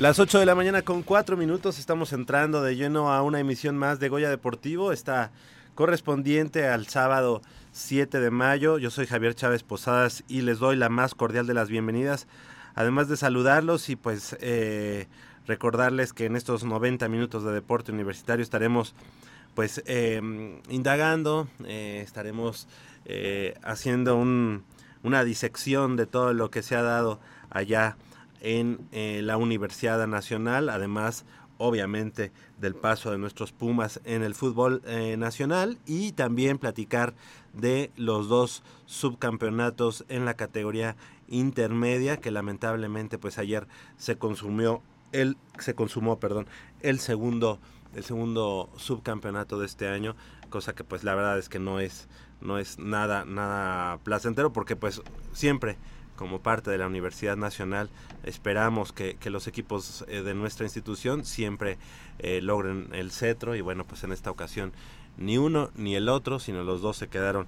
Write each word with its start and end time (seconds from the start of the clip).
Las 0.00 0.18
8 0.18 0.38
de 0.38 0.46
la 0.46 0.54
mañana 0.54 0.80
con 0.80 1.02
4 1.02 1.36
minutos 1.36 1.78
estamos 1.78 2.14
entrando 2.14 2.62
de 2.62 2.74
lleno 2.74 3.12
a 3.12 3.20
una 3.20 3.38
emisión 3.38 3.76
más 3.76 4.00
de 4.00 4.08
Goya 4.08 4.30
Deportivo, 4.30 4.92
está 4.92 5.30
correspondiente 5.74 6.66
al 6.66 6.86
sábado 6.86 7.42
7 7.72 8.18
de 8.18 8.30
mayo. 8.30 8.78
Yo 8.78 8.88
soy 8.88 9.06
Javier 9.06 9.34
Chávez 9.34 9.62
Posadas 9.62 10.24
y 10.26 10.40
les 10.40 10.58
doy 10.58 10.76
la 10.76 10.88
más 10.88 11.14
cordial 11.14 11.46
de 11.46 11.52
las 11.52 11.68
bienvenidas, 11.68 12.28
además 12.74 13.10
de 13.10 13.18
saludarlos 13.18 13.90
y 13.90 13.96
pues 13.96 14.38
eh, 14.40 15.06
recordarles 15.46 16.14
que 16.14 16.24
en 16.24 16.34
estos 16.34 16.64
90 16.64 17.06
minutos 17.10 17.44
de 17.44 17.52
deporte 17.52 17.92
universitario 17.92 18.42
estaremos 18.42 18.94
pues 19.54 19.82
eh, 19.84 20.22
indagando, 20.70 21.46
eh, 21.66 22.00
estaremos 22.02 22.68
eh, 23.04 23.52
haciendo 23.62 24.16
un, 24.16 24.64
una 25.02 25.24
disección 25.24 25.96
de 25.96 26.06
todo 26.06 26.32
lo 26.32 26.50
que 26.50 26.62
se 26.62 26.74
ha 26.74 26.80
dado 26.80 27.20
allá 27.50 27.98
en 28.40 28.78
eh, 28.92 29.20
la 29.22 29.36
Universidad 29.36 30.06
Nacional, 30.06 30.68
además 30.68 31.24
obviamente 31.60 32.32
del 32.58 32.74
paso 32.74 33.10
de 33.10 33.18
nuestros 33.18 33.52
Pumas 33.52 34.00
en 34.04 34.22
el 34.22 34.34
fútbol 34.34 34.80
eh, 34.86 35.16
nacional 35.18 35.78
y 35.86 36.12
también 36.12 36.56
platicar 36.56 37.12
de 37.52 37.90
los 37.96 38.28
dos 38.28 38.62
subcampeonatos 38.86 40.06
en 40.08 40.24
la 40.24 40.34
categoría 40.34 40.96
intermedia 41.28 42.16
que 42.16 42.30
lamentablemente 42.30 43.18
pues 43.18 43.36
ayer 43.36 43.66
se 43.98 44.16
consumió 44.16 44.80
el 45.12 45.36
se 45.58 45.74
consumó 45.74 46.18
perdón 46.18 46.46
el 46.80 46.98
segundo 46.98 47.58
el 47.94 48.04
segundo 48.04 48.70
subcampeonato 48.76 49.58
de 49.58 49.66
este 49.66 49.86
año 49.86 50.16
cosa 50.48 50.74
que 50.74 50.82
pues 50.82 51.04
la 51.04 51.14
verdad 51.14 51.38
es 51.38 51.50
que 51.50 51.58
no 51.58 51.78
es 51.78 52.08
no 52.40 52.58
es 52.58 52.78
nada 52.78 53.26
nada 53.26 53.98
placentero 53.98 54.50
porque 54.50 54.76
pues 54.76 55.02
siempre 55.32 55.76
como 56.20 56.42
parte 56.42 56.70
de 56.70 56.76
la 56.76 56.86
Universidad 56.86 57.38
Nacional, 57.38 57.88
esperamos 58.24 58.92
que, 58.92 59.14
que 59.14 59.30
los 59.30 59.46
equipos 59.46 60.04
eh, 60.06 60.20
de 60.20 60.34
nuestra 60.34 60.66
institución 60.66 61.24
siempre 61.24 61.78
eh, 62.18 62.42
logren 62.42 62.90
el 62.92 63.10
cetro 63.10 63.56
y 63.56 63.62
bueno, 63.62 63.86
pues 63.86 64.04
en 64.04 64.12
esta 64.12 64.30
ocasión 64.30 64.74
ni 65.16 65.38
uno 65.38 65.70
ni 65.76 65.96
el 65.96 66.10
otro, 66.10 66.38
sino 66.38 66.62
los 66.62 66.82
dos 66.82 66.98
se 66.98 67.08
quedaron 67.08 67.46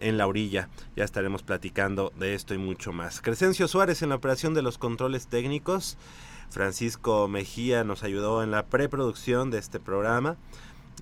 en 0.00 0.18
la 0.18 0.26
orilla. 0.26 0.68
Ya 0.96 1.04
estaremos 1.04 1.44
platicando 1.44 2.12
de 2.18 2.34
esto 2.34 2.52
y 2.52 2.58
mucho 2.58 2.92
más. 2.92 3.20
Crescencio 3.20 3.68
Suárez 3.68 4.02
en 4.02 4.08
la 4.08 4.16
operación 4.16 4.54
de 4.54 4.62
los 4.62 4.76
controles 4.76 5.28
técnicos. 5.28 5.96
Francisco 6.50 7.28
Mejía 7.28 7.84
nos 7.84 8.02
ayudó 8.02 8.42
en 8.42 8.50
la 8.50 8.66
preproducción 8.66 9.52
de 9.52 9.58
este 9.58 9.78
programa. 9.78 10.36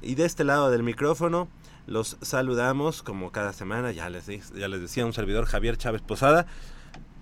Y 0.02 0.14
de 0.14 0.26
este 0.26 0.44
lado 0.44 0.70
del 0.70 0.82
micrófono 0.82 1.48
los 1.86 2.18
saludamos 2.20 3.02
como 3.02 3.32
cada 3.32 3.54
semana, 3.54 3.92
ya 3.92 4.10
les, 4.10 4.26
ya 4.26 4.68
les 4.68 4.82
decía 4.82 5.06
un 5.06 5.14
servidor 5.14 5.46
Javier 5.46 5.78
Chávez 5.78 6.02
Posada. 6.02 6.46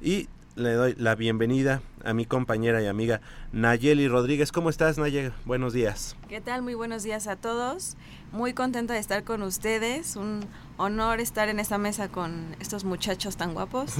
Y 0.06 0.28
le 0.54 0.74
doy 0.74 0.94
la 0.98 1.16
bienvenida 1.16 1.82
a 2.04 2.14
mi 2.14 2.26
compañera 2.26 2.80
y 2.80 2.86
amiga 2.86 3.20
Nayeli 3.50 4.06
Rodríguez. 4.06 4.52
¿Cómo 4.52 4.70
estás, 4.70 4.98
Nayeli? 4.98 5.32
Buenos 5.44 5.72
días. 5.72 6.14
¿Qué 6.28 6.40
tal? 6.40 6.62
Muy 6.62 6.74
buenos 6.74 7.02
días 7.02 7.26
a 7.26 7.34
todos. 7.34 7.96
Muy 8.30 8.52
contenta 8.52 8.94
de 8.94 9.00
estar 9.00 9.24
con 9.24 9.42
ustedes. 9.42 10.14
Un 10.14 10.46
honor 10.76 11.18
estar 11.18 11.48
en 11.48 11.58
esta 11.58 11.76
mesa 11.76 12.06
con 12.06 12.54
estos 12.60 12.84
muchachos 12.84 13.36
tan 13.36 13.52
guapos. 13.52 13.94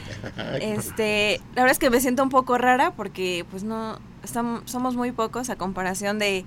este, 0.60 1.40
la 1.54 1.62
verdad 1.62 1.70
es 1.70 1.78
que 1.78 1.90
me 1.90 2.00
siento 2.00 2.24
un 2.24 2.30
poco 2.30 2.58
rara 2.58 2.90
porque 2.94 3.46
pues 3.48 3.62
no 3.62 4.00
estamos, 4.24 4.68
somos 4.68 4.96
muy 4.96 5.12
pocos 5.12 5.48
a 5.48 5.54
comparación 5.54 6.18
de 6.18 6.44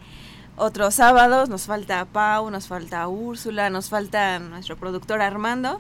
otros 0.58 0.94
sábados. 0.94 1.48
Nos 1.48 1.68
falta 1.68 2.04
Pau, 2.04 2.52
nos 2.52 2.68
falta 2.68 3.08
Úrsula, 3.08 3.70
nos 3.70 3.90
falta 3.90 4.40
nuestro 4.40 4.76
productor 4.76 5.22
Armando, 5.22 5.80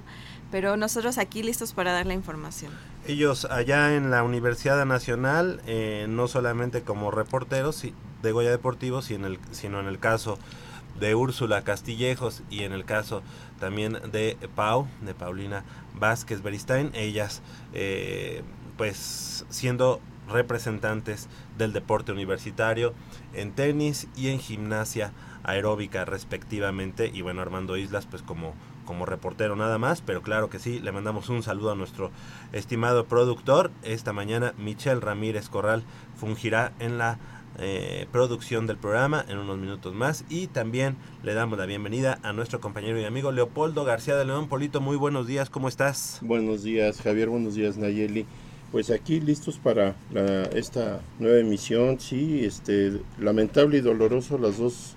pero 0.52 0.78
nosotros 0.78 1.18
aquí 1.18 1.44
listos 1.44 1.74
para 1.74 1.92
dar 1.92 2.06
la 2.06 2.14
información 2.14 2.72
ellos 3.08 3.46
allá 3.46 3.96
en 3.96 4.12
la 4.12 4.24
Universidad 4.24 4.84
Nacional, 4.86 5.62
eh, 5.68 6.08
no 6.10 6.28
solamente 6.28 6.82
como 6.82 7.12
reporteros 7.12 7.84
de 8.22 8.32
Goya 8.32 8.50
Deportivo, 8.50 9.02
sino 9.02 9.28
en 9.28 9.34
el, 9.34 9.40
sino 9.52 9.80
en 9.80 9.88
el 9.88 10.00
caso 10.00 10.40
de 11.00 11.14
Úrsula 11.14 11.64
Castillejos 11.64 12.42
y 12.50 12.64
en 12.64 12.72
el 12.72 12.86
caso 12.86 13.22
también 13.60 14.00
de 14.12 14.38
Pau, 14.56 14.88
de 15.02 15.14
Paulina 15.14 15.64
Vázquez 15.94 16.42
Beristain, 16.42 16.92
ellas 16.94 17.42
eh, 17.74 18.44
pues 18.78 19.46
siendo 19.50 20.02
representantes 20.28 21.28
del 21.58 21.74
deporte 21.74 22.12
universitario 22.12 22.94
en 23.34 23.52
tenis 23.54 24.08
y 24.16 24.30
en 24.30 24.40
gimnasia 24.40 25.12
aeróbica 25.44 26.06
respectivamente. 26.06 27.12
Y 27.14 27.22
bueno 27.22 27.42
Armando 27.42 27.78
Islas 27.78 28.08
pues 28.08 28.22
como 28.22 28.54
como 28.86 29.06
reportero 29.06 29.56
nada 29.56 29.78
más, 29.78 30.02
pero 30.02 30.22
claro 30.22 30.50
que 30.50 30.60
sí, 30.60 30.80
le 30.80 30.92
mandamos 30.92 31.30
un 31.30 31.44
saludo 31.44 31.72
a 31.72 31.76
nuestro 31.76 32.12
estimado 32.54 33.06
productor. 33.06 33.72
Esta 33.84 34.14
mañana 34.14 34.54
Michelle 34.58 35.02
Ramírez 35.02 35.50
Corral 35.50 35.84
fungirá 36.16 36.72
en 36.80 36.98
la 36.98 37.18
eh, 37.58 38.06
producción 38.12 38.68
del 38.68 38.76
programa 38.76 39.24
en 39.30 39.38
unos 39.38 39.58
minutos 39.58 39.94
más 39.94 40.26
y 40.30 40.48
también 40.48 40.98
le 41.24 41.34
damos 41.34 41.58
la 41.58 41.66
bienvenida 41.66 42.20
a 42.22 42.34
nuestro 42.34 42.60
compañero 42.60 43.00
y 43.00 43.06
amigo 43.06 43.32
Leopoldo 43.32 43.86
García 43.86 44.18
de 44.18 44.26
León. 44.26 44.50
Polito, 44.50 44.82
muy 44.82 44.98
buenos 44.98 45.26
días, 45.26 45.50
¿cómo 45.50 45.70
estás? 45.70 46.20
Buenos 46.22 46.64
días 46.64 47.02
Javier, 47.02 47.30
buenos 47.30 47.56
días 47.56 47.78
Nayeli. 47.78 48.26
Pues 48.74 48.92
aquí 48.92 49.22
listos 49.22 49.58
para 49.58 49.96
la, 50.12 50.44
esta 50.44 51.00
nueva 51.18 51.40
emisión, 51.40 51.98
sí, 52.02 52.44
este 52.44 53.00
lamentable 53.20 53.78
y 53.78 53.82
doloroso 53.82 54.38
las 54.38 54.58
dos 54.58 54.96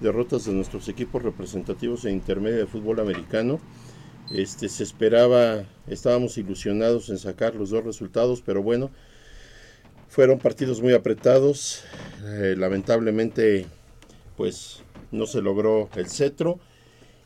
derrotas 0.00 0.44
de 0.44 0.52
nuestros 0.52 0.88
equipos 0.88 1.22
representativos 1.22 2.04
e 2.04 2.10
intermedio 2.10 2.58
de 2.58 2.66
fútbol 2.66 3.00
americano. 3.00 3.60
Este, 4.30 4.68
se 4.68 4.82
esperaba, 4.82 5.64
estábamos 5.86 6.36
ilusionados 6.36 7.10
en 7.10 7.18
sacar 7.18 7.54
los 7.54 7.70
dos 7.70 7.84
resultados, 7.84 8.42
pero 8.44 8.62
bueno, 8.62 8.90
fueron 10.08 10.38
partidos 10.38 10.80
muy 10.82 10.92
apretados. 10.92 11.84
Eh, 12.24 12.54
lamentablemente, 12.56 13.66
pues 14.36 14.82
no 15.12 15.26
se 15.26 15.42
logró 15.42 15.88
el 15.96 16.08
cetro 16.08 16.58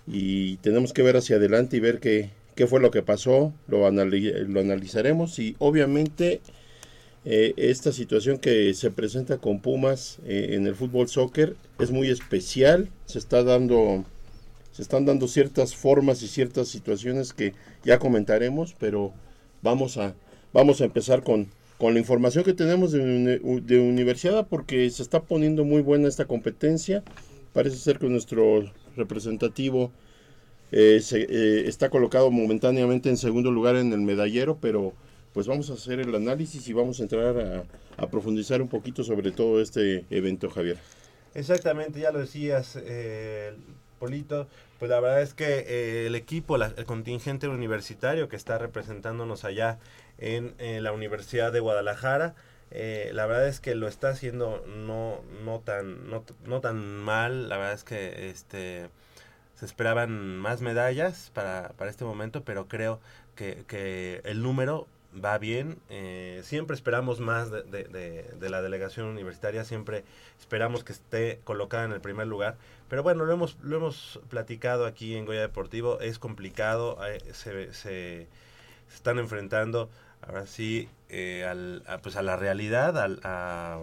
y 0.07 0.57
tenemos 0.59 0.93
que 0.93 1.03
ver 1.03 1.17
hacia 1.17 1.37
adelante 1.37 1.77
y 1.77 1.81
ver 1.81 2.01
qué, 2.01 2.31
qué 2.55 2.67
fue 2.67 2.81
lo 2.81 2.91
que 2.91 3.03
pasó. 3.03 3.55
Lo, 3.67 3.91
lo 3.91 4.61
analizaremos 4.61 5.39
y 5.39 5.57
obviamente 5.59 6.43
eh, 7.25 7.53
esta 7.59 7.93
situación 7.93 8.39
que 8.39 8.73
se 8.73 8.91
presenta 8.91 9.37
con 9.37 9.61
Pumas 9.61 10.19
eh, 10.25 10.51
en 10.53 10.67
el 10.67 10.75
fútbol 10.75 11.09
soccer 11.09 11.55
es 11.79 11.91
muy 11.91 12.09
especial, 12.09 12.89
se 13.05 13.19
está 13.19 13.43
dando 13.45 14.05
se 14.73 14.83
están 14.83 15.05
dando 15.05 15.29
ciertas 15.29 15.75
formas 15.75 16.23
y 16.23 16.29
ciertas 16.29 16.69
situaciones 16.69 17.35
que 17.35 17.53
ya 17.85 17.99
comentaremos, 17.99 18.75
pero 18.79 19.13
vamos 19.63 19.99
a 19.99 20.15
vamos 20.55 20.81
a 20.81 20.85
empezar 20.85 21.23
con, 21.23 21.49
con 21.77 21.93
la 21.93 22.01
información 22.01 22.45
que 22.45 22.55
tenemos 22.55 22.93
de, 22.93 23.41
universidad 23.43 24.47
porque 24.49 24.89
se 24.89 25.03
está 25.03 25.21
poniendo 25.23 25.65
muy 25.65 25.83
buena 25.83 26.09
esta 26.09 26.25
competencia. 26.25 27.03
Parece 27.53 27.77
ser 27.77 27.99
que 27.99 28.09
nuestro 28.09 28.73
representativo 28.97 29.91
eh, 30.73 31.01
se, 31.03 31.69
está 31.69 31.91
colocado 31.91 32.31
momentáneamente 32.31 33.11
en 33.11 33.17
segundo 33.19 33.51
lugar 33.51 33.77
en 33.77 33.93
el 33.93 34.01
medallero, 34.01 34.57
pero 34.61 34.95
pues 35.33 35.47
vamos 35.47 35.71
a 35.71 35.75
hacer 35.75 36.01
el 36.01 36.15
análisis 36.15 36.67
y 36.69 36.73
vamos 36.73 37.01
a 37.01 37.03
entrar 37.05 37.67
a, 37.97 38.07
profundizar 38.09 38.63
un 38.63 38.69
poquito 38.69 39.05
sobre 39.05 39.31
todo 39.31 39.61
este 39.61 40.05
evento, 40.11 40.51
Javier. 40.51 40.79
Exactamente, 41.35 42.01
ya 42.01 42.11
lo 42.11 42.19
decías, 42.19 42.77
eh, 42.83 43.55
Polito, 43.99 44.49
pues 44.79 44.91
la 44.91 44.99
verdad 45.01 45.23
es 45.23 45.35
que 45.35 45.65
eh, 45.69 46.07
el 46.07 46.15
equipo, 46.15 46.57
el 46.57 46.85
contingente 46.87 47.47
universitario 47.47 48.29
que 48.29 48.37
está 48.37 48.59
representándonos 48.59 49.45
allá 49.45 49.79
en, 50.19 50.55
en 50.59 50.83
la 50.83 50.93
Universidad 50.93 51.53
de 51.53 51.61
Guadalajara, 51.61 52.35
eh, 52.73 53.11
la 53.15 53.27
verdad 53.27 53.49
es 53.49 53.61
que 53.61 53.75
lo 53.75 53.89
está 53.89 54.11
haciendo 54.11 54.65
no, 54.67 55.21
no, 55.45 55.61
tan, 55.61 56.09
no, 56.09 56.25
no 56.47 56.61
tan 56.61 56.79
mal, 56.79 57.49
la 57.49 57.57
verdad 57.57 57.75
es 57.75 57.85
que 57.85 58.31
este 58.31 58.89
se 59.57 59.67
esperaban 59.67 60.39
más 60.39 60.63
medallas 60.63 61.31
para, 61.35 61.75
para 61.77 61.91
este 61.91 62.05
momento, 62.05 62.43
pero 62.45 62.67
creo 62.67 62.99
que, 63.35 63.65
que 63.67 64.23
el 64.25 64.43
número 64.43 64.87
va 65.13 65.39
bien. 65.39 65.79
Eh, 65.89 66.41
siempre 66.45 66.75
esperamos 66.75 67.21
más 67.21 67.51
de, 67.51 67.63
de, 67.63 68.25
de, 68.39 68.51
la 68.51 68.63
delegación 68.63 69.07
universitaria, 69.07 69.65
siempre 69.65 70.05
esperamos 70.39 70.85
que 70.85 70.93
esté 70.93 71.41
colocada 71.45 71.85
en 71.85 71.93
el 71.93 72.01
primer 72.01 72.27
lugar. 72.27 72.57
Pero 72.89 73.03
bueno, 73.03 73.25
lo 73.25 73.33
hemos, 73.33 73.57
lo 73.63 73.77
hemos 73.77 74.21
platicado 74.29 74.87
aquí 74.87 75.17
en 75.17 75.27
Goya 75.27 75.41
Deportivo, 75.41 76.01
es 76.01 76.19
complicado, 76.19 76.99
eh, 77.07 77.21
se, 77.33 77.73
se, 77.73 77.75
se, 77.75 78.27
están 78.95 79.19
enfrentando 79.19 79.91
ahora 80.23 80.47
sí 80.47 80.89
eh, 81.09 81.45
al, 81.49 81.83
a, 81.87 81.99
pues 81.99 82.17
a 82.17 82.23
la 82.23 82.37
realidad, 82.37 82.99
al, 82.99 83.21
a, 83.23 83.79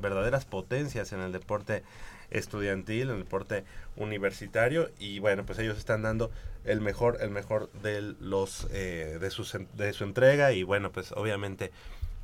verdaderas 0.00 0.44
potencias 0.44 1.12
en 1.12 1.20
el 1.20 1.32
deporte 1.32 1.82
estudiantil, 2.32 3.10
en 3.10 3.16
el 3.16 3.24
deporte 3.24 3.64
universitario 3.96 4.90
y 4.98 5.18
bueno, 5.18 5.44
pues 5.44 5.58
ellos 5.58 5.78
están 5.78 6.02
dando 6.02 6.30
el 6.64 6.80
mejor, 6.80 7.18
el 7.20 7.30
mejor 7.30 7.70
de 7.82 8.00
los 8.20 8.66
eh, 8.70 9.18
de, 9.20 9.30
su, 9.30 9.46
de 9.74 9.92
su 9.92 10.04
entrega 10.04 10.52
y 10.52 10.62
bueno, 10.62 10.92
pues 10.92 11.12
obviamente 11.12 11.70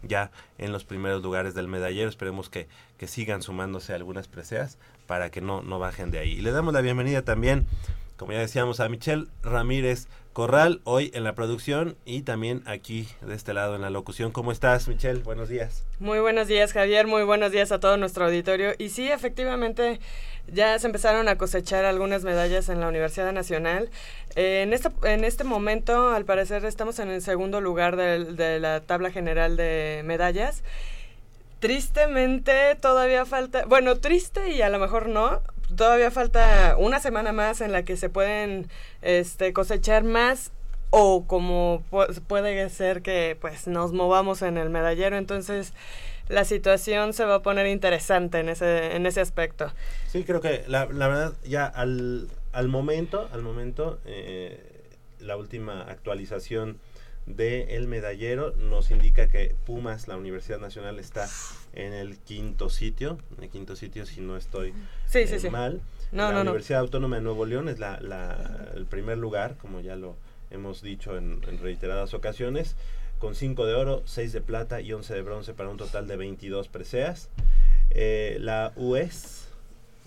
ya 0.03 0.31
en 0.59 0.73
los 0.73 0.85
primeros 0.85 1.23
lugares 1.23 1.55
del 1.55 1.69
medallero. 1.69 2.09
Esperemos 2.09 2.49
que, 2.49 2.69
que 2.97 3.07
sigan 3.07 3.43
sumándose 3.43 3.95
algunas 3.95 4.29
preseas 4.29 4.79
para 5.07 5.31
que 5.31 5.41
no, 5.41 5.63
no 5.63 5.79
bajen 5.79 6.11
de 6.11 6.19
ahí. 6.19 6.33
Y 6.33 6.41
le 6.41 6.53
damos 6.53 6.75
la 6.75 6.81
bienvenida 6.81 7.23
también, 7.23 7.67
como 8.17 8.33
ya 8.33 8.39
decíamos, 8.39 8.81
a 8.81 8.89
Michelle 8.89 9.27
Ramírez 9.43 10.09
Corral, 10.39 10.83
hoy 10.85 11.11
en 11.15 11.25
la 11.25 11.35
producción 11.35 11.97
y 12.05 12.23
también 12.23 12.63
aquí 12.65 13.09
de 13.23 13.35
este 13.35 13.55
lado 13.55 13.75
en 13.75 13.81
la 13.83 13.91
locución. 13.91 14.31
¿Cómo 14.31 14.53
estás, 14.53 14.87
Michelle? 14.87 15.25
Buenos 15.25 15.49
días. 15.49 15.85
Muy 15.99 16.21
buenos 16.21 16.47
días, 16.47 16.73
Javier. 16.73 17.09
Muy 17.09 17.25
buenos 17.25 17.51
días 17.51 17.73
a 17.73 17.81
todo 17.81 17.97
nuestro 17.97 18.27
auditorio. 18.27 18.71
Y 18.79 18.91
sí, 18.91 19.11
efectivamente, 19.11 19.99
ya 20.47 20.79
se 20.79 20.87
empezaron 20.87 21.27
a 21.27 21.37
cosechar 21.39 21.85
algunas 21.85 22.23
medallas 22.23 22.69
en 22.69 22.79
la 22.79 22.87
Universidad 22.87 23.33
Nacional. 23.33 23.91
En, 24.37 24.73
este, 24.73 24.91
en 25.03 25.25
este 25.25 25.43
momento, 25.43 26.11
al 26.11 26.25
parecer, 26.25 26.65
estamos 26.67 27.01
en 27.01 27.11
el 27.11 27.21
segundo 27.21 27.61
lugar 27.61 27.97
de, 27.97 28.61
la 28.61 28.81
tabla 28.83 29.11
general 29.11 29.57
de 29.57 30.03
medallas. 30.05 30.63
Tristemente, 31.59 32.77
todavía 32.77 33.27
falta, 33.27 33.65
bueno, 33.67 33.97
triste 33.97 34.51
y 34.53 34.63
a 34.63 34.69
lo 34.69 34.79
mejor 34.79 35.09
no, 35.09 35.43
todavía 35.77 36.11
falta 36.11 36.77
una 36.79 37.01
semana 37.01 37.33
más 37.33 37.61
en 37.61 37.73
la 37.73 37.85
que 37.85 37.97
se 37.97 38.09
pueden 38.09 38.69
este, 39.03 39.53
cosechar 39.53 40.05
más 40.05 40.53
o 40.91 41.27
como 41.27 41.83
puede 42.29 42.69
ser 42.71 43.03
que 43.03 43.37
pues 43.41 43.67
nos 43.67 43.93
movamos 43.93 44.43
en 44.43 44.57
el 44.57 44.71
medallero, 44.71 45.17
entonces 45.17 45.73
la 46.29 46.45
situación 46.45 47.13
se 47.13 47.25
va 47.25 47.37
a 47.37 47.43
poner 47.43 47.67
interesante 47.67 48.39
en 48.39 48.49
ese, 48.49 48.95
en 48.97 49.07
ese 49.07 49.21
aspecto. 49.21 49.73
Sí, 50.09 50.25
creo 50.25 50.41
que 50.41 50.65
la, 50.67 50.87
la 50.87 51.09
verdad 51.09 51.33
ya 51.45 51.67
al, 51.67 52.29
al 52.53 52.69
momento, 52.69 53.29
al 53.33 53.43
momento, 53.43 53.99
eh, 54.05 54.61
la 55.21 55.37
última 55.37 55.83
actualización 55.83 56.79
de 57.27 57.77
el 57.77 57.89
medallero 57.89 58.53
nos 58.57 58.91
indica 58.91 59.29
que 59.29 59.55
Pumas, 59.67 60.09
la 60.09 60.17
Universidad 60.17 60.59
Nacional, 60.59 60.99
está 60.99 61.29
en 61.79 61.95
el 61.95 62.19
quinto 62.19 62.69
sitio, 62.69 63.19
en 63.37 63.45
el 63.45 63.51
quinto 63.51 63.77
sitio 63.77 64.05
si 64.05 64.21
no 64.21 64.37
estoy 64.37 64.75
sí, 65.07 65.27
sí, 65.27 65.39
sí. 65.39 65.49
mal. 65.49 65.81
No, 66.13 66.31
la 66.33 66.43
Universidad 66.43 66.81
Autónoma 66.81 67.17
de 67.17 67.23
Nuevo 67.23 67.47
León 67.47 67.69
es 67.69 67.79
la, 67.79 68.01
la, 68.01 68.71
el 68.75 68.87
primer 68.87 69.19
lugar, 69.19 69.57
como 69.57 69.81
ya 69.81 69.97
lo 69.97 70.17
hemos 70.51 70.83
dicho 70.83 71.17
en, 71.17 71.41
en 71.47 71.59
reiteradas 71.59 72.15
ocasiones 72.15 72.77
con 73.19 73.35
5 73.35 73.67
de 73.67 73.75
oro, 73.75 74.03
6 74.07 74.33
de 74.33 74.41
plata 74.41 74.81
y 74.81 74.93
11 74.93 75.15
de 75.15 75.23
bronce 75.23 75.55
para 75.55 75.69
un 75.69 75.77
total 75.77 76.07
de 76.07 76.17
22 76.17 76.69
preseas. 76.69 77.29
Eh, 77.91 78.39
la 78.41 78.73
US, 78.77 79.49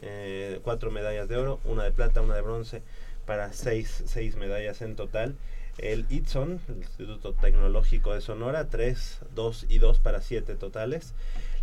eh, 0.01 0.59
4 0.63 0.91
medallas 0.91 1.27
de 1.27 1.37
oro, 1.37 1.59
una 1.65 1.83
de 1.83 1.91
plata, 1.91 2.21
una 2.21 2.35
de 2.35 2.41
bronce 2.41 2.81
para 3.25 3.53
6, 3.53 4.03
6 4.05 4.35
medallas 4.37 4.81
en 4.81 4.95
total. 4.95 5.35
El 5.77 6.05
ITSON, 6.09 6.59
el 6.67 6.77
Instituto 6.77 7.33
Tecnológico 7.33 8.13
de 8.13 8.21
Sonora, 8.21 8.67
3, 8.69 9.19
2 9.35 9.65
y 9.69 9.79
2 9.79 9.99
para 9.99 10.21
7 10.21 10.55
totales. 10.55 11.13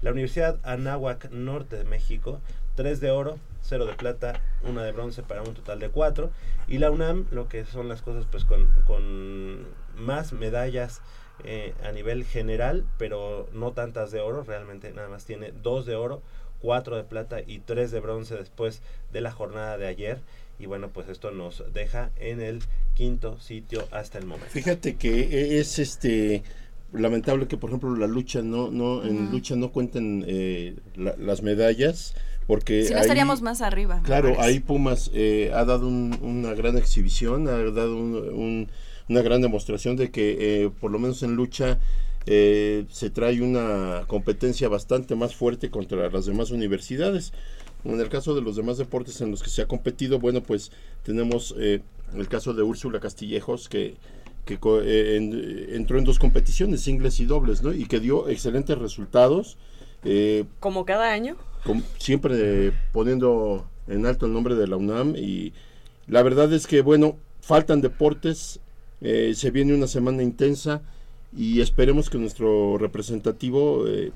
La 0.02 0.12
Universidad 0.12 0.58
Anáhuac 0.62 1.30
Norte 1.30 1.76
de 1.76 1.84
México, 1.84 2.40
3 2.76 3.00
de 3.00 3.10
oro, 3.10 3.38
0 3.62 3.86
de 3.86 3.94
plata, 3.94 4.40
una 4.62 4.84
de 4.84 4.92
bronce 4.92 5.22
para 5.22 5.42
un 5.42 5.54
total 5.54 5.80
de 5.80 5.88
4. 5.88 6.30
Y 6.68 6.78
la 6.78 6.90
UNAM, 6.90 7.26
lo 7.30 7.48
que 7.48 7.64
son 7.64 7.88
las 7.88 8.02
cosas 8.02 8.26
pues 8.30 8.44
con, 8.44 8.70
con 8.86 9.66
más 9.96 10.32
medallas 10.32 11.00
eh, 11.44 11.74
a 11.84 11.92
nivel 11.92 12.24
general, 12.24 12.84
pero 12.98 13.48
no 13.52 13.72
tantas 13.72 14.10
de 14.10 14.20
oro, 14.20 14.44
realmente 14.44 14.92
nada 14.92 15.08
más 15.08 15.24
tiene 15.24 15.52
dos 15.62 15.86
de 15.86 15.94
oro, 15.96 16.22
cuatro 16.60 16.96
de 16.96 17.04
plata 17.04 17.40
y 17.46 17.60
tres 17.60 17.90
de 17.90 18.00
bronce 18.00 18.36
después 18.36 18.82
de 19.12 19.20
la 19.20 19.32
jornada 19.32 19.78
de 19.78 19.86
ayer. 19.86 20.18
Y 20.58 20.66
bueno, 20.66 20.88
pues 20.88 21.08
esto 21.08 21.30
nos 21.30 21.62
deja 21.72 22.10
en 22.16 22.40
el 22.40 22.62
quinto 22.94 23.38
sitio 23.38 23.86
hasta 23.92 24.18
el 24.18 24.26
momento. 24.26 24.50
Fíjate 24.50 24.96
que 24.96 25.20
e, 25.20 25.60
es 25.60 25.78
este 25.78 26.42
lamentable 26.92 27.46
que 27.46 27.56
por 27.56 27.70
ejemplo 27.70 27.94
la 27.96 28.06
lucha 28.06 28.42
no 28.42 28.70
no 28.70 29.04
en 29.04 29.30
lucha 29.30 29.56
no 29.56 29.72
cuenten 29.72 30.24
eh, 30.26 30.76
las 30.96 31.42
medallas 31.42 32.14
porque 32.46 32.84
si 32.84 32.94
no 32.94 33.00
estaríamos 33.00 33.42
más 33.42 33.60
arriba 33.60 34.00
claro 34.04 34.40
ahí 34.40 34.58
Pumas 34.60 35.10
eh, 35.12 35.50
ha 35.54 35.64
dado 35.64 35.86
una 35.88 36.54
gran 36.54 36.78
exhibición 36.78 37.46
ha 37.46 37.58
dado 37.70 37.96
un 37.96 38.68
una 39.08 39.22
gran 39.22 39.40
demostración 39.40 39.96
de 39.96 40.10
que 40.10 40.36
eh, 40.64 40.70
por 40.80 40.90
lo 40.90 40.98
menos 40.98 41.22
en 41.22 41.34
lucha 41.34 41.78
eh, 42.26 42.84
se 42.90 43.10
trae 43.10 43.40
una 43.40 44.04
competencia 44.06 44.68
bastante 44.68 45.14
más 45.14 45.34
fuerte 45.34 45.70
contra 45.70 46.10
las 46.10 46.26
demás 46.26 46.50
universidades. 46.50 47.32
En 47.84 47.98
el 48.00 48.08
caso 48.08 48.34
de 48.34 48.42
los 48.42 48.56
demás 48.56 48.76
deportes 48.76 49.20
en 49.20 49.30
los 49.30 49.42
que 49.42 49.50
se 49.50 49.62
ha 49.62 49.66
competido, 49.66 50.18
bueno, 50.18 50.42
pues 50.42 50.70
tenemos 51.04 51.54
eh, 51.58 51.80
el 52.14 52.28
caso 52.28 52.52
de 52.52 52.62
Úrsula 52.62 53.00
Castillejos, 53.00 53.68
que, 53.68 53.96
que 54.56 55.66
entró 55.74 55.98
en 55.98 56.04
dos 56.04 56.18
competiciones, 56.18 56.80
singles 56.80 57.20
y 57.20 57.26
dobles, 57.26 57.62
¿no? 57.62 57.72
Y 57.72 57.86
que 57.86 58.00
dio 58.00 58.28
excelentes 58.28 58.78
resultados. 58.78 59.58
Como 60.60 60.84
cada 60.84 61.12
año. 61.12 61.36
siempre 61.98 62.72
poniendo 62.92 63.66
en 63.88 64.06
alto 64.06 64.26
el 64.26 64.32
nombre 64.32 64.54
de 64.54 64.66
la 64.66 64.76
UNAM 64.76 65.16
y 65.16 65.52
la 66.06 66.22
verdad 66.22 66.52
es 66.52 66.66
que, 66.66 66.80
bueno, 66.80 67.16
faltan 67.40 67.80
deportes, 67.80 68.60
eh, 69.00 69.32
se 69.34 69.50
viene 69.50 69.74
una 69.74 69.86
semana 69.86 70.22
intensa 70.22 70.82
y 71.36 71.60
esperemos 71.60 72.08
que 72.08 72.18
nuestro 72.18 72.78
representativo 72.78 73.86
eh, 73.86 74.12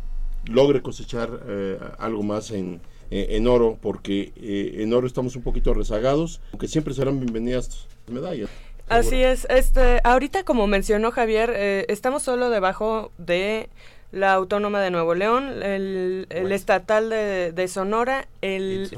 logre 0.46 0.82
cosechar 0.82 1.40
eh, 1.46 1.78
algo 1.98 2.22
más 2.22 2.50
en, 2.50 2.80
en 3.10 3.46
oro, 3.46 3.78
porque 3.80 4.32
en 4.36 4.94
oro 4.94 5.06
estamos 5.06 5.36
un 5.36 5.42
poquito 5.42 5.74
rezagados, 5.74 6.40
aunque 6.52 6.66
siempre 6.66 6.94
serán 6.94 7.20
bienvenidas 7.20 7.86
medallas. 8.10 8.48
Así 8.92 9.22
es, 9.22 9.46
este, 9.50 10.00
ahorita 10.04 10.44
como 10.44 10.66
mencionó 10.66 11.10
Javier, 11.10 11.50
estamos 11.88 12.22
solo 12.22 12.50
debajo 12.50 13.10
de 13.18 13.68
la 14.12 14.34
Autónoma 14.34 14.80
de 14.80 14.90
Nuevo 14.90 15.14
León, 15.14 15.62
el, 15.62 16.26
Estatal 16.30 17.08
de, 17.08 17.68
Sonora, 17.68 18.28
el 18.42 18.90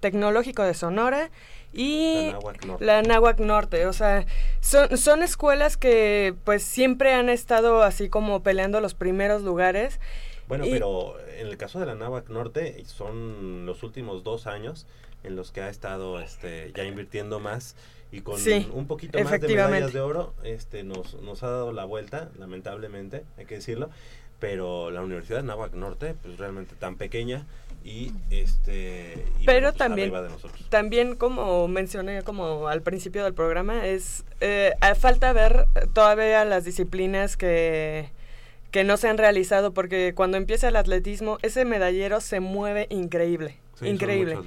Tecnológico 0.00 0.64
de 0.64 0.74
Sonora 0.74 1.30
y 1.72 2.32
la 2.80 3.02
Náhuac 3.02 3.38
Norte. 3.38 3.86
O 3.86 3.92
sea, 3.92 4.26
son, 4.60 4.98
son 4.98 5.22
escuelas 5.22 5.76
que 5.76 6.34
pues 6.44 6.64
siempre 6.64 7.14
han 7.14 7.28
estado 7.28 7.82
así 7.82 8.08
como 8.08 8.42
peleando 8.42 8.80
los 8.80 8.94
primeros 8.94 9.42
lugares. 9.42 10.00
Bueno, 10.48 10.64
pero 10.68 11.16
en 11.38 11.46
el 11.46 11.56
caso 11.56 11.78
de 11.78 11.86
la 11.86 11.94
Náhuac 11.94 12.28
Norte 12.28 12.82
son 12.86 13.64
los 13.64 13.82
últimos 13.84 14.24
dos 14.24 14.46
años 14.46 14.86
en 15.22 15.36
los 15.36 15.52
que 15.52 15.60
ha 15.60 15.68
estado 15.68 16.20
este, 16.20 16.72
ya 16.74 16.84
invirtiendo 16.84 17.38
más 17.38 17.76
y 18.10 18.20
con 18.20 18.40
un 18.72 18.86
poquito 18.86 19.18
más 19.22 19.40
de 19.40 19.48
medallas 19.48 19.92
de 19.92 20.00
oro 20.00 20.34
este, 20.42 20.82
nos, 20.82 21.14
nos 21.22 21.42
ha 21.42 21.50
dado 21.50 21.72
la 21.72 21.84
vuelta, 21.84 22.30
lamentablemente, 22.38 23.24
hay 23.36 23.44
que 23.44 23.56
decirlo, 23.56 23.90
pero 24.40 24.90
la 24.90 25.02
Universidad 25.02 25.38
de 25.38 25.44
Náhuac 25.44 25.74
Norte, 25.74 26.14
pues 26.22 26.38
realmente 26.38 26.74
tan 26.76 26.96
pequeña, 26.96 27.46
y 27.84 28.12
este 28.30 29.24
pero 29.46 29.68
pues, 29.68 29.78
también 29.78 30.12
también 30.68 31.16
como 31.16 31.68
mencioné 31.68 32.22
como 32.22 32.68
al 32.68 32.82
principio 32.82 33.24
del 33.24 33.34
programa 33.34 33.86
es 33.86 34.24
eh, 34.40 34.74
falta 34.98 35.32
ver 35.32 35.66
todavía 35.94 36.44
las 36.44 36.64
disciplinas 36.64 37.36
que 37.36 38.10
que 38.72 38.84
no 38.84 38.96
se 38.96 39.08
han 39.08 39.16
realizado 39.16 39.72
porque 39.72 40.12
cuando 40.14 40.36
empieza 40.36 40.68
el 40.68 40.76
atletismo 40.76 41.38
ese 41.42 41.64
medallero 41.64 42.20
se 42.20 42.40
mueve 42.40 42.88
increíble 42.90 43.56
increíble. 43.82 44.38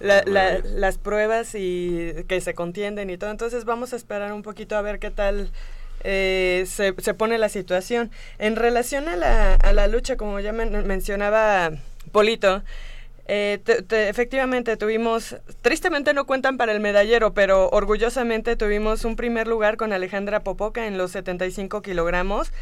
las, 0.00 0.98
pruebas 0.98 1.54
y 1.54 2.12
que 2.28 2.40
se 2.40 2.54
contienden 2.54 3.10
y 3.10 3.18
todo. 3.18 3.30
Entonces 3.30 3.64
vamos 3.64 3.92
a 3.92 3.96
esperar 3.96 4.32
un 4.32 4.42
poquito 4.42 4.76
a 4.76 4.82
ver 4.82 4.98
qué 4.98 5.10
tal 5.10 5.50
eh, 6.04 6.64
se, 6.66 6.94
se, 6.98 7.14
pone 7.14 7.38
la 7.38 7.48
situación. 7.48 8.10
En 8.38 8.56
relación 8.56 9.08
a 9.08 9.16
la, 9.16 9.54
a 9.54 9.72
la 9.72 9.86
lucha 9.86 10.16
como 10.16 10.40
ya 10.40 10.52
mencionaba 10.52 11.70
Polito, 12.12 12.62
eh, 13.28 13.60
efectivamente 13.90 14.76
tuvimos, 14.76 15.36
tristemente 15.60 16.14
no 16.14 16.26
cuentan 16.26 16.56
para 16.56 16.72
el 16.72 16.80
medallero, 16.80 17.34
pero 17.34 17.68
orgullosamente 17.70 18.54
tuvimos 18.54 19.04
un 19.04 19.16
primer 19.16 19.48
lugar 19.48 19.76
con 19.76 19.92
Alejandra 19.92 20.44
Popoca 20.44 20.86
en 20.86 20.96
los 20.96 21.10
75 21.10 21.82
kilogramos 21.82 22.52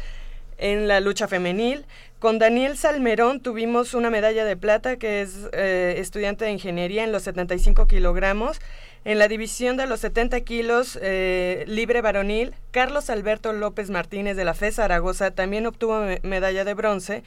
en 0.57 0.87
la 0.87 0.99
lucha 0.99 1.27
femenil. 1.27 1.85
Con 2.19 2.39
Daniel 2.39 2.77
Salmerón 2.77 3.39
tuvimos 3.39 3.93
una 3.93 4.09
medalla 4.09 4.45
de 4.45 4.57
plata, 4.57 4.97
que 4.97 5.21
es 5.21 5.47
eh, 5.53 5.95
estudiante 5.97 6.45
de 6.45 6.51
ingeniería 6.51 7.03
en 7.03 7.11
los 7.11 7.23
75 7.23 7.87
kilogramos. 7.87 8.59
En 9.03 9.19
la 9.19 9.27
división 9.27 9.77
de 9.77 9.85
los 9.85 9.99
70 9.99 10.41
kilos 10.41 10.97
eh, 10.99 11.63
libre 11.67 12.01
varonil, 12.01 12.55
Carlos 12.71 13.11
Alberto 13.11 13.53
López 13.53 13.91
Martínez 13.91 14.35
de 14.35 14.45
la 14.45 14.55
FE 14.55 14.71
Zaragoza 14.71 15.29
también 15.29 15.67
obtuvo 15.67 16.01
medalla 16.23 16.65
de 16.65 16.73
bronce 16.73 17.23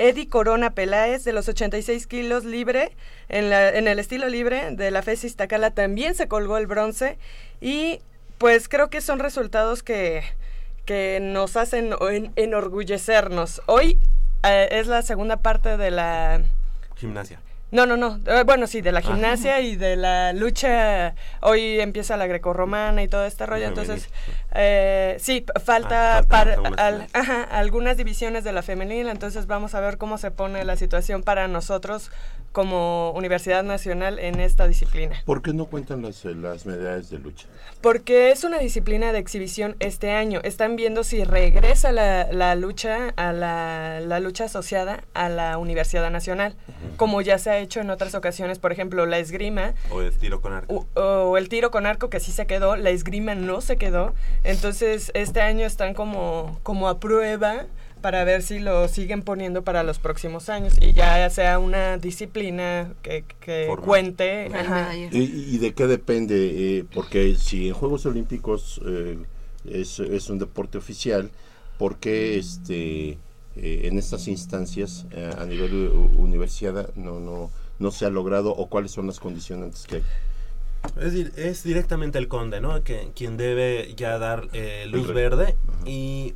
Eddie 0.00 0.28
Corona 0.28 0.70
Peláez 0.70 1.24
de 1.24 1.32
los 1.32 1.48
86 1.48 2.06
kilos 2.06 2.44
libre, 2.44 2.92
en, 3.28 3.52
en 3.52 3.86
el 3.86 3.98
estilo 3.98 4.28
libre 4.28 4.70
de 4.72 4.90
la 4.90 5.02
FES 5.02 5.24
Iztacala 5.24 5.72
también 5.72 6.14
se 6.14 6.26
colgó 6.26 6.56
el 6.56 6.66
bronce 6.66 7.18
y 7.60 8.00
pues 8.38 8.68
creo 8.68 8.88
que 8.88 9.02
son 9.02 9.18
resultados 9.18 9.82
que, 9.82 10.22
que 10.90 11.20
nos 11.22 11.56
hacen 11.56 11.94
enorgullecernos. 12.34 13.62
Hoy 13.66 13.96
eh, 14.42 14.66
es 14.72 14.88
la 14.88 15.02
segunda 15.02 15.36
parte 15.36 15.76
de 15.76 15.92
la 15.92 16.42
Gimnasia. 16.96 17.38
No, 17.70 17.86
no, 17.86 17.96
no. 17.96 18.18
Eh, 18.26 18.42
bueno, 18.44 18.66
sí, 18.66 18.80
de 18.80 18.90
la 18.90 19.00
gimnasia 19.00 19.60
y 19.60 19.76
de 19.76 19.94
la 19.94 20.32
lucha. 20.32 21.14
Hoy 21.42 21.78
empieza 21.78 22.16
la 22.16 22.26
grecorromana 22.26 23.04
y 23.04 23.06
todo 23.06 23.24
este 23.24 23.46
rollo. 23.46 23.66
Entonces, 23.66 24.08
eh, 24.52 25.16
sí, 25.20 25.46
falta, 25.64 26.18
ah, 26.18 26.22
para 26.24 26.56
algunas 27.52 27.96
divisiones 27.96 28.42
de 28.42 28.50
la 28.50 28.62
femenina. 28.62 29.12
Entonces, 29.12 29.46
vamos 29.46 29.76
a 29.76 29.80
ver 29.80 29.96
cómo 29.96 30.18
se 30.18 30.32
pone 30.32 30.64
la 30.64 30.74
situación 30.74 31.22
para 31.22 31.46
nosotros 31.46 32.10
como 32.52 33.12
Universidad 33.12 33.62
Nacional 33.62 34.18
en 34.18 34.40
esta 34.40 34.66
disciplina. 34.66 35.22
¿Por 35.24 35.42
qué 35.42 35.52
no 35.52 35.66
cuentan 35.66 36.02
las, 36.02 36.24
eh, 36.24 36.34
las 36.34 36.66
medallas 36.66 37.10
de 37.10 37.18
lucha? 37.18 37.46
Porque 37.80 38.30
es 38.30 38.44
una 38.44 38.58
disciplina 38.58 39.12
de 39.12 39.18
exhibición 39.18 39.76
este 39.78 40.10
año. 40.10 40.40
Están 40.42 40.76
viendo 40.76 41.04
si 41.04 41.24
regresa 41.24 41.92
la, 41.92 42.30
la 42.32 42.54
lucha 42.56 43.14
a 43.16 43.32
la, 43.32 44.00
la, 44.00 44.20
lucha 44.20 44.44
asociada 44.44 45.04
a 45.14 45.28
la 45.28 45.58
Universidad 45.58 46.10
Nacional, 46.10 46.56
como 46.96 47.22
ya 47.22 47.38
se 47.38 47.50
ha 47.50 47.58
hecho 47.58 47.80
en 47.80 47.90
otras 47.90 48.14
ocasiones, 48.14 48.58
por 48.58 48.72
ejemplo, 48.72 49.06
la 49.06 49.18
esgrima. 49.18 49.74
O 49.90 50.02
el 50.02 50.16
tiro 50.16 50.40
con 50.40 50.52
arco. 50.52 50.86
O, 50.94 51.38
el 51.38 51.48
tiro 51.48 51.70
con 51.70 51.86
arco, 51.86 52.10
que 52.10 52.20
sí 52.20 52.32
se 52.32 52.46
quedó, 52.46 52.76
la 52.76 52.90
esgrima 52.90 53.34
no 53.34 53.60
se 53.60 53.76
quedó. 53.76 54.14
Entonces, 54.44 55.10
este 55.14 55.40
año 55.40 55.66
están 55.66 55.94
como, 55.94 56.58
como 56.62 56.88
a 56.88 56.98
prueba 56.98 57.66
para 58.00 58.24
ver 58.24 58.42
si 58.42 58.58
lo 58.58 58.88
siguen 58.88 59.22
poniendo 59.22 59.62
para 59.62 59.82
los 59.82 59.98
próximos 59.98 60.48
años 60.48 60.74
y 60.80 60.92
ya 60.92 61.28
sea 61.30 61.58
una 61.58 61.98
disciplina 61.98 62.92
que, 63.02 63.24
cuente. 63.82 64.50
¿Y, 65.12 65.58
de 65.58 65.74
qué 65.74 65.86
depende? 65.86 66.78
Eh, 66.78 66.84
porque 66.92 67.36
si 67.36 67.68
en 67.68 67.74
Juegos 67.74 68.06
Olímpicos 68.06 68.80
eh, 68.86 69.18
es, 69.64 70.00
es, 70.00 70.30
un 70.30 70.38
deporte 70.38 70.78
oficial, 70.78 71.30
¿por 71.78 71.98
qué 71.98 72.38
este, 72.38 73.10
eh, 73.10 73.18
en 73.84 73.98
estas 73.98 74.28
instancias 74.28 75.06
a 75.36 75.44
nivel 75.44 75.88
universidad 76.16 76.94
no, 76.94 77.20
no, 77.20 77.50
no 77.78 77.90
se 77.90 78.06
ha 78.06 78.10
logrado 78.10 78.50
o 78.50 78.68
cuáles 78.68 78.92
son 78.92 79.06
las 79.06 79.20
condiciones 79.20 79.86
que 79.86 79.96
hay? 79.96 80.02
Es, 80.98 81.14
es 81.36 81.62
directamente 81.62 82.18
el 82.18 82.28
conde, 82.28 82.60
¿no? 82.62 82.82
Que, 82.82 83.10
quien 83.14 83.36
debe 83.36 83.92
ya 83.96 84.18
dar 84.18 84.48
luz 84.86 85.12
verde 85.12 85.56
y 85.84 86.34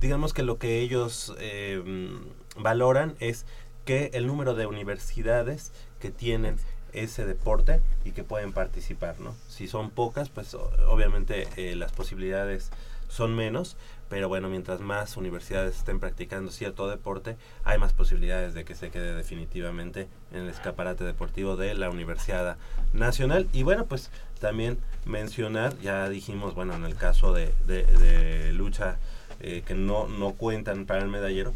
digamos 0.00 0.32
que 0.32 0.42
lo 0.42 0.58
que 0.58 0.80
ellos 0.80 1.34
eh, 1.38 1.82
valoran 2.56 3.14
es 3.20 3.46
que 3.84 4.10
el 4.14 4.26
número 4.26 4.54
de 4.54 4.66
universidades 4.66 5.72
que 6.00 6.10
tienen 6.10 6.56
ese 6.92 7.26
deporte 7.26 7.80
y 8.04 8.12
que 8.12 8.22
pueden 8.22 8.52
participar, 8.52 9.18
¿no? 9.20 9.34
Si 9.48 9.66
son 9.66 9.90
pocas, 9.90 10.28
pues 10.28 10.54
obviamente 10.54 11.48
eh, 11.56 11.74
las 11.74 11.92
posibilidades 11.92 12.70
son 13.08 13.34
menos, 13.34 13.76
pero 14.08 14.28
bueno, 14.28 14.48
mientras 14.48 14.80
más 14.80 15.16
universidades 15.16 15.76
estén 15.76 15.98
practicando 16.00 16.50
cierto 16.50 16.88
deporte, 16.88 17.36
hay 17.64 17.78
más 17.78 17.92
posibilidades 17.92 18.54
de 18.54 18.64
que 18.64 18.74
se 18.74 18.90
quede 18.90 19.14
definitivamente 19.14 20.08
en 20.32 20.42
el 20.42 20.48
escaparate 20.48 21.04
deportivo 21.04 21.56
de 21.56 21.74
la 21.74 21.90
Universidad 21.90 22.56
Nacional. 22.92 23.48
Y 23.52 23.62
bueno, 23.62 23.86
pues 23.86 24.10
también 24.40 24.78
mencionar, 25.04 25.78
ya 25.80 26.08
dijimos, 26.08 26.54
bueno, 26.54 26.74
en 26.74 26.84
el 26.84 26.94
caso 26.94 27.32
de, 27.32 27.52
de 27.66 28.52
lucha 28.52 28.98
eh, 29.46 29.62
que 29.66 29.74
no, 29.74 30.08
no 30.08 30.32
cuentan 30.32 30.86
para 30.86 31.02
el 31.02 31.08
medallero, 31.08 31.52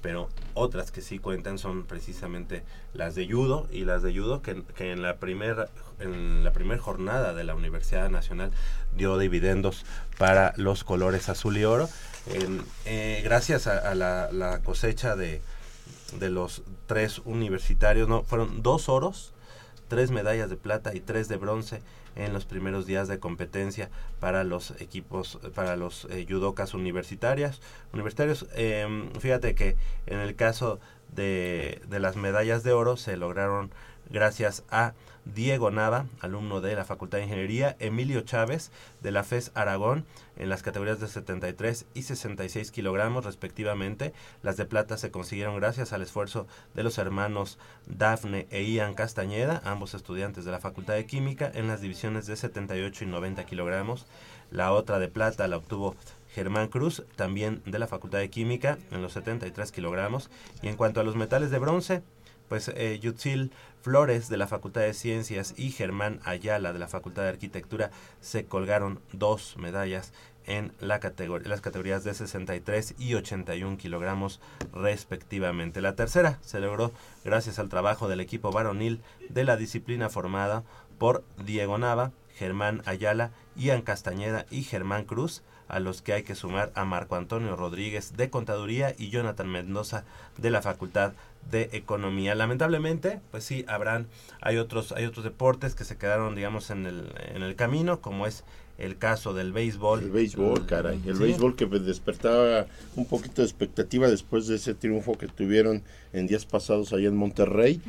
pero 0.00 0.28
otras 0.54 0.92
que 0.92 1.00
sí 1.00 1.18
cuentan 1.18 1.58
son 1.58 1.82
precisamente 1.82 2.62
las 2.94 3.16
de 3.16 3.28
judo 3.28 3.66
y 3.72 3.84
las 3.84 4.02
de 4.02 4.16
judo 4.16 4.42
que, 4.42 4.62
que 4.76 4.92
en 4.92 5.02
la 5.02 5.16
primera 5.16 5.68
en 5.98 6.44
la 6.44 6.52
primera 6.52 6.80
jornada 6.80 7.34
de 7.34 7.42
la 7.42 7.56
Universidad 7.56 8.10
Nacional 8.10 8.52
dio 8.96 9.18
dividendos 9.18 9.84
para 10.18 10.52
los 10.56 10.84
colores 10.84 11.28
azul 11.28 11.56
y 11.56 11.64
oro. 11.64 11.88
Eh, 12.84 13.20
gracias 13.24 13.66
a, 13.66 13.92
la, 13.96 14.30
la, 14.30 14.60
cosecha 14.60 15.16
de, 15.16 15.42
de 16.20 16.30
los 16.30 16.62
tres 16.86 17.22
universitarios 17.24 18.08
no 18.08 18.22
fueron 18.22 18.62
dos 18.62 18.88
oros 18.88 19.32
tres 19.88 20.12
medallas 20.12 20.48
de 20.48 20.56
plata 20.56 20.94
y 20.94 21.00
tres 21.00 21.26
de 21.28 21.38
bronce 21.38 21.82
en 22.16 22.32
los 22.32 22.44
primeros 22.44 22.86
días 22.86 23.08
de 23.08 23.18
competencia 23.18 23.90
para 24.20 24.44
los 24.44 24.72
equipos, 24.80 25.38
para 25.54 25.76
los 25.76 26.06
eh, 26.10 26.26
universitarias, 26.74 27.60
universitarios. 27.92 28.46
Em, 28.54 29.10
fíjate 29.12 29.54
que 29.54 29.76
en 30.06 30.18
el 30.18 30.34
caso 30.36 30.80
de, 31.14 31.80
de 31.88 32.00
las 32.00 32.16
medallas 32.16 32.62
de 32.62 32.72
oro 32.72 32.96
se 32.96 33.16
lograron 33.16 33.70
gracias 34.10 34.64
a 34.70 34.94
Diego 35.24 35.70
Nava, 35.70 36.06
alumno 36.20 36.60
de 36.60 36.74
la 36.74 36.84
Facultad 36.84 37.18
de 37.18 37.24
Ingeniería, 37.24 37.76
Emilio 37.78 38.22
Chávez 38.22 38.70
de 39.02 39.12
la 39.12 39.22
FES 39.22 39.52
Aragón 39.54 40.04
en 40.36 40.48
las 40.48 40.62
categorías 40.62 41.00
de 41.00 41.08
73 41.08 41.86
y 41.94 42.02
66 42.02 42.70
kilogramos 42.72 43.24
respectivamente. 43.24 44.12
Las 44.42 44.56
de 44.56 44.64
plata 44.64 44.96
se 44.96 45.10
consiguieron 45.10 45.56
gracias 45.56 45.92
al 45.92 46.02
esfuerzo 46.02 46.46
de 46.74 46.82
los 46.82 46.98
hermanos 46.98 47.58
Dafne 47.86 48.46
e 48.50 48.64
Ian 48.64 48.94
Castañeda, 48.94 49.62
ambos 49.64 49.94
estudiantes 49.94 50.44
de 50.44 50.50
la 50.50 50.60
Facultad 50.60 50.94
de 50.94 51.06
Química, 51.06 51.50
en 51.54 51.68
las 51.68 51.80
divisiones 51.80 52.26
de 52.26 52.36
78 52.36 53.04
y 53.04 53.06
90 53.06 53.44
kilogramos. 53.44 54.06
La 54.50 54.72
otra 54.72 54.98
de 54.98 55.08
plata 55.08 55.48
la 55.48 55.56
obtuvo 55.56 55.96
Germán 56.34 56.68
Cruz, 56.68 57.04
también 57.16 57.62
de 57.66 57.78
la 57.78 57.86
Facultad 57.86 58.18
de 58.18 58.30
Química, 58.30 58.78
en 58.90 59.02
los 59.02 59.12
73 59.12 59.70
kilogramos. 59.70 60.30
Y 60.62 60.68
en 60.68 60.76
cuanto 60.76 61.00
a 61.00 61.04
los 61.04 61.16
metales 61.16 61.50
de 61.50 61.58
bronce, 61.58 62.02
pues 62.52 62.68
eh, 62.68 62.98
Yutzil 63.00 63.50
Flores 63.80 64.28
de 64.28 64.36
la 64.36 64.46
Facultad 64.46 64.82
de 64.82 64.92
Ciencias 64.92 65.54
y 65.56 65.70
Germán 65.70 66.20
Ayala 66.22 66.74
de 66.74 66.78
la 66.78 66.86
Facultad 66.86 67.22
de 67.22 67.30
Arquitectura 67.30 67.90
se 68.20 68.44
colgaron 68.44 69.00
dos 69.14 69.56
medallas 69.56 70.12
en 70.44 70.70
las 70.78 71.00
categorías 71.00 72.04
de 72.04 72.12
63 72.12 72.96
y 72.98 73.14
81 73.14 73.78
kilogramos 73.78 74.38
respectivamente. 74.74 75.80
La 75.80 75.96
tercera 75.96 76.40
se 76.42 76.60
logró 76.60 76.92
gracias 77.24 77.58
al 77.58 77.70
trabajo 77.70 78.06
del 78.06 78.20
equipo 78.20 78.52
varonil 78.52 79.00
de 79.30 79.44
la 79.44 79.56
disciplina 79.56 80.10
formada 80.10 80.62
por 80.98 81.24
Diego 81.42 81.78
Nava, 81.78 82.12
Germán 82.34 82.82
Ayala, 82.84 83.30
Ian 83.56 83.80
Castañeda 83.80 84.44
y 84.50 84.62
Germán 84.64 85.06
Cruz, 85.06 85.42
a 85.68 85.80
los 85.80 86.02
que 86.02 86.12
hay 86.12 86.22
que 86.22 86.34
sumar 86.34 86.70
a 86.74 86.84
Marco 86.84 87.16
Antonio 87.16 87.56
Rodríguez 87.56 88.14
de 88.14 88.28
Contaduría 88.28 88.94
y 88.98 89.08
Jonathan 89.08 89.48
Mendoza 89.48 90.04
de 90.36 90.50
la 90.50 90.60
Facultad 90.60 91.14
de 91.50 91.70
Economía. 91.72 92.34
Lamentablemente, 92.34 93.20
pues 93.30 93.44
sí, 93.44 93.64
habrán, 93.68 94.06
hay 94.40 94.56
otros, 94.56 94.92
hay 94.92 95.04
otros 95.04 95.24
deportes 95.24 95.74
que 95.74 95.84
se 95.84 95.96
quedaron, 95.96 96.34
digamos, 96.34 96.70
en 96.70 96.86
el, 96.86 97.12
en 97.34 97.42
el 97.42 97.56
camino, 97.56 98.00
como 98.00 98.26
es 98.26 98.44
el 98.78 98.98
caso 98.98 99.34
del 99.34 99.52
béisbol. 99.52 100.00
El 100.00 100.10
béisbol, 100.10 100.66
caray. 100.66 101.00
El 101.06 101.14
béisbol 101.14 101.54
que 101.54 101.66
despertaba 101.66 102.66
un 102.96 103.06
poquito 103.06 103.42
de 103.42 103.46
expectativa 103.48 104.08
después 104.08 104.46
de 104.46 104.56
ese 104.56 104.74
triunfo 104.74 105.16
que 105.16 105.28
tuvieron 105.28 105.82
en 106.12 106.26
días 106.26 106.46
pasados 106.46 106.92
allá 106.92 107.08
en 107.08 107.16
Monterrey. 107.16 107.80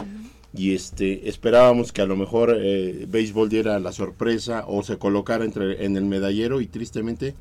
Y 0.56 0.76
este 0.76 1.28
esperábamos 1.30 1.92
que 1.92 2.02
a 2.02 2.06
lo 2.06 2.16
mejor 2.16 2.56
eh, 2.56 3.08
béisbol 3.10 3.50
diera 3.50 3.80
la 3.80 3.92
sorpresa 3.92 4.66
o 4.68 4.84
se 4.84 5.00
colocara 5.00 5.46
entre, 5.46 5.84
en 5.84 5.98
el 5.98 6.06
medallero 6.06 6.62
y 6.62 6.68
tristemente 6.68 7.34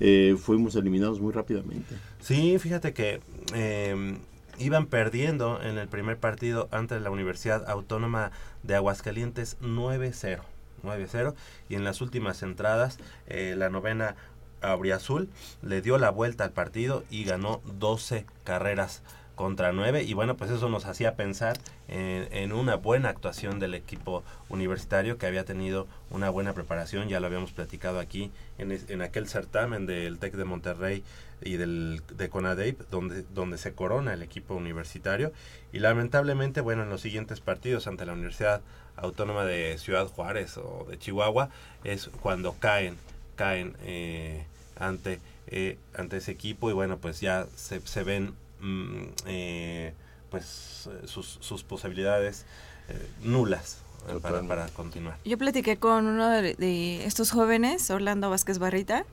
eh, 0.00 0.36
fuimos 0.38 0.76
eliminados 0.76 1.18
muy 1.18 1.32
rápidamente. 1.32 1.94
Sí, 2.20 2.58
fíjate 2.58 2.92
que 2.92 3.20
em, 3.54 4.18
iban 4.58 4.86
perdiendo 4.86 5.62
en 5.62 5.78
el 5.78 5.88
primer 5.88 6.18
partido 6.18 6.68
ante 6.70 6.98
la 7.00 7.10
Universidad 7.10 7.68
Autónoma 7.68 8.30
de 8.62 8.76
Aguascalientes 8.76 9.58
9-0. 9.60 10.40
9-0 10.82 11.34
y 11.68 11.74
en 11.74 11.84
las 11.84 12.00
últimas 12.00 12.42
entradas 12.42 12.98
eh, 13.26 13.54
la 13.56 13.70
novena 13.70 14.14
Auriazul 14.62 15.28
le 15.62 15.82
dio 15.82 15.98
la 15.98 16.10
vuelta 16.10 16.44
al 16.44 16.52
partido 16.52 17.04
y 17.10 17.24
ganó 17.24 17.60
12 17.78 18.26
carreras 18.44 19.02
contra 19.34 19.72
9 19.72 20.02
y 20.02 20.14
bueno 20.14 20.36
pues 20.36 20.50
eso 20.50 20.68
nos 20.70 20.86
hacía 20.86 21.14
pensar 21.14 21.58
en, 21.88 22.52
una 22.52 22.76
buena 22.76 23.10
actuación 23.10 23.58
del 23.58 23.74
equipo 23.74 24.24
universitario 24.48 25.18
que 25.18 25.26
había 25.26 25.44
tenido 25.44 25.86
una 26.10 26.30
buena 26.30 26.54
preparación 26.54 27.08
ya 27.08 27.20
lo 27.20 27.26
habíamos 27.26 27.52
platicado 27.52 28.00
aquí 28.00 28.32
en, 28.56 28.72
en 28.72 29.02
aquel 29.02 29.28
certamen 29.28 29.84
del 29.84 30.18
TEC 30.18 30.34
de 30.34 30.44
Monterrey 30.44 31.04
y 31.42 31.56
del 31.56 32.02
de 32.16 32.28
CONADEIP 32.28 32.80
donde 32.90 33.22
donde 33.34 33.58
se 33.58 33.74
corona 33.74 34.14
el 34.14 34.22
equipo 34.22 34.54
universitario 34.54 35.32
y 35.72 35.80
lamentablemente 35.80 36.60
bueno 36.60 36.82
en 36.82 36.88
los 36.88 37.02
siguientes 37.02 37.40
partidos 37.40 37.86
ante 37.86 38.06
la 38.06 38.14
Universidad 38.14 38.62
Autónoma 38.96 39.44
de 39.44 39.76
Ciudad 39.78 40.06
Juárez 40.06 40.56
o 40.56 40.86
de 40.88 40.98
Chihuahua 40.98 41.50
es 41.84 42.08
cuando 42.20 42.54
caen 42.58 42.96
caen 43.36 43.76
eh, 43.82 44.44
ante 44.78 45.20
eh, 45.48 45.78
ante 45.94 46.16
ese 46.16 46.32
equipo 46.32 46.70
y 46.70 46.72
bueno 46.72 46.98
pues 46.98 47.20
ya 47.20 47.46
se, 47.54 47.80
se 47.80 48.02
ven 48.02 48.34
Mm, 48.60 49.08
eh, 49.26 49.92
pues 50.30 50.88
sus, 51.04 51.38
sus 51.40 51.62
posibilidades 51.62 52.46
eh, 52.88 53.08
nulas 53.22 53.78
para, 54.22 54.42
para, 54.42 54.66
continuar. 54.68 55.18
Yo 55.24 55.36
platiqué 55.36 55.76
con 55.76 56.06
uno 56.06 56.28
de, 56.28 57.04
estos 57.04 57.30
jóvenes, 57.30 57.90
Orlando 57.90 58.30
Vázquez 58.30 58.58
Barrita, 58.58 59.04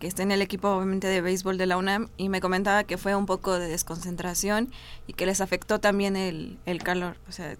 que 0.00 0.06
está 0.06 0.22
en 0.22 0.32
el 0.32 0.42
equipo 0.42 0.68
obviamente 0.70 1.06
de 1.06 1.20
béisbol 1.20 1.58
de 1.58 1.66
la 1.66 1.76
UNAM 1.76 2.08
y 2.16 2.30
me 2.30 2.40
comentaba 2.40 2.84
que 2.84 2.96
fue 2.98 3.14
un 3.14 3.26
poco 3.26 3.58
de 3.58 3.68
desconcentración 3.68 4.72
y 5.06 5.12
que 5.12 5.26
les 5.26 5.40
afectó 5.40 5.78
también 5.78 6.16
el, 6.16 6.58
el 6.64 6.82
calor. 6.82 7.18
O 7.28 7.32
sea, 7.32 7.56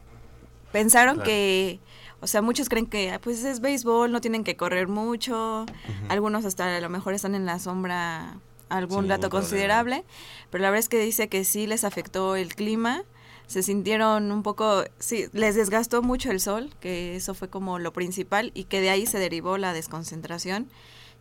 pensaron 0.73 1.21
que, 1.21 1.81
o 2.21 2.27
sea, 2.27 2.41
muchos 2.41 2.69
creen 2.69 2.87
que 2.87 3.13
ah, 3.13 3.21
pues 3.21 3.45
es 3.45 3.61
béisbol, 3.61 4.11
no 4.11 4.21
tienen 4.23 4.43
que 4.43 4.57
correr 4.57 4.89
mucho, 4.89 5.67
algunos 6.09 6.45
hasta 6.47 6.77
a 6.77 6.81
lo 6.81 6.89
mejor 6.89 7.13
están 7.13 7.35
en 7.35 7.45
la 7.45 7.59
sombra 7.59 8.39
algún 8.71 9.07
dato 9.07 9.29
considerable, 9.31 10.05
pero 10.49 10.63
la 10.63 10.71
verdad 10.71 10.81
es 10.81 10.89
que 10.89 10.99
dice 10.99 11.29
que 11.29 11.45
sí 11.45 11.67
les 11.67 11.85
afectó 11.85 12.37
el 12.37 12.55
clima, 12.55 13.03
se 13.49 13.63
sintieron 13.63 14.31
un 14.31 14.43
poco, 14.43 14.85
sí, 14.99 15.27
les 15.33 15.57
desgastó 15.57 16.03
mucho 16.03 16.31
el 16.31 16.41
sol, 16.41 16.71
que 16.81 17.17
eso 17.17 17.35
fue 17.35 17.49
como 17.49 17.79
lo 17.79 17.93
principal 17.93 18.53
y 18.55 18.65
que 18.65 18.81
de 18.81 18.91
ahí 18.91 19.07
se 19.07 19.19
derivó 19.19 19.59
la 19.59 19.73
desconcentración. 19.73 20.69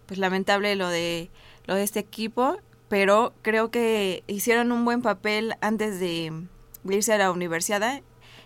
Pues 0.10 0.20
lamentable 0.20 0.76
lo 0.76 0.90
de 0.90 1.30
lo 1.68 1.76
de 1.76 1.84
este 1.84 2.00
equipo, 2.00 2.58
pero 2.90 3.32
creo 3.44 3.70
que 3.70 4.24
hicieron 4.26 4.72
un 4.72 4.84
buen 4.84 5.04
papel 5.04 5.54
antes 5.62 6.00
de 6.00 6.34
irse 6.84 7.14
a 7.14 7.18
la 7.20 7.32
universidad 7.32 8.02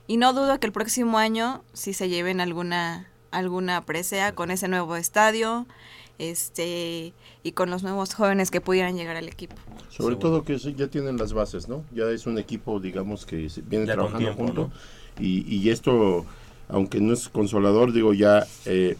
y 0.05 0.17
no 0.17 0.33
dudo 0.33 0.59
que 0.59 0.67
el 0.67 0.73
próximo 0.73 1.17
año 1.17 1.63
si 1.71 1.93
se 1.93 2.09
lleven 2.09 2.41
alguna 2.41 3.07
alguna 3.31 3.85
presea 3.85 4.35
con 4.35 4.51
ese 4.51 4.67
nuevo 4.67 4.97
estadio 4.97 5.65
este 6.19 7.13
y 7.43 7.51
con 7.53 7.69
los 7.69 7.81
nuevos 7.81 8.13
jóvenes 8.13 8.51
que 8.51 8.59
pudieran 8.59 8.97
llegar 8.97 9.15
al 9.15 9.29
equipo. 9.29 9.55
Sobre 9.89 10.17
todo 10.17 10.43
que 10.43 10.57
ya 10.57 10.87
tienen 10.87 11.17
las 11.17 11.31
bases, 11.31 11.69
¿no? 11.69 11.85
Ya 11.93 12.09
es 12.09 12.25
un 12.25 12.37
equipo, 12.37 12.81
digamos, 12.81 13.25
que 13.25 13.47
viene 13.65 13.85
trabajando 13.85 14.33
junto. 14.33 14.71
Y, 15.17 15.45
y, 15.47 15.69
esto, 15.69 16.25
aunque 16.67 16.99
no 16.99 17.13
es 17.13 17.29
consolador, 17.29 17.93
digo, 17.93 18.13
ya 18.13 18.45
eh, 18.65 18.97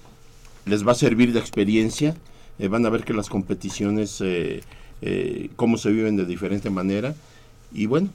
les 0.65 0.87
va 0.87 0.91
a 0.93 0.95
servir 0.95 1.33
de 1.33 1.39
experiencia. 1.39 2.15
Eh, 2.59 2.67
van 2.67 2.85
a 2.85 2.89
ver 2.89 3.03
que 3.03 3.13
las 3.13 3.29
competiciones, 3.29 4.21
eh, 4.21 4.61
cómo 5.55 5.77
se 5.77 5.91
viven 5.91 6.15
de 6.15 6.25
diferente 6.25 6.69
manera. 6.69 7.15
Y 7.73 7.87
bueno, 7.87 8.09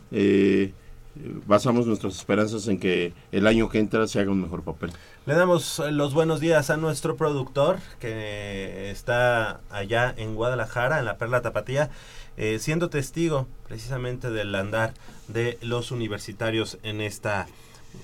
basamos 1.46 1.86
nuestras 1.86 2.14
esperanzas 2.14 2.68
en 2.68 2.78
que 2.78 3.12
el 3.32 3.46
año 3.46 3.68
que 3.68 3.78
entra 3.78 4.06
se 4.06 4.20
haga 4.20 4.30
un 4.30 4.42
mejor 4.42 4.62
papel. 4.62 4.92
Le 5.26 5.34
damos 5.34 5.82
los 5.90 6.14
buenos 6.14 6.40
días 6.40 6.70
a 6.70 6.76
nuestro 6.76 7.16
productor 7.16 7.80
que 8.00 8.90
está 8.90 9.60
allá 9.70 10.14
en 10.16 10.34
Guadalajara, 10.34 10.98
en 11.00 11.04
la 11.04 11.18
Perla 11.18 11.42
Tapatía, 11.42 11.90
eh, 12.38 12.58
siendo 12.60 12.88
testigo 12.88 13.48
precisamente 13.66 14.30
del 14.30 14.54
andar 14.54 14.94
de 15.26 15.58
los 15.60 15.90
universitarios 15.90 16.78
en 16.82 17.00
esta 17.00 17.46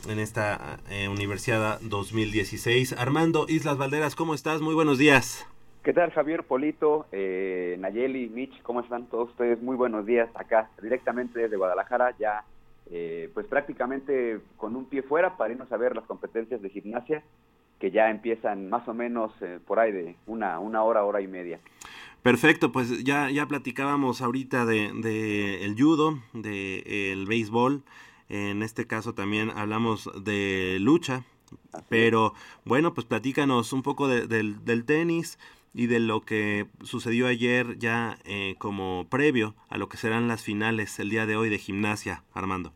en 0.09 0.19
esta 0.19 0.81
eh, 0.91 1.09
Universidad 1.09 1.81
2016. 1.83 2.95
Armando 2.99 3.47
Islas 3.49 3.79
Valderas, 3.79 4.17
¿cómo 4.17 4.35
estás? 4.35 4.61
Muy 4.61 4.75
buenos 4.75 4.99
días. 4.99 5.47
¿Qué 5.85 5.93
tal, 5.93 6.13
Javier 6.13 6.45
Polito, 6.45 7.05
eh, 7.13 7.77
Nayeli, 7.79 8.31
Mitch? 8.31 8.63
¿Cómo 8.63 8.81
están 8.81 9.05
todos 9.11 9.29
ustedes? 9.29 9.61
Muy 9.61 9.77
buenos 9.77 10.07
días 10.07 10.31
acá, 10.35 10.71
directamente 10.81 11.41
desde 11.41 11.59
Guadalajara, 11.59 12.17
ya 12.19 12.43
eh, 12.91 13.29
pues 13.35 13.47
prácticamente 13.47 14.41
con 14.57 14.77
un 14.77 14.87
pie 14.87 15.03
fuera 15.03 15.37
para 15.37 15.53
irnos 15.53 15.71
a 15.71 15.77
ver 15.77 15.95
las 15.95 16.07
competencias 16.07 16.63
de 16.63 16.71
gimnasia 16.71 17.23
que 17.79 17.91
ya 17.91 18.09
empiezan 18.09 18.71
más 18.71 18.89
o 18.89 18.95
menos 18.95 19.31
eh, 19.43 19.59
por 19.67 19.79
ahí 19.79 19.93
de 19.93 20.17
una, 20.27 20.59
una 20.59 20.83
hora, 20.83 21.05
hora 21.05 21.21
y 21.21 21.27
media. 21.27 21.61
Perfecto, 22.23 22.73
pues 22.73 23.05
ya, 23.05 23.29
ya 23.29 23.45
platicábamos 23.45 24.23
ahorita 24.23 24.65
de, 24.65 24.91
de 25.03 25.67
el 25.67 25.75
judo, 25.79 26.19
de 26.33 27.13
el 27.13 27.27
béisbol, 27.27 27.83
en 28.31 28.63
este 28.63 28.87
caso 28.87 29.13
también 29.13 29.51
hablamos 29.51 30.11
de 30.25 30.79
lucha, 30.81 31.25
pero 31.91 32.33
bueno, 32.65 32.95
pues 32.95 33.07
platícanos 33.07 33.75
un 33.75 33.83
poco 33.83 34.09
del, 34.09 34.65
del 34.65 34.85
tenis, 34.87 35.39
y 35.75 35.89
de 35.89 35.99
lo 35.99 36.21
que 36.21 36.67
sucedió 36.83 37.27
ayer 37.27 37.77
ya 37.79 38.17
eh, 38.25 38.55
como 38.59 39.07
previo 39.11 39.55
a 39.69 39.77
lo 39.77 39.89
que 39.89 39.97
serán 39.97 40.29
las 40.29 40.43
finales 40.43 40.99
el 41.01 41.11
día 41.11 41.27
de 41.27 41.37
hoy 41.37 41.51
de 41.51 41.59
gimnasia, 41.59 42.23
Armando. 42.33 42.73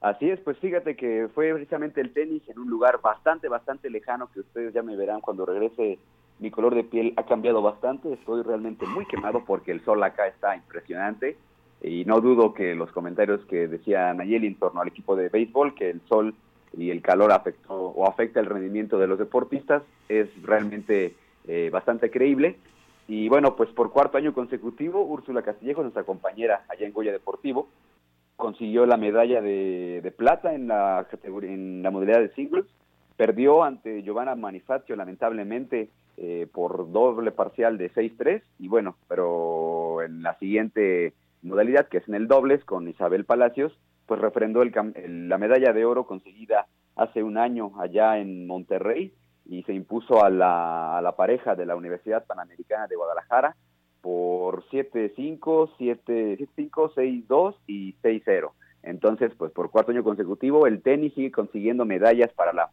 Así 0.00 0.28
es, 0.30 0.40
pues 0.40 0.58
fíjate 0.58 0.96
que 0.96 1.28
fue 1.32 1.52
precisamente 1.52 2.00
el 2.00 2.12
tenis 2.12 2.42
en 2.48 2.58
un 2.58 2.68
lugar 2.68 3.00
bastante, 3.00 3.48
bastante 3.48 3.88
lejano 3.88 4.30
que 4.32 4.40
ustedes 4.40 4.74
ya 4.74 4.82
me 4.82 4.96
verán 4.96 5.20
cuando 5.20 5.46
regrese. 5.46 5.98
Mi 6.40 6.50
color 6.50 6.74
de 6.74 6.82
piel 6.82 7.12
ha 7.16 7.24
cambiado 7.24 7.62
bastante, 7.62 8.12
estoy 8.12 8.42
realmente 8.42 8.84
muy 8.84 9.06
quemado 9.06 9.44
porque 9.44 9.70
el 9.70 9.84
sol 9.84 10.02
acá 10.02 10.26
está 10.26 10.56
impresionante 10.56 11.36
y 11.82 12.04
no 12.04 12.20
dudo 12.20 12.54
que 12.54 12.74
los 12.74 12.90
comentarios 12.90 13.44
que 13.46 13.68
decía 13.68 14.12
Nayeli 14.14 14.46
en 14.46 14.54
torno 14.56 14.80
al 14.80 14.88
equipo 14.88 15.14
de 15.14 15.28
béisbol, 15.28 15.74
que 15.74 15.90
el 15.90 16.00
sol 16.08 16.34
y 16.76 16.90
el 16.90 17.02
calor 17.02 17.30
afectó 17.30 17.74
o 17.74 18.08
afecta 18.08 18.40
el 18.40 18.46
rendimiento 18.46 18.98
de 18.98 19.06
los 19.06 19.18
deportistas, 19.18 19.82
es 20.08 20.28
realmente 20.42 21.14
eh, 21.46 21.70
bastante 21.72 22.10
creíble. 22.10 22.56
Y 23.08 23.28
bueno, 23.28 23.56
pues 23.56 23.70
por 23.70 23.90
cuarto 23.90 24.18
año 24.18 24.32
consecutivo, 24.32 25.02
Úrsula 25.02 25.42
Castillejo, 25.42 25.82
nuestra 25.82 26.04
compañera 26.04 26.64
allá 26.68 26.86
en 26.86 26.92
Goya 26.92 27.12
Deportivo, 27.12 27.68
consiguió 28.36 28.86
la 28.86 28.96
medalla 28.96 29.40
de, 29.40 30.12
plata 30.16 30.54
en 30.54 30.68
la, 30.68 31.06
en 31.42 31.82
la 31.82 31.90
modalidad 31.90 32.20
de 32.20 32.34
singles. 32.34 32.66
Perdió 33.16 33.62
ante 33.62 34.02
Giovanna 34.02 34.34
Manifazio, 34.34 34.96
lamentablemente, 34.96 35.90
eh, 36.16 36.46
por 36.52 36.90
doble 36.90 37.32
parcial 37.32 37.76
de 37.76 37.92
6-3. 37.92 38.42
Y 38.58 38.68
bueno, 38.68 38.96
pero 39.08 40.02
en 40.02 40.22
la 40.22 40.38
siguiente 40.38 41.12
modalidad, 41.42 41.88
que 41.88 41.98
es 41.98 42.08
en 42.08 42.14
el 42.14 42.28
dobles, 42.28 42.64
con 42.64 42.88
Isabel 42.88 43.24
Palacios, 43.24 43.76
pues 44.06 44.20
refrendó 44.20 44.62
el, 44.62 44.72
la 45.28 45.38
medalla 45.38 45.72
de 45.72 45.84
oro 45.84 46.06
conseguida 46.06 46.66
hace 46.96 47.22
un 47.22 47.38
año 47.38 47.72
allá 47.78 48.18
en 48.18 48.46
Monterrey 48.46 49.12
y 49.46 49.62
se 49.64 49.74
impuso 49.74 50.24
a 50.24 50.30
la, 50.30 50.96
a 50.96 51.02
la 51.02 51.16
pareja 51.16 51.54
de 51.54 51.66
la 51.66 51.76
Universidad 51.76 52.26
Panamericana 52.26 52.86
de 52.86 52.96
Guadalajara 52.96 53.56
por 54.00 54.64
7-5, 54.68 55.76
7-5, 55.78 56.94
6-2 56.94 57.56
y 57.66 57.94
6-0. 58.02 58.50
Entonces, 58.82 59.32
pues 59.36 59.52
por 59.52 59.70
cuarto 59.70 59.92
año 59.92 60.02
consecutivo, 60.02 60.66
el 60.66 60.82
tenis 60.82 61.14
sigue 61.14 61.30
consiguiendo 61.30 61.84
medallas 61.84 62.32
para 62.32 62.52
la 62.52 62.70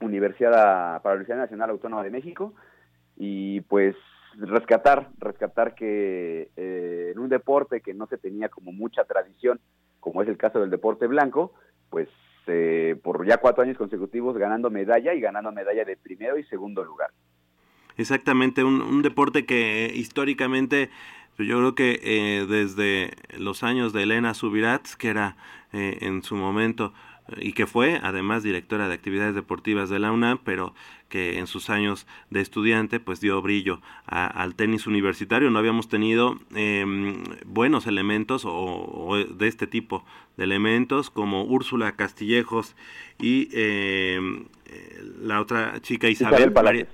Universidad, 0.00 1.02
para 1.02 1.14
la 1.14 1.20
Universidad 1.20 1.38
Nacional 1.38 1.70
Autónoma 1.70 2.04
de 2.04 2.10
México 2.10 2.54
y 3.16 3.60
pues 3.62 3.96
rescatar, 4.36 5.08
rescatar 5.18 5.74
que 5.74 6.50
eh, 6.56 7.10
en 7.12 7.18
un 7.18 7.28
deporte 7.28 7.80
que 7.80 7.92
no 7.92 8.06
se 8.06 8.18
tenía 8.18 8.48
como 8.48 8.72
mucha 8.72 9.04
tradición, 9.04 9.60
como 10.00 10.22
es 10.22 10.28
el 10.28 10.36
caso 10.36 10.60
del 10.60 10.70
deporte 10.70 11.06
blanco, 11.06 11.52
pues 11.90 12.08
este, 12.42 12.96
por 12.96 13.24
ya 13.24 13.36
cuatro 13.38 13.62
años 13.62 13.78
consecutivos 13.78 14.36
ganando 14.36 14.68
medalla 14.68 15.14
y 15.14 15.20
ganando 15.20 15.52
medalla 15.52 15.84
de 15.84 15.96
primero 15.96 16.36
y 16.38 16.44
segundo 16.44 16.82
lugar. 16.82 17.10
Exactamente, 17.96 18.64
un, 18.64 19.02
deporte 19.02 19.46
que 19.46 19.92
históricamente 19.94 20.90
pues 21.36 21.48
yo 21.48 21.58
creo 21.58 21.74
que 21.74 22.00
eh, 22.02 22.46
desde 22.48 23.12
los 23.38 23.62
años 23.62 23.92
de 23.92 24.02
Elena 24.02 24.34
Subirats, 24.34 24.96
que 24.96 25.08
era 25.08 25.36
eh, 25.72 25.98
en 26.00 26.22
su 26.22 26.34
momento 26.34 26.92
y 27.36 27.52
que 27.52 27.66
fue 27.66 28.00
además 28.02 28.42
directora 28.42 28.88
de 28.88 28.94
actividades 28.94 29.34
deportivas 29.34 29.88
de 29.88 29.98
la 29.98 30.12
UNAM, 30.12 30.38
pero 30.44 30.74
que 31.08 31.38
en 31.38 31.46
sus 31.46 31.70
años 31.70 32.06
de 32.30 32.40
estudiante 32.40 32.98
pues 32.98 33.20
dio 33.20 33.40
brillo 33.42 33.80
al 34.06 34.54
tenis 34.54 34.86
universitario. 34.86 35.50
No 35.50 35.58
habíamos 35.58 35.88
tenido 35.88 36.38
em, 36.54 37.22
buenos 37.44 37.86
elementos 37.86 38.44
o, 38.46 39.16
de 39.28 39.46
este 39.46 39.66
tipo 39.66 40.04
de 40.36 40.44
elementos 40.44 41.10
como 41.10 41.44
Úrsula 41.44 41.92
Castillejos 41.96 42.74
y 43.18 43.48
em, 43.52 44.46
eh, 44.66 45.02
la 45.20 45.40
otra 45.40 45.80
chica 45.82 46.08
Isabel, 46.08 46.50
Isabel 46.50 46.88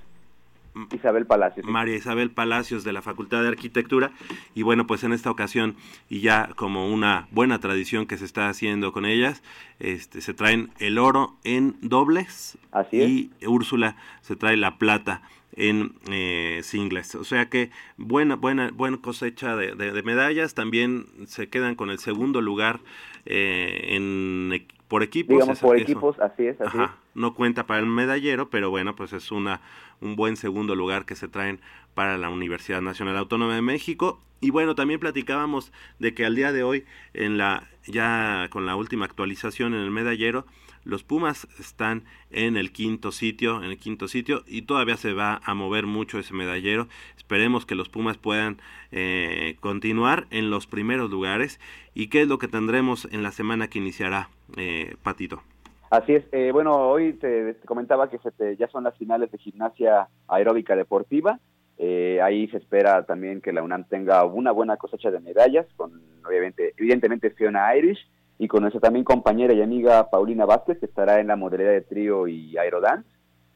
Isabel 0.92 1.26
Palacios. 1.26 1.66
María 1.66 1.96
Isabel 1.96 2.30
Palacios 2.30 2.84
de 2.84 2.92
la 2.92 3.02
Facultad 3.02 3.42
de 3.42 3.48
Arquitectura. 3.48 4.10
Y 4.54 4.62
bueno, 4.62 4.86
pues 4.86 5.04
en 5.04 5.12
esta 5.12 5.30
ocasión, 5.30 5.76
y 6.08 6.20
ya 6.20 6.50
como 6.56 6.92
una 6.92 7.28
buena 7.30 7.58
tradición 7.58 8.06
que 8.06 8.16
se 8.16 8.24
está 8.24 8.48
haciendo 8.48 8.92
con 8.92 9.04
ellas, 9.04 9.42
este, 9.78 10.20
se 10.20 10.34
traen 10.34 10.70
el 10.78 10.98
oro 10.98 11.36
en 11.44 11.76
dobles. 11.80 12.58
Así 12.72 13.30
Y 13.40 13.46
Úrsula 13.46 13.96
se 14.20 14.36
trae 14.36 14.56
la 14.56 14.78
plata 14.78 15.22
en 15.58 15.94
eh, 16.10 16.60
singles. 16.62 17.14
O 17.14 17.24
sea 17.24 17.48
que 17.48 17.70
buena, 17.96 18.36
buena, 18.36 18.70
buena 18.72 18.98
cosecha 18.98 19.56
de, 19.56 20.02
medallas. 20.02 20.54
También 20.54 21.06
se 21.26 21.48
quedan 21.48 21.74
con 21.74 21.90
el 21.90 21.98
segundo 21.98 22.40
lugar 22.40 22.80
eh, 23.26 23.88
en 23.90 24.66
por 24.88 25.02
equipos. 25.02 25.34
Digamos, 25.34 25.60
por 25.60 25.78
equipos, 25.78 26.18
así 26.18 26.46
es, 26.46 26.60
así 26.60 26.78
No 27.14 27.34
cuenta 27.34 27.66
para 27.66 27.80
el 27.80 27.86
medallero, 27.86 28.48
pero 28.48 28.70
bueno, 28.70 28.96
pues 28.96 29.12
es 29.12 29.30
una 29.30 29.60
un 30.00 30.16
buen 30.16 30.36
segundo 30.36 30.74
lugar 30.74 31.04
que 31.04 31.16
se 31.16 31.28
traen 31.28 31.60
para 31.94 32.18
la 32.18 32.30
Universidad 32.30 32.82
Nacional 32.82 33.16
Autónoma 33.16 33.54
de 33.54 33.62
México. 33.62 34.22
Y 34.40 34.50
bueno, 34.50 34.74
también 34.74 35.00
platicábamos 35.00 35.72
de 35.98 36.14
que 36.14 36.24
al 36.24 36.36
día 36.36 36.52
de 36.52 36.62
hoy, 36.62 36.84
en 37.12 37.38
la 37.38 37.68
ya 37.86 38.48
con 38.50 38.66
la 38.66 38.76
última 38.76 39.04
actualización 39.04 39.74
en 39.74 39.80
el 39.80 39.90
medallero, 39.90 40.46
los 40.84 41.02
Pumas 41.02 41.48
están 41.58 42.04
en 42.30 42.56
el 42.56 42.72
quinto 42.72 43.12
sitio, 43.12 43.62
en 43.62 43.70
el 43.70 43.78
quinto 43.78 44.08
sitio, 44.08 44.44
y 44.46 44.62
todavía 44.62 44.96
se 44.96 45.12
va 45.12 45.40
a 45.44 45.54
mover 45.54 45.86
mucho 45.86 46.18
ese 46.18 46.34
medallero. 46.34 46.88
Esperemos 47.16 47.66
que 47.66 47.74
los 47.74 47.88
Pumas 47.88 48.16
puedan 48.16 48.60
eh, 48.90 49.56
continuar 49.60 50.26
en 50.30 50.50
los 50.50 50.66
primeros 50.66 51.10
lugares. 51.10 51.60
¿Y 51.94 52.06
qué 52.06 52.22
es 52.22 52.28
lo 52.28 52.38
que 52.38 52.48
tendremos 52.48 53.08
en 53.10 53.22
la 53.22 53.32
semana 53.32 53.68
que 53.68 53.78
iniciará, 53.78 54.30
eh, 54.56 54.96
Patito? 55.02 55.42
Así 55.90 56.14
es. 56.14 56.24
Eh, 56.32 56.50
bueno, 56.52 56.76
hoy 56.88 57.14
te, 57.14 57.56
comentaba 57.64 58.10
que 58.10 58.18
se 58.18 58.56
ya 58.56 58.68
son 58.68 58.84
las 58.84 58.96
finales 58.96 59.30
de 59.30 59.38
gimnasia 59.38 60.08
aeróbica 60.26 60.76
deportiva. 60.76 61.38
Eh, 61.78 62.20
ahí 62.22 62.48
se 62.48 62.58
espera 62.58 63.04
también 63.04 63.40
que 63.40 63.52
la 63.52 63.62
UNAM 63.62 63.84
tenga 63.84 64.24
una 64.24 64.50
buena 64.50 64.76
cosecha 64.76 65.10
de 65.10 65.20
medallas, 65.20 65.66
con 65.76 65.92
obviamente, 66.26 66.74
evidentemente 66.76 67.30
Fiona 67.30 67.74
Irish 67.76 68.06
y 68.38 68.48
con 68.48 68.62
nuestra 68.62 68.80
también 68.80 69.04
compañera 69.04 69.54
y 69.54 69.62
amiga 69.62 70.10
Paulina 70.10 70.44
Vázquez, 70.44 70.78
que 70.78 70.86
estará 70.86 71.20
en 71.20 71.28
la 71.28 71.36
modalidad 71.36 71.70
de 71.70 71.80
trío 71.80 72.26
y 72.26 72.56
aerodance. 72.58 73.08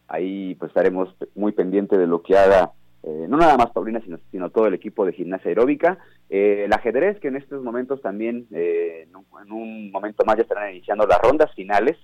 Ahí 0.08 0.54
pues 0.54 0.70
estaremos 0.70 1.14
muy 1.34 1.52
pendientes 1.52 1.98
de 1.98 2.06
lo 2.06 2.22
que 2.22 2.36
haga 2.36 2.72
eh, 3.04 3.26
no 3.28 3.36
nada 3.36 3.56
más 3.56 3.70
Paulina, 3.70 4.00
sino, 4.30 4.50
todo 4.50 4.66
el 4.66 4.74
equipo 4.74 5.04
de 5.04 5.12
gimnasia 5.12 5.48
aeróbica. 5.48 5.98
Eh, 6.30 6.64
el 6.66 6.72
ajedrez, 6.72 7.18
que 7.18 7.28
en 7.28 7.36
estos 7.36 7.62
momentos 7.62 8.00
también, 8.00 8.46
eh, 8.52 9.08
en, 9.10 9.52
un, 9.52 9.90
momento 9.90 10.24
más 10.24 10.36
ya 10.36 10.42
estarán 10.42 10.70
iniciando 10.70 11.06
las 11.06 11.20
rondas 11.20 11.52
finales. 11.54 11.96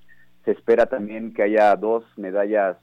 Se 0.49 0.53
espera 0.53 0.87
también 0.87 1.35
que 1.35 1.43
haya 1.43 1.77
dos 1.77 2.05
medallas 2.17 2.79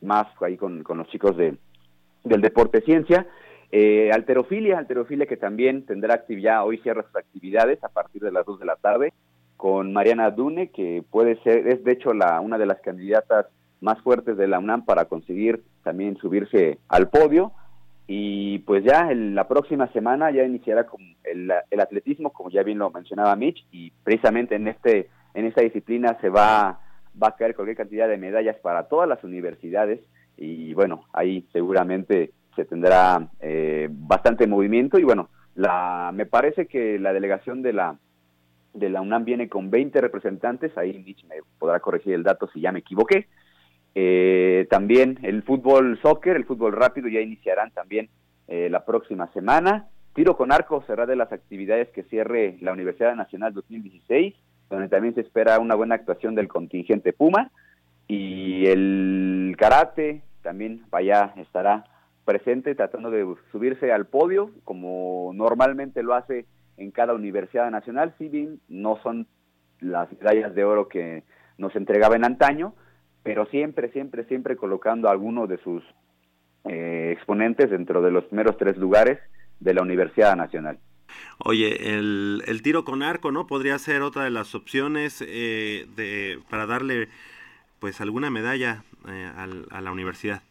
más 0.00 0.28
ahí 0.40 0.56
con, 0.56 0.82
con, 0.82 0.96
los 0.96 1.08
chicos 1.08 1.36
de, 1.36 1.58
del 2.24 2.40
deporte 2.40 2.80
ciencia. 2.80 3.26
alterofilia, 4.14 4.78
alterofilia 4.78 5.26
que 5.26 5.36
también 5.36 5.84
tendrá 5.84 6.14
actividad, 6.14 6.64
hoy 6.64 6.78
cierra 6.78 7.02
sus 7.02 7.16
actividades 7.16 7.84
a 7.84 7.90
partir 7.90 8.22
de 8.22 8.32
las 8.32 8.46
2 8.46 8.60
de 8.60 8.64
la 8.64 8.76
tarde 8.76 9.12
con 9.58 9.92
Mariana 9.92 10.30
Dune, 10.30 10.70
que 10.70 11.04
puede 11.10 11.36
ser, 11.42 11.68
es 11.68 11.84
de 11.84 11.92
hecho 11.92 12.14
la, 12.14 12.40
una 12.40 12.56
de 12.56 12.64
las 12.64 12.80
candidatas 12.80 13.44
más 13.82 14.00
fuertes 14.00 14.38
de 14.38 14.48
la 14.48 14.58
UNAM 14.58 14.86
para 14.86 15.04
conseguir 15.04 15.62
también 15.84 16.16
subirse 16.16 16.78
al 16.88 17.10
podio. 17.10 17.52
Y 18.06 18.60
pues 18.60 18.84
ya 18.84 19.12
en 19.12 19.34
la 19.34 19.48
próxima 19.48 19.92
semana 19.92 20.30
ya 20.30 20.44
iniciará 20.44 20.86
con 20.86 21.02
el, 21.24 21.52
el, 21.70 21.80
atletismo, 21.80 22.32
como 22.32 22.48
ya 22.48 22.62
bien 22.62 22.78
lo 22.78 22.90
mencionaba 22.90 23.36
Mitch, 23.36 23.66
y 23.70 23.92
precisamente 24.02 24.54
en 24.54 24.68
este 24.68 25.10
en 25.34 25.46
esta 25.46 25.62
disciplina 25.62 26.18
se 26.20 26.28
va, 26.28 26.80
va 27.20 27.28
a 27.28 27.36
caer 27.36 27.54
cualquier 27.54 27.76
cantidad 27.76 28.08
de 28.08 28.18
medallas 28.18 28.56
para 28.56 28.88
todas 28.88 29.08
las 29.08 29.22
universidades 29.24 30.00
y 30.36 30.72
bueno, 30.74 31.04
ahí 31.12 31.46
seguramente 31.52 32.32
se 32.56 32.64
tendrá 32.64 33.28
eh, 33.40 33.88
bastante 33.90 34.46
movimiento 34.46 34.98
y 34.98 35.04
bueno, 35.04 35.28
la, 35.54 36.10
me 36.14 36.26
parece 36.26 36.66
que 36.66 36.98
la 36.98 37.12
delegación 37.12 37.62
de 37.62 37.72
la 37.72 37.96
de 38.72 38.88
la 38.88 39.00
UNAM 39.00 39.24
viene 39.24 39.48
con 39.48 39.68
20 39.68 40.00
representantes, 40.00 40.76
ahí 40.78 41.02
Mitch 41.04 41.24
me 41.24 41.36
podrá 41.58 41.80
corregir 41.80 42.14
el 42.14 42.22
dato 42.22 42.48
si 42.52 42.60
ya 42.60 42.70
me 42.70 42.78
equivoqué, 42.78 43.26
eh, 43.94 44.66
también 44.70 45.18
el 45.22 45.42
fútbol 45.42 45.98
soccer, 46.02 46.36
el 46.36 46.44
fútbol 46.44 46.72
rápido 46.72 47.08
ya 47.08 47.20
iniciarán 47.20 47.70
también 47.72 48.08
eh, 48.48 48.68
la 48.70 48.84
próxima 48.84 49.26
semana. 49.32 49.88
Tiro 50.14 50.36
con 50.36 50.52
arco 50.52 50.84
será 50.86 51.06
de 51.06 51.16
las 51.16 51.32
actividades 51.32 51.88
que 51.90 52.04
cierre 52.04 52.56
la 52.60 52.72
Universidad 52.72 53.14
Nacional 53.14 53.54
2016, 53.54 54.34
donde 54.70 54.88
también 54.88 55.14
se 55.14 55.20
espera 55.20 55.58
una 55.58 55.74
buena 55.74 55.96
actuación 55.96 56.34
del 56.34 56.48
contingente 56.48 57.12
Puma. 57.12 57.50
Y 58.08 58.66
el 58.66 59.54
karate 59.58 60.22
también 60.42 60.84
vaya, 60.90 61.34
estará 61.36 61.84
presente 62.24 62.74
tratando 62.74 63.10
de 63.10 63.26
subirse 63.52 63.92
al 63.92 64.06
podio, 64.06 64.50
como 64.64 65.32
normalmente 65.34 66.02
lo 66.02 66.14
hace 66.14 66.46
en 66.76 66.92
cada 66.92 67.12
Universidad 67.12 67.70
Nacional. 67.70 68.14
Si 68.18 68.28
bien 68.28 68.60
no 68.68 68.98
son 69.02 69.26
las 69.80 70.10
medallas 70.12 70.54
de 70.54 70.64
oro 70.64 70.88
que 70.88 71.24
nos 71.58 71.74
entregaba 71.76 72.16
en 72.16 72.24
antaño, 72.24 72.74
pero 73.22 73.46
siempre, 73.46 73.90
siempre, 73.90 74.24
siempre 74.24 74.56
colocando 74.56 75.08
a 75.08 75.12
alguno 75.12 75.46
de 75.46 75.58
sus 75.58 75.82
eh, 76.64 77.10
exponentes 77.12 77.70
dentro 77.70 78.00
de 78.02 78.10
los 78.10 78.24
primeros 78.24 78.56
tres 78.56 78.76
lugares 78.76 79.18
de 79.58 79.74
la 79.74 79.82
Universidad 79.82 80.36
Nacional. 80.36 80.78
Oye, 81.38 81.94
el, 81.94 82.42
el 82.46 82.62
tiro 82.62 82.84
con 82.84 83.02
arco, 83.02 83.32
¿no? 83.32 83.46
Podría 83.46 83.78
ser 83.78 84.02
otra 84.02 84.24
de 84.24 84.30
las 84.30 84.54
opciones 84.54 85.22
eh, 85.26 85.86
de, 85.96 86.38
para 86.50 86.66
darle, 86.66 87.08
pues, 87.78 88.00
alguna 88.00 88.30
medalla 88.30 88.84
eh, 89.08 89.30
a 89.70 89.80
la 89.80 89.92
universidad. 89.92 90.42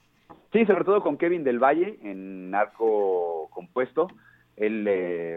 Sí, 0.52 0.66
sobre 0.66 0.84
todo 0.86 1.02
con 1.02 1.18
Kevin 1.18 1.44
del 1.44 1.60
Valle 1.60 2.00
en 2.04 2.54
arco 2.56 3.50
compuesto. 3.52 4.08
Él, 4.58 4.84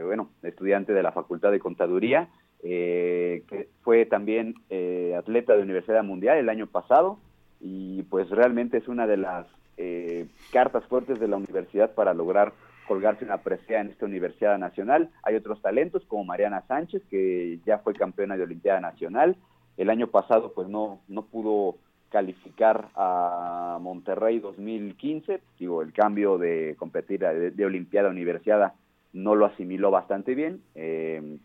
bueno, 0.05 0.31
estudiante 0.43 0.93
de 0.93 1.03
la 1.03 1.13
Facultad 1.13 1.53
de 1.53 1.61
Contaduría, 1.61 2.29
eh, 2.65 3.43
que 3.49 3.69
fue 3.83 4.07
también 4.07 4.55
eh, 4.71 5.17
atleta 5.19 5.57
de 5.57 5.63
Universidad 5.63 6.05
Mundial 6.05 6.39
el 6.39 6.49
año 6.49 6.69
pasado 6.69 7.19
y 7.61 8.05
pues 8.05 8.31
realmente 8.31 8.79
es 8.79 8.87
una 8.87 9.07
de 9.09 9.17
las 9.17 9.47
eh, 9.79 10.27
cartas 10.53 10.85
fuertes 10.87 11.19
de 11.19 11.27
la 11.27 11.37
universidad 11.37 11.93
para 11.93 12.15
lograr 12.15 12.53
colgarse 12.87 13.25
una 13.25 13.39
presea 13.39 13.81
en 13.81 13.89
esta 13.89 14.07
Universidad 14.07 14.59
Nacional. 14.59 15.11
Hay 15.23 15.35
otros 15.37 15.61
talentos 15.63 16.05
como 16.07 16.25
Mariana 16.25 16.65
Sánchez, 16.67 17.03
que 17.11 17.61
ya 17.65 17.79
fue 17.79 17.95
campeona 17.95 18.37
de 18.37 18.45
Olimpiada 18.45 18.81
Nacional. 18.81 19.37
El 19.77 19.91
año 19.91 20.09
pasado 20.09 20.53
pues 20.53 20.69
no, 20.69 21.01
no 21.09 21.23
pudo 21.23 21.77
calificar 22.11 22.89
a 22.95 23.79
Monterrey 23.81 24.39
2015, 24.39 25.41
digo, 25.59 25.81
el 25.81 25.95
cambio 25.95 26.37
de 26.37 26.77
competir 26.79 27.21
de, 27.21 27.65
Olimpiada 27.65 28.09
a 28.09 28.11
Universidad 28.11 28.75
no 29.15 29.35
lo 29.35 29.47
asimiló 29.47 29.91
bastante 29.91 30.35
bien. 30.35 30.63
Eh, 30.75 31.39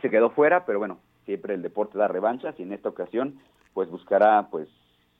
se 0.00 0.08
quedó 0.10 0.30
fuera, 0.30 0.64
pero 0.64 0.78
bueno, 0.78 0.98
siempre 1.26 1.54
el 1.54 1.62
deporte 1.62 1.98
da 1.98 2.08
revanchas 2.08 2.58
y 2.58 2.62
en 2.62 2.72
esta 2.72 2.88
ocasión 2.88 3.38
pues 3.74 3.90
buscará 3.90 4.48
pues 4.50 4.68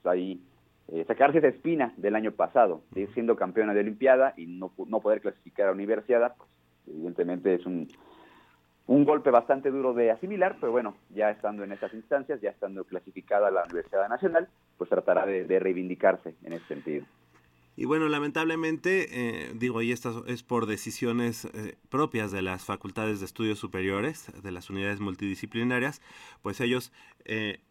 ahí 0.03 0.41
eh, 0.89 1.05
sacarse 1.07 1.39
esa 1.39 1.47
espina 1.47 1.93
del 1.97 2.15
año 2.15 2.31
pasado, 2.31 2.81
de 2.91 3.07
siendo 3.13 3.35
campeona 3.35 3.73
de 3.73 3.79
Olimpiada 3.81 4.33
y 4.37 4.45
no, 4.45 4.71
no 4.87 4.99
poder 4.99 5.21
clasificar 5.21 5.69
a 5.69 5.71
Universidad, 5.71 6.35
pues 6.37 6.49
evidentemente 6.87 7.55
es 7.55 7.65
un, 7.65 7.87
un 8.87 9.05
golpe 9.05 9.29
bastante 9.31 9.71
duro 9.71 9.93
de 9.93 10.11
asimilar, 10.11 10.57
pero 10.59 10.71
bueno, 10.71 10.95
ya 11.09 11.29
estando 11.29 11.63
en 11.63 11.71
esas 11.71 11.93
instancias, 11.93 12.41
ya 12.41 12.49
estando 12.49 12.83
clasificada 12.83 13.47
a 13.47 13.51
la 13.51 13.63
Universidad 13.63 14.09
Nacional, 14.09 14.49
pues 14.77 14.89
tratará 14.89 15.25
de, 15.25 15.45
de 15.45 15.59
reivindicarse 15.59 16.35
en 16.43 16.53
ese 16.53 16.65
sentido. 16.67 17.05
Y 17.75 17.85
bueno, 17.85 18.07
lamentablemente, 18.07 19.07
eh, 19.09 19.51
digo, 19.55 19.81
y 19.81 19.91
esto 19.91 20.25
es 20.27 20.43
por 20.43 20.67
decisiones 20.67 21.45
eh, 21.45 21.75
propias 21.89 22.31
de 22.31 22.43
las 22.43 22.65
facultades 22.65 23.19
de 23.19 23.25
estudios 23.25 23.57
superiores, 23.57 24.31
de 24.43 24.51
las 24.51 24.69
unidades 24.69 24.99
multidisciplinarias, 24.99 25.99
pues 26.43 26.61
ellos, 26.61 26.93
eh, 27.25 27.61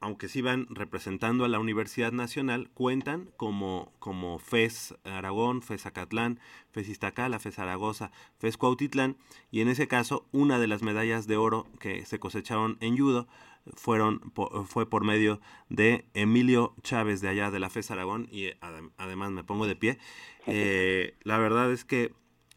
aunque 0.00 0.28
sí 0.28 0.42
van 0.42 0.66
representando 0.70 1.44
a 1.44 1.48
la 1.48 1.58
Universidad 1.58 2.12
Nacional, 2.12 2.70
cuentan 2.74 3.30
como, 3.36 3.92
como 3.98 4.38
FES 4.38 4.94
Aragón, 5.04 5.62
FES 5.62 5.86
Acatlán, 5.86 6.40
FES 6.70 6.88
Iztacala, 6.88 7.38
FES 7.38 7.56
Zaragoza, 7.56 8.10
FES 8.38 8.56
Cuautitlán, 8.56 9.16
y 9.50 9.60
en 9.60 9.68
ese 9.68 9.88
caso, 9.88 10.26
una 10.32 10.58
de 10.58 10.68
las 10.68 10.82
medallas 10.82 11.26
de 11.26 11.36
oro 11.36 11.66
que 11.80 12.04
se 12.04 12.18
cosecharon 12.18 12.78
en 12.80 12.96
judo 12.96 13.26
fueron 13.74 14.32
fue 14.66 14.88
por 14.88 15.04
medio 15.04 15.40
de 15.68 16.06
Emilio 16.14 16.74
Chávez 16.82 17.20
de 17.20 17.28
allá 17.28 17.50
de 17.50 17.58
la 17.58 17.70
FES 17.70 17.90
Aragón 17.90 18.28
y 18.30 18.50
además 18.96 19.30
me 19.30 19.44
pongo 19.44 19.66
de 19.66 19.76
pie. 19.76 19.98
Eh, 20.50 21.14
la 21.24 21.36
verdad 21.36 21.70
es 21.70 21.84
que 21.84 22.14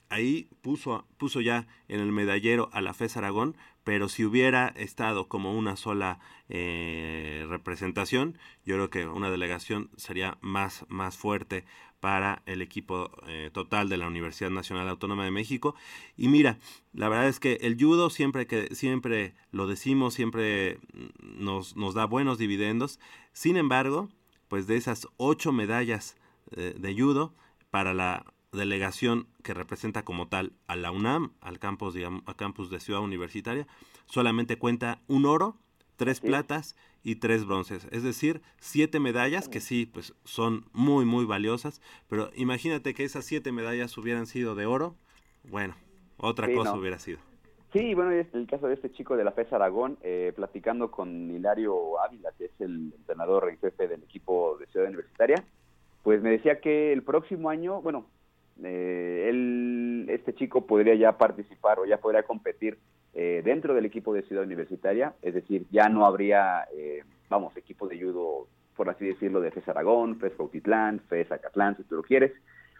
ahí 0.07 0.47
puso, 0.61 1.05
puso 1.17 1.41
ya 1.41 1.67
en 1.89 1.99
el 1.99 2.13
medallero 2.13 2.69
a 2.71 2.79
la 2.79 2.93
FES 2.93 3.17
Aragón, 3.17 3.57
pero 3.83 4.09
si 4.09 4.25
hubiera 4.25 4.67
estado 4.69 5.27
como 5.27 5.57
una 5.57 5.75
sola 5.75 6.19
eh, 6.49 7.45
representación, 7.49 8.37
yo 8.65 8.75
creo 8.75 8.89
que 8.89 9.07
una 9.07 9.31
delegación 9.31 9.89
sería 9.97 10.37
más, 10.41 10.85
más 10.89 11.17
fuerte 11.17 11.65
para 11.99 12.41
el 12.47 12.61
equipo 12.61 13.11
eh, 13.27 13.51
total 13.53 13.87
de 13.87 13.97
la 13.97 14.07
Universidad 14.07 14.49
Nacional 14.49 14.89
Autónoma 14.89 15.23
de 15.23 15.31
México. 15.31 15.75
Y 16.17 16.27
mira, 16.27 16.57
la 16.93 17.09
verdad 17.09 17.27
es 17.27 17.39
que 17.39 17.59
el 17.61 17.77
judo 17.79 18.09
siempre 18.09 18.47
que 18.47 18.73
siempre 18.75 19.35
lo 19.51 19.67
decimos, 19.67 20.15
siempre 20.15 20.79
nos, 21.21 21.77
nos 21.77 21.93
da 21.93 22.05
buenos 22.05 22.39
dividendos. 22.39 22.99
Sin 23.33 23.55
embargo, 23.55 24.09
pues 24.47 24.67
de 24.67 24.77
esas 24.77 25.07
ocho 25.17 25.51
medallas 25.51 26.17
eh, 26.51 26.75
de 26.77 26.93
judo 26.93 27.33
para 27.69 27.93
la 27.93 28.25
delegación 28.51 29.27
que 29.43 29.53
representa 29.53 30.03
como 30.03 30.27
tal 30.27 30.53
a 30.67 30.75
la 30.75 30.91
UNAM, 30.91 31.33
al 31.41 31.59
campus, 31.59 31.93
digamos, 31.93 32.23
al 32.25 32.35
campus 32.35 32.69
de 32.69 32.79
Ciudad 32.79 33.01
Universitaria, 33.01 33.67
solamente 34.05 34.57
cuenta 34.57 34.99
un 35.07 35.25
oro, 35.25 35.55
tres 35.95 36.19
platas 36.19 36.75
y 37.03 37.15
tres 37.15 37.45
bronces. 37.45 37.87
Es 37.91 38.03
decir, 38.03 38.41
siete 38.59 38.99
medallas 38.99 39.47
que 39.47 39.59
sí, 39.59 39.85
pues 39.85 40.13
son 40.23 40.65
muy, 40.73 41.05
muy 41.05 41.25
valiosas. 41.25 41.81
Pero 42.07 42.29
imagínate 42.35 42.93
que 42.93 43.03
esas 43.03 43.25
siete 43.25 43.51
medallas 43.51 43.97
hubieran 43.97 44.25
sido 44.25 44.55
de 44.55 44.65
oro. 44.65 44.95
Bueno, 45.43 45.75
otra 46.17 46.51
cosa 46.53 46.75
hubiera 46.75 46.99
sido. 46.99 47.19
Sí, 47.73 47.93
bueno, 47.93 48.11
el 48.11 48.47
caso 48.47 48.67
de 48.67 48.73
este 48.73 48.91
chico 48.91 49.15
de 49.15 49.23
la 49.23 49.31
FES 49.31 49.53
Aragón, 49.53 49.97
eh, 50.01 50.33
platicando 50.35 50.91
con 50.91 51.31
Hilario 51.31 52.01
Ávila, 52.01 52.31
que 52.37 52.45
es 52.45 52.51
el 52.59 52.93
entrenador 52.97 53.49
en 53.49 53.57
jefe 53.59 53.87
del 53.87 54.03
equipo 54.03 54.57
de 54.59 54.65
Ciudad 54.67 54.87
Universitaria, 54.87 55.45
pues 56.03 56.21
me 56.21 56.31
decía 56.31 56.59
que 56.59 56.91
el 56.91 57.03
próximo 57.03 57.49
año, 57.49 57.81
bueno, 57.81 58.07
eh, 58.63 59.27
él, 59.29 60.05
este 60.09 60.33
chico 60.33 60.65
podría 60.65 60.95
ya 60.95 61.17
participar 61.17 61.79
o 61.79 61.85
ya 61.85 61.97
podría 61.97 62.23
competir 62.23 62.77
eh, 63.13 63.41
dentro 63.43 63.73
del 63.73 63.85
equipo 63.85 64.13
de 64.13 64.21
Ciudad 64.23 64.45
Universitaria, 64.45 65.13
es 65.21 65.33
decir, 65.33 65.65
ya 65.69 65.89
no 65.89 66.05
habría, 66.05 66.65
eh, 66.73 67.03
vamos, 67.29 67.55
equipo 67.57 67.87
de 67.87 67.99
judo, 67.99 68.47
por 68.75 68.89
así 68.89 69.05
decirlo, 69.05 69.41
de 69.41 69.51
FES 69.51 69.67
Aragón, 69.67 70.17
FES 70.17 70.33
Cautitlán, 70.37 71.01
FES 71.09 71.29
Acatlán, 71.31 71.75
si 71.75 71.83
tú 71.83 71.95
lo 71.95 72.03
quieres, 72.03 72.31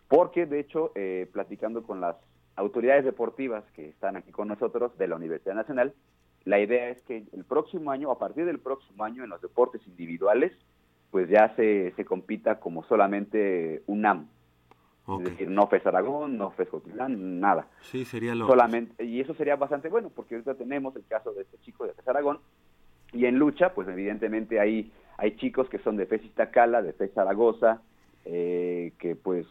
porque 0.07 0.45
de 0.45 0.61
hecho, 0.61 0.93
eh, 0.95 1.27
platicando 1.33 1.83
con 1.83 1.99
las 1.99 2.15
autoridades 2.55 3.03
deportivas 3.03 3.65
que 3.75 3.89
están 3.89 4.15
aquí 4.15 4.31
con 4.31 4.47
nosotros 4.47 4.97
de 4.97 5.09
la 5.09 5.17
Universidad 5.17 5.55
Nacional, 5.55 5.93
la 6.45 6.59
idea 6.59 6.89
es 6.89 7.01
que 7.03 7.25
el 7.33 7.43
próximo 7.43 7.91
año, 7.91 8.09
a 8.09 8.17
partir 8.17 8.45
del 8.45 8.59
próximo 8.59 9.03
año, 9.03 9.25
en 9.25 9.29
los 9.29 9.41
deportes 9.41 9.81
individuales, 9.85 10.53
pues 11.11 11.29
ya 11.29 11.53
se, 11.57 11.91
se 11.97 12.05
compita 12.05 12.61
como 12.61 12.83
solamente 12.85 13.83
UNAM, 13.85 14.29
es 15.07 15.23
decir, 15.23 15.49
no 15.49 15.67
FES 15.67 15.85
Aragón, 15.87 16.37
no 16.37 16.51
FES 16.51 16.69
Cotitlán, 16.69 17.39
nada. 17.39 17.67
Sí, 17.81 18.05
sería 18.05 18.35
lo... 18.35 18.47
Solamente, 18.47 19.03
y 19.03 19.19
eso 19.19 19.33
sería 19.33 19.55
bastante 19.55 19.89
bueno, 19.89 20.11
porque 20.15 20.35
ahorita 20.35 20.55
tenemos 20.55 20.95
el 20.95 21.05
caso 21.05 21.33
de 21.33 21.41
este 21.41 21.57
chico 21.59 21.85
de 21.85 21.93
FES 21.93 22.07
Aragón, 22.07 22.39
y 23.13 23.25
en 23.25 23.37
lucha, 23.37 23.73
pues 23.73 23.87
evidentemente 23.87 24.59
hay, 24.59 24.91
hay 25.17 25.35
chicos 25.35 25.67
que 25.69 25.79
son 25.79 25.97
de 25.97 26.05
FES 26.05 26.25
Iztacala, 26.25 26.81
de 26.81 26.93
FES 26.93 27.13
Zaragoza, 27.13 27.81
eh, 28.25 28.93
que 28.99 29.15
pues 29.15 29.47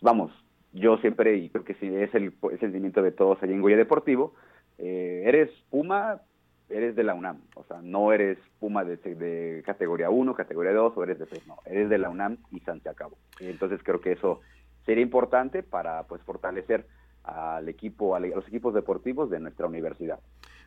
vamos, 0.00 0.30
yo 0.72 0.98
siempre, 0.98 1.36
y 1.36 1.48
creo 1.48 1.64
que 1.64 1.74
sí, 1.74 1.86
es 1.86 2.14
el, 2.14 2.34
sentimiento 2.60 3.02
de 3.02 3.12
todos 3.12 3.42
allí 3.42 3.52
en 3.52 3.62
Goya 3.62 3.76
Deportivo, 3.76 4.34
eh, 4.78 5.22
eres 5.26 5.50
Puma, 5.70 6.20
eres 6.68 6.94
de 6.96 7.02
la 7.02 7.14
UNAM, 7.14 7.40
o 7.54 7.64
sea, 7.64 7.80
no 7.82 8.12
eres 8.12 8.38
Puma 8.60 8.84
de, 8.84 9.62
categoría 9.64 10.10
1, 10.10 10.34
categoría 10.34 10.72
2 10.72 10.92
o 10.96 11.02
eres 11.02 11.18
de 11.18 11.26
3, 11.26 11.46
no, 11.46 11.58
eres 11.66 11.88
de 11.88 11.98
la 11.98 12.08
UNAM 12.08 12.38
y 12.50 12.60
San 12.60 12.80
acabó. 12.88 13.16
Entonces 13.40 13.80
creo 13.82 14.00
que 14.00 14.12
eso 14.12 14.40
sería 14.84 15.02
importante 15.02 15.62
para 15.62 16.04
pues 16.04 16.22
fortalecer 16.22 16.86
al 17.24 17.68
equipo, 17.68 18.16
a 18.16 18.20
los 18.20 18.46
equipos 18.48 18.74
deportivos 18.74 19.30
de 19.30 19.40
nuestra 19.40 19.66
universidad. 19.66 20.18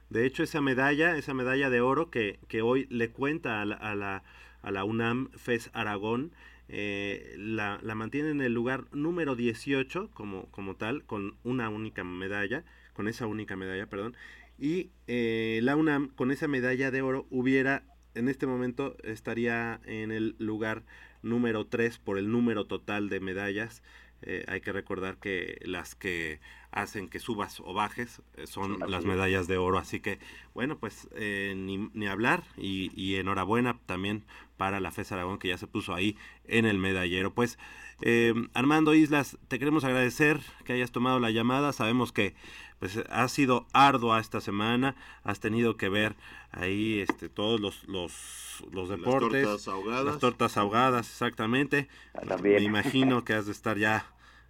De 0.10 0.25
hecho, 0.25 0.43
esa 0.43 0.62
medalla, 0.62 1.17
esa 1.17 1.34
medalla 1.34 1.69
de 1.69 1.82
oro 1.82 2.10
que, 2.10 2.39
que 2.47 2.62
hoy 2.62 2.88
le 2.89 3.12
cuenta 3.12 3.62
a 3.62 3.65
la, 3.65 3.75
a 3.75 3.95
la, 3.95 4.23
a 4.62 4.71
la 4.71 4.84
UNAM 4.84 5.30
FES 5.32 5.71
Aragón, 5.73 6.32
eh, 6.67 7.36
la, 7.38 7.80
la, 7.84 7.95
mantiene 7.95 8.30
en 8.30 8.41
el 8.41 8.54
lugar 8.54 8.86
número 8.91 9.36
18 9.36 10.10
como, 10.13 10.45
como 10.51 10.75
tal, 10.75 11.04
con 11.04 11.36
una 11.43 11.69
única 11.69 12.04
medalla, 12.04 12.63
con 12.93 13.08
esa 13.08 13.28
única 13.28 13.56
medalla, 13.56 13.88
perdón, 13.88 14.15
y 14.58 14.91
eh, 15.08 15.60
la 15.63 15.75
UNAM 15.75 16.10
con 16.10 16.32
esa 16.32 16.47
medalla 16.47 16.91
de 16.91 17.01
oro 17.01 17.28
hubiera, 17.30 17.84
en 18.13 18.30
este 18.30 18.47
momento 18.47 18.95
estaría 19.04 19.82
en 19.86 20.12
el 20.12 20.36
lugar 20.39 20.84
número 21.21 21.65
3 21.67 21.97
por 21.99 22.17
el 22.17 22.32
número 22.32 22.65
total 22.65 23.10
de 23.10 23.19
medallas. 23.19 23.84
Eh, 24.21 24.45
hay 24.47 24.62
que 24.62 24.71
recordar 24.71 25.17
que 25.17 25.60
las 25.63 25.95
que 25.95 26.39
hacen 26.71 27.10
que 27.10 27.19
subas 27.19 27.60
o 27.60 27.73
bajes 27.73 28.21
son 28.45 28.80
las 28.88 29.06
medallas 29.06 29.47
de 29.47 29.58
oro. 29.58 29.78
Así 29.78 29.99
que, 29.99 30.19
bueno, 30.54 30.78
pues 30.78 31.08
ni, 31.13 31.89
ni, 31.93 32.08
hablar 32.08 32.43
y, 32.58 32.91
y, 32.95 33.15
enhorabuena 33.15 33.78
también 33.86 34.25
para 34.58 34.80
la 34.80 34.91
FES 34.91 35.12
Aragón 35.12 35.39
que 35.39 35.49
ya 35.49 35.58
se 35.58 35.67
puso 35.67 35.93
ahí 35.93 36.17
en 36.45 36.65
el 36.65 36.78
medallero. 36.78 37.34
Pues 37.34 37.58
eh, 38.01 38.34
Armando 38.54 38.93
Islas, 38.93 39.38
te 39.47 39.60
queremos 39.60 39.84
agradecer 39.84 40.41
que 40.65 40.73
hayas 40.73 40.91
tomado 40.91 41.19
la 41.19 41.32
llamada. 41.32 41.73
Sabemos 41.73 42.12
que 42.12 42.36
pues 42.80 42.98
ha 43.10 43.28
sido 43.28 43.66
ardua 43.74 44.20
esta 44.20 44.42
semana, 44.42 44.96
has 45.24 45.40
tenido 45.40 45.78
que 45.78 45.90
ver 45.90 46.16
ahí 46.52 47.00
este 47.00 47.30
todos 47.30 47.60
los 47.60 47.88
los, 47.88 48.64
los 48.72 48.90
deportes, 48.90 49.46
las 49.46 49.64
tortas 49.64 49.68
ahogadas, 49.68 50.06
las 50.06 50.20
tortas 50.20 50.58
ahogadas 50.58 51.10
exactamente. 51.10 51.88
Ah, 52.14 52.38
Me 52.42 52.62
imagino 52.62 53.24
que 53.24 53.34
has 53.34 53.46
de 53.46 53.52
estar 53.52 53.78
ya 53.78 54.06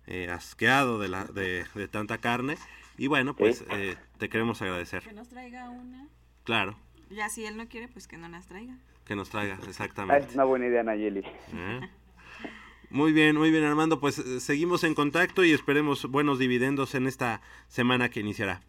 eh, 0.08 0.30
asqueado 0.30 1.00
de 1.00 1.08
la 1.08 1.26
de, 1.26 1.66
tanta 1.90 2.18
carne 2.18 2.58
y 2.98 3.08
bueno 3.08 3.36
pues 3.36 3.64
eh, 3.72 3.96
te 4.18 4.30
queremos 4.30 4.62
agradecer. 4.62 5.04
Que 5.04 5.14
nos 5.14 5.30
traiga 5.30 5.70
una. 5.70 6.08
Claro. 6.44 6.78
Ya 7.10 7.30
si 7.30 7.46
él 7.46 7.58
no 7.58 7.68
quiere 7.68 7.88
pues 7.88 8.08
que 8.08 8.18
no 8.18 8.28
las 8.28 8.48
traiga 8.48 8.78
que 9.06 9.16
nos 9.16 9.30
traiga, 9.30 9.60
exactamente. 9.68 10.28
Es 10.28 10.34
una 10.34 10.44
buena 10.44 10.66
idea, 10.66 10.84
Nayeli. 10.84 11.20
¿Eh? 11.20 11.90
Muy 12.90 13.12
bien, 13.12 13.36
muy 13.36 13.52
bien, 13.52 13.64
Armando. 13.64 14.00
Pues 14.00 14.20
eh, 14.20 14.40
seguimos 14.40 14.84
en 14.84 14.96
contacto 14.96 15.44
y 15.44 15.52
esperemos 15.52 16.10
buenos 16.10 16.40
dividendos 16.40 16.96
en 16.96 17.08
esta 17.08 17.42
semana 17.68 18.10
que 18.10 18.20
iniciará. 18.20 18.62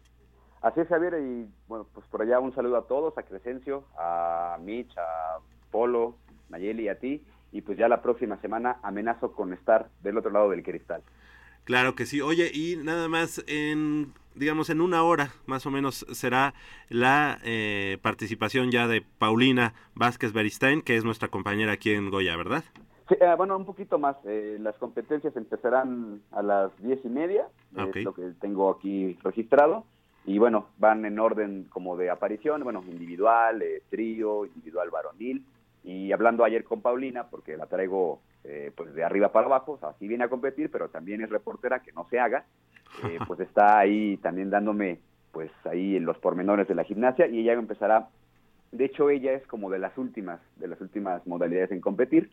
Así 0.61 0.81
es, 0.81 0.87
Javier, 0.87 1.13
y 1.21 1.47
bueno, 1.67 1.87
pues 1.93 2.05
por 2.07 2.21
allá 2.21 2.39
un 2.39 2.53
saludo 2.53 2.77
a 2.77 2.87
todos, 2.87 3.17
a 3.17 3.23
Crescencio, 3.23 3.85
a 3.97 4.57
Mitch, 4.59 4.91
a 4.97 5.39
Polo, 5.71 6.17
Nayeli 6.49 6.83
y 6.83 6.89
a 6.89 6.99
ti, 6.99 7.23
y 7.51 7.61
pues 7.61 7.77
ya 7.77 7.87
la 7.87 8.01
próxima 8.01 8.41
semana 8.41 8.77
amenazo 8.81 9.33
con 9.33 9.53
estar 9.53 9.89
del 10.01 10.17
otro 10.17 10.31
lado 10.31 10.49
del 10.49 10.63
cristal. 10.63 11.03
Claro 11.63 11.95
que 11.95 12.05
sí. 12.05 12.21
Oye, 12.21 12.49
y 12.53 12.77
nada 12.77 13.07
más 13.07 13.43
en, 13.47 14.13
digamos, 14.35 14.69
en 14.69 14.81
una 14.81 15.03
hora 15.03 15.33
más 15.45 15.65
o 15.65 15.71
menos 15.71 16.05
será 16.11 16.53
la 16.89 17.39
eh, 17.43 17.97
participación 18.01 18.71
ya 18.71 18.87
de 18.87 19.01
Paulina 19.01 19.73
Vázquez 19.93 20.33
Beristain, 20.33 20.81
que 20.81 20.95
es 20.95 21.03
nuestra 21.03 21.27
compañera 21.27 21.73
aquí 21.73 21.91
en 21.91 22.09
Goya, 22.09 22.35
¿verdad? 22.35 22.63
Sí, 23.07 23.15
eh, 23.19 23.35
bueno, 23.37 23.57
un 23.57 23.65
poquito 23.65 23.97
más. 23.99 24.17
Eh, 24.25 24.57
las 24.59 24.75
competencias 24.75 25.35
empezarán 25.35 26.21
a 26.31 26.41
las 26.41 26.71
diez 26.81 26.99
y 27.03 27.09
media, 27.09 27.47
es 27.75 28.03
lo 28.03 28.13
que 28.13 28.31
tengo 28.39 28.69
aquí 28.69 29.17
registrado. 29.23 29.85
Y 30.25 30.39
bueno, 30.39 30.67
van 30.77 31.05
en 31.05 31.19
orden 31.19 31.67
como 31.69 31.95
de 31.95 32.09
aparición, 32.09 32.63
bueno, 32.63 32.83
individual, 32.85 33.63
trío, 33.89 34.45
individual 34.45 34.89
varonil. 34.89 35.45
Y 35.85 36.11
hablando 36.11 36.43
ayer 36.43 36.65
con 36.65 36.81
Paulina, 36.81 37.27
porque 37.29 37.55
la 37.55 37.67
traigo 37.67 38.19
eh, 38.49 38.71
pues 38.73 38.93
de 38.93 39.03
arriba 39.03 39.33
para 39.33 39.47
abajo, 39.47 39.73
o 39.73 39.77
sea, 39.77 39.91
sí 39.99 40.07
viene 40.07 40.23
a 40.23 40.29
competir, 40.29 40.71
pero 40.71 40.87
también 40.87 41.21
es 41.21 41.29
reportera, 41.29 41.81
que 41.81 41.91
no 41.91 42.07
se 42.09 42.17
haga, 42.17 42.45
eh, 43.03 43.19
pues 43.27 43.41
está 43.41 43.77
ahí 43.77 44.15
también 44.17 44.49
dándome, 44.49 44.99
pues 45.33 45.51
ahí 45.65 45.97
en 45.97 46.05
los 46.05 46.17
pormenores 46.19 46.65
de 46.69 46.75
la 46.75 46.85
gimnasia 46.85 47.27
y 47.27 47.39
ella 47.39 47.53
empezará, 47.53 48.07
de 48.71 48.85
hecho 48.85 49.09
ella 49.09 49.33
es 49.33 49.45
como 49.47 49.69
de 49.69 49.79
las 49.79 49.97
últimas, 49.97 50.39
de 50.55 50.69
las 50.69 50.79
últimas 50.79 51.27
modalidades 51.27 51.71
en 51.71 51.81
competir, 51.81 52.29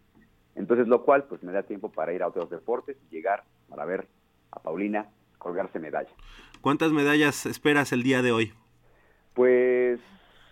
entonces 0.55 0.89
lo 0.89 1.05
cual 1.05 1.25
pues 1.25 1.43
me 1.43 1.53
da 1.53 1.63
tiempo 1.63 1.91
para 1.91 2.13
ir 2.13 2.23
a 2.23 2.29
otros 2.29 2.51
deportes 2.51 2.97
y 3.11 3.15
llegar 3.15 3.45
para 3.69 3.85
ver 3.85 4.07
a 4.51 4.61
Paulina 4.61 5.07
colgarse 5.39 5.79
medalla. 5.79 6.11
¿Cuántas 6.61 6.93
medallas 6.93 7.47
esperas 7.47 7.93
el 7.93 8.03
día 8.03 8.23
de 8.23 8.33
hoy? 8.33 8.53
Pues 9.35 10.01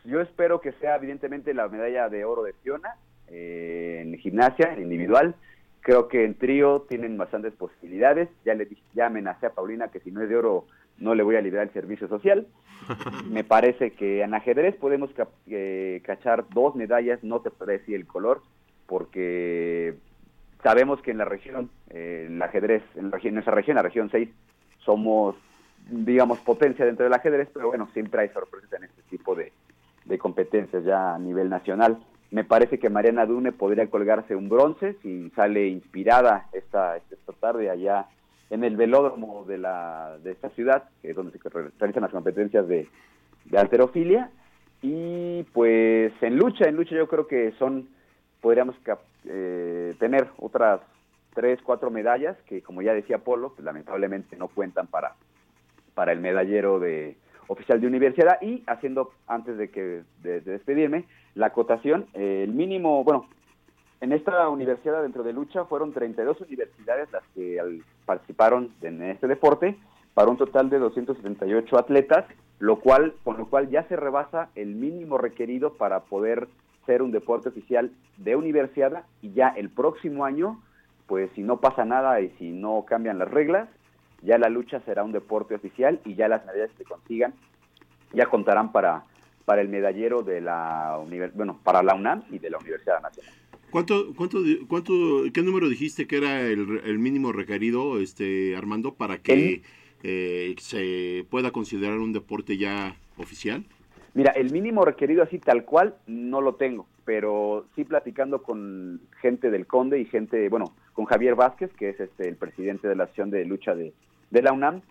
yo 0.05 0.21
espero 0.21 0.61
que 0.61 0.73
sea 0.73 0.97
evidentemente 0.97 1.55
la 1.55 1.69
medalla 1.69 2.09
de 2.09 2.25
oro 2.25 2.43
de 2.43 2.53
Fiona 2.55 2.97
eh, 3.29 4.01
en 4.03 4.19
gimnasia, 4.19 4.75
en 4.75 4.83
individual, 4.83 5.37
Creo 5.83 6.07
que 6.07 6.25
en 6.25 6.35
trío 6.35 6.87
tienen 6.88 7.19
bastantes 7.19 7.53
posibilidades. 7.55 8.29
Ya 8.45 8.55
le 8.55 8.69
ya 8.95 9.07
amenacé 9.07 9.47
a 9.47 9.55
Paulina 9.55 9.88
que 9.88 9.99
si 9.99 10.12
no 10.12 10.23
es 10.23 10.29
de 10.29 10.37
oro 10.37 10.67
no 10.99 11.17
le 11.17 11.25
voy 11.25 11.35
a 11.35 11.41
liberar 11.41 11.67
el 11.67 11.73
servicio 11.73 12.07
social. 12.07 12.47
Me 13.29 13.43
parece 13.43 13.91
que 13.91 14.23
en 14.23 14.33
ajedrez 14.33 14.77
podemos 14.77 15.11
eh, 15.49 16.01
cachar 16.05 16.47
dos 16.51 16.77
medallas, 16.77 17.23
no 17.25 17.41
te 17.41 17.51
puedo 17.51 17.73
decir 17.73 17.97
el 17.97 18.07
color, 18.07 18.43
porque 18.93 19.95
sabemos 20.63 21.01
que 21.01 21.13
en 21.13 21.17
la 21.17 21.25
región, 21.25 21.71
eh, 21.89 22.27
el 22.29 22.43
ajedrez, 22.43 22.83
en, 22.95 23.11
la, 23.11 23.19
en 23.23 23.33
nuestra 23.33 23.55
región, 23.55 23.77
la 23.77 23.83
región 23.83 24.11
6, 24.11 24.29
somos, 24.85 25.35
digamos, 25.89 26.41
potencia 26.41 26.85
dentro 26.85 27.05
del 27.05 27.15
ajedrez, 27.15 27.49
pero 27.55 27.69
bueno, 27.69 27.89
siempre 27.95 28.21
hay 28.21 28.29
sorpresas 28.29 28.71
en 28.75 28.85
este 28.85 29.01
tipo 29.09 29.35
de, 29.35 29.51
de 30.05 30.19
competencias 30.19 30.85
ya 30.85 31.15
a 31.15 31.19
nivel 31.19 31.49
nacional. 31.49 32.05
Me 32.31 32.45
parece 32.45 32.79
que 32.79 32.91
Mariana 32.91 33.25
Dune 33.25 33.51
podría 33.51 33.87
colgarse 33.87 34.37
un 34.37 34.51
bronce 34.51 34.99
si 35.01 35.31
sale 35.31 35.69
inspirada 35.69 36.49
esta, 36.53 36.99
esta 36.99 37.33
tarde 37.41 37.71
allá 37.71 38.09
en 38.51 38.63
el 38.63 38.77
velódromo 38.77 39.47
de, 39.47 39.57
la, 39.57 40.19
de 40.23 40.33
esta 40.33 40.51
ciudad, 40.51 40.85
que 41.01 41.13
es 41.13 41.17
donde 41.17 41.33
se 41.33 41.49
realizan 41.49 42.03
las 42.03 42.13
competencias 42.13 42.69
de, 42.69 42.91
de 43.47 43.59
alterofilia. 43.59 44.31
Y 44.83 45.45
pues 45.55 46.13
en 46.21 46.37
lucha, 46.37 46.69
en 46.69 46.77
lucha 46.77 46.95
yo 46.95 47.09
creo 47.09 47.27
que 47.27 47.53
son, 47.59 47.89
podríamos 48.43 48.77
eh, 49.25 49.95
tener 49.99 50.29
otras 50.37 50.83
tres, 51.33 51.61
cuatro 51.63 51.91
medallas 51.91 52.37
que 52.47 52.61
como 52.61 52.83
ya 52.83 52.93
decía 52.93 53.19
Polo, 53.19 53.55
pues 53.55 53.65
lamentablemente 53.65 54.37
no 54.37 54.49
cuentan 54.49 54.89
para, 54.89 55.15
para 55.95 56.13
el 56.13 56.21
medallero 56.21 56.79
de, 56.79 57.17
oficial 57.47 57.81
de 57.81 57.87
universidad. 57.87 58.43
Y 58.43 58.63
haciendo, 58.67 59.13
antes 59.27 59.57
de 59.57 59.71
que 59.71 60.03
de, 60.23 60.41
despedirme, 60.41 61.05
la 61.35 61.47
acotación, 61.47 62.07
eh, 62.13 62.43
el 62.45 62.53
mínimo, 62.53 63.05
bueno, 63.05 63.27
en 64.01 64.13
esta 64.13 64.49
universidad 64.49 65.03
dentro 65.03 65.23
de 65.23 65.33
lucha 65.33 65.65
fueron 65.65 65.93
32 65.93 66.41
universidades 66.41 67.11
las 67.13 67.23
que 67.35 67.81
participaron 68.05 68.75
en 68.83 69.03
este 69.03 69.29
deporte 69.29 69.79
para 70.15 70.29
un 70.29 70.37
total 70.37 70.69
de 70.69 70.81
278 70.81 71.79
atletas, 71.79 72.27
lo 72.59 72.81
cual 72.81 73.15
con 73.23 73.39
lo 73.39 73.47
cual 73.47 73.71
ya 73.71 73.85
se 73.85 73.97
rebasa 73.97 74.51
el 74.57 74.75
mínimo 74.75 75.19
requerido 75.19 75.75
para 75.75 76.01
poder 76.01 76.49
ser 76.87 77.03
un 77.03 77.12
deporte 77.12 77.49
oficial 77.49 77.92
de 78.16 78.37
universidad 78.37 79.05
y 79.21 79.33
ya 79.33 79.49
el 79.49 79.71
próximo 79.71 80.25
año, 80.25 80.61
pues 81.07 81.31
si 81.35 81.42
no 81.42 81.61
pasa 81.61 81.85
nada 81.85 82.21
y 82.21 82.31
si 82.38 82.51
no 82.51 82.85
cambian 82.87 83.18
las 83.18 83.31
reglas, 83.31 83.68
ya 84.23 84.38
la 84.38 84.49
lucha 84.49 84.81
será 84.81 85.03
un 85.03 85.12
deporte 85.12 85.55
oficial 85.55 86.01
y 86.05 86.14
ya 86.14 86.29
las 86.29 86.45
medallas 86.47 86.71
que 86.77 86.85
consigan 86.85 87.35
ya 88.12 88.27
contarán 88.27 88.73
para, 88.73 89.05
para 89.45 89.62
el 89.62 89.68
medallero 89.68 90.23
de 90.23 90.40
la 90.40 91.01
bueno, 91.35 91.59
para 91.62 91.83
la 91.83 91.95
UNAM 91.95 92.25
y 92.31 92.38
de 92.38 92.51
la 92.51 92.59
Universidad 92.59 93.01
Nacional. 93.01 93.33
¿Cuánto, 93.71 94.12
cuánto, 94.14 94.38
cuánto, 94.68 94.92
qué 95.33 95.42
número 95.42 95.68
dijiste 95.68 96.07
que 96.07 96.18
era 96.18 96.42
el, 96.42 96.99
mínimo 96.99 97.33
requerido, 97.33 98.01
este 98.01 98.55
Armando, 98.55 98.95
para 98.95 99.18
que 99.18 99.62
eh, 100.03 100.55
se 100.59 101.25
pueda 101.31 101.53
considerar 101.53 101.99
un 101.99 102.12
deporte 102.12 102.59
ya 102.59 102.97
oficial? 103.16 103.64
Mira, 104.14 104.33
el 104.33 104.53
mínimo 104.53 104.85
requerido 104.85 105.22
así 105.22 105.38
tal 105.38 105.64
cual 105.64 105.94
no 106.07 106.42
lo 106.42 106.57
tengo, 106.57 106.87
pero 107.07 107.64
sí 107.75 107.85
platicando 107.85 108.42
con 108.42 109.01
gente 109.20 109.51
del 109.51 109.66
Conde 109.66 110.01
y 110.01 110.05
gente, 110.05 110.51
bueno, 110.51 110.66
con 110.92 111.07
Javier 111.07 111.35
Vázquez, 111.35 111.72
que 111.75 111.88
es 111.88 111.98
este 111.98 112.29
el 112.29 112.37
presidente 112.37 112.88
de 112.88 112.94
la 112.94 113.05
Asociación 113.05 113.31
de 113.31 113.46
Lucha 113.46 113.75
de, 113.75 113.94
la 114.31 114.53
UNAM, 114.53 114.83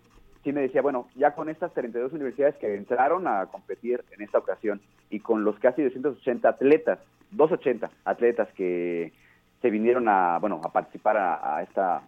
sí 0.42 0.52
me 0.52 0.62
decía, 0.62 0.82
bueno, 0.82 1.08
ya 1.14 1.34
con 1.36 1.48
estas 1.48 1.72
32 1.72 2.12
universidades 2.12 2.56
que 2.56 2.74
entraron 2.74 3.28
a 3.28 3.46
competir 3.46 4.04
en 4.10 4.22
esta 4.22 4.38
ocasión 4.38 4.80
y 5.08 5.20
con 5.20 5.44
los 5.44 5.56
casi 5.60 5.82
280 5.82 6.48
atletas, 6.48 6.98
280 7.30 7.90
atletas 8.04 8.48
que 8.54 9.12
se 9.60 9.70
vinieron 9.70 10.08
a, 10.08 10.38
bueno, 10.40 10.60
a 10.64 10.72
participar 10.72 11.16
a, 11.16 11.62
esta, 11.62 12.02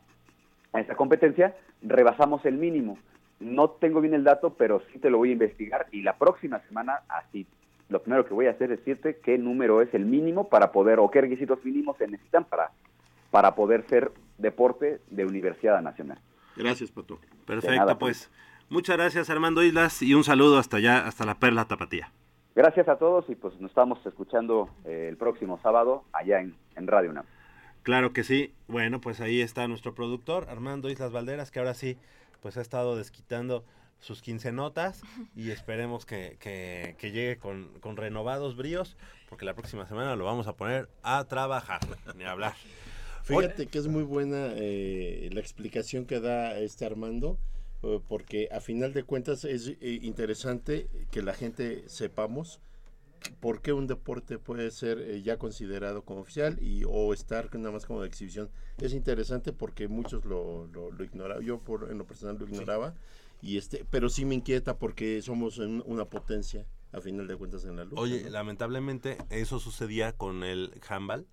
a 0.73 0.81
esta 0.81 0.97
competencia, 0.97 1.55
rebasamos 1.81 2.45
el 2.45 2.57
mínimo. 2.57 2.99
No 3.41 3.71
tengo 3.71 4.01
bien 4.01 4.15
el 4.15 4.25
dato, 4.25 4.55
pero 4.55 4.83
sí 4.93 4.99
te 4.99 5.11
lo 5.11 5.19
voy 5.19 5.31
a 5.31 5.33
investigar 5.33 5.87
y 5.91 6.03
la 6.03 6.17
próxima 6.17 6.61
semana, 6.69 7.01
así, 7.09 7.47
lo 7.89 8.03
primero 8.03 8.25
que 8.25 8.35
voy 8.35 8.47
a 8.47 8.53
hacer 8.53 8.73
es 8.73 8.79
decirte 8.79 9.19
qué 9.23 9.39
número 9.39 9.83
es 9.83 9.93
el 9.95 10.05
mínimo 10.07 10.49
para 10.49 10.73
poder, 10.73 10.99
o 10.99 11.11
qué 11.11 11.21
requisitos 11.21 11.65
mínimos 11.65 11.97
se 11.99 12.07
necesitan 12.09 12.45
para, 12.45 12.71
para 13.31 13.55
poder 13.55 13.85
ser 13.89 14.13
deporte 14.39 15.01
de 15.11 15.25
Universidad 15.27 15.81
Nacional. 15.83 16.19
Gracias, 16.57 16.91
Pato. 16.91 17.19
Perfecto, 17.47 17.99
pues. 17.99 18.31
Muchas 18.71 18.97
gracias, 18.97 19.29
Armando 19.29 19.63
Islas, 19.63 20.01
y 20.01 20.15
un 20.15 20.25
saludo 20.25 20.59
hasta 20.59 20.79
allá, 20.79 21.07
hasta 21.07 21.27
la 21.27 21.35
Perla 21.35 21.67
Tapatía. 21.67 22.11
Gracias 22.55 22.89
a 22.89 22.97
todos 22.97 23.29
y 23.29 23.35
pues 23.35 23.61
nos 23.61 23.73
estamos 23.73 24.05
escuchando 24.07 24.71
eh, 24.85 25.07
el 25.11 25.17
próximo 25.17 25.59
sábado 25.63 26.05
allá 26.13 26.41
en, 26.41 26.55
en 26.77 26.87
Radio 26.87 27.11
UNAM. 27.11 27.25
Claro 27.83 28.13
que 28.13 28.25
sí. 28.25 28.55
Bueno, 28.69 29.01
pues 29.01 29.21
ahí 29.21 29.41
está 29.41 29.69
nuestro 29.69 29.95
productor, 29.95 30.49
Armando 30.49 30.89
Islas 30.89 31.13
Valderas, 31.13 31.51
que 31.51 31.59
ahora 31.59 31.75
sí, 31.75 31.99
pues 32.41 32.57
ha 32.57 32.61
estado 32.61 32.97
desquitando 32.97 33.65
sus 34.01 34.23
notas 34.53 35.03
y 35.35 35.51
esperemos 35.51 36.05
que, 36.05 36.37
que, 36.39 37.11
llegue 37.11 37.39
con, 37.39 37.69
con, 37.81 37.97
renovados 37.97 38.55
bríos, 38.55 38.97
porque 39.29 39.47
la 39.47 39.55
próxima 39.55 39.87
semana 39.87 40.15
lo 40.15 40.25
vamos 40.25 40.47
a 40.47 40.57
poner 40.57 40.89
a 41.03 41.25
trabajar, 41.25 41.81
ni 42.15 42.25
hablar. 42.25 42.55
Fíjate 43.23 43.67
que 43.67 43.79
es 43.79 43.89
muy 43.89 44.03
buena 44.03 44.53
eh, 44.55 45.31
la 45.33 45.41
explicación 45.41 46.05
que 46.05 46.21
da 46.21 46.59
este 46.59 46.85
Armando, 46.85 47.39
eh, 47.83 47.99
porque 48.07 48.49
a 48.53 48.61
final 48.61 48.93
de 48.93 49.05
cuentas 49.05 49.45
es 49.45 49.69
eh, 49.69 49.99
interesante 50.03 50.89
que 51.11 51.23
la 51.23 51.33
gente 51.33 51.89
sepamos 51.89 52.61
por 53.41 53.63
qué 53.63 53.73
un 53.73 53.87
deporte 53.87 54.39
puede 54.39 54.71
ser 54.71 55.23
ya 55.23 55.39
considerado 55.39 56.03
como 56.03 56.21
oficial 56.21 56.59
y 56.63 56.85
o 56.87 57.13
estar 57.13 57.55
nada 57.55 57.73
más 57.73 57.87
como 57.87 58.01
de 58.01 58.09
exhibición. 58.09 58.51
Es 58.79 58.93
interesante 58.93 59.53
porque 59.53 59.89
muchos 59.89 60.25
lo, 60.25 60.67
lo, 60.67 61.05
ignoraban, 61.05 61.45
yo 61.45 61.59
por, 61.61 61.91
en 61.91 61.99
lo 61.99 62.07
personal 62.07 62.39
lo 62.39 62.47
ignoraba, 62.47 62.95
y 63.43 63.59
este, 63.59 63.85
pero 63.91 64.09
sí 64.09 64.25
me 64.25 64.35
inquieta 64.35 64.79
porque 64.79 65.21
somos 65.23 65.59
una 65.59 66.07
potencia 66.07 66.67
a 66.93 67.01
final 67.01 67.27
de 67.27 67.37
cuentas 67.37 67.65
en 67.65 67.77
la 67.77 67.85
lucha. 67.85 68.01
Oye, 68.01 68.31
lamentablemente 68.31 69.19
eso 69.31 69.59
sucedía 69.59 70.13
con 70.13 70.45
el 70.45 70.73
handball 70.89 71.27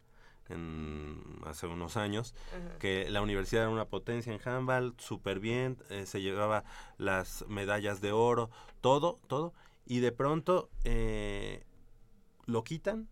en, 0.49 1.21
hace 1.45 1.67
unos 1.67 1.97
años, 1.97 2.33
que 2.79 3.09
la 3.09 3.21
universidad 3.21 3.63
era 3.63 3.71
una 3.71 3.85
potencia 3.85 4.33
en 4.33 4.39
handball, 4.43 4.93
súper 4.97 5.39
bien, 5.39 5.77
eh, 5.89 6.05
se 6.05 6.21
llevaba 6.21 6.63
las 6.97 7.45
medallas 7.47 8.01
de 8.01 8.11
oro, 8.11 8.49
todo, 8.81 9.19
todo, 9.27 9.53
y 9.85 9.99
de 9.99 10.11
pronto 10.11 10.69
eh, 10.83 11.63
lo 12.51 12.63
quitan 12.63 13.07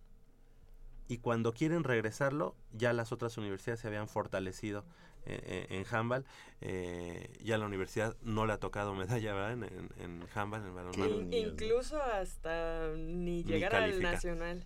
y 1.07 1.17
cuando 1.17 1.53
quieren 1.53 1.83
regresarlo, 1.83 2.55
ya 2.71 2.93
las 2.93 3.11
otras 3.11 3.37
universidades 3.37 3.79
se 3.79 3.87
habían 3.87 4.07
fortalecido 4.07 4.85
eh, 5.25 5.65
en 5.69 5.85
handball. 5.91 6.25
Eh, 6.61 7.29
ya 7.43 7.57
la 7.57 7.65
universidad 7.65 8.15
no 8.21 8.45
le 8.45 8.53
ha 8.53 8.57
tocado 8.57 8.93
medalla 8.95 9.33
¿verdad? 9.33 9.53
en, 9.53 9.63
en, 9.99 10.23
handball, 10.33 10.65
en 10.65 10.75
balonmano. 10.75 11.35
Incluso 11.35 12.01
hasta 12.01 12.89
ni 12.95 13.43
llegar 13.43 13.75
al 13.75 14.01
nacional. 14.01 14.63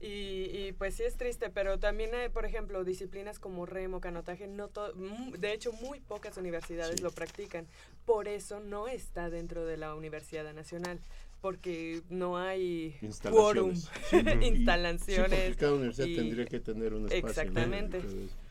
Y, 0.00 0.50
y, 0.52 0.74
pues 0.78 0.96
sí 0.96 1.04
es 1.04 1.16
triste, 1.16 1.50
pero 1.50 1.78
también 1.78 2.14
hay, 2.14 2.28
por 2.28 2.44
ejemplo, 2.44 2.84
disciplinas 2.84 3.38
como 3.38 3.66
remo, 3.66 4.00
canotaje, 4.00 4.46
no 4.46 4.68
de 5.38 5.52
hecho 5.52 5.72
muy 5.72 6.00
pocas 6.00 6.36
universidades 6.36 7.00
lo 7.00 7.10
practican. 7.10 7.66
Por 8.04 8.28
eso 8.28 8.60
no 8.60 8.88
está 8.88 9.30
dentro 9.30 9.64
de 9.64 9.76
la 9.76 9.94
Universidad 9.94 10.52
Nacional 10.54 11.00
porque 11.40 12.02
no 12.08 12.36
hay 12.36 12.96
quórum, 13.30 13.74
instalaciones. 14.42 15.56
cada 15.56 15.74
universidad 15.74 16.06
tendría 16.16 16.46
que 16.46 16.60
tener 16.60 16.94
un 16.94 17.04
espacio. 17.04 17.28
Exactamente 17.28 18.02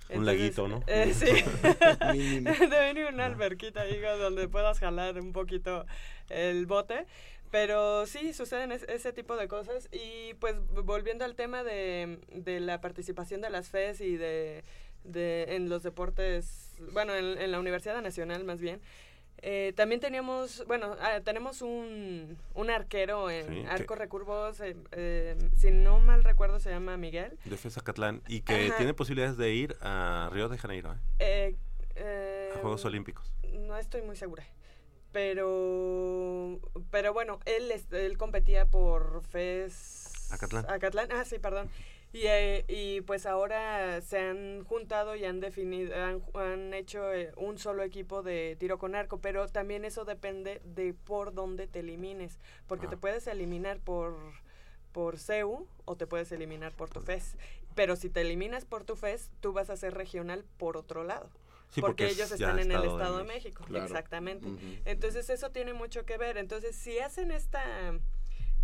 un 0.10 0.26
laguito, 0.26 0.68
¿no? 0.68 0.84
Eh, 0.88 1.14
sí. 1.14 1.26
Debe 2.14 2.94
venir 2.94 3.06
una 3.12 3.26
alberquita 3.26 3.82
ahí 3.82 4.00
donde 4.20 4.48
puedas 4.48 4.80
jalar 4.80 5.20
un 5.20 5.34
poquito 5.34 5.86
el 6.30 6.66
bote. 6.66 7.06
Pero 7.50 8.06
sí, 8.06 8.34
suceden 8.34 8.74
ese 8.74 9.14
tipo 9.14 9.38
de 9.38 9.48
cosas. 9.48 9.88
Y 9.92 10.34
pues 10.36 10.56
volviendo 10.84 11.24
al 11.24 11.36
tema 11.36 11.64
de, 11.64 12.20
de 12.34 12.60
la 12.60 12.82
participación 12.82 13.40
de 13.42 13.50
las 13.50 13.70
FES 13.70 14.02
y 14.02 14.18
de, 14.18 14.64
de 15.06 15.56
en 15.56 15.70
los 15.70 15.82
deportes, 15.84 16.76
bueno, 16.92 17.16
en, 17.16 17.38
en 17.38 17.52
la 17.52 17.60
Universidad 17.60 18.02
Nacional 18.02 18.44
más 18.44 18.60
bien, 18.60 18.82
eh, 19.40 19.74
también 19.76 20.02
teníamos, 20.02 20.66
bueno, 20.66 20.96
ah, 21.00 21.20
tenemos 21.24 21.62
un, 21.62 22.38
un 22.56 22.70
arquero 22.70 23.30
en 23.30 23.68
arco 23.68 23.96
recurvos, 23.96 24.60
eh, 24.62 24.76
eh, 24.92 25.38
si 25.56 25.72
no 25.72 26.00
mal 26.00 26.24
recuerdo 26.24 26.60
se 26.60 26.72
llama 26.72 26.98
Miguel. 26.98 27.38
De 27.46 27.58
Catlán, 27.84 28.22
y 28.28 28.42
que 28.42 28.72
tiene 28.78 28.94
posibilidades 28.94 29.38
de 29.38 29.54
ir 29.54 29.78
a 29.82 30.30
Río 30.32 30.50
de 30.50 30.58
Janeiro. 30.58 30.92
a 30.92 32.60
Juegos 32.62 32.84
Olímpicos. 32.86 33.32
No 33.60 33.78
estoy 33.78 34.02
muy 34.02 34.16
segura. 34.16 34.44
Pero, 35.12 36.60
pero 36.92 37.14
bueno, 37.14 37.40
él, 37.46 37.72
él 37.92 38.18
competía 38.18 38.66
por 38.66 39.24
FES... 39.24 40.32
Acatlán. 40.32 40.70
Acatlán, 40.70 41.12
ah, 41.12 41.24
sí, 41.26 41.40
perdón. 41.40 41.70
Y, 42.14 42.22
eh, 42.26 42.66
y, 42.68 43.02
pues 43.02 43.26
ahora 43.26 44.02
se 44.02 44.18
han 44.18 44.64
juntado 44.64 45.16
y 45.16 45.26
han 45.26 45.40
definido, 45.40 45.94
han, 46.34 46.74
hecho 46.74 47.14
eh, 47.14 47.32
un 47.36 47.58
solo 47.58 47.84
equipo 47.84 48.24
de 48.24 48.56
tiro 48.60 48.78
con 48.78 48.96
arco, 48.96 49.20
pero 49.20 49.48
también 49.48 49.84
eso 49.86 50.06
depende 50.06 50.62
de 50.64 50.94
por 50.94 51.34
dónde 51.34 51.68
te 51.68 51.80
elimines, 51.80 52.40
porque 52.66 52.88
te 52.88 52.96
ah. 52.96 53.00
puedes 53.00 53.28
eliminar 53.28 53.80
por 53.80 54.16
por 54.98 55.20
CEU 55.20 55.68
o 55.86 55.96
te 55.96 56.08
puedes 56.08 56.32
eliminar 56.32 56.74
por 56.74 56.90
tu 56.90 57.02
FES. 57.02 57.36
Pero 57.76 57.96
si 57.96 58.10
te 58.10 58.22
eliminas 58.22 58.66
por 58.66 58.84
tu 58.84 58.96
FES, 58.96 59.30
tú 59.42 59.54
vas 59.54 59.70
a 59.70 59.78
ser 59.78 59.94
regional 59.94 60.44
por 60.58 60.76
otro 60.76 61.04
lado. 61.04 61.30
porque, 61.80 62.08
ellos 62.08 62.32
están 62.32 62.58
en 62.58 62.72
el 62.72 62.84
Estado 62.84 63.20
de 63.20 63.24
México. 63.24 63.64
Exactamente. 63.76 64.48
Entonces 64.86 65.30
eso 65.30 65.52
tiene 65.52 65.74
mucho 65.74 66.04
que 66.04 66.18
ver. 66.18 66.38
Entonces 66.40 66.76
si 66.76 66.98
hacen 66.98 67.32
esta 67.32 67.64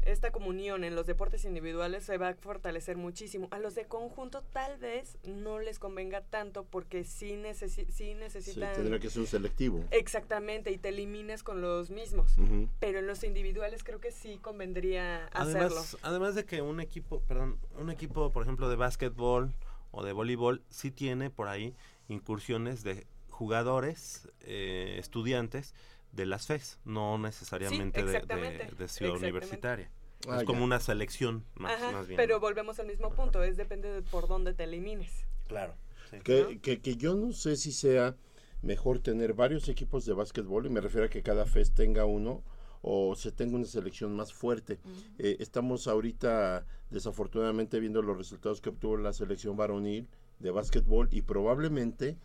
esta 0.06 0.32
comunión 0.32 0.84
en 0.84 0.96
los 0.96 1.06
deportes 1.06 1.46
individuales 1.46 2.04
se 2.04 2.18
va 2.18 2.30
a 2.30 2.34
fortalecer 2.36 2.98
muchísimo. 2.98 3.48
A 3.52 3.60
los 3.60 3.76
de 3.76 3.86
conjunto 3.86 4.42
tal 4.42 4.78
vez 4.78 5.18
no 5.26 5.60
les 5.60 5.80
convenga 5.80 6.22
tanto 6.22 6.66
porque 6.66 7.04
sí, 7.04 7.36
necesi 7.36 7.86
sí 7.92 8.14
necesitan... 8.14 8.76
Sí, 8.76 8.82
tendrá 8.82 9.00
que 9.00 9.10
ser 9.10 9.22
un 9.22 9.28
selectivo. 9.28 9.84
Exactamente, 9.92 10.72
y 10.72 10.78
te 10.78 10.90
eliminas 10.90 11.44
con 11.44 11.62
los 11.62 11.90
mismos. 11.90 12.36
Pero 12.80 13.00
en 13.00 13.08
los 13.08 13.24
individuales 13.24 13.84
creo 13.84 14.00
que 14.00 14.12
sí 14.12 14.38
convendría 14.38 15.28
hacerlo. 15.28 15.82
Además 16.02 16.36
de 16.36 16.46
que 16.46 16.62
un 16.62 16.80
equipo, 16.80 17.22
perdón, 17.22 17.60
un 17.78 17.90
equipo, 17.90 18.32
por 18.32 18.44
ejemplo, 18.44 18.70
de 18.70 18.76
básquetbol 18.76 19.54
o 19.92 20.04
de 20.04 20.14
voleibol, 20.14 20.64
sí 20.70 20.92
tiene 20.92 21.30
por 21.30 21.48
ahí 21.48 21.76
incursiones 22.08 22.84
de 22.84 23.08
jugadores, 23.30 24.30
eh, 24.42 24.98
estudiantes, 25.00 25.74
de 26.14 26.26
las 26.26 26.48
FES, 26.48 26.80
no 26.86 27.18
necesariamente 27.18 28.04
de, 28.04 28.88
ciudad 28.88 29.16
universitaria. 29.16 29.90
Ah, 30.28 30.38
es 30.38 30.44
como 30.46 30.64
una 30.64 30.80
selección 30.80 31.44
más, 31.56 32.08
bien. 32.08 32.16
Pero 32.16 32.40
volvemos 32.40 32.80
al 32.80 32.88
mismo 32.88 33.14
punto, 33.14 33.44
es 33.44 33.58
depende 33.58 33.92
de 33.92 34.02
por 34.04 34.28
dónde 34.28 34.54
te 34.54 34.64
elimines. 34.64 35.26
Claro. 35.48 35.76
Que, 36.24 36.60
que, 36.62 36.96
yo 36.96 37.16
no 37.16 37.34
sé 37.34 37.58
si 37.58 37.72
sea 37.72 38.16
mejor 38.62 39.00
tener 39.00 39.34
varios 39.34 39.68
equipos 39.68 40.06
de 40.06 40.14
básquetbol, 40.14 40.68
y 40.68 40.70
me 40.70 40.80
refiero 40.80 41.08
a 41.08 41.10
que 41.10 41.24
cada 41.24 41.46
FES 41.46 41.74
tenga 41.74 42.06
uno, 42.06 42.44
o 42.84 43.16
se 43.16 43.32
tenga 43.32 43.56
una 43.56 43.66
selección 43.66 44.16
más 44.16 44.32
fuerte. 44.32 44.78
Eh, 45.18 45.38
estamos 45.40 45.88
ahorita 45.88 46.66
desafortunadamente 46.92 47.80
viendo 47.80 48.02
los 48.02 48.18
resultados 48.18 48.62
que 48.62 48.70
obtuvo 48.70 48.98
la 48.98 49.14
selección 49.14 49.58
varonil 49.58 50.08
de 50.40 50.52
básquetbol 50.52 51.08
y 51.12 51.22
probablemente 51.22 52.18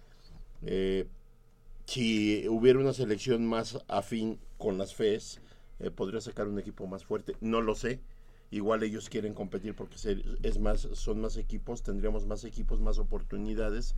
eh, 0.63 1.07
si 1.89 2.47
hubiera 2.49 2.79
una 2.79 2.93
selección 2.93 3.47
más 3.47 3.79
afín 3.89 4.39
con 4.59 4.77
las 4.77 4.95
FES, 4.95 5.41
eh, 5.79 5.91
podría 5.91 6.21
sacar 6.21 6.47
un 6.47 6.59
equipo 6.59 6.87
más 6.87 7.07
fuerte. 7.07 7.35
No 7.41 7.63
lo 7.63 7.75
sé. 7.75 8.03
Igual 8.51 8.83
ellos 8.83 9.09
quieren 9.09 9.33
competir 9.33 9.75
porque 9.75 9.97
es 10.43 10.59
más, 10.59 10.87
son 10.93 11.23
más 11.23 11.39
equipos, 11.39 11.83
tendríamos 11.83 12.27
más 12.27 12.45
equipos, 12.45 12.79
más 12.81 12.99
oportunidades, 12.99 13.95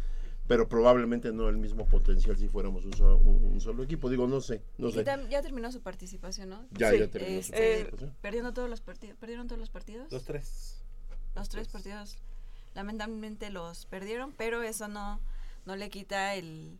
pero 0.46 0.68
probablemente 0.68 1.32
no 1.32 1.48
el 1.48 1.56
mismo 1.56 1.88
potencial 1.88 2.36
si 2.36 2.46
fuéramos 2.46 2.84
un 2.84 3.60
solo, 3.60 3.82
equipo. 3.82 4.08
Digo, 4.08 4.28
no 4.28 4.40
sé, 4.40 4.62
no 4.78 4.90
sé. 4.90 5.04
Ya 5.28 5.42
terminó 5.42 5.72
su 5.72 5.80
participación, 5.80 6.50
¿no? 6.50 6.64
Ya, 6.70 6.94
ya 6.94 7.08
terminó 7.08 7.42
su 7.42 7.52
este, 7.52 7.74
participación. 7.82 8.14
¿Perdiendo 8.20 8.52
todos 8.52 8.70
los 8.70 8.80
partidos? 8.80 9.16
¿Perdieron 9.18 9.48
todos 9.48 9.58
los 9.58 9.70
partidos? 9.70 10.12
Los 10.12 10.24
tres. 10.24 10.80
Los 11.34 11.48
tres 11.48 11.66
partidos. 11.66 12.18
Lamentablemente 12.76 13.50
los 13.50 13.86
perdieron, 13.86 14.32
pero 14.32 14.62
eso 14.62 14.86
no, 14.86 15.20
no 15.66 15.74
le 15.74 15.90
quita 15.90 16.36
el 16.36 16.78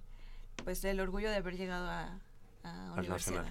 pues 0.64 0.84
el 0.84 1.00
orgullo 1.00 1.30
de 1.30 1.36
haber 1.36 1.56
llegado 1.56 1.88
a, 1.88 2.20
a 2.62 2.92
universidad. 2.98 3.46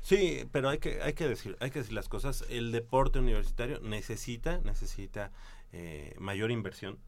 Sí, 0.00 0.48
pero 0.50 0.68
hay 0.68 0.78
que 0.78 1.00
hay 1.00 1.12
que 1.12 1.28
decir 1.28 1.56
hay 1.60 1.70
que 1.70 1.78
decir 1.78 1.94
las 1.94 2.08
cosas. 2.08 2.44
El 2.48 2.72
deporte 2.72 3.20
universitario 3.20 3.80
necesita 3.80 4.58
necesita 4.58 5.30
eh, 5.72 6.14
mayor 6.18 6.50
inversión, 6.50 6.98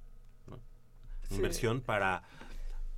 inversión 1.31 1.81
para 1.81 2.23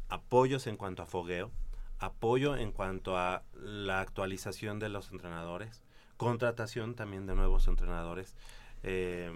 apoyos 0.09 0.67
en 0.67 0.77
cuanto 0.77 1.03
a 1.03 1.07
fogueo, 1.07 1.51
apoyo 1.99 2.57
en 2.57 2.73
cuanto 2.73 3.17
a 3.17 3.43
la 3.55 4.01
actualización 4.01 4.79
de 4.79 4.91
los 4.91 5.11
entrenadores, 5.11 5.83
contratación 6.17 6.95
también 6.95 7.27
de 7.27 7.35
nuevos 7.35 7.67
entrenadores. 7.67 8.37
Eh, 8.83 9.33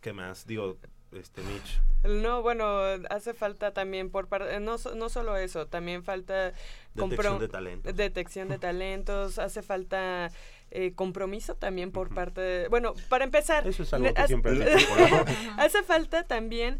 ¿Qué 0.00 0.12
más? 0.12 0.46
Digo, 0.46 0.78
este 1.12 1.40
Mitch? 1.42 1.80
No, 2.04 2.42
bueno, 2.42 2.66
hace 3.10 3.34
falta 3.34 3.72
también 3.72 4.10
por 4.10 4.28
parte, 4.28 4.60
no, 4.60 4.76
no 4.96 5.08
solo 5.08 5.36
eso, 5.36 5.66
también 5.66 6.04
falta 6.04 6.52
detección 6.94 7.38
de 7.38 7.48
talentos. 7.48 7.96
Detección 7.96 8.48
de 8.48 8.58
talentos, 8.58 9.38
hace 9.38 9.62
falta 9.62 10.30
eh, 10.70 10.92
compromiso 10.94 11.54
también 11.54 11.90
por 11.92 12.14
parte 12.14 12.40
de, 12.40 12.68
bueno, 12.68 12.94
para 13.08 13.24
empezar, 13.24 13.66
eso 13.66 13.82
es 13.82 13.92
algo 13.92 14.12
que 14.12 14.26
siempre 14.26 14.52
hace 15.58 15.82
falta 15.82 16.24
también 16.24 16.78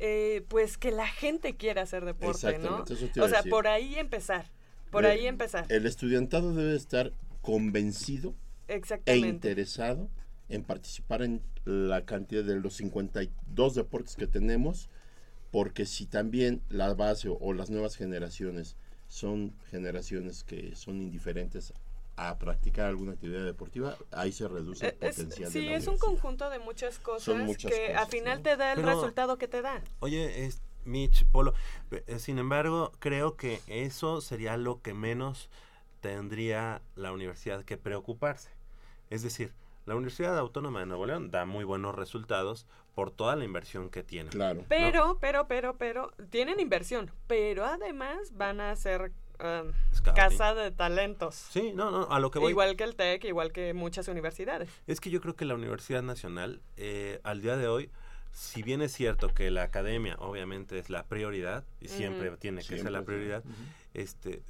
eh, 0.00 0.44
pues 0.48 0.78
que 0.78 0.90
la 0.90 1.06
gente 1.06 1.56
quiera 1.56 1.82
hacer 1.82 2.04
deporte, 2.04 2.58
¿no? 2.58 2.84
o 2.84 3.28
sea, 3.28 3.42
por 3.44 3.66
ahí 3.66 3.96
empezar, 3.96 4.46
por 4.90 5.06
ahí 5.06 5.26
empezar. 5.26 5.66
El 5.68 5.86
estudiantado 5.86 6.54
debe 6.54 6.76
estar 6.76 7.12
convencido 7.42 8.34
e 9.06 9.16
interesado 9.16 10.08
en 10.48 10.62
participar 10.64 11.22
en 11.22 11.42
la 11.68 12.04
cantidad 12.04 12.42
de 12.42 12.56
los 12.56 12.74
52 12.74 13.74
deportes 13.74 14.16
que 14.16 14.26
tenemos, 14.26 14.88
porque 15.50 15.86
si 15.86 16.06
también 16.06 16.62
la 16.68 16.94
base 16.94 17.28
o, 17.28 17.52
las 17.52 17.70
nuevas 17.70 17.96
generaciones 17.96 18.76
son 19.06 19.54
generaciones 19.70 20.44
que 20.44 20.74
son 20.74 21.00
indiferentes 21.00 21.72
a 22.16 22.38
practicar 22.38 22.86
alguna 22.86 23.12
actividad 23.12 23.44
deportiva, 23.44 23.96
ahí 24.10 24.32
se 24.32 24.48
reduce 24.48 24.86
el 24.86 24.92
eh, 24.92 25.10
potencial. 25.10 25.50
sí, 25.50 25.68
es 25.68 25.86
un 25.86 25.98
conjunto 25.98 26.50
de 26.50 26.58
muchas 26.58 26.98
cosas 26.98 27.56
que 27.56 27.94
al 27.94 28.08
final 28.08 28.42
te 28.42 28.56
da 28.56 28.72
el 28.72 28.82
resultado 28.82 29.38
que 29.38 29.46
te 29.46 29.62
da. 29.62 29.82
Oye, 30.00 30.46
es, 30.46 30.60
Mitch, 30.84 31.26
Polo, 31.26 31.54
eh, 31.90 32.18
sin 32.18 32.38
embargo, 32.38 32.92
creo 32.98 33.36
que 33.36 33.60
eso 33.66 34.20
sería 34.20 34.56
lo 34.56 34.80
que 34.82 34.94
menos 34.94 35.48
tendría 36.00 36.80
la 36.96 37.12
universidad 37.12 37.64
que 37.64 37.76
preocuparse. 37.76 38.50
Es 39.10 39.22
decir, 39.22 39.52
la 39.88 39.96
Universidad 39.96 40.38
Autónoma 40.38 40.80
de 40.80 40.86
Nuevo 40.86 41.06
León 41.06 41.30
da 41.30 41.46
muy 41.46 41.64
buenos 41.64 41.94
resultados 41.94 42.66
por 42.94 43.10
toda 43.10 43.36
la 43.36 43.44
inversión 43.44 43.88
que 43.88 44.04
tiene. 44.04 44.28
Claro. 44.28 44.64
Pero, 44.68 45.18
pero, 45.18 45.48
pero, 45.48 45.76
pero, 45.78 46.12
tienen 46.30 46.60
inversión, 46.60 47.10
pero 47.26 47.64
además 47.64 48.32
van 48.34 48.60
a 48.60 48.76
ser 48.76 49.12
um, 49.40 49.72
casa 50.14 50.54
de 50.54 50.72
talentos. 50.72 51.34
Sí, 51.34 51.72
no, 51.74 51.90
no, 51.90 52.08
a 52.10 52.20
lo 52.20 52.30
que 52.30 52.38
voy. 52.38 52.50
Igual 52.50 52.76
que 52.76 52.84
el 52.84 52.96
TEC, 52.96 53.24
igual 53.24 53.50
que 53.50 53.72
muchas 53.72 54.08
universidades. 54.08 54.68
Es 54.86 55.00
que 55.00 55.08
yo 55.08 55.22
creo 55.22 55.34
que 55.36 55.46
la 55.46 55.54
Universidad 55.54 56.02
Nacional, 56.02 56.60
eh, 56.76 57.20
al 57.24 57.40
día 57.40 57.56
de 57.56 57.66
hoy, 57.66 57.90
si 58.32 58.62
bien 58.62 58.82
es 58.82 58.92
cierto 58.92 59.32
que 59.32 59.50
la 59.50 59.62
academia 59.62 60.16
obviamente 60.18 60.78
es 60.78 60.90
la 60.90 61.04
prioridad, 61.04 61.64
y 61.80 61.88
siempre 61.88 62.36
tiene 62.36 62.62
que 62.62 62.78
ser 62.78 62.90
la 62.90 63.02
prioridad, 63.02 63.42
este 63.94 64.42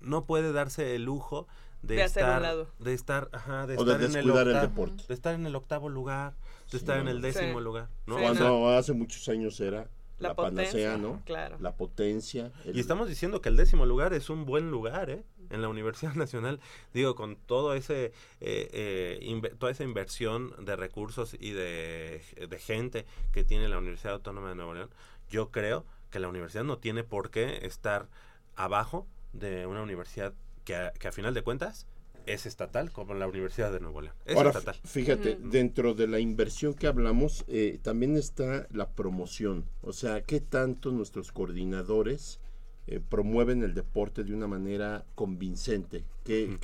no 0.00 0.24
puede 0.24 0.52
darse 0.52 0.94
el 0.94 1.04
lujo 1.04 1.48
de, 1.82 2.02
estar, 2.02 2.66
de 2.78 2.94
estar, 2.94 3.28
ajá, 3.32 3.66
de 3.66 3.74
estar 3.74 4.02
en 4.02 4.16
el 4.16 4.30
octavo, 4.30 4.86
de 5.08 5.14
estar 5.14 5.34
en 5.34 5.46
el 5.46 5.54
octavo 5.54 5.88
lugar, 5.88 6.34
de 6.70 6.78
estar 6.78 6.98
en 6.98 7.08
el 7.08 7.20
décimo 7.20 7.60
lugar, 7.60 7.88
Cuando 8.06 8.70
hace 8.70 8.92
muchos 8.92 9.28
años 9.28 9.60
era 9.60 9.88
la, 10.18 10.34
panacea, 10.34 10.96
¿no? 10.96 11.22
Claro. 11.24 11.56
La 11.60 11.76
potencia. 11.76 12.52
Y 12.64 12.80
estamos 12.80 13.08
diciendo 13.08 13.40
que 13.40 13.48
el 13.48 13.56
décimo 13.56 13.86
lugar 13.86 14.12
es 14.12 14.30
un 14.30 14.44
buen 14.44 14.70
lugar, 14.70 15.10
¿eh? 15.10 15.22
En 15.50 15.62
la 15.62 15.68
Universidad 15.68 16.12
Nacional, 16.14 16.60
digo, 16.92 17.14
con 17.14 17.36
todo 17.36 17.74
ese, 17.74 18.12
eh, 18.40 18.68
eh, 18.72 19.54
toda 19.58 19.72
esa 19.72 19.84
inversión 19.84 20.52
de 20.64 20.76
recursos 20.76 21.34
y 21.38 21.52
de, 21.52 22.20
de 22.48 22.58
gente 22.58 23.06
que 23.32 23.44
tiene 23.44 23.68
la 23.68 23.78
Universidad 23.78 24.14
Autónoma 24.14 24.50
de 24.50 24.56
Nuevo 24.56 24.74
León, 24.74 24.90
yo 25.30 25.50
creo 25.50 25.84
que 26.10 26.18
la 26.18 26.28
universidad 26.28 26.64
no 26.64 26.78
tiene 26.78 27.04
por 27.04 27.30
qué 27.30 27.60
estar 27.62 28.08
abajo 28.56 29.06
de 29.32 29.66
una 29.66 29.82
universidad 29.82 30.34
que 30.68 30.76
a, 30.76 30.92
que 30.92 31.08
a 31.08 31.12
final 31.12 31.32
de 31.32 31.40
cuentas 31.40 31.86
es 32.26 32.44
estatal, 32.44 32.92
como 32.92 33.14
la 33.14 33.26
Universidad 33.26 33.72
de 33.72 33.80
Nuevo 33.80 34.02
León. 34.02 34.14
Es 34.26 34.36
Ahora, 34.36 34.50
estatal. 34.50 34.76
Fíjate, 34.84 35.38
dentro 35.42 35.94
de 35.94 36.06
la 36.06 36.20
inversión 36.20 36.74
que 36.74 36.86
hablamos, 36.86 37.46
eh, 37.48 37.78
también 37.80 38.18
está 38.18 38.66
la 38.70 38.90
promoción. 38.90 39.64
O 39.80 39.94
sea, 39.94 40.20
¿qué 40.20 40.40
tanto 40.40 40.92
nuestros 40.92 41.32
coordinadores 41.32 42.38
eh, 42.86 43.00
promueven 43.00 43.62
el 43.62 43.72
deporte 43.72 44.24
de 44.24 44.34
una 44.34 44.46
manera 44.46 45.06
convincente? 45.14 46.04
¿Qué, 46.22 46.58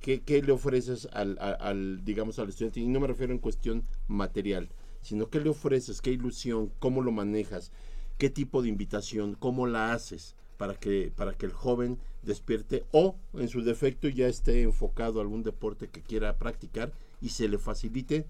qué, 0.00 0.42
le 0.42 0.52
ofreces 0.52 1.08
al, 1.12 1.36
al, 1.40 2.04
digamos, 2.04 2.38
al 2.38 2.50
estudiante? 2.50 2.78
Y 2.78 2.86
no 2.86 3.00
me 3.00 3.08
refiero 3.08 3.32
en 3.32 3.40
cuestión 3.40 3.84
material, 4.06 4.68
sino 5.02 5.28
qué 5.28 5.40
le 5.40 5.50
ofreces, 5.50 6.00
qué 6.00 6.12
ilusión, 6.12 6.70
cómo 6.78 7.02
lo 7.02 7.10
manejas, 7.10 7.72
qué 8.16 8.30
tipo 8.30 8.62
de 8.62 8.68
invitación, 8.68 9.34
cómo 9.34 9.66
la 9.66 9.92
haces 9.92 10.36
para 10.56 10.74
que, 10.74 11.12
para 11.16 11.32
que 11.32 11.46
el 11.46 11.52
joven 11.52 11.98
despierte 12.22 12.84
o 12.92 13.16
en 13.34 13.48
su 13.48 13.62
defecto 13.62 14.08
ya 14.08 14.28
esté 14.28 14.62
enfocado 14.62 15.18
a 15.18 15.22
algún 15.22 15.42
deporte 15.42 15.88
que 15.88 16.02
quiera 16.02 16.38
practicar 16.38 16.92
y 17.20 17.30
se 17.30 17.48
le 17.48 17.58
facilite. 17.58 18.26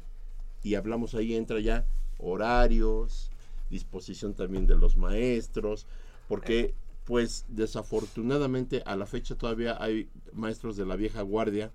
Y 0.62 0.74
hablamos 0.74 1.14
ahí 1.14 1.34
entra 1.34 1.60
ya 1.60 1.86
horarios, 2.18 3.30
disposición 3.70 4.34
también 4.34 4.66
de 4.66 4.76
los 4.76 4.96
maestros, 4.96 5.86
porque 6.28 6.74
pues 7.04 7.44
desafortunadamente 7.48 8.82
a 8.84 8.94
la 8.94 9.06
fecha 9.06 9.34
todavía 9.34 9.82
hay 9.82 10.08
maestros 10.32 10.76
de 10.76 10.86
la 10.86 10.96
vieja 10.96 11.22
guardia 11.22 11.72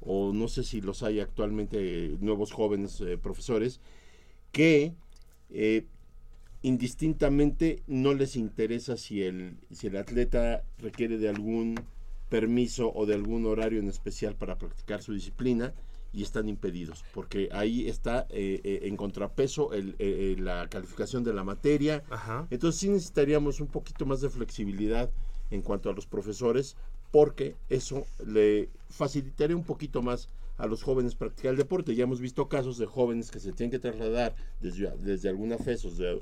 o 0.00 0.32
no 0.32 0.48
sé 0.48 0.64
si 0.64 0.80
los 0.80 1.02
hay 1.02 1.20
actualmente 1.20 2.16
nuevos 2.20 2.52
jóvenes 2.52 3.00
eh, 3.00 3.16
profesores 3.16 3.80
que 4.50 4.94
eh, 5.50 5.86
indistintamente 6.62 7.82
no 7.86 8.14
les 8.14 8.36
interesa 8.36 8.96
si 8.96 9.22
el, 9.22 9.56
si 9.70 9.88
el 9.88 9.96
atleta 9.96 10.62
requiere 10.78 11.18
de 11.18 11.28
algún 11.28 11.74
permiso 12.28 12.92
o 12.94 13.04
de 13.04 13.14
algún 13.14 13.46
horario 13.46 13.80
en 13.80 13.88
especial 13.88 14.36
para 14.36 14.56
practicar 14.56 15.02
su 15.02 15.12
disciplina 15.12 15.74
y 16.14 16.22
están 16.22 16.48
impedidos, 16.48 17.04
porque 17.14 17.48
ahí 17.52 17.88
está 17.88 18.26
eh, 18.30 18.60
eh, 18.64 18.80
en 18.84 18.96
contrapeso 18.96 19.72
el, 19.72 19.96
eh, 19.98 20.36
la 20.38 20.68
calificación 20.68 21.24
de 21.24 21.32
la 21.32 21.42
materia. 21.42 22.04
Entonces 22.50 22.80
sí 22.80 22.88
necesitaríamos 22.88 23.60
un 23.60 23.66
poquito 23.66 24.06
más 24.06 24.20
de 24.20 24.28
flexibilidad 24.28 25.10
en 25.50 25.62
cuanto 25.62 25.90
a 25.90 25.94
los 25.94 26.06
profesores, 26.06 26.76
porque 27.10 27.56
eso 27.68 28.06
le 28.26 28.68
facilitaría 28.88 29.56
un 29.56 29.64
poquito 29.64 30.02
más 30.02 30.28
a 30.56 30.66
los 30.66 30.82
jóvenes 30.82 31.14
practicar 31.14 31.52
el 31.52 31.56
deporte. 31.56 31.94
Ya 31.94 32.04
hemos 32.04 32.20
visto 32.20 32.48
casos 32.48 32.78
de 32.78 32.86
jóvenes 32.86 33.30
que 33.30 33.40
se 33.40 33.52
tienen 33.52 33.70
que 33.70 33.78
trasladar 33.78 34.34
desde, 34.60 34.90
desde 34.98 35.28
alguna 35.28 35.58
FESOS, 35.58 35.98
de, 35.98 36.20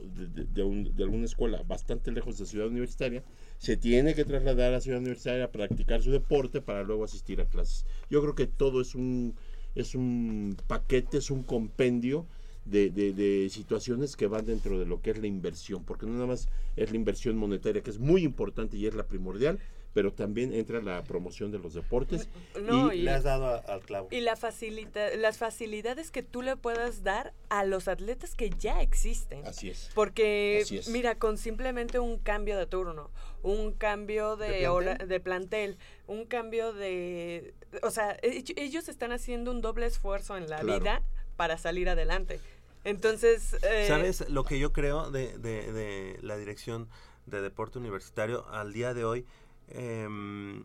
de, 0.53 1.03
alguna 1.03 1.25
escuela 1.25 1.63
bastante 1.63 2.13
lejos 2.13 2.39
de 2.39 2.47
Ciudad 2.47 2.69
Universitaria, 2.69 3.23
se 3.59 3.77
tiene 3.77 4.15
que 4.15 4.25
trasladar 4.25 4.75
a 4.75 4.81
Ciudad 4.81 5.01
Universitaria 5.01 5.45
a 5.45 5.53
practicar 5.53 6.03
su 6.03 6.11
deporte 6.11 6.61
para 6.61 6.83
luego 6.83 7.05
asistir 7.05 7.41
a 7.41 7.47
clases. 7.47 7.85
Yo 8.09 8.21
creo 8.23 8.35
que 8.35 8.47
todo 8.47 8.81
es 8.81 8.95
un, 8.95 9.35
es 9.75 9.95
un 9.95 10.57
paquete, 10.67 11.19
es 11.19 11.31
un 11.31 11.43
compendio 11.43 12.27
de, 12.65 12.91
de, 12.91 13.49
situaciones 13.51 14.17
que 14.17 14.27
van 14.27 14.47
dentro 14.47 14.79
de 14.79 14.87
lo 14.87 15.01
que 15.01 15.11
es 15.11 15.19
la 15.19 15.27
inversión, 15.27 15.85
porque 15.85 16.07
no 16.07 16.13
nada 16.13 16.27
más 16.27 16.49
es 16.77 16.91
la 16.91 16.97
inversión 16.97 17.37
monetaria, 17.37 17.83
que 17.83 17.91
es 17.91 17.99
muy 17.99 18.23
importante 18.23 18.77
y 18.77 18.87
es 18.87 18.95
la 18.95 19.07
primordial, 19.07 19.59
pero 19.93 20.13
también 20.13 20.53
entra 20.53 20.81
la 20.81 21.03
promoción 21.03 21.51
de 21.51 21.59
los 21.59 21.75
deportes 21.75 22.29
y, 22.55 22.99
le 22.99 23.11
has 23.11 23.25
dado 23.25 23.63
al 23.69 23.81
clavo. 23.81 24.09
Y 24.11 24.21
la 24.21 24.37
facilita, 24.37 25.17
las 25.17 25.39
facilidades 25.39 26.11
que 26.11 26.23
tú 26.23 26.43
le 26.43 26.57
puedas 26.57 27.03
dar 27.03 27.33
a 27.49 27.65
los 27.65 27.89
atletas 27.89 28.35
que 28.35 28.51
ya 28.51 28.83
existen. 28.83 29.45
Así 29.47 29.71
es. 29.71 29.91
Porque, 29.95 30.65
mira, 30.89 31.17
con 31.17 31.39
simplemente 31.39 31.99
un 31.99 32.19
cambio 32.19 32.57
de 32.57 32.67
turno, 32.67 33.11
un 33.43 33.73
cambio 33.73 34.37
de, 34.37 34.51
¿De 34.51 34.69
hora, 34.69 34.95
de 34.95 35.21
plantel, 35.21 35.77
un 36.07 36.25
cambio 36.25 36.73
de... 36.73 37.55
O 37.83 37.91
sea, 37.91 38.17
ellos 38.23 38.89
están 38.89 39.13
haciendo 39.13 39.51
un 39.51 39.61
doble 39.61 39.87
esfuerzo 39.87 40.37
en 40.37 40.49
la 40.49 40.63
vida 40.63 41.03
para 41.37 41.59
salir 41.59 41.89
adelante. 41.89 42.41
Entonces... 42.85 43.57
Eh, 43.63 43.87
¿Sabes 43.89 44.29
lo 44.29 44.45
que 44.45 44.59
yo 44.59 44.73
creo 44.73 45.11
de, 45.11 45.37
de, 45.39 45.73
de 45.73 46.19
la 46.23 46.37
dirección 46.37 46.89
de 47.27 47.43
deporte 47.43 47.79
universitario 47.79 48.47
al 48.51 48.73
día 48.73 48.95
de 48.95 49.05
hoy? 49.05 49.27
Em, 49.71 50.65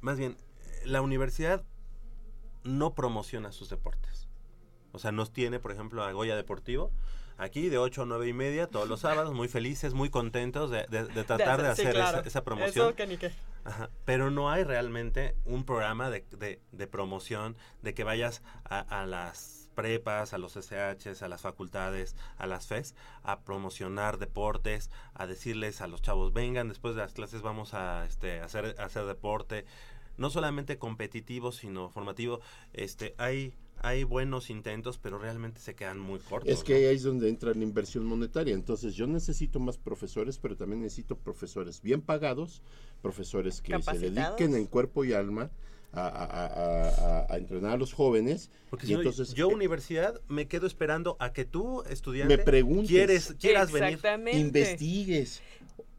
más 0.00 0.18
bien, 0.18 0.36
la 0.84 1.02
universidad 1.02 1.64
no 2.64 2.94
promociona 2.94 3.52
sus 3.52 3.70
deportes. 3.70 4.28
O 4.92 4.98
sea, 4.98 5.12
nos 5.12 5.32
tiene, 5.32 5.60
por 5.60 5.72
ejemplo, 5.72 6.02
a 6.02 6.12
Goya 6.12 6.36
Deportivo, 6.36 6.90
aquí 7.36 7.68
de 7.68 7.78
8 7.78 8.02
a 8.02 8.06
9 8.06 8.28
y 8.28 8.32
media, 8.32 8.66
todos 8.66 8.88
los 8.88 9.00
sábados, 9.02 9.34
muy 9.34 9.48
felices, 9.48 9.94
muy 9.94 10.10
contentos 10.10 10.70
de, 10.70 10.84
tratar 11.24 11.62
de, 11.62 11.68
hacer 11.68 11.96
esa, 12.24 12.44
promoción. 12.44 12.94
Pero 14.04 14.30
no 14.30 14.50
hay 14.50 14.64
realmente 14.64 15.36
un 15.44 15.64
programa 15.64 16.10
de, 16.10 16.88
promoción, 16.90 17.56
de 17.82 17.94
que 17.94 18.04
vayas 18.04 18.42
a 18.64 19.04
las 19.06 19.67
prepas, 19.78 20.32
a 20.32 20.38
los 20.38 20.56
SHs, 20.56 21.22
a 21.22 21.28
las 21.28 21.42
facultades, 21.42 22.16
a 22.36 22.48
las 22.48 22.66
FES, 22.66 22.96
a 23.22 23.42
promocionar 23.42 24.18
deportes, 24.18 24.90
a 25.14 25.28
decirles 25.28 25.80
a 25.80 25.86
los 25.86 26.02
chavos, 26.02 26.32
vengan, 26.32 26.68
después 26.68 26.96
de 26.96 27.02
las 27.02 27.12
clases 27.12 27.42
vamos 27.42 27.74
a 27.74 28.04
este, 28.04 28.40
hacer, 28.40 28.74
hacer 28.80 29.04
deporte, 29.04 29.66
no 30.16 30.30
solamente 30.30 30.78
competitivo, 30.78 31.52
sino 31.52 31.90
formativo. 31.90 32.40
Este, 32.72 33.14
hay 33.18 33.54
hay 33.80 34.02
buenos 34.02 34.50
intentos, 34.50 34.98
pero 34.98 35.16
realmente 35.20 35.60
se 35.60 35.76
quedan 35.76 36.00
muy 36.00 36.18
cortos. 36.18 36.52
Es 36.52 36.64
que 36.64 36.74
ahí 36.74 36.96
es 36.96 37.04
donde 37.04 37.28
entra 37.28 37.54
la 37.54 37.62
inversión 37.62 38.04
monetaria. 38.04 38.52
Entonces 38.52 38.96
yo 38.96 39.06
necesito 39.06 39.60
más 39.60 39.78
profesores, 39.78 40.38
pero 40.38 40.56
también 40.56 40.82
necesito 40.82 41.16
profesores 41.16 41.80
bien 41.80 42.00
pagados, 42.00 42.60
profesores 43.00 43.60
que 43.60 43.80
se 43.80 43.98
dediquen 44.10 44.56
en 44.56 44.66
cuerpo 44.66 45.04
y 45.04 45.12
alma 45.12 45.52
a, 45.92 47.26
entrenar 47.30 47.72
a 47.72 47.76
los 47.76 47.92
jóvenes. 47.92 48.50
Porque 48.70 48.86
y 48.86 48.94
entonces, 48.94 49.34
yo, 49.34 49.48
universidad, 49.48 50.20
me 50.28 50.46
quedo 50.46 50.66
esperando 50.66 51.16
a 51.20 51.32
que 51.32 51.44
tú, 51.44 51.82
estudiante, 51.90 52.36
me 52.36 52.42
preguntes, 52.42 52.88
quieres, 52.88 53.34
quieras 53.38 53.72
venir, 53.72 53.98
investigues. 54.34 55.42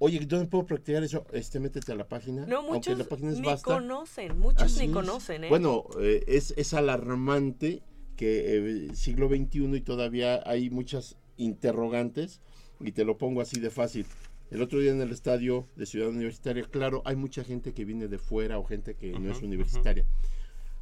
Oye, 0.01 0.19
¿dónde 0.25 0.47
puedo 0.47 0.65
practicar 0.65 1.03
eso? 1.03 1.25
Este, 1.33 1.59
métete 1.59 1.91
a 1.91 1.95
la 1.95 2.07
página. 2.07 2.45
No, 2.45 2.63
muchos 2.63 2.97
la 2.97 3.03
página 3.03 3.31
ni 3.31 3.61
conocen, 3.61 4.39
muchos 4.39 4.77
ni 4.77 4.89
conocen. 4.89 5.43
¿eh? 5.43 5.49
Bueno, 5.49 5.85
eh, 5.99 6.23
es, 6.27 6.53
es 6.55 6.73
alarmante 6.73 7.83
que 8.15 8.87
eh, 8.87 8.95
siglo 8.95 9.27
XXI 9.27 9.75
y 9.75 9.81
todavía 9.81 10.41
hay 10.45 10.69
muchas 10.69 11.17
interrogantes 11.35 12.39
y 12.79 12.93
te 12.93 13.03
lo 13.03 13.17
pongo 13.17 13.41
así 13.41 13.59
de 13.59 13.69
fácil. 13.69 14.05
El 14.49 14.63
otro 14.63 14.79
día 14.79 14.91
en 14.91 15.01
el 15.01 15.11
estadio 15.11 15.67
de 15.75 15.85
Ciudad 15.85 16.09
Universitaria, 16.09 16.63
claro, 16.63 17.03
hay 17.05 17.15
mucha 17.15 17.43
gente 17.43 17.73
que 17.73 17.85
viene 17.85 18.07
de 18.07 18.17
fuera 18.17 18.57
o 18.57 18.63
gente 18.63 18.95
que 18.95 19.11
no 19.19 19.31
es 19.31 19.43
universitaria. 19.43 20.07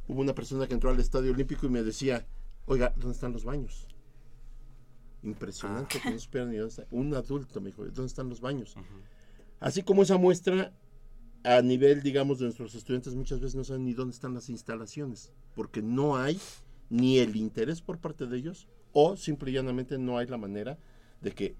Hubo 0.06 0.22
una 0.22 0.34
persona 0.34 0.66
que 0.66 0.72
entró 0.72 0.88
al 0.88 0.98
estadio 1.00 1.32
olímpico 1.32 1.66
y 1.66 1.68
me 1.68 1.82
decía, 1.82 2.26
oiga, 2.64 2.94
¿dónde 2.96 3.12
están 3.14 3.32
los 3.34 3.44
baños? 3.44 3.86
Impresionante 5.22 6.00
que 6.00 6.08
no 6.08 6.16
esperan 6.16 6.50
ni 6.50 6.56
dónde 6.56 6.70
está. 6.70 6.86
Un 6.90 7.14
adulto 7.14 7.60
me 7.60 7.66
dijo, 7.66 7.84
¿dónde 7.84 8.06
están 8.06 8.30
los 8.30 8.40
baños? 8.40 8.74
Así 9.60 9.82
como 9.82 10.02
esa 10.02 10.16
muestra, 10.16 10.72
a 11.44 11.60
nivel, 11.60 12.02
digamos, 12.02 12.38
de 12.38 12.46
nuestros 12.46 12.74
estudiantes 12.74 13.14
muchas 13.14 13.40
veces 13.40 13.54
no 13.54 13.64
saben 13.64 13.84
ni 13.84 13.92
dónde 13.92 14.14
están 14.14 14.32
las 14.32 14.48
instalaciones, 14.48 15.30
porque 15.54 15.82
no 15.82 16.16
hay 16.16 16.40
ni 16.88 17.18
el 17.18 17.36
interés 17.36 17.82
por 17.82 17.98
parte 17.98 18.26
de 18.26 18.38
ellos 18.38 18.66
o 18.92 19.14
simple 19.16 19.50
y 19.50 19.54
llanamente 19.54 19.98
no 19.98 20.16
hay 20.16 20.26
la 20.26 20.38
manera 20.38 20.78
de 21.20 21.32
que 21.32 21.54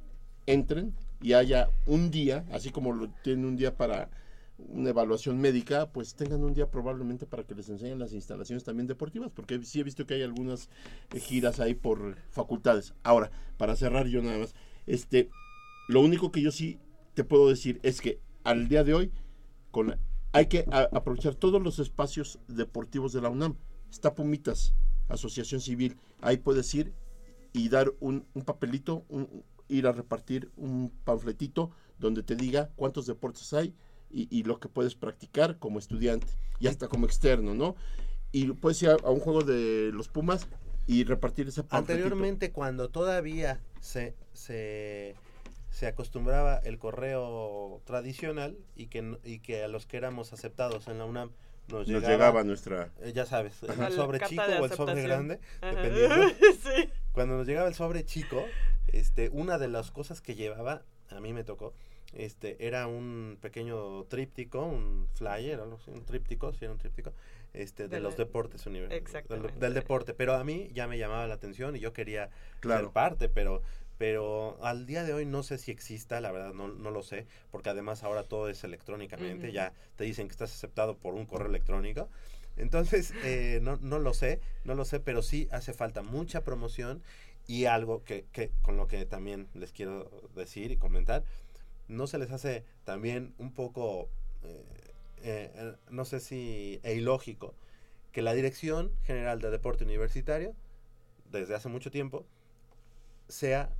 entren 0.47 0.95
y 1.21 1.33
haya 1.33 1.71
un 1.87 2.11
día, 2.11 2.45
así 2.53 2.71
como 2.71 2.93
lo 2.93 3.09
tienen 3.23 3.45
un 3.45 3.57
día 3.57 3.77
para 3.77 4.11
una 4.59 4.91
evaluación 4.91 5.41
médica, 5.41 5.91
pues 5.93 6.15
tengan 6.15 6.43
un 6.43 6.53
día 6.53 6.71
probablemente 6.71 7.27
para 7.27 7.45
que 7.45 7.55
les 7.55 7.69
enseñen 7.69 7.99
las 7.99 8.13
instalaciones 8.13 8.65
también 8.65 8.87
deportivas, 8.87 9.31
porque 9.33 9.63
sí 9.63 9.81
he 9.81 9.85
visto 9.85 10.07
que 10.07 10.15
hay 10.15 10.23
algunas 10.23 10.69
eh, 11.15 11.21
giras 11.21 11.61
ahí 11.61 11.75
por 11.75 12.17
facultades. 12.31 12.95
Ahora, 13.05 13.31
para 13.57 13.77
cerrar 13.77 14.09
yo 14.09 14.21
nada 14.21 14.39
más, 14.39 14.55
este, 14.87 15.31
lo 15.89 16.01
único 16.01 16.33
que 16.33 16.43
yo 16.43 16.51
sí 16.51 16.79
te 17.15 17.25
puedo 17.25 17.49
decir 17.49 17.79
es 17.83 18.01
que 18.01 18.21
al 18.45 18.69
día 18.69 18.85
de 18.85 18.95
hoy 18.95 19.13
con 19.71 19.97
hay 20.33 20.47
que 20.47 20.67
aprovechar 20.93 21.35
todos 21.35 21.63
los 21.63 21.79
espacios 21.79 22.39
deportivos 22.49 23.13
de 23.13 23.23
la 23.23 23.31
UNAM. 23.31 23.57
Está 23.91 24.15
Pumitas, 24.15 24.75
Asociación 25.09 25.61
Civil, 25.61 25.97
ahí 26.21 26.37
puedes 26.37 26.73
ir 26.75 26.93
y 27.55 27.71
dar 27.71 27.93
un, 28.01 28.27
un 28.35 28.43
papelito, 28.43 29.05
un, 29.09 29.45
ir 29.69 29.87
a 29.87 29.93
repartir 29.93 30.51
un 30.57 30.93
panfletito 31.05 31.71
donde 31.99 32.23
te 32.23 32.37
diga 32.37 32.71
cuántos 32.77 33.07
deportes 33.07 33.53
hay 33.53 33.75
y, 34.11 34.43
lo 34.45 34.59
que 34.59 34.69
puedes 34.69 34.95
practicar 34.95 35.59
como 35.59 35.79
estudiante 35.79 36.27
y 36.61 36.67
hasta 36.67 36.89
como 36.89 37.05
externo, 37.05 37.55
¿no? 37.55 37.77
Y 38.33 38.47
puedes 38.53 38.83
ir 38.83 38.89
a, 38.89 39.11
un 39.11 39.21
juego 39.21 39.43
de 39.43 39.91
los 39.93 40.09
Pumas 40.09 40.47
y 40.87 41.05
repartir 41.05 41.49
ese 41.49 41.63
panfletito. 41.63 41.93
Anteriormente, 41.93 42.51
cuando 42.51 42.89
todavía 42.89 43.61
se, 43.81 44.15
se, 44.33 45.15
acostumbraba 45.87 46.57
el 46.57 46.79
correo 46.79 47.83
tradicional 47.85 48.57
y 48.75 48.87
que, 48.87 49.19
y 49.25 49.41
que 49.41 49.65
a 49.65 49.69
los 49.69 49.87
que 49.87 49.99
éramos 49.99 50.33
aceptados 50.33 50.89
en 50.89 50.99
la 50.99 51.05
UNAM 51.05 51.31
nos, 51.69 51.87
llegaba, 51.87 52.45
nuestra... 52.45 52.91
Eh, 53.03 53.13
ya 53.15 53.27
sabes, 53.27 53.63
el 53.63 53.93
sobre 53.93 54.21
chico 54.21 54.43
o 54.43 54.65
el 54.65 54.73
sobre 54.73 55.03
grande, 55.03 55.39
dependiendo. 55.61 56.27
Cuando 57.13 57.37
nos 57.37 57.47
llegaba 57.47 57.69
el 57.69 57.75
sobre 57.75 58.05
chico, 58.07 58.43
este, 58.93 59.29
una 59.31 59.59
de 59.59 59.69
las 59.69 59.91
cosas 59.91 60.21
que 60.21 60.35
llevaba, 60.35 60.83
a 61.11 61.21
mí 61.21 61.33
me 61.33 61.45
tocó, 61.45 61.73
este, 62.15 62.67
era 62.67 62.87
un 62.87 63.39
pequeño 63.41 64.05
tríptico, 64.05 64.65
un 64.65 65.09
flyer, 65.15 65.61
un 65.61 66.05
tríptico, 66.05 66.53
sí 66.53 66.65
era 66.65 66.73
un 66.73 66.79
tríptico, 66.79 67.13
este, 67.53 67.89
de, 67.89 68.01
los 68.01 68.17
deportes 68.17 68.67
universitarios, 68.67 69.29
del, 69.29 69.59
del, 69.59 69.75
deporte, 69.75 70.15
pero 70.15 70.35
a 70.35 70.45
mí 70.45 70.69
ya 70.73 70.87
me 70.87 70.99
llamaba 70.99 71.27
la 71.27 71.35
atención 71.35 71.77
y 71.77 71.81
yo 71.81 71.93
quería 71.93 72.31
ser 72.63 72.89
parte, 72.89 73.29
pero 73.29 73.63
pero 73.99 74.57
al 74.63 74.87
día 74.87 75.03
de 75.03 75.13
hoy 75.13 75.27
no 75.27 75.43
sé 75.43 75.59
si 75.59 75.73
exista, 75.73 76.21
la 76.21 76.31
verdad 76.31 76.55
no, 76.55 76.69
no 76.69 76.93
lo 76.93 77.03
sé, 77.03 77.27
porque 77.51 77.69
además 77.69 78.05
ahora 78.05 78.23
todo 78.23 78.49
es 78.49 78.63
electrónicamente, 78.63 79.51
ya 79.51 79.73
te 79.97 80.05
dicen 80.05 80.29
que 80.29 80.33
estás 80.33 80.55
aceptado 80.55 80.97
por 80.97 81.15
un 81.15 81.27
correo 81.27 81.49
electrónico. 81.49 82.09
Entonces, 82.57 83.13
eh, 83.25 83.61
no, 83.63 83.77
no 83.81 83.99
lo 83.99 84.15
sé, 84.15 84.41
no 84.65 84.75
lo 84.75 84.85
sé, 84.85 85.01
pero 85.01 85.23
sí 85.23 85.49
hace 85.51 85.73
falta 85.73 86.03
mucha 86.03 86.43
promoción 86.43 87.03
y 87.49 87.65
algo 87.65 88.05
que, 88.05 88.27
que 88.31 88.53
con 88.63 88.77
lo 88.77 88.87
que 88.87 89.07
también 89.07 89.49
les 89.55 89.73
quiero 89.73 90.09
decir 90.37 90.71
y 90.71 90.77
comentar, 90.77 91.25
no 91.89 92.07
se 92.07 92.19
les 92.19 92.31
hace 92.31 92.63
también 92.85 93.35
un 93.39 93.53
poco, 93.53 94.11
eh, 94.43 94.65
eh, 95.23 95.75
no 95.91 96.05
sé 96.05 96.21
si 96.21 96.79
e 96.85 96.95
ilógico, 96.95 97.55
que 98.13 98.21
la 98.21 98.35
Dirección 98.35 98.93
General 99.05 99.41
de 99.41 99.51
Deporte 99.51 99.85
Universitario, 99.85 100.55
desde 101.33 101.55
hace 101.55 101.71
mucho 101.71 101.91
tiempo, 101.91 102.27
sea 103.29 103.71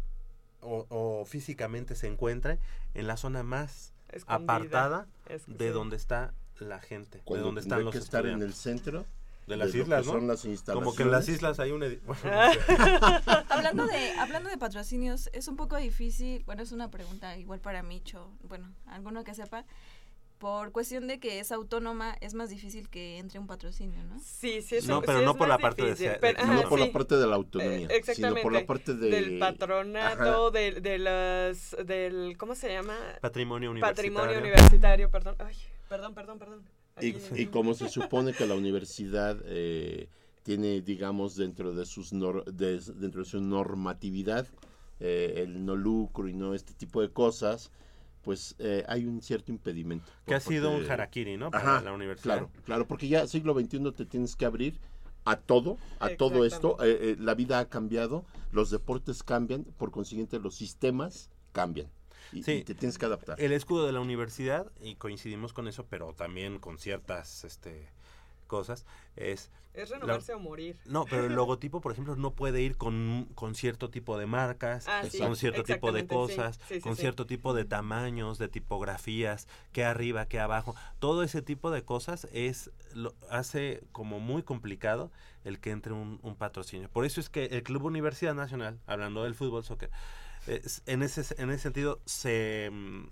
o, 0.63 1.25
físicamente 1.27 1.95
se 1.95 2.09
encuentre 2.09 2.59
en 2.95 3.07
la 3.07 3.17
zona 3.17 3.43
más 3.43 3.93
apartada 4.27 5.07
de 5.47 5.71
donde 5.71 5.97
está 5.97 6.33
la 6.59 6.81
gente, 6.81 7.23
de 7.25 7.39
donde 7.39 7.61
están 7.61 7.85
los 7.85 7.93
que 7.93 7.99
estar 7.99 8.27
en 8.27 8.43
el 8.43 8.55
centro 8.55 9.05
de 9.49 9.57
las 9.57 9.75
islas, 9.75 10.07
¿no? 10.07 10.75
Como 10.75 10.95
que 10.95 11.03
en 11.03 11.11
las 11.11 11.29
islas 11.29 11.59
hay 11.59 11.73
un 11.73 11.83
hablando 13.49 13.87
de 13.87 14.11
hablando 14.19 14.51
de 14.51 14.59
patrocinios, 14.59 15.31
es 15.33 15.49
un 15.49 15.57
poco 15.57 15.77
difícil, 15.77 16.45
bueno, 16.45 16.63
es 16.63 16.73
una 16.73 16.91
pregunta 16.91 17.37
igual 17.37 17.61
para 17.61 17.83
Micho, 17.83 18.31
bueno, 18.43 18.73
alguno 18.87 19.25
que 19.25 19.35
sepa, 19.35 19.65
por 20.39 20.71
cuestión 20.71 21.09
de 21.09 21.19
que 21.19 21.41
es 21.41 21.51
autónoma, 21.51 22.17
es 22.21 22.35
más 22.35 22.51
difícil 22.51 22.89
que 22.89 23.19
entre 23.19 23.39
un 23.39 23.47
patrocinio, 23.47 24.03
¿no? 24.05 24.21
Sí, 24.21 24.63
sí, 24.63 24.79
No, 24.87 25.03
pero 25.03 25.23
no 25.23 25.35
por 25.35 25.49
la 25.49 25.59
parte 25.59 25.95
de, 25.95 26.37
no 26.47 26.69
por 26.69 26.79
la 26.79 26.93
parte 26.93 27.17
de 27.17 27.27
la 27.27 27.37
autonomía, 27.37 27.89
eh, 27.91 28.03
sino 28.15 28.35
por 28.37 28.53
la 28.53 28.65
parte 28.65 28.95
del 28.95 29.39
patronato, 29.39 30.51
de, 30.51 30.81
de, 30.81 30.99
las, 30.99 31.77
del, 31.85 32.37
¿cómo 32.39 32.55
se 32.55 32.73
llama? 32.73 32.97
Patrimonio 33.21 33.71
universitario. 33.71 34.15
Patrimonio 34.15 34.39
universitario, 34.39 35.11
perdón. 35.11 35.37
Ay, 35.39 35.57
perdón, 35.89 36.15
perdón, 36.15 36.39
perdón. 36.39 36.78
Y, 37.01 37.17
y, 37.35 37.47
como 37.47 37.75
se 37.75 37.89
supone 37.89 38.33
que 38.33 38.47
la 38.47 38.55
universidad 38.55 39.39
eh, 39.45 40.09
tiene, 40.43 40.81
digamos, 40.81 41.37
dentro 41.37 41.75
de 41.75 41.85
sus 41.87 42.11
dentro 42.11 43.23
de 43.23 43.25
su 43.25 43.41
normatividad 43.41 44.47
eh, 45.01 45.35
el 45.37 45.65
no 45.65 45.77
lucro 45.77 46.29
y 46.29 46.35
no 46.35 46.55
este 46.55 46.75
tipo 46.75 47.01
de 47.01 47.11
cosas, 47.11 47.71
pues 48.23 48.57
eh, 48.59 48.85
hay 48.89 49.07
un 49.07 49.23
cierto 49.23 49.53
impedimento. 49.53 50.11
Que 50.27 50.35
ha 50.35 50.41
sido 50.41 50.71
un 50.71 50.91
harakiri, 50.91 51.37
¿no? 51.37 51.51
Para 51.51 51.81
la 51.81 51.93
universidad. 51.93 52.35
Claro, 52.35 52.51
claro, 52.65 52.87
porque 52.87 53.09
ya 53.09 53.27
siglo 53.27 53.55
XXI 53.55 53.93
te 53.93 54.07
tienes 54.07 54.37
que 54.37 54.45
abrir 54.45 54.79
a 55.25 55.37
todo, 55.37 55.79
a 55.99 56.11
todo 56.11 56.45
esto. 56.45 56.77
Eh, 56.83 56.99
eh, 57.01 57.17
la 57.19 57.35
vida 57.35 57.59
ha 57.59 57.69
cambiado, 57.69 58.25
los 58.53 58.71
deportes 58.71 59.23
cambian, 59.23 59.65
por 59.65 59.91
consiguiente 59.91 60.39
los 60.39 60.55
sistemas 60.55 61.31
cambian. 61.53 61.89
Y, 62.33 62.39
y, 62.39 62.65
te 62.65 62.75
tienes 62.75 62.99
que 62.99 63.07
adaptar. 63.07 63.41
El 63.41 63.53
escudo 63.53 63.87
de 63.87 63.93
la 63.93 64.01
universidad, 64.01 64.71
y 64.81 64.97
coincidimos 64.97 65.53
con 65.53 65.69
eso, 65.69 65.87
pero 65.89 66.13
también 66.13 66.59
con 66.59 66.79
ciertas 66.79 67.45
este, 67.45 67.89
cosas, 68.47 68.85
es... 69.15 69.51
Es 69.75 69.91
renovarse 69.91 70.35
o 70.35 70.41
morir. 70.41 70.77
No, 70.87 71.05
pero 71.05 71.27
el 71.27 71.35
logotipo, 71.37 71.81
por 71.81 71.93
ejemplo, 71.93 72.17
no 72.17 72.33
puede 72.33 72.63
ir 72.63 72.77
con, 72.77 73.29
con 73.37 73.55
cierto 73.55 73.91
tipo 73.91 74.19
de 74.19 74.27
marcas, 74.27 74.87
ah, 74.89 75.03
con 75.21 75.37
cierto 75.37 75.63
tipo 75.63 75.93
de 75.93 76.05
cosas, 76.05 76.59
con 76.83 76.97
cierto 76.97 77.27
tipo 77.27 77.55
de 77.55 77.65
tamaños, 77.65 78.39
de 78.39 78.49
tipografías, 78.49 79.47
que 79.73 79.85
arriba, 79.85 80.27
que 80.27 80.41
abajo. 80.41 80.75
Todo 80.99 81.23
ese 81.23 81.43
tipo 81.43 81.71
de 81.71 81.85
cosas 81.85 82.27
es 82.33 82.73
lo 82.93 83.15
hace 83.31 83.85
como 83.93 84.19
muy 84.19 84.43
complicado 84.43 85.13
el 85.45 85.61
que 85.61 85.71
entre 85.71 85.93
un, 85.93 86.19
patrocinio. 86.37 86.89
Por 86.89 87.05
eso 87.05 87.21
es 87.21 87.29
que 87.29 87.47
el 87.47 87.63
Club 87.63 87.85
Universidad 87.85 88.35
Nacional, 88.35 88.79
hablando 88.87 89.23
del 89.25 89.35
fútbol, 89.35 89.65
soccer, 89.65 89.91
en, 90.47 91.03
ese, 91.03 91.35
en 91.43 91.51
ese 91.51 91.63
sentido 91.63 92.01
se, 92.05 92.71
mm, 92.73 93.09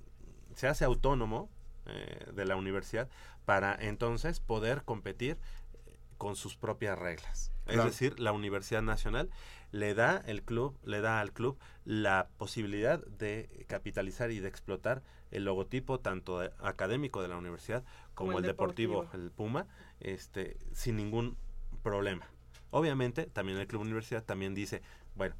se 0.54 0.68
hace 0.68 0.84
autónomo 0.84 1.50
eh, 1.86 2.26
de 2.32 2.44
la 2.44 2.56
universidad 2.56 3.08
para 3.44 3.74
entonces 3.74 4.40
poder 4.40 4.82
competir 4.84 5.38
eh, 5.86 5.96
con 6.18 6.36
sus 6.36 6.56
propias 6.56 6.98
reglas. 6.98 7.52
Es 7.66 7.84
decir, 7.84 8.20
la 8.20 8.32
Universidad 8.32 8.82
Nacional 8.82 9.28
le 9.72 9.94
da 9.94 10.22
el 10.26 10.42
club, 10.42 10.78
le 10.84 11.00
da 11.00 11.20
al 11.20 11.32
club 11.32 11.58
la 11.84 12.28
posibilidad 12.38 13.04
de 13.06 13.66
capitalizar 13.68 14.30
y 14.30 14.38
de 14.38 14.48
explotar 14.48 15.02
el 15.30 15.44
logotipo 15.44 16.00
tanto 16.00 16.40
académico 16.60 17.22
de 17.22 17.28
la 17.28 17.36
universidad 17.36 17.84
como, 18.14 18.38
el, 18.38 18.44
deportivo, 18.44 19.08
el 19.12 19.30
Puma, 19.30 19.66
este, 20.00 20.56
sin 20.72 20.96
ningún 20.96 21.36
problema. 21.82 22.26
Obviamente, 22.70 23.26
también 23.26 23.58
el 23.58 23.66
club 23.66 23.82
universidad 23.82 24.24
también 24.24 24.54
dice, 24.54 24.82
bueno, 25.14 25.34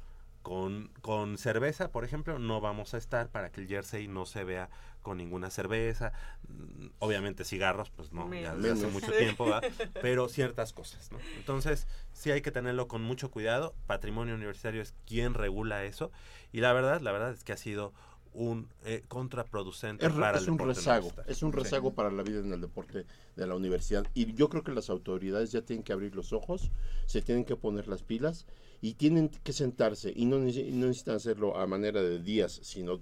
con, 0.47 0.89
con, 1.01 1.37
cerveza, 1.37 1.91
por 1.91 2.05
ejemplo, 2.05 2.39
no 2.39 2.61
vamos 2.61 2.93
a 2.93 2.97
estar 2.97 3.27
para 3.27 3.51
que 3.51 3.59
el 3.59 3.67
jersey 3.67 4.07
no 4.07 4.25
se 4.25 4.45
vea 4.45 4.69
con 5.01 5.17
ninguna 5.17 5.49
cerveza. 5.49 6.13
Mm, 6.47 6.87
obviamente 6.99 7.43
cigarros, 7.43 7.89
pues 7.89 8.13
no, 8.13 8.33
ya 8.33 8.55
desde 8.55 8.71
hace 8.71 8.87
mucho 8.87 9.11
tiempo, 9.11 9.45
pero 10.01 10.29
ciertas 10.29 10.71
cosas, 10.71 11.11
¿no? 11.11 11.17
Entonces, 11.35 11.85
sí 12.13 12.31
hay 12.31 12.39
que 12.39 12.51
tenerlo 12.51 12.87
con 12.87 13.03
mucho 13.03 13.29
cuidado. 13.29 13.75
Patrimonio 13.87 14.35
Universitario 14.35 14.81
es 14.81 14.95
quien 15.05 15.33
regula 15.33 15.83
eso. 15.83 16.11
Y 16.53 16.61
la 16.61 16.71
verdad, 16.71 17.01
la 17.01 17.11
verdad 17.11 17.33
es 17.33 17.43
que 17.43 17.51
ha 17.51 17.57
sido 17.57 17.91
un 18.31 18.69
eh, 18.85 19.03
contraproducente 19.09 20.05
es, 20.05 20.13
para 20.13 20.37
es 20.37 20.47
un 20.47 20.59
rezago 20.59 21.11
es 21.25 21.41
un 21.41 21.51
rezago 21.51 21.93
para 21.93 22.11
la 22.11 22.21
vida 22.21 22.39
en 22.39 22.53
el 22.53 22.61
deporte 22.61 23.05
de 23.35 23.47
la 23.47 23.55
universidad 23.55 24.05
y 24.13 24.31
yo 24.33 24.47
creo 24.47 24.63
que 24.63 24.71
las 24.71 24.91
autoridades 24.91 25.51
ya 25.51 25.63
tienen 25.63 25.81
que 25.81 25.91
abrir 25.91 26.15
los 26.15 26.33
ojos 26.33 26.69
se 27.07 27.23
tienen 27.23 27.45
que 27.45 27.55
poner 27.55 27.87
las 27.87 28.03
pilas 28.03 28.45
y 28.81 28.93
tienen 28.93 29.29
que 29.43 29.53
sentarse 29.53 30.13
y 30.15 30.25
no, 30.25 30.39
necesitan 30.39 31.15
hacerlo 31.15 31.57
a 31.57 31.65
manera 31.67 32.01
de 32.01 32.19
días 32.19 32.59
sino 32.63 33.01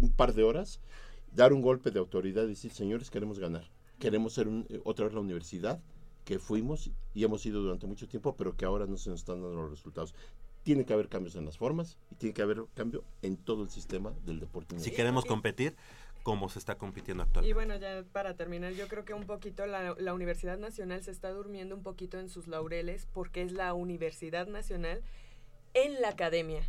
un 0.00 0.10
par 0.10 0.34
de 0.34 0.42
horas 0.42 0.80
dar 1.34 1.52
un 1.52 1.62
golpe 1.62 1.90
de 1.90 1.98
autoridad 1.98 2.44
y 2.44 2.48
decir 2.48 2.72
señores 2.72 3.10
queremos 3.10 3.38
ganar 3.38 3.70
queremos 3.98 4.32
ser 4.34 4.48
eh, 4.68 4.80
otra 4.84 5.06
vez 5.06 5.14
la 5.14 5.20
universidad 5.20 5.80
que 6.24 6.38
fuimos 6.38 6.90
y 7.14 7.24
hemos 7.24 7.44
ido 7.46 7.60
durante 7.60 7.86
mucho 7.86 8.08
tiempo 8.08 8.34
pero 8.36 8.56
que 8.56 8.64
ahora 8.64 8.86
no 8.86 8.96
se 8.96 9.10
nos 9.10 9.20
están 9.20 9.42
dando 9.42 9.56
los 9.56 9.70
resultados 9.70 10.14
tiene 10.62 10.84
que 10.84 10.92
haber 10.92 11.08
cambios 11.08 11.36
en 11.36 11.44
las 11.44 11.56
formas 11.56 11.96
y 12.10 12.16
tiene 12.16 12.34
que 12.34 12.42
haber 12.42 12.64
cambio 12.74 13.04
en 13.22 13.36
todo 13.36 13.62
el 13.62 13.70
sistema 13.70 14.12
del 14.26 14.40
deporte. 14.40 14.78
Si 14.78 14.90
queremos 14.90 15.24
competir, 15.24 15.74
como 16.22 16.48
se 16.48 16.58
está 16.58 16.76
compitiendo 16.76 17.22
actualmente. 17.22 17.50
Y 17.50 17.52
bueno, 17.52 17.76
ya 17.76 18.04
para 18.12 18.34
terminar, 18.34 18.72
yo 18.72 18.88
creo 18.88 19.04
que 19.04 19.14
un 19.14 19.26
poquito 19.26 19.66
la, 19.66 19.94
la, 19.98 20.14
Universidad 20.14 20.58
Nacional 20.58 21.02
se 21.02 21.10
está 21.10 21.30
durmiendo 21.30 21.74
un 21.74 21.82
poquito 21.82 22.18
en 22.18 22.28
sus 22.28 22.46
laureles 22.46 23.06
porque 23.12 23.42
es 23.42 23.52
la 23.52 23.72
Universidad 23.74 24.46
Nacional 24.46 25.02
en 25.74 26.00
la 26.00 26.10
academia 26.10 26.62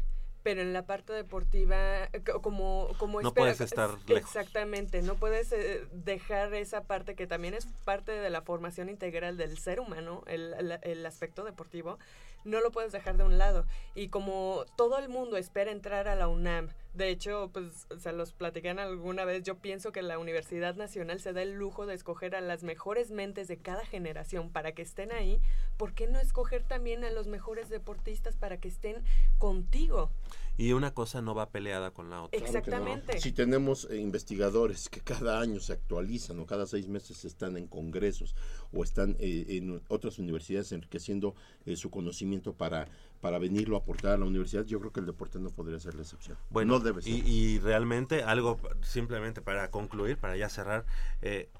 pero 0.43 0.61
en 0.61 0.73
la 0.73 0.85
parte 0.85 1.13
deportiva 1.13 2.09
como 2.41 2.89
como 2.97 3.21
no 3.21 3.33
puedes 3.33 3.61
estar 3.61 3.91
lejos. 4.07 4.35
exactamente 4.35 5.01
no 5.01 5.15
puedes 5.15 5.51
eh, 5.51 5.85
dejar 5.91 6.53
esa 6.53 6.81
parte 6.81 7.15
que 7.15 7.27
también 7.27 7.53
es 7.53 7.67
parte 7.85 8.11
de 8.11 8.29
la 8.29 8.41
formación 8.41 8.89
integral 8.89 9.37
del 9.37 9.57
ser 9.57 9.79
humano 9.79 10.23
el, 10.27 10.53
el, 10.53 10.79
el, 10.81 11.05
aspecto 11.05 11.43
deportivo 11.43 11.99
no 12.43 12.59
lo 12.59 12.71
puedes 12.71 12.91
dejar 12.91 13.17
de 13.17 13.23
un 13.23 13.37
lado 13.37 13.65
y 13.93 14.07
como 14.07 14.65
todo 14.75 14.97
el 14.97 15.09
mundo 15.09 15.37
espera 15.37 15.71
entrar 15.71 16.07
a 16.07 16.15
la 16.15 16.27
UNAM 16.27 16.69
de 16.93 17.09
hecho 17.09 17.49
pues 17.53 17.87
se 17.97 18.11
los 18.11 18.33
platican 18.33 18.79
alguna 18.79 19.25
vez 19.25 19.43
yo 19.43 19.57
pienso 19.59 19.91
que 19.91 20.01
la 20.01 20.19
Universidad 20.19 20.75
Nacional 20.75 21.19
se 21.19 21.33
da 21.33 21.41
el 21.41 21.53
lujo 21.53 21.85
de 21.85 21.93
escoger 21.93 22.35
a 22.35 22.41
las 22.41 22.63
mejores 22.63 23.11
mentes 23.11 23.47
de 23.47 23.57
cada 23.57 23.85
generación 23.85 24.49
para 24.49 24.73
que 24.73 24.81
estén 24.81 25.11
ahí 25.11 25.39
¿por 25.77 25.93
qué 25.93 26.07
no 26.07 26.19
escoger 26.19 26.63
también 26.63 27.03
a 27.03 27.11
los 27.11 27.27
mejores 27.27 27.69
deportistas 27.69 28.35
para 28.35 28.57
que 28.57 28.67
estén 28.67 29.03
contigo 29.37 30.11
y 30.57 30.73
una 30.73 30.93
cosa 30.93 31.21
no 31.21 31.33
va 31.33 31.49
peleada 31.49 31.91
con 31.91 32.09
la 32.09 32.21
otra. 32.21 32.39
Exactamente. 32.39 33.19
Si 33.19 33.31
tenemos 33.31 33.87
eh, 33.89 33.97
investigadores 33.97 34.89
que 34.89 34.99
cada 34.99 35.39
año 35.39 35.59
se 35.59 35.73
actualizan 35.73 36.39
o 36.39 36.45
cada 36.45 36.67
seis 36.67 36.87
meses 36.87 37.25
están 37.25 37.57
en 37.57 37.67
congresos 37.67 38.35
o 38.71 38.83
están 38.83 39.15
eh, 39.19 39.45
en 39.49 39.81
otras 39.87 40.19
universidades 40.19 40.71
enriqueciendo 40.71 41.33
eh, 41.65 41.75
su 41.75 41.89
conocimiento 41.89 42.53
para, 42.53 42.87
para 43.22 43.39
venirlo 43.39 43.78
a 43.78 43.80
aportar 43.80 44.13
a 44.13 44.17
la 44.17 44.26
universidad, 44.26 44.65
yo 44.65 44.80
creo 44.80 44.91
que 44.91 44.99
el 44.99 45.05
deporte 45.05 45.39
no 45.39 45.49
podría 45.49 45.80
ser 45.80 45.95
la 45.95 46.01
excepción. 46.01 46.38
Bueno, 46.49 46.74
no 46.74 46.80
debe 46.80 47.01
ser. 47.01 47.13
Y, 47.13 47.19
y 47.19 47.59
realmente 47.59 48.24
algo, 48.24 48.59
simplemente 48.82 49.41
para 49.41 49.72
concluir, 49.72 50.17
para 50.17 50.36
ya 50.36 50.49
cerrar, 50.49 50.86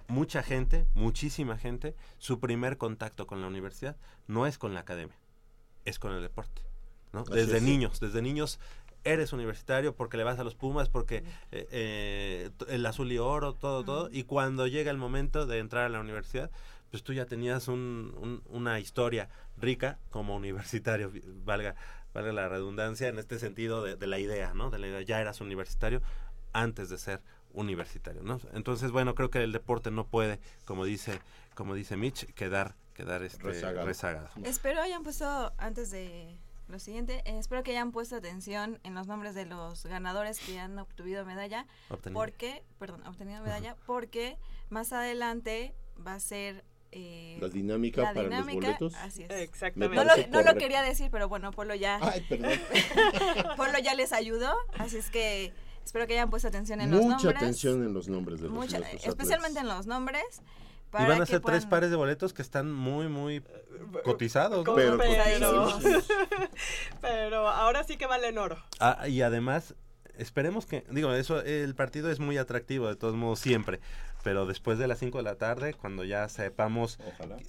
mucha 0.08 0.44
gente, 0.44 0.88
muchísima 0.96 1.58
gente, 1.58 1.96
su 2.18 2.40
primer 2.40 2.78
contacto 2.78 3.28
con 3.28 3.42
la 3.42 3.48
universidad 3.48 3.96
no 4.28 4.48
es 4.48 4.58
con 4.58 4.74
la 4.74 4.82
academia, 4.82 5.16
es 5.86 6.00
con 6.00 6.14
el 6.14 6.22
deporte. 6.22 6.62
¿no? 7.14 7.24
Desde 7.24 7.62
niños, 7.62 8.00
desde 8.00 8.22
niños 8.22 8.60
eres 9.04 9.34
universitario 9.34 9.96
porque 9.96 10.18
le 10.18 10.24
vas 10.24 10.40
a 10.40 10.44
los 10.44 10.56
Pumas, 10.56 10.90
porque 10.90 11.24
eh, 11.52 11.68
eh, 11.72 12.50
el 12.68 12.86
azul 12.86 13.12
y 13.12 13.18
oro, 13.18 13.54
todo, 13.54 13.84
todo. 13.84 14.10
Y 14.12 14.24
cuando 14.24 14.68
llega 14.68 14.92
el 14.92 14.98
momento 14.98 15.46
de 15.46 15.60
entrar 15.60 15.86
a 15.86 15.90
la 15.90 16.00
universidad, 16.00 16.52
pues 16.92 17.04
tú 17.04 17.14
ya 17.14 17.26
tenías 17.26 17.68
un, 17.70 18.44
una 18.50 18.80
historia 18.80 19.30
rica 19.58 19.98
como 20.10 20.36
universitario, 20.36 21.12
valga, 21.46 21.76
valga 22.14 22.34
la 22.34 22.50
redundancia, 22.50 23.08
en 23.08 23.18
este 23.18 23.40
sentido 23.40 23.84
de, 23.84 24.08
la 24.08 24.20
idea, 24.20 24.54
¿no? 24.54 24.70
De 24.70 24.78
la 24.78 24.88
idea, 24.88 25.02
ya 25.02 25.22
eras 25.22 25.42
universitario 25.42 26.02
antes 26.54 26.90
de 26.90 26.98
ser 26.98 27.22
universitario, 27.54 28.22
¿no? 28.24 28.40
Entonces, 28.54 28.92
bueno, 28.92 29.16
creo 29.16 29.30
que 29.30 29.42
el 29.42 29.54
deporte 29.54 29.90
no 29.90 30.06
puede, 30.06 30.40
como 30.66 30.86
dice, 30.86 31.20
como 31.56 31.76
dice 31.76 31.96
Mitch, 31.96 32.26
quedar, 32.34 32.76
quedar 32.94 33.24
este, 33.24 33.44
rezagado. 33.44 34.30
Espero 34.44 34.82
hayan 34.82 35.04
puesto 35.04 35.54
antes 35.58 35.92
de 35.92 36.38
lo 36.68 36.80
siguiente, 36.80 37.22
eh, 37.26 37.38
espero 37.38 37.64
que 37.64 37.72
hayan 37.72 37.92
puesto 37.92 38.16
atención 38.16 38.80
en 38.84 38.96
los 38.96 39.08
nombres 39.08 39.36
de 39.36 39.46
los 39.46 39.86
ganadores 39.86 40.40
que 40.40 40.60
han 40.60 40.78
obtenido 40.80 41.26
medalla, 41.26 41.68
porque, 42.14 42.64
perdón, 42.80 43.06
obtenido 43.06 43.42
medalla, 43.44 43.76
porque 43.86 44.38
más 44.70 44.94
adelante 44.94 45.74
va 46.06 46.16
a 46.16 46.20
ser 46.20 46.64
eh, 46.92 47.38
la 47.40 47.50
dinámica 47.50 48.14
para 48.14 48.24
los 48.24 48.54
boletos. 48.54 48.96
Así 48.96 49.24
es. 49.24 49.32
Exactamente. 49.32 49.96
No 49.96 50.04
lo, 50.04 50.28
no 50.28 50.42
lo, 50.42 50.58
quería 50.58 50.82
decir, 50.82 51.10
pero 51.12 51.30
bueno, 51.30 51.52
Polo 51.52 51.76
ya. 51.76 52.00
Ay, 52.02 52.26
perdón. 52.28 52.52
Polo 53.58 53.80
ya 53.80 53.96
les 53.96 54.14
ayudó, 54.14 54.54
así 54.78 54.98
es 54.98 55.10
que 55.10 55.54
espero 55.86 56.08
que 56.08 56.14
hayan 56.14 56.30
puesto 56.30 56.48
atención 56.48 56.82
en 56.82 56.92
los 56.92 57.00
nombres. 57.00 57.24
Mucha 57.24 57.38
atención 57.38 57.84
en 57.84 57.94
los 57.94 58.08
nombres 58.08 58.42
de 58.42 58.48
los 58.48 58.56
Mucha, 58.56 58.80
Especialmente 59.04 59.60
en 59.60 59.68
los 59.68 59.88
nombres 59.88 60.42
y 61.00 61.06
van 61.06 61.22
a 61.22 61.26
ser 61.26 61.40
tres 61.40 61.66
pares 61.66 61.90
de 61.90 61.96
boletos 61.96 62.34
que 62.34 62.42
están 62.42 62.72
muy, 62.72 63.08
muy 63.08 63.42
cotizados. 64.04 64.66
Pero, 64.76 64.98
pero, 67.02 67.48
ahora 67.48 67.84
sí 67.84 67.98
que 67.98 68.08
valen 68.08 68.38
oro. 68.38 68.58
Ah, 68.80 69.08
y 69.08 69.22
además, 69.22 69.76
esperemos 70.18 70.66
que, 70.66 70.84
digo, 70.90 71.14
eso, 71.14 71.42
el 71.42 71.76
partido 71.76 72.12
es 72.12 72.20
muy 72.20 72.38
atractivo 72.38 72.88
de 72.88 72.96
todos 72.96 73.16
modos 73.16 73.40
siempre, 73.40 73.80
pero 74.24 74.46
después 74.46 74.78
de 74.78 74.88
las 74.88 75.00
5 75.00 75.18
de 75.18 75.24
la 75.24 75.36
tarde, 75.36 75.74
cuando 75.74 76.04
ya 76.04 76.28
sepamos 76.30 77.00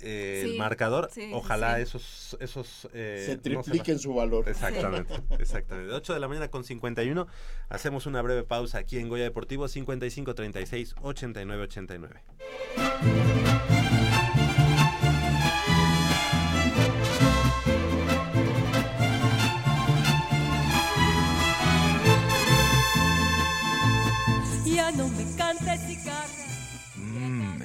eh, 0.01 0.43
el 0.45 0.59
marcador, 0.59 1.11
ojalá 1.33 1.81
esos... 1.81 2.37
esos 2.41 2.89
eh, 2.93 3.23
se 3.27 3.37
tripliquen 3.37 3.99
su 3.99 4.15
valor. 4.15 4.49
Exactamente, 4.49 5.15
exactamente. 5.39 5.93
8 5.93 6.15
de 6.15 6.21
la 6.21 6.29
mañana 6.29 6.49
con 6.49 6.65
51, 6.65 7.27
hacemos 7.69 8.07
una 8.07 8.23
breve 8.23 8.45
pausa 8.45 8.79
aquí 8.79 8.99
en 8.99 9.09
Goya 9.09 9.25
Deportivo, 9.25 9.69
55 9.69 10.35
36 10.35 10.95
89 11.03 11.63
89. 11.63 13.82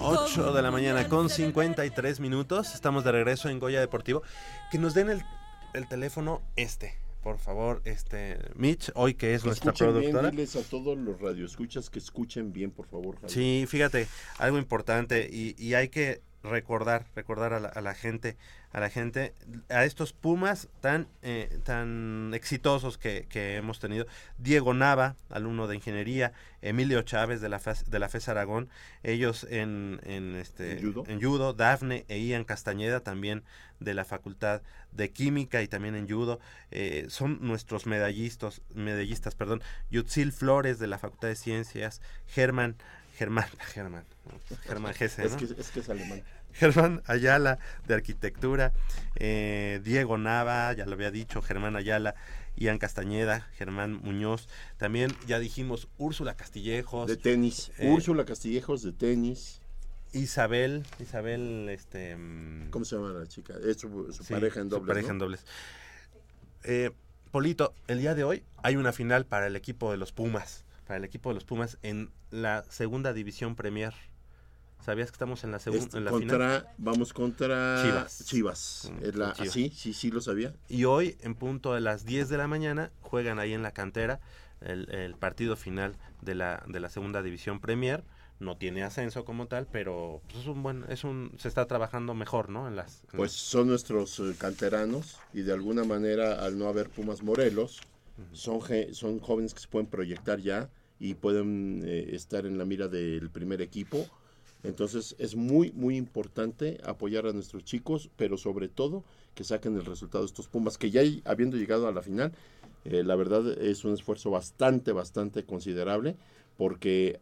8 0.00 0.52
de 0.52 0.62
la 0.62 0.70
mañana 0.70 1.06
con 1.08 1.30
53 1.30 2.18
minutos, 2.20 2.74
estamos 2.74 3.04
de 3.04 3.12
regreso 3.12 3.48
en 3.48 3.60
Goya 3.60 3.80
Deportivo. 3.80 4.22
Que 4.70 4.78
nos 4.78 4.94
den 4.94 5.10
el, 5.10 5.22
el 5.74 5.86
teléfono 5.86 6.42
este, 6.56 6.98
por 7.22 7.38
favor, 7.38 7.80
este 7.84 8.38
Mitch, 8.56 8.90
hoy 8.94 9.14
que 9.14 9.34
es 9.34 9.44
nuestra 9.44 9.72
productora. 9.72 10.30
Bien, 10.30 10.30
diles 10.32 10.56
a 10.56 10.62
todos 10.62 10.98
los 10.98 11.20
radioescuchas 11.20 11.88
que 11.88 12.00
escuchen 12.00 12.52
bien, 12.52 12.72
por 12.72 12.86
favor. 12.88 13.18
Sí, 13.26 13.66
fíjate, 13.68 14.08
algo 14.38 14.58
importante 14.58 15.28
y, 15.30 15.54
y 15.58 15.74
hay 15.74 15.90
que 15.90 16.22
recordar, 16.42 17.06
recordar 17.14 17.52
a 17.52 17.80
la, 17.80 17.94
gente, 17.94 18.36
a 18.72 18.80
la 18.80 18.90
gente, 18.90 19.34
a 19.68 19.84
estos 19.84 20.12
Pumas 20.12 20.68
tan, 20.80 21.06
eh, 21.22 21.58
tan 21.64 22.32
exitosos 22.34 22.98
que, 22.98 23.26
hemos 23.56 23.78
tenido. 23.78 24.06
Diego 24.38 24.74
Nava, 24.74 25.16
alumno 25.28 25.66
de 25.66 25.76
ingeniería, 25.76 26.32
Emilio 26.62 27.02
Chávez 27.02 27.40
de 27.40 27.48
la 27.48 27.58
FES, 27.58 27.90
de 27.90 27.98
la 27.98 28.08
FES 28.08 28.28
Aragón, 28.28 28.68
ellos 29.02 29.46
en, 29.50 30.00
en 30.04 30.34
este 30.36 30.80
¿En 30.80 31.20
judo? 31.20 31.52
Dafne 31.52 32.04
e 32.08 32.18
Ian 32.20 32.44
Castañeda 32.44 33.00
también 33.00 33.42
de 33.80 33.94
la 33.94 34.04
Facultad 34.04 34.62
de 34.92 35.10
Química 35.10 35.62
y 35.62 35.68
también 35.68 35.94
en 35.94 36.08
judo, 36.08 36.40
eh, 36.70 37.06
son 37.08 37.38
nuestros 37.40 37.86
medallistas, 37.86 38.60
medallistas, 38.74 39.34
perdón, 39.34 39.62
Yutzil 39.90 40.32
Flores 40.32 40.78
de 40.78 40.86
la 40.86 40.98
Facultad 40.98 41.28
de 41.28 41.36
Ciencias, 41.36 42.00
Germán 42.26 42.76
Germán, 43.20 43.44
Germán, 43.74 44.04
Germán 44.62 44.94
Gese, 44.94 45.26
es, 45.26 45.34
que, 45.34 45.44
es, 45.44 45.70
que, 45.70 45.80
es 45.80 45.90
alemán. 45.90 46.22
Germán 46.54 47.02
Ayala 47.04 47.58
de 47.86 47.92
Arquitectura, 47.92 48.72
eh, 49.16 49.78
Diego 49.84 50.16
Nava, 50.16 50.72
ya 50.72 50.86
lo 50.86 50.94
había 50.94 51.10
dicho, 51.10 51.42
Germán 51.42 51.76
Ayala, 51.76 52.14
Ian 52.56 52.78
Castañeda, 52.78 53.46
Germán 53.58 54.00
Muñoz, 54.02 54.48
también 54.78 55.14
ya 55.26 55.38
dijimos 55.38 55.86
Úrsula 55.98 56.34
Castillejos. 56.34 57.08
De 57.08 57.18
tenis, 57.18 57.72
eh, 57.76 57.90
Úrsula 57.90 58.24
Castillejos 58.24 58.82
de 58.82 58.92
tenis. 58.92 59.60
Isabel, 60.14 60.86
Isabel, 60.98 61.68
este... 61.68 62.16
¿Cómo 62.70 62.86
se 62.86 62.96
llama 62.96 63.10
la 63.10 63.26
chica? 63.26 63.52
Es 63.62 63.80
su, 63.80 63.90
pareja 64.30 64.60
en 64.60 64.70
dobles. 64.70 64.84
Su 64.84 64.86
pareja 64.86 65.10
en 65.10 65.18
dobles. 65.18 65.44
Eh, 66.64 66.90
Polito, 67.30 67.74
el 67.86 67.98
día 67.98 68.14
de 68.14 68.24
hoy 68.24 68.44
hay 68.62 68.76
una 68.76 68.94
final 68.94 69.26
para 69.26 69.46
el 69.46 69.56
equipo 69.56 69.90
de 69.90 69.98
los 69.98 70.10
Pumas, 70.10 70.64
para 70.90 70.98
el 70.98 71.04
equipo 71.04 71.30
de 71.30 71.34
los 71.34 71.44
Pumas 71.44 71.78
en 71.82 72.10
la 72.32 72.64
segunda 72.68 73.12
división 73.12 73.54
Premier. 73.54 73.94
¿Sabías 74.84 75.08
que 75.12 75.14
estamos 75.14 75.44
en 75.44 75.52
la 75.52 75.60
segunda 75.60 75.84
este, 75.84 76.18
final? 76.18 76.66
Vamos 76.78 77.12
contra 77.12 77.80
Chivas. 77.84 78.24
Chivas. 78.24 78.92
Mm, 78.92 79.44
sí, 79.48 79.72
sí, 79.72 79.92
sí 79.92 80.10
lo 80.10 80.20
sabía. 80.20 80.52
Y 80.68 80.86
hoy, 80.86 81.16
en 81.20 81.36
punto 81.36 81.74
de 81.74 81.80
las 81.80 82.04
10 82.04 82.28
de 82.28 82.38
la 82.38 82.48
mañana, 82.48 82.90
juegan 83.02 83.38
ahí 83.38 83.52
en 83.52 83.62
la 83.62 83.70
cantera 83.70 84.18
el, 84.62 85.14
partido 85.14 85.54
final 85.54 85.94
de 86.22 86.34
la, 86.34 86.64
de 86.66 86.80
la 86.80 86.88
segunda 86.88 87.22
división 87.22 87.60
Premier 87.60 88.02
no 88.40 88.56
tiene 88.56 88.82
ascenso 88.82 89.24
como 89.24 89.46
tal, 89.46 89.68
pero 89.70 90.22
pues, 90.26 90.42
es 90.42 90.48
un 90.48 90.64
buen, 90.64 90.86
es 90.88 91.04
un, 91.04 91.32
se 91.38 91.46
está 91.46 91.66
trabajando 91.66 92.14
mejor, 92.14 92.48
¿no? 92.48 92.66
En 92.66 92.74
las, 92.74 93.04
pues 93.12 93.30
son 93.30 93.68
nuestros 93.68 94.18
eh, 94.18 94.34
canteranos 94.36 95.20
y 95.32 95.42
de 95.42 95.52
alguna 95.52 95.84
manera 95.84 96.44
al 96.44 96.58
no 96.58 96.66
haber 96.66 96.88
Pumas 96.88 97.22
Morelos, 97.22 97.80
son, 98.32 98.60
son 98.92 99.20
jóvenes 99.20 99.54
que 99.54 99.60
se 99.60 99.68
pueden 99.68 99.86
proyectar 99.86 100.40
ya 100.40 100.68
y 101.00 101.14
pueden 101.14 101.82
eh, 101.84 102.10
estar 102.12 102.46
en 102.46 102.58
la 102.58 102.64
mira 102.64 102.86
del 102.86 103.30
primer 103.30 103.60
equipo. 103.60 104.06
Entonces 104.62 105.16
es 105.18 105.34
muy, 105.34 105.72
muy 105.72 105.96
importante 105.96 106.78
apoyar 106.84 107.26
a 107.26 107.32
nuestros 107.32 107.64
chicos, 107.64 108.10
pero 108.16 108.36
sobre 108.36 108.68
todo 108.68 109.02
que 109.34 109.42
saquen 109.42 109.74
el 109.74 109.86
resultado 109.86 110.22
de 110.22 110.28
estos 110.28 110.46
Pumas, 110.46 110.78
que 110.78 110.90
ya 110.90 111.00
habiendo 111.24 111.56
llegado 111.56 111.88
a 111.88 111.92
la 111.92 112.02
final, 112.02 112.32
eh, 112.84 113.02
la 113.02 113.16
verdad 113.16 113.60
es 113.60 113.84
un 113.84 113.94
esfuerzo 113.94 114.30
bastante, 114.30 114.92
bastante 114.92 115.44
considerable, 115.44 116.14
porque 116.56 117.20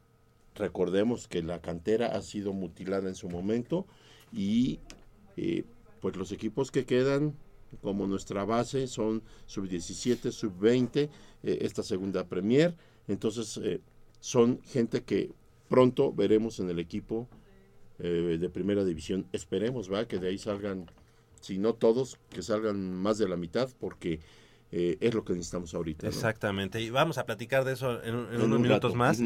Recordemos 0.58 1.28
que 1.28 1.40
la 1.40 1.60
cantera 1.60 2.08
ha 2.08 2.20
sido 2.20 2.52
mutilada 2.52 3.08
en 3.08 3.14
su 3.14 3.28
momento 3.28 3.86
y 4.32 4.80
eh, 5.36 5.64
pues 6.00 6.16
los 6.16 6.32
equipos 6.32 6.72
que 6.72 6.84
quedan 6.84 7.34
como 7.80 8.08
nuestra 8.08 8.44
base 8.44 8.88
son 8.88 9.22
sub-17, 9.46 10.32
sub-20, 10.32 10.96
eh, 11.44 11.58
esta 11.60 11.84
segunda 11.84 12.26
Premier. 12.26 12.74
Entonces 13.08 13.58
eh, 13.62 13.80
son 14.20 14.60
gente 14.62 15.02
que 15.02 15.32
pronto 15.68 16.12
veremos 16.12 16.60
en 16.60 16.70
el 16.70 16.78
equipo 16.78 17.28
de 17.98 18.48
primera 18.48 18.84
división. 18.84 19.26
Esperemos 19.32 19.92
¿va? 19.92 20.06
que 20.06 20.18
de 20.18 20.28
ahí 20.28 20.38
salgan, 20.38 20.88
si 21.40 21.58
no 21.58 21.74
todos, 21.74 22.16
que 22.30 22.42
salgan 22.42 22.94
más 22.94 23.18
de 23.18 23.28
la 23.28 23.36
mitad 23.36 23.68
porque 23.80 24.20
es 24.70 25.14
lo 25.14 25.24
que 25.24 25.32
necesitamos 25.32 25.74
ahorita. 25.74 26.06
Exactamente, 26.06 26.80
y 26.80 26.90
vamos 26.90 27.18
a 27.18 27.26
platicar 27.26 27.64
de 27.64 27.72
eso 27.72 28.00
en, 28.02 28.14
unos 28.14 28.60
minutos 28.60 28.94
más. 28.94 29.20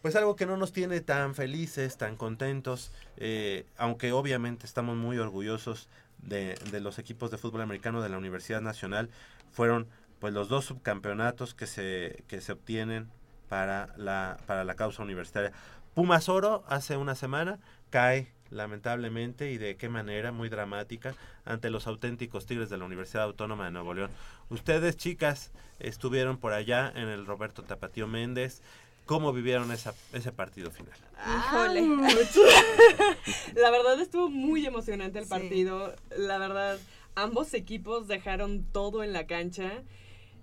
pues 0.05 0.17
algo 0.17 0.37
que 0.37 0.45
no 0.45 0.59
nos 0.59 0.73
tiene 0.73 1.01
tan 1.01 1.35
felices, 1.35 1.97
tan 1.97 2.17
contentos, 2.17 2.93
eh, 3.17 3.65
aunque 3.79 4.13
obviamente 4.13 4.67
estamos 4.67 4.99
muy 4.99 5.17
orgullosos 5.17 5.89
de, 6.19 6.59
los 6.83 6.99
equipos 6.99 7.31
de 7.31 7.39
fútbol 7.39 7.63
americano 7.63 8.03
de 8.03 8.11
la 8.11 8.19
Universidad 8.19 8.61
Nacional, 8.61 9.09
fueron 9.51 9.89
pues 10.19 10.35
los 10.35 10.51
dos 10.51 10.67
subcampeonatos 10.67 11.55
que 11.55 11.67
se, 11.67 12.23
que 12.29 12.43
se 12.43 12.53
obtienen 12.53 13.09
para 13.49 13.95
la, 13.97 14.37
para 14.45 14.65
la 14.65 14.75
causa 14.75 15.03
universitaria. 15.03 15.53
Pumas 15.95 16.29
Oro 16.29 16.65
hace 16.69 16.99
una 16.99 17.15
semana 17.15 17.59
cae 17.89 18.31
lamentablemente 18.55 19.51
y 19.51 19.59
de 19.59 19.77
qué 19.77 19.89
manera 19.89 20.33
muy 20.33 20.49
dramática 20.49 21.15
ante 21.45 21.71
los 21.71 21.87
auténticos 21.87 22.47
Tigres 22.47 22.71
de 22.71 22.79
la 22.79 22.85
Universidad 22.85 23.25
Autónoma 23.25 23.67
de 23.67 23.73
Nuevo 23.73 23.95
León. 23.95 24.11
Ustedes 24.49 24.97
chicas 24.97 25.53
estuvieron 25.79 26.39
por 26.39 26.53
allá 26.53 26.93
en 26.95 27.09
el 27.09 27.27
Roberto 27.27 27.63
Tapatío 27.63 28.07
Méndez, 28.07 28.63
¿Cómo 29.07 29.35
vivieron 29.35 29.71
esa, 29.71 29.95
ese 30.15 30.33
partido 30.33 30.71
final? 30.71 30.95
Híjole. 31.27 31.83
la 33.55 33.71
verdad 33.71 34.01
estuvo 34.01 34.31
muy 34.31 34.65
emocionante 34.65 35.19
el 35.19 35.27
partido. 35.27 35.95
La 36.17 36.39
verdad, 36.39 36.79
ambos 37.15 37.53
equipos 37.53 38.09
dejaron 38.09 38.65
todo 38.73 39.05
en 39.05 39.13
la 39.13 39.27
cancha. 39.27 39.83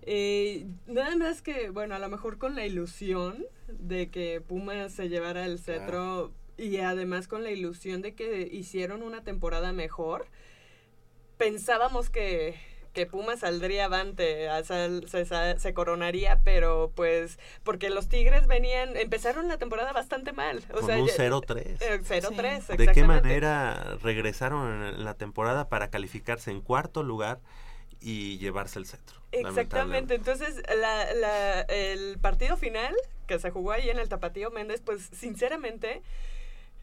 Eh, 0.03 0.67
nada 0.85 1.15
más 1.15 1.41
que, 1.41 1.71
bueno, 1.71 1.95
a 1.95 1.99
lo 1.99 2.09
mejor 2.09 2.37
con 2.37 2.55
la 2.55 2.65
ilusión 2.65 3.45
de 3.67 4.09
que 4.09 4.41
Pumas 4.41 4.93
se 4.93 5.09
llevara 5.09 5.45
el 5.45 5.57
cetro 5.57 6.31
y 6.61 6.77
además 6.77 7.27
con 7.27 7.43
la 7.43 7.51
ilusión 7.51 8.01
de 8.01 8.13
que 8.13 8.47
hicieron 8.51 9.01
una 9.01 9.23
temporada 9.23 9.73
mejor, 9.73 10.27
pensábamos 11.37 12.09
que 12.09 12.55
que 12.93 13.05
Puma 13.05 13.37
saldría 13.37 13.85
avante, 13.85 14.49
se, 14.65 15.25
se, 15.57 15.73
coronaría, 15.73 16.41
pero 16.43 16.91
pues 16.93 17.39
porque 17.63 17.89
los 17.89 18.09
Tigres 18.09 18.47
venían, 18.47 18.97
empezaron 18.97 19.47
la 19.47 19.57
temporada 19.57 19.93
bastante 19.93 20.33
mal. 20.33 20.61
O 20.73 20.81
Con 20.81 20.91
un 20.91 21.07
0-3. 21.07 21.77
0-3, 21.79 22.73
eh, 22.73 22.77
¿De 22.77 22.87
qué 22.89 23.03
manera 23.03 23.97
regresaron 24.03 24.83
en 24.83 25.05
la 25.05 25.13
temporada 25.13 25.69
para 25.69 25.89
calificarse 25.89 26.51
en 26.51 26.61
cuarto 26.61 27.03
lugar? 27.03 27.39
y 28.03 28.39
llevarse 28.39 28.79
el 28.79 28.87
centro. 28.87 29.21
Exactamente, 29.31 30.15
entonces 30.15 30.63
la, 30.75 31.13
la, 31.13 31.61
el 31.61 32.17
partido 32.17 32.57
final 32.57 32.95
que 33.27 33.37
se 33.37 33.51
jugó 33.51 33.73
ahí 33.73 33.91
en 33.91 33.99
el 33.99 34.09
Tapatío 34.09 34.49
Méndez, 34.49 34.81
pues 34.83 35.07
sinceramente 35.13 36.01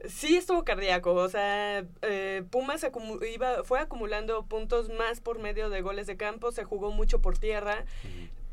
Sí 0.07 0.37
estuvo 0.37 0.65
cardíaco, 0.65 1.13
o 1.15 1.29
sea, 1.29 1.85
eh, 2.03 2.45
Pumas 2.51 2.87
iba, 3.33 3.65
fue 3.65 3.81
acumulando 3.81 4.45
puntos 4.47 4.91
más 4.91 5.21
por 5.21 5.41
medio 5.41 5.71
de 5.71 5.81
goles 5.81 6.07
de 6.07 6.17
campo, 6.17 6.53
se 6.53 6.65
jugó 6.65 6.93
mucho 6.93 7.21
por 7.21 7.39
tierra 7.39 7.85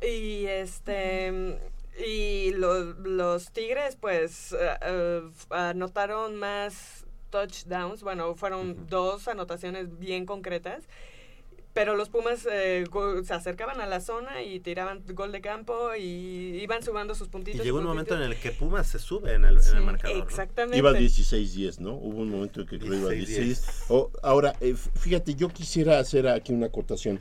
y 0.01 0.45
este 0.47 1.59
y 2.03 2.51
los 2.51 3.51
Tigres 3.51 3.95
pues 3.95 4.55
eh, 4.59 5.21
anotaron 5.51 6.35
más 6.35 7.05
touchdowns, 7.29 8.01
bueno, 8.01 8.35
fueron 8.35 8.87
dos 8.87 9.27
anotaciones 9.27 9.99
bien 9.99 10.25
concretas 10.25 10.87
pero 11.75 11.97
los 11.97 12.07
Pumas 12.07 12.47
eh, 12.49 12.85
se 13.25 13.33
acercaban 13.33 13.81
a 13.81 13.85
la 13.85 13.99
zona 13.99 14.41
y 14.41 14.61
tiraban 14.61 15.03
gol 15.09 15.33
de 15.33 15.41
campo 15.41 15.93
y 15.93 16.57
iban 16.61 16.81
sumando 16.81 17.15
sus 17.15 17.27
puntitos. 17.27 17.59
Y 17.59 17.63
llegó 17.65 17.79
un 17.79 17.83
momento 17.83 18.15
en 18.15 18.21
el 18.21 18.37
que 18.37 18.51
Pumas 18.51 18.87
se 18.87 18.97
sube 18.97 19.33
en 19.33 19.43
el, 19.43 19.57
en 19.57 19.75
el 19.75 19.83
marcador. 19.83 20.23
Exactamente. 20.23 20.77
Iba 20.77 20.93
16-10, 20.93 21.79
¿no? 21.79 21.95
Hubo 21.95 22.21
un 22.21 22.29
momento 22.29 22.61
en 22.61 22.67
que 22.67 22.79
creo 22.79 22.93
iba 22.93 23.09
16. 23.09 23.89
ahora, 24.23 24.55
eh, 24.61 24.73
fíjate, 24.73 25.35
yo 25.35 25.49
quisiera 25.49 25.99
hacer 25.99 26.29
aquí 26.29 26.53
una 26.53 26.67
acotación. 26.67 27.19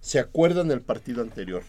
¿Se 0.00 0.18
acuerdan 0.18 0.68
del 0.68 0.82
partido 0.82 1.22
anterior? 1.22 1.62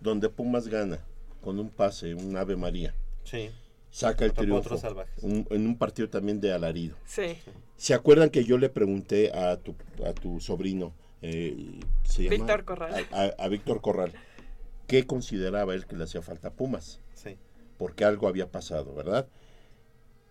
Donde 0.00 0.28
Pumas 0.28 0.68
gana 0.68 1.00
con 1.40 1.58
un 1.58 1.70
pase, 1.70 2.14
un 2.14 2.36
Ave 2.36 2.56
María. 2.56 2.94
Sí. 3.24 3.50
Saca 3.90 4.26
el 4.26 4.34
triunfo. 4.34 4.78
en 5.22 5.66
un 5.66 5.78
partido 5.78 6.10
también 6.10 6.38
de 6.38 6.52
alarido. 6.52 6.96
Sí. 7.06 7.38
¿Se 7.78 7.94
acuerdan 7.94 8.28
que 8.28 8.44
yo 8.44 8.58
le 8.58 8.68
pregunté 8.68 9.32
a 9.32 9.56
tu, 9.56 9.74
a 10.04 10.12
tu 10.12 10.38
sobrino? 10.38 10.92
Eh, 11.28 11.80
Víctor 12.30 12.64
Corral. 12.64 13.06
A, 13.38 13.48
Víctor 13.48 13.80
Corral. 13.80 14.12
¿Qué 14.86 15.06
consideraba 15.06 15.74
él 15.74 15.86
que 15.86 15.96
le 15.96 16.04
hacía 16.04 16.22
falta 16.22 16.48
a 16.48 16.52
Pumas? 16.52 17.00
Sí. 17.14 17.36
Porque 17.78 18.04
algo 18.04 18.28
había 18.28 18.50
pasado, 18.50 18.94
¿verdad? 18.94 19.26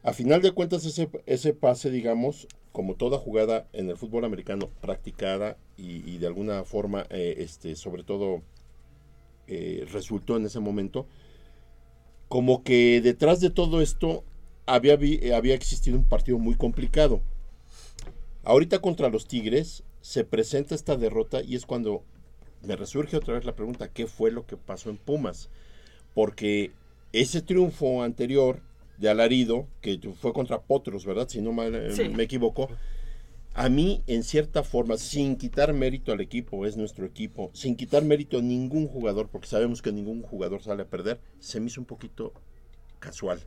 A 0.03 0.13
final 0.13 0.41
de 0.41 0.51
cuentas, 0.51 0.85
ese, 0.85 1.09
ese 1.25 1.53
pase, 1.53 1.91
digamos, 1.91 2.47
como 2.71 2.95
toda 2.95 3.17
jugada 3.17 3.67
en 3.73 3.89
el 3.89 3.97
fútbol 3.97 4.23
americano 4.23 4.69
practicada 4.81 5.57
y, 5.75 6.17
de 6.17 6.27
alguna 6.27 6.63
forma, 6.63 7.05
eh, 7.09 7.35
este, 7.39 7.75
sobre 7.75 8.03
todo, 8.03 8.41
eh, 9.47 9.85
resultó 9.91 10.37
en 10.37 10.45
ese 10.45 10.61
momento, 10.61 11.07
como 12.29 12.63
que 12.63 13.01
detrás 13.01 13.41
de 13.41 13.49
todo 13.49 13.81
esto 13.81 14.23
había, 14.65 14.93
había 15.35 15.55
existido 15.55 15.97
un 15.97 16.07
partido 16.07 16.39
muy 16.39 16.55
complicado. 16.55 17.19
Ahorita 18.43 18.79
contra 18.79 19.09
los 19.09 19.27
Tigres 19.27 19.83
se 20.05 20.23
presenta 20.23 20.75
esta 20.75 20.97
derrota 20.97 21.41
y 21.41 21.55
es 21.55 21.65
cuando 21.65 22.03
me 22.61 22.75
resurge 22.75 23.17
otra 23.17 23.33
vez 23.33 23.43
la 23.43 23.55
pregunta, 23.55 23.87
¿qué 23.87 24.05
fue 24.05 24.29
lo 24.29 24.45
que 24.45 24.55
pasó 24.55 24.91
en 24.91 24.97
Pumas? 24.97 25.49
Porque 26.13 26.69
ese 27.11 27.41
triunfo 27.41 28.03
anterior 28.03 28.61
de 28.99 29.09
Alarido, 29.09 29.65
que 29.81 29.99
fue 30.21 30.31
contra 30.31 30.61
Potros, 30.61 31.07
¿verdad? 31.07 31.27
Si 31.27 31.41
no 31.41 31.59
eh, 31.63 32.11
me 32.15 32.21
equivoco, 32.21 32.69
a 33.55 33.67
mí, 33.67 34.03
en 34.05 34.21
cierta 34.21 34.61
forma, 34.61 34.97
sin 34.97 35.37
quitar 35.37 35.73
mérito 35.73 36.11
al 36.11 36.21
equipo, 36.21 36.67
es 36.67 36.77
nuestro 36.77 37.07
equipo, 37.07 37.49
sin 37.53 37.75
quitar 37.75 38.05
mérito 38.05 38.37
a 38.37 38.43
ningún 38.43 38.87
jugador, 38.87 39.29
porque 39.29 39.47
sabemos 39.47 39.81
que 39.81 39.91
ningún 39.91 40.21
jugador 40.21 40.61
sale 40.61 40.83
a 40.83 40.87
perder, 40.87 41.19
se 41.39 41.59
me 41.59 41.65
hizo 41.65 41.81
un 41.81 41.87
poquito 41.87 42.31
casual, 42.99 43.39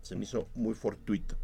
se 0.00 0.16
me 0.16 0.24
hizo 0.24 0.48
muy 0.54 0.72
fortuito. 0.72 1.36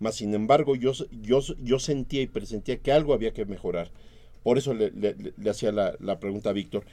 Más 0.00 0.16
sin 0.16 0.34
embargo, 0.34 0.76
yo, 0.76 0.92
yo, 1.22 1.40
yo 1.62 1.78
sentía 1.78 2.22
y 2.22 2.26
presentía 2.26 2.78
que 2.78 2.92
algo 2.92 3.14
había 3.14 3.32
que 3.32 3.44
mejorar. 3.44 3.90
Por 4.42 4.58
eso 4.58 4.74
le, 4.74 4.92
hacía 5.48 5.72
la, 5.72 5.94
la, 6.00 6.20
pregunta 6.20 6.50
a 6.50 6.52
Víctor. 6.52 6.84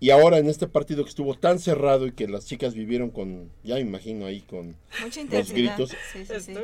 Y 0.00 0.10
ahora 0.10 0.38
en 0.38 0.48
este 0.48 0.66
partido 0.66 1.04
que 1.04 1.10
estuvo 1.10 1.34
tan 1.34 1.58
cerrado 1.58 2.06
y 2.06 2.12
que 2.12 2.26
las 2.26 2.46
chicas 2.46 2.74
vivieron 2.74 3.10
con, 3.10 3.50
ya 3.62 3.76
me 3.76 3.82
imagino 3.82 4.26
ahí 4.26 4.40
con 4.40 4.74
los 5.30 5.52
gritos. 5.52 5.90
Sí, 6.12 6.24
sí, 6.40 6.54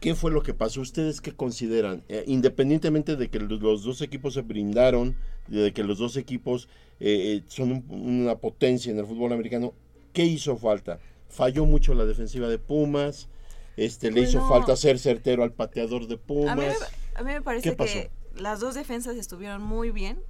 ¿Qué 0.00 0.14
fue 0.14 0.30
lo 0.30 0.42
que 0.42 0.54
pasó? 0.54 0.80
¿Ustedes 0.80 1.20
qué 1.20 1.32
consideran? 1.32 2.02
Eh, 2.08 2.24
independientemente 2.26 3.16
de 3.16 3.28
que 3.28 3.38
los, 3.38 3.82
dos 3.82 4.00
equipos 4.00 4.34
se 4.34 4.40
brindaron, 4.40 5.14
de 5.46 5.72
que 5.72 5.84
los 5.84 5.98
dos 5.98 6.16
equipos 6.16 6.68
eh, 7.00 7.36
eh, 7.36 7.42
son 7.48 7.84
una 7.88 8.36
potencia 8.36 8.90
en 8.90 8.98
el 8.98 9.06
fútbol 9.06 9.32
americano, 9.32 9.74
¿qué 10.14 10.24
hizo 10.24 10.56
falta? 10.56 11.00
Falló 11.28 11.66
mucho 11.66 11.92
la 11.92 12.06
defensiva 12.06 12.48
de 12.48 12.58
Pumas, 12.58 13.28
este, 13.80 14.10
le 14.10 14.20
hizo 14.20 14.46
falta 14.46 14.76
ser 14.76 14.98
certero 14.98 15.42
al 15.42 15.52
pateador 15.52 16.06
de 16.06 16.18
Pumas. 16.18 16.50
A 17.14 17.22
mí, 17.22 17.32
me 17.32 17.42
parece 17.42 17.74
que 17.76 18.10
las 18.36 18.60
dos 18.60 18.74
defensas 18.74 19.16
estuvieron 19.16 19.62
muy 19.62 19.90
bien. 19.90 20.22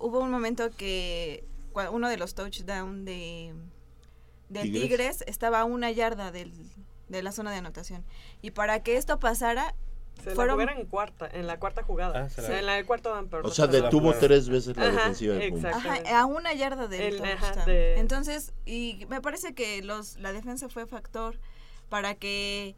hubo 0.00 0.20
un 0.20 0.30
momento 0.30 0.70
que 0.70 1.44
uno 1.90 2.08
de 2.08 2.16
los 2.16 2.34
touchdowns 2.34 3.04
de, 3.04 3.54
de 4.48 4.62
Tigres 4.62 5.24
estaba 5.26 5.60
a 5.60 5.64
una 5.64 5.90
yarda 5.90 6.30
del, 6.30 6.52
de 7.08 7.22
la 7.22 7.32
zona 7.32 7.50
de 7.50 7.58
anotación. 7.58 8.04
Y 8.40 8.52
para 8.52 8.82
que 8.84 8.96
esto 8.96 9.18
pasara, 9.18 9.74
se 10.22 10.30
fueron... 10.36 10.64
la 10.64 10.72
en 10.72 10.86
cuarta, 10.86 11.28
en 11.32 11.48
la 11.48 11.58
cuarta 11.58 11.82
jugada. 11.82 12.28
Ah, 12.38 12.42
en 12.52 12.66
la 12.66 12.84
cuarto 12.84 13.12
O 13.42 13.50
sea, 13.50 13.66
detuvo 13.66 14.12
tres 14.14 14.48
veces 14.48 14.76
la 14.76 14.92
defensiva 14.92 15.34
de 15.34 15.68
Ajá, 15.72 16.20
a 16.20 16.26
una 16.26 16.52
yarda 16.54 16.86
del 16.86 17.20
Entonces, 17.66 18.52
y 18.64 19.06
me 19.08 19.20
parece 19.20 19.54
que 19.54 19.82
los 19.82 20.18
la 20.18 20.32
defensa 20.32 20.68
fue 20.68 20.86
factor 20.86 21.40
para 21.92 22.14
que 22.14 22.74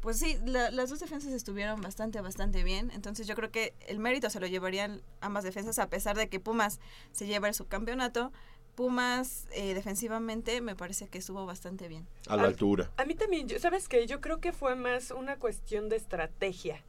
pues 0.00 0.18
sí, 0.18 0.38
las 0.46 0.88
dos 0.88 1.00
defensas 1.00 1.34
estuvieron 1.34 1.82
bastante, 1.82 2.18
bastante 2.22 2.64
bien. 2.64 2.90
Entonces 2.94 3.26
yo 3.26 3.34
creo 3.34 3.50
que 3.50 3.74
el 3.86 3.98
mérito 3.98 4.30
se 4.30 4.40
lo 4.40 4.46
llevarían 4.46 5.02
ambas 5.20 5.44
defensas, 5.44 5.78
a 5.78 5.90
pesar 5.90 6.16
de 6.16 6.30
que 6.30 6.40
Pumas 6.40 6.80
se 7.12 7.26
lleva 7.26 7.48
el 7.48 7.54
subcampeonato. 7.54 8.32
Pumas 8.74 9.46
eh, 9.52 9.74
defensivamente 9.74 10.60
me 10.60 10.74
parece 10.74 11.08
que 11.08 11.18
estuvo 11.18 11.46
bastante 11.46 11.88
bien. 11.88 12.06
A 12.28 12.36
la 12.36 12.44
altura. 12.44 12.90
A 12.96 13.04
mí 13.04 13.14
también, 13.14 13.48
¿sabes 13.60 13.88
qué? 13.88 14.06
Yo 14.06 14.20
creo 14.20 14.40
que 14.40 14.52
fue 14.52 14.74
más 14.74 15.10
una 15.10 15.36
cuestión 15.36 15.88
de 15.88 15.96
estrategia. 15.96 16.82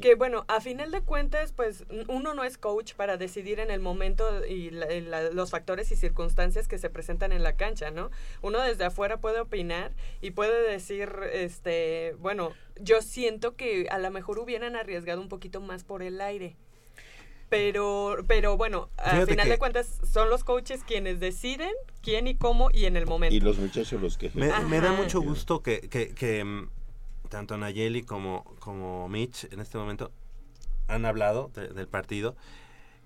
Que 0.00 0.14
bueno, 0.14 0.44
a 0.46 0.60
final 0.60 0.92
de 0.92 1.00
cuentas, 1.00 1.52
pues 1.52 1.84
uno 2.06 2.34
no 2.34 2.44
es 2.44 2.56
coach 2.56 2.94
para 2.94 3.16
decidir 3.16 3.58
en 3.58 3.72
el 3.72 3.80
momento 3.80 4.46
y 4.46 4.70
los 4.70 5.50
factores 5.50 5.90
y 5.90 5.96
circunstancias 5.96 6.68
que 6.68 6.78
se 6.78 6.88
presentan 6.88 7.32
en 7.32 7.42
la 7.42 7.56
cancha, 7.56 7.90
¿no? 7.90 8.10
Uno 8.42 8.60
desde 8.60 8.84
afuera 8.84 9.16
puede 9.16 9.40
opinar 9.40 9.92
y 10.20 10.30
puede 10.30 10.70
decir, 10.70 11.10
este, 11.32 12.14
bueno, 12.20 12.52
yo 12.80 13.02
siento 13.02 13.56
que 13.56 13.88
a 13.90 13.98
lo 13.98 14.10
mejor 14.12 14.38
hubieran 14.38 14.76
arriesgado 14.76 15.20
un 15.20 15.28
poquito 15.28 15.60
más 15.60 15.82
por 15.82 16.02
el 16.02 16.20
aire. 16.20 16.56
Pero, 17.48 18.16
pero 18.26 18.56
bueno, 18.56 18.90
al 18.96 19.26
final 19.26 19.48
de 19.48 19.58
cuentas 19.58 20.00
son 20.02 20.30
los 20.30 20.42
coaches 20.42 20.82
quienes 20.84 21.20
deciden 21.20 21.70
quién 22.02 22.26
y 22.26 22.34
cómo 22.34 22.70
y 22.72 22.86
en 22.86 22.96
el 22.96 23.06
momento. 23.06 23.34
Y 23.34 23.40
los 23.40 23.58
muchachos 23.58 24.00
los 24.00 24.18
que... 24.18 24.30
Me, 24.34 24.50
me 24.64 24.80
da 24.80 24.92
mucho 24.92 25.20
gusto 25.20 25.62
que, 25.62 25.80
que, 25.82 26.12
que 26.12 26.44
mm, 26.44 26.68
tanto 27.28 27.56
Nayeli 27.56 28.02
como, 28.02 28.44
como 28.58 29.08
Mitch 29.08 29.44
en 29.52 29.60
este 29.60 29.78
momento 29.78 30.10
han 30.88 31.04
hablado 31.04 31.50
del 31.54 31.88
partido, 31.88 32.36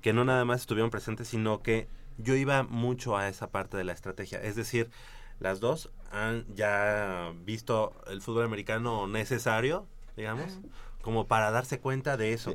que 0.01 0.13
no 0.13 0.25
nada 0.25 0.45
más 0.45 0.61
estuvieron 0.61 0.91
presentes, 0.91 1.29
sino 1.29 1.63
que 1.63 1.89
yo 2.19 2.35
iba 2.35 2.63
mucho 2.63 3.17
a 3.17 3.29
esa 3.29 3.51
parte 3.51 3.77
de 3.77 3.85
la 3.85 3.93
estrategia. 3.93 4.41
Es 4.43 4.57
decir, 4.57 4.91
las 5.39 5.61
dos 5.61 5.91
han 6.11 6.45
ya 6.55 7.33
visto 7.45 7.95
el 8.07 8.21
fútbol 8.21 8.45
americano 8.45 9.07
necesario, 9.07 9.87
digamos, 10.17 10.61
como 11.01 11.27
para 11.27 11.51
darse 11.51 11.81
cuenta 11.81 12.17
de 12.17 12.33
eso 12.35 12.55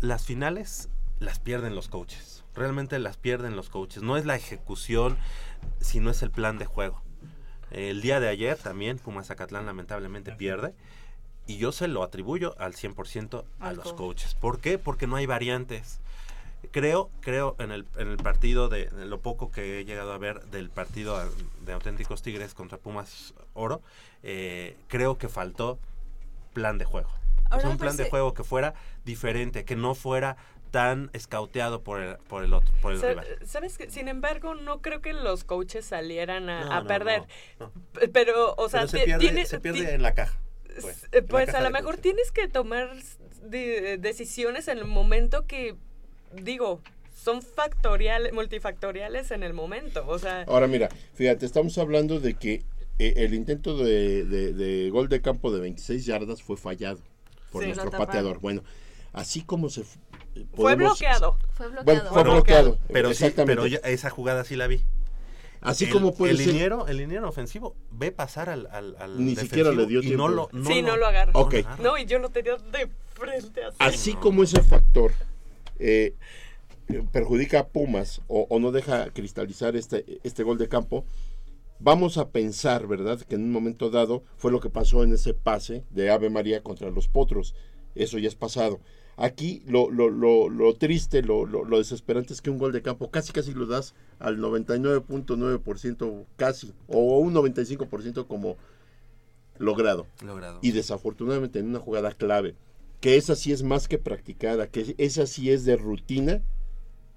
las 0.00 0.24
finales 0.24 0.88
las 1.18 1.38
pierden 1.38 1.74
los 1.74 1.88
coaches. 1.88 2.44
Realmente 2.54 2.98
las 2.98 3.16
pierden 3.16 3.56
los 3.56 3.68
coaches. 3.68 4.02
No 4.02 4.16
es 4.16 4.24
la 4.24 4.36
ejecución, 4.36 5.16
sino 5.80 6.10
es 6.10 6.22
el 6.22 6.30
plan 6.30 6.58
de 6.58 6.66
juego. 6.66 7.00
El 7.70 8.00
día 8.00 8.18
de 8.18 8.28
ayer 8.28 8.56
también 8.56 8.98
Pumas 8.98 9.28
Zacatlán 9.28 9.66
lamentablemente 9.66 10.32
pierde. 10.32 10.74
Y 11.46 11.58
yo 11.58 11.72
se 11.72 11.88
lo 11.88 12.02
atribuyo 12.02 12.54
al 12.58 12.74
100% 12.74 13.44
a 13.60 13.72
los 13.72 13.92
coaches. 13.92 14.34
¿Por 14.34 14.60
qué? 14.60 14.78
Porque 14.78 15.06
no 15.06 15.16
hay 15.16 15.26
variantes. 15.26 16.00
Creo, 16.70 17.10
creo 17.20 17.56
en 17.58 17.70
el, 17.70 17.86
en 17.96 18.08
el 18.08 18.18
partido 18.18 18.68
de, 18.68 18.90
lo 19.06 19.20
poco 19.20 19.50
que 19.50 19.80
he 19.80 19.84
llegado 19.84 20.12
a 20.12 20.18
ver 20.18 20.44
del 20.46 20.70
partido 20.70 21.18
de 21.64 21.72
auténticos 21.72 22.22
Tigres 22.22 22.54
contra 22.54 22.78
Pumas 22.78 23.34
Oro, 23.54 23.82
eh, 24.22 24.76
creo 24.88 25.16
que 25.16 25.28
faltó 25.28 25.78
plan 26.52 26.76
de 26.76 26.84
juego 26.84 27.10
un 27.64 27.78
plan 27.78 27.96
de 27.96 28.08
juego 28.08 28.34
que 28.34 28.44
fuera 28.44 28.74
diferente, 29.04 29.64
que 29.64 29.76
no 29.76 29.94
fuera 29.94 30.36
tan 30.70 31.10
escauteado 31.12 31.82
por 31.82 32.00
el, 32.00 32.16
por 32.28 32.44
el 32.44 32.54
otro, 32.54 32.72
por 32.80 32.92
el 32.92 33.02
rival. 33.02 33.26
Sabes 33.44 33.76
que, 33.76 33.90
sin 33.90 34.08
embargo, 34.08 34.54
no 34.54 34.80
creo 34.80 35.00
que 35.00 35.12
los 35.12 35.44
coaches 35.44 35.84
salieran 35.84 36.48
a, 36.48 36.84
perder. 36.84 37.24
Pero, 38.12 38.54
o 38.56 38.68
sea, 38.68 38.86
se 38.86 39.00
pierde, 39.00 39.94
en 39.94 40.02
la 40.02 40.14
caja. 40.14 40.38
Pues, 40.80 41.08
pues 41.28 41.54
a 41.54 41.60
lo 41.60 41.70
mejor 41.70 41.96
tienes 41.96 42.30
que 42.30 42.48
tomar 42.48 42.92
decisiones 43.42 44.68
en 44.68 44.78
el 44.78 44.84
momento 44.84 45.46
que, 45.46 45.74
digo, 46.32 46.80
son 47.12 47.42
factoriales, 47.42 48.32
multifactoriales 48.32 49.30
en 49.30 49.42
el 49.42 49.52
momento. 49.52 50.04
O 50.06 50.18
sea, 50.18 50.44
Ahora 50.46 50.66
mira, 50.66 50.88
fíjate, 51.14 51.44
estamos 51.44 51.76
hablando 51.78 52.20
de 52.20 52.34
que 52.34 52.64
eh, 52.98 53.14
el 53.16 53.34
intento 53.34 53.76
de, 53.76 54.24
de, 54.24 54.90
gol 54.90 55.08
de 55.08 55.20
campo 55.20 55.52
de 55.52 55.60
26 55.60 56.06
yardas 56.06 56.42
fue 56.42 56.56
fallado 56.56 57.00
por 57.50 57.64
nuestro 57.64 57.90
pateador. 57.90 58.40
Bueno, 58.40 58.62
así 59.12 59.42
como 59.42 59.68
se 59.68 59.84
fue 60.54 60.76
bloqueado. 60.76 61.36
Fue 61.54 61.68
bloqueado. 61.68 62.10
fue 62.10 62.22
bloqueado. 62.22 62.78
Pero, 62.92 63.14
sí, 63.14 63.32
pero 63.34 63.64
esa 63.64 64.10
jugada 64.10 64.44
sí 64.44 64.56
la 64.56 64.66
vi. 64.66 64.80
Así 65.60 65.86
como 65.90 66.14
puede 66.14 66.32
el 66.32 66.38
ser. 66.38 66.48
Liniero, 66.48 66.86
el 66.88 66.96
liniero 66.96 67.28
ofensivo 67.28 67.76
ve 67.90 68.12
pasar 68.12 68.48
al, 68.48 68.66
al, 68.68 69.24
Ni 69.24 69.36
siquiera 69.36 69.72
le 69.72 69.86
dio 69.86 70.00
tiempo. 70.00 70.16
No 70.16 70.28
lo, 70.28 70.48
no 70.52 70.70
sí, 70.70 70.82
no 70.82 70.96
lo 70.96 71.06
agarra. 71.06 71.32
No, 71.82 71.98
y 71.98 72.06
yo 72.06 72.18
lo 72.18 72.30
tenía 72.30 72.56
de 72.56 72.88
frente 73.14 73.64
así. 73.64 73.76
Así 73.78 74.14
como 74.14 74.42
ese 74.42 74.62
factor 74.62 75.12
eh, 75.78 76.14
perjudica 77.12 77.60
a 77.60 77.66
Pumas 77.68 78.22
o, 78.26 78.46
o, 78.48 78.58
no 78.58 78.72
deja 78.72 79.10
cristalizar 79.10 79.76
este, 79.76 80.20
este 80.24 80.42
gol 80.44 80.56
de 80.56 80.68
campo, 80.68 81.04
Vamos 81.82 82.18
a 82.18 82.28
pensar, 82.28 82.86
¿verdad?, 82.86 83.20
que 83.22 83.36
en 83.36 83.44
un 83.44 83.52
momento 83.52 83.88
dado 83.88 84.22
fue 84.36 84.52
lo 84.52 84.60
que 84.60 84.68
pasó 84.68 85.02
en 85.02 85.14
ese 85.14 85.32
pase 85.32 85.84
de 85.90 86.10
Ave 86.10 86.28
María 86.28 86.62
contra 86.62 86.90
los 86.90 87.08
Potros. 87.08 87.54
Eso 87.94 88.18
ya 88.18 88.28
es 88.28 88.34
pasado. 88.34 88.80
Aquí 89.16 89.62
lo, 89.66 89.90
lo, 89.90 90.10
lo, 90.10 90.50
lo 90.50 90.74
triste, 90.74 91.22
lo, 91.22 91.46
lo, 91.46 91.78
desesperante 91.78 92.32
es 92.32 92.42
que 92.42 92.50
un 92.50 92.58
gol 92.58 92.72
de 92.72 92.82
campo 92.82 93.10
casi 93.10 93.32
casi 93.32 93.52
lo 93.52 93.66
das 93.66 93.94
al 94.18 94.38
99.9% 94.38 96.24
casi, 96.36 96.72
o 96.86 97.18
un 97.18 97.34
95% 97.34 98.26
como 98.26 98.56
logrado. 99.58 100.06
logrado. 100.24 100.58
Y 100.62 100.72
desafortunadamente 100.72 101.58
en 101.58 101.68
una 101.68 101.80
jugada 101.80 102.12
clave, 102.12 102.54
que 103.00 103.16
esa 103.16 103.36
sí 103.36 103.52
es 103.52 103.62
más 103.62 103.88
que 103.88 103.98
practicada, 103.98 104.68
que 104.68 104.94
esa 104.98 105.26
sí 105.26 105.50
es 105.50 105.64
de 105.64 105.76
rutina, 105.76 106.42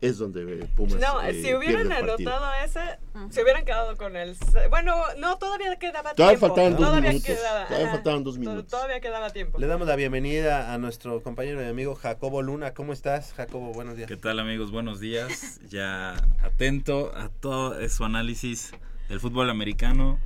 es 0.04 0.18
donde 0.18 0.68
Pumas. 0.76 1.00
No, 1.00 1.22
eh, 1.22 1.34
si 1.42 1.54
hubieran 1.54 1.90
anotado 1.90 2.46
ese, 2.66 2.82
se 3.30 3.42
hubieran 3.42 3.64
quedado 3.64 3.96
con 3.96 4.18
el. 4.18 4.36
Bueno, 4.70 4.96
no, 5.18 5.38
todavía 5.38 5.78
quedaba 5.78 6.14
todavía 6.14 6.38
tiempo. 6.38 6.48
Faltaban 6.48 6.72
dos 6.74 6.88
todavía 6.88 7.10
minutos, 7.10 7.38
todavía 7.68 7.90
faltaban 7.90 8.24
dos 8.26 8.38
minutos. 8.38 8.68
Todavía 8.68 9.00
quedaba 9.00 9.30
tiempo. 9.30 9.58
Le 9.60 9.68
damos 9.68 9.88
la 9.88 9.96
bienvenida 9.96 10.74
a 10.74 10.78
nuestro 10.78 11.24
compañero 11.24 11.64
y 11.64 11.68
amigo 11.68 11.96
Jacobo 11.96 12.42
Luna. 12.42 12.74
¿Cómo 12.74 12.92
estás, 12.92 13.34
Jacobo? 13.34 13.72
Buenos 13.72 13.96
días. 13.96 14.10
¿Qué 14.10 14.18
tal, 14.18 14.40
amigos? 14.40 14.72
Buenos 14.72 15.00
días. 15.00 15.62
ya 15.70 16.16
atento 16.42 17.16
a 17.16 17.30
todo 17.30 17.88
su 17.88 18.04
análisis 18.04 18.74
del 19.08 19.22
fútbol 19.22 19.50
americano 19.50 20.20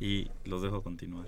y 0.00 0.30
los 0.44 0.62
dejo 0.62 0.82
continuar. 0.82 1.26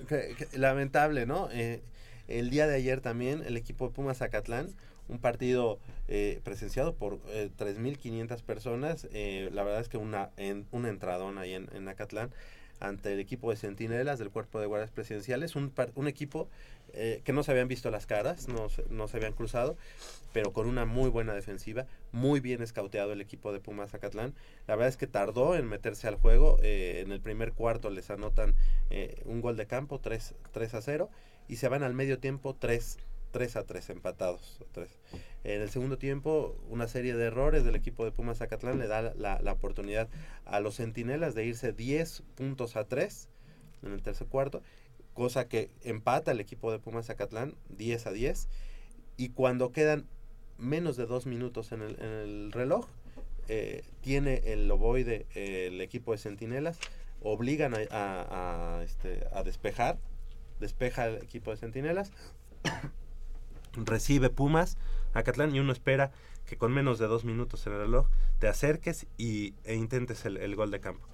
lamentable, 0.54 1.26
¿no? 1.26 1.50
Eh, 1.52 1.82
el 2.28 2.48
día 2.48 2.66
de 2.66 2.76
ayer 2.76 3.02
también 3.02 3.44
el 3.46 3.58
equipo 3.58 3.88
de 3.88 3.94
Pumas 3.94 4.18
Zacatlán 4.18 4.74
un 5.08 5.18
partido 5.18 5.78
eh, 6.08 6.40
presenciado 6.44 6.94
por 6.94 7.20
eh, 7.28 7.50
3.500 7.56 8.42
personas. 8.42 9.08
Eh, 9.12 9.50
la 9.52 9.62
verdad 9.62 9.80
es 9.80 9.88
que 9.88 9.98
una, 9.98 10.30
en, 10.36 10.66
un 10.70 10.86
entradón 10.86 11.38
ahí 11.38 11.54
en, 11.54 11.68
en 11.74 11.88
Acatlán. 11.88 12.30
ante 12.78 13.12
el 13.12 13.20
equipo 13.20 13.50
de 13.50 13.56
Centinelas 13.56 14.18
del 14.18 14.30
Cuerpo 14.30 14.60
de 14.60 14.66
Guardias 14.66 14.90
Presidenciales, 14.90 15.56
un, 15.56 15.72
un 15.94 16.08
equipo 16.08 16.48
eh, 16.92 17.20
que 17.24 17.32
no 17.32 17.42
se 17.42 17.50
habían 17.50 17.68
visto 17.68 17.90
las 17.90 18.06
caras, 18.06 18.48
no, 18.48 18.68
no 18.90 19.08
se 19.08 19.16
habían 19.16 19.32
cruzado, 19.32 19.76
pero 20.32 20.52
con 20.52 20.66
una 20.66 20.84
muy 20.84 21.10
buena 21.10 21.34
defensiva, 21.34 21.86
muy 22.12 22.40
bien 22.40 22.62
escauteado 22.62 23.12
el 23.12 23.20
equipo 23.20 23.52
de 23.52 23.60
Pumas 23.60 23.90
Zacatlán. 23.90 24.34
La 24.66 24.76
verdad 24.76 24.88
es 24.88 24.96
que 24.96 25.06
tardó 25.06 25.56
en 25.56 25.66
meterse 25.66 26.08
al 26.08 26.14
juego, 26.16 26.58
eh, 26.62 27.02
en 27.04 27.12
el 27.12 27.20
primer 27.20 27.52
cuarto 27.52 27.90
les 27.90 28.10
anotan 28.10 28.54
eh, 28.90 29.20
un 29.24 29.40
gol 29.40 29.56
de 29.56 29.66
campo, 29.66 30.00
3, 30.00 30.34
3 30.52 30.74
a 30.74 30.82
0, 30.82 31.10
y 31.48 31.56
se 31.56 31.68
van 31.68 31.82
al 31.82 31.94
medio 31.94 32.18
tiempo 32.18 32.54
3 32.54 32.98
3 33.36 33.56
a 33.56 33.64
3 33.64 33.90
empatados. 33.90 34.62
3. 34.72 34.88
En 35.44 35.60
el 35.60 35.68
segundo 35.68 35.98
tiempo, 35.98 36.56
una 36.70 36.88
serie 36.88 37.14
de 37.14 37.26
errores 37.26 37.64
del 37.66 37.74
equipo 37.74 38.06
de 38.06 38.10
Pumas 38.10 38.38
Zacatlán 38.38 38.78
le 38.78 38.86
da 38.86 39.12
la, 39.14 39.52
oportunidad 39.52 40.08
a 40.46 40.58
los 40.60 40.76
Centinelas 40.76 41.34
de 41.34 41.44
irse 41.44 41.74
10 41.74 42.22
puntos 42.34 42.76
a 42.76 42.84
3 42.84 43.28
en 43.82 43.92
el 43.92 44.00
tercer 44.00 44.26
cuarto, 44.28 44.62
cosa 45.12 45.48
que 45.48 45.68
empata 45.82 46.32
el 46.32 46.40
equipo 46.40 46.72
de 46.72 46.78
Pumas 46.78 47.08
Zacatlán 47.08 47.54
10 47.76 48.06
a 48.06 48.12
10. 48.12 48.48
Y 49.18 49.28
cuando 49.28 49.70
quedan 49.70 50.06
menos 50.56 50.96
de 50.96 51.04
dos 51.04 51.26
minutos 51.26 51.72
en 51.72 51.82
el, 51.82 52.52
reloj, 52.52 52.86
eh, 53.48 53.82
tiene 54.00 54.40
el 54.46 54.66
loboide 54.66 55.26
eh, 55.34 55.66
el 55.66 55.82
equipo 55.82 56.12
de 56.12 56.18
Centinelas, 56.18 56.78
obligan 57.20 57.74
a, 57.74 57.80
a, 57.90 58.78
a, 58.78 58.82
este, 58.82 59.26
a 59.30 59.42
despejar, 59.42 59.98
despeja 60.58 61.08
el 61.08 61.16
equipo 61.16 61.50
de 61.50 61.58
Centinelas 61.58 62.12
recibe 63.76 64.30
Pumas, 64.30 64.76
Acatlán, 65.14 65.54
y 65.54 65.60
uno 65.60 65.72
espera 65.72 66.12
que 66.46 66.56
con 66.56 66.72
menos 66.72 66.98
de 66.98 67.06
dos 67.06 67.24
minutos 67.24 67.66
en 67.66 67.74
el 67.74 67.80
reloj 67.80 68.06
te 68.38 68.48
acerques 68.48 69.06
y, 69.18 69.54
e 69.64 69.74
intentes 69.74 70.24
el, 70.24 70.54
gol 70.56 70.70
de 70.70 70.80
campo. 70.80 71.06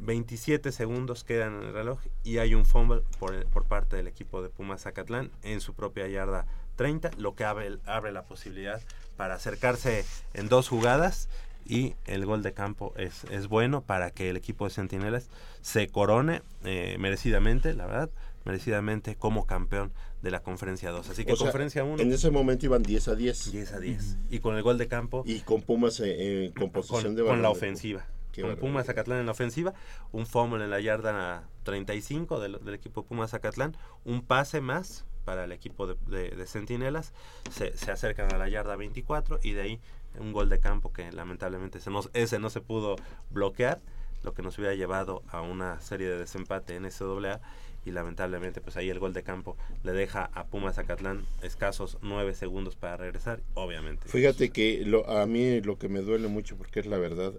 27 0.00 0.72
segundos 0.72 1.24
quedan 1.24 1.54
en 1.54 1.68
el 1.68 1.72
reloj 1.72 2.00
y 2.24 2.38
hay 2.38 2.54
un 2.54 2.66
fumble 2.66 3.02
por, 3.18 3.46
por 3.46 3.64
parte 3.64 3.96
del 3.96 4.08
equipo 4.08 4.42
de 4.42 4.48
Pumas 4.48 4.82
Zacatlán 4.82 5.30
en 5.42 5.60
su 5.60 5.74
propia 5.74 6.08
yarda 6.08 6.46
30, 6.76 7.12
lo 7.18 7.34
que 7.34 7.44
abre, 7.44 7.78
abre 7.86 8.12
la 8.12 8.24
posibilidad 8.24 8.80
para 9.16 9.34
acercarse 9.34 10.04
en 10.34 10.48
dos 10.48 10.68
jugadas 10.68 11.28
y 11.64 11.94
el 12.06 12.26
gol 12.26 12.42
de 12.42 12.52
campo 12.52 12.92
es, 12.96 13.24
es 13.24 13.48
bueno 13.48 13.82
para 13.82 14.10
que 14.10 14.30
el 14.30 14.36
equipo 14.36 14.64
de 14.64 14.74
Centinelas 14.74 15.28
se 15.60 15.88
corone 15.88 16.42
eh, 16.64 16.96
merecidamente, 16.98 17.74
la 17.74 17.86
verdad, 17.86 18.10
merecidamente 18.44 19.16
como 19.16 19.46
campeón 19.46 19.92
de 20.22 20.30
la 20.30 20.42
conferencia 20.42 20.90
2. 20.90 21.10
Así 21.10 21.24
que 21.24 21.36
conferencia 21.36 21.84
1. 21.84 22.02
En 22.02 22.12
ese 22.12 22.30
momento 22.30 22.66
iban 22.66 22.82
10 22.82 23.08
a 23.08 23.14
10. 23.14 23.52
10 23.52 23.72
a 23.72 23.80
10. 23.80 24.16
Y 24.30 24.38
con 24.38 24.56
el 24.56 24.62
gol 24.62 24.78
de 24.78 24.88
campo. 24.88 25.22
Y 25.26 25.40
con 25.40 25.62
Pumas 25.62 26.00
eh, 26.00 26.46
en 26.46 26.52
composición 26.52 27.14
de 27.14 27.24
Con 27.24 27.42
la 27.42 27.50
ofensiva. 27.50 28.06
con 28.40 28.56
Pumas 28.56 28.86
Zacatlán 28.86 29.20
en 29.20 29.26
la 29.26 29.32
ofensiva. 29.32 29.74
Un 30.12 30.26
fumble 30.26 30.64
en 30.64 30.70
la 30.70 30.80
yarda 30.80 31.48
35 31.64 32.40
del, 32.40 32.64
del 32.64 32.74
equipo 32.74 33.04
Pumas 33.04 33.30
Zacatlán. 33.30 33.76
Un 34.04 34.22
pase 34.22 34.60
más 34.60 35.04
para 35.24 35.44
el 35.44 35.52
equipo 35.52 35.86
de, 35.86 36.30
de, 36.30 36.46
Centinelas. 36.46 37.12
Se, 37.50 37.76
se, 37.76 37.90
acercan 37.90 38.32
a 38.32 38.38
la 38.38 38.48
yarda 38.48 38.76
24 38.76 39.40
y 39.42 39.52
de 39.52 39.62
ahí 39.62 39.80
un 40.18 40.32
gol 40.32 40.48
de 40.48 40.60
campo 40.60 40.92
que 40.92 41.10
lamentablemente 41.12 41.78
ese 41.78 41.90
no, 41.90 42.00
ese 42.12 42.38
no 42.38 42.50
se 42.50 42.60
pudo 42.60 42.96
bloquear. 43.30 43.80
Lo 44.22 44.34
que 44.34 44.42
nos 44.42 44.56
hubiera 44.56 44.74
llevado 44.76 45.24
a 45.28 45.40
una 45.40 45.80
serie 45.80 46.08
de 46.08 46.16
desempate 46.16 46.76
en 46.76 46.88
SAA 46.88 47.40
y 47.84 47.90
lamentablemente 47.90 48.60
pues 48.60 48.76
ahí 48.76 48.90
el 48.90 48.98
gol 48.98 49.12
de 49.12 49.22
campo 49.22 49.56
le 49.82 49.92
deja 49.92 50.30
a 50.34 50.46
Pumas 50.46 50.76
Zacatlán 50.76 51.24
escasos 51.42 51.98
nueve 52.02 52.34
segundos 52.34 52.76
para 52.76 52.96
regresar, 52.96 53.40
obviamente. 53.54 54.08
Fíjate 54.08 54.50
que 54.50 54.84
lo, 54.84 55.08
a 55.08 55.26
mí 55.26 55.60
lo 55.60 55.78
que 55.78 55.88
me 55.88 56.00
duele 56.00 56.28
mucho 56.28 56.56
porque 56.56 56.80
es 56.80 56.86
la 56.86 56.98
verdad, 56.98 57.32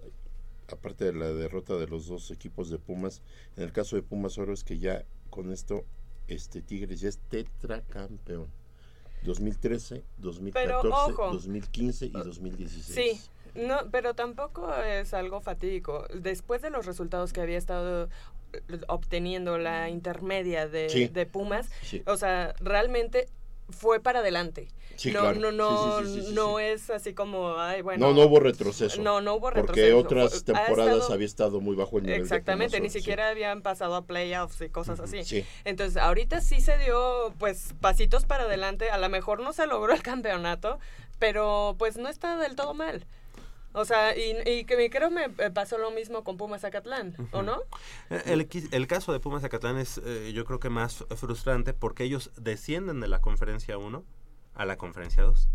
aparte 0.70 1.06
de 1.06 1.12
la 1.12 1.28
derrota 1.28 1.74
de 1.74 1.86
los 1.86 2.06
dos 2.06 2.30
equipos 2.30 2.70
de 2.70 2.78
Pumas, 2.78 3.22
en 3.56 3.64
el 3.64 3.72
caso 3.72 3.96
de 3.96 4.02
Pumas 4.02 4.38
Oro 4.38 4.52
es 4.52 4.64
que 4.64 4.78
ya 4.78 5.04
con 5.30 5.52
esto 5.52 5.84
este 6.28 6.62
Tigres 6.62 7.00
ya 7.00 7.08
es 7.08 7.18
tetracampeón. 7.28 8.48
2013, 9.24 10.04
2014, 10.18 11.12
2015 11.32 12.06
y 12.06 12.10
2016. 12.10 12.84
Sí, 12.84 13.20
no, 13.54 13.88
pero 13.90 14.14
tampoco 14.14 14.74
es 14.74 15.14
algo 15.14 15.40
fatídico. 15.40 16.06
Después 16.12 16.60
de 16.60 16.70
los 16.70 16.86
resultados 16.86 17.32
que 17.32 17.40
había 17.40 17.56
estado 17.56 18.08
obteniendo 18.88 19.58
la 19.58 19.88
intermedia 19.88 20.68
de, 20.68 21.10
de 21.12 21.26
Pumas, 21.26 21.70
o 22.06 22.16
sea, 22.16 22.54
realmente 22.60 23.28
fue 23.70 24.00
para 24.00 24.20
adelante. 24.20 24.68
no, 25.12 25.32
no, 25.32 25.50
no, 25.50 26.00
no 26.00 26.58
es 26.58 26.90
así 26.90 27.14
como, 27.14 27.56
ay, 27.58 27.82
bueno. 27.82 28.08
No, 28.08 28.14
no 28.14 28.26
hubo 28.26 28.40
retroceso. 28.40 29.00
No, 29.02 29.20
no 29.20 29.34
hubo 29.34 29.50
retroceso. 29.50 29.66
Porque 29.66 29.92
otras 29.92 30.44
temporadas 30.44 31.10
había 31.10 31.26
estado 31.26 31.60
muy 31.60 31.74
bajo 31.74 31.98
el 31.98 32.04
nivel. 32.04 32.20
Exactamente, 32.20 32.80
ni 32.80 32.90
siquiera 32.90 33.28
habían 33.28 33.62
pasado 33.62 33.96
a 33.96 34.02
playoffs 34.02 34.60
y 34.60 34.68
cosas 34.68 35.00
así. 35.00 35.44
Entonces, 35.64 35.96
ahorita 35.96 36.40
sí 36.40 36.60
se 36.60 36.78
dio, 36.78 37.32
pues, 37.38 37.74
pasitos 37.80 38.24
para 38.24 38.44
adelante. 38.44 38.90
A 38.90 38.98
lo 38.98 39.08
mejor 39.08 39.40
no 39.40 39.52
se 39.52 39.66
logró 39.66 39.92
el 39.92 40.02
campeonato, 40.02 40.78
pero 41.18 41.74
pues 41.78 41.96
no 41.96 42.08
está 42.08 42.36
del 42.36 42.54
todo 42.54 42.74
mal. 42.74 43.06
O 43.74 43.84
sea, 43.84 44.16
y, 44.16 44.36
y, 44.46 44.64
que 44.64 44.88
creo 44.88 45.10
me 45.10 45.24
eh, 45.24 45.50
pasó 45.52 45.78
lo 45.78 45.90
mismo 45.90 46.22
con 46.22 46.36
Pumas 46.36 46.60
Zacatlán, 46.60 47.16
¿o 47.32 47.42
no? 47.42 47.60
Eh, 48.08 48.22
el, 48.26 48.48
el, 48.70 48.86
caso 48.86 49.12
de 49.12 49.18
Pumas 49.18 49.42
Zacatlán 49.42 49.78
es 49.78 50.00
eh, 50.04 50.32
yo 50.32 50.44
creo 50.44 50.60
que 50.60 50.70
más 50.70 51.04
frustrante 51.16 51.74
porque 51.74 52.04
ellos 52.04 52.30
descienden 52.36 53.00
de 53.00 53.08
la 53.08 53.20
conferencia 53.20 53.76
1 53.76 54.04
a 54.54 54.64
la 54.64 54.76
conferencia 54.76 55.24
2. 55.24 55.48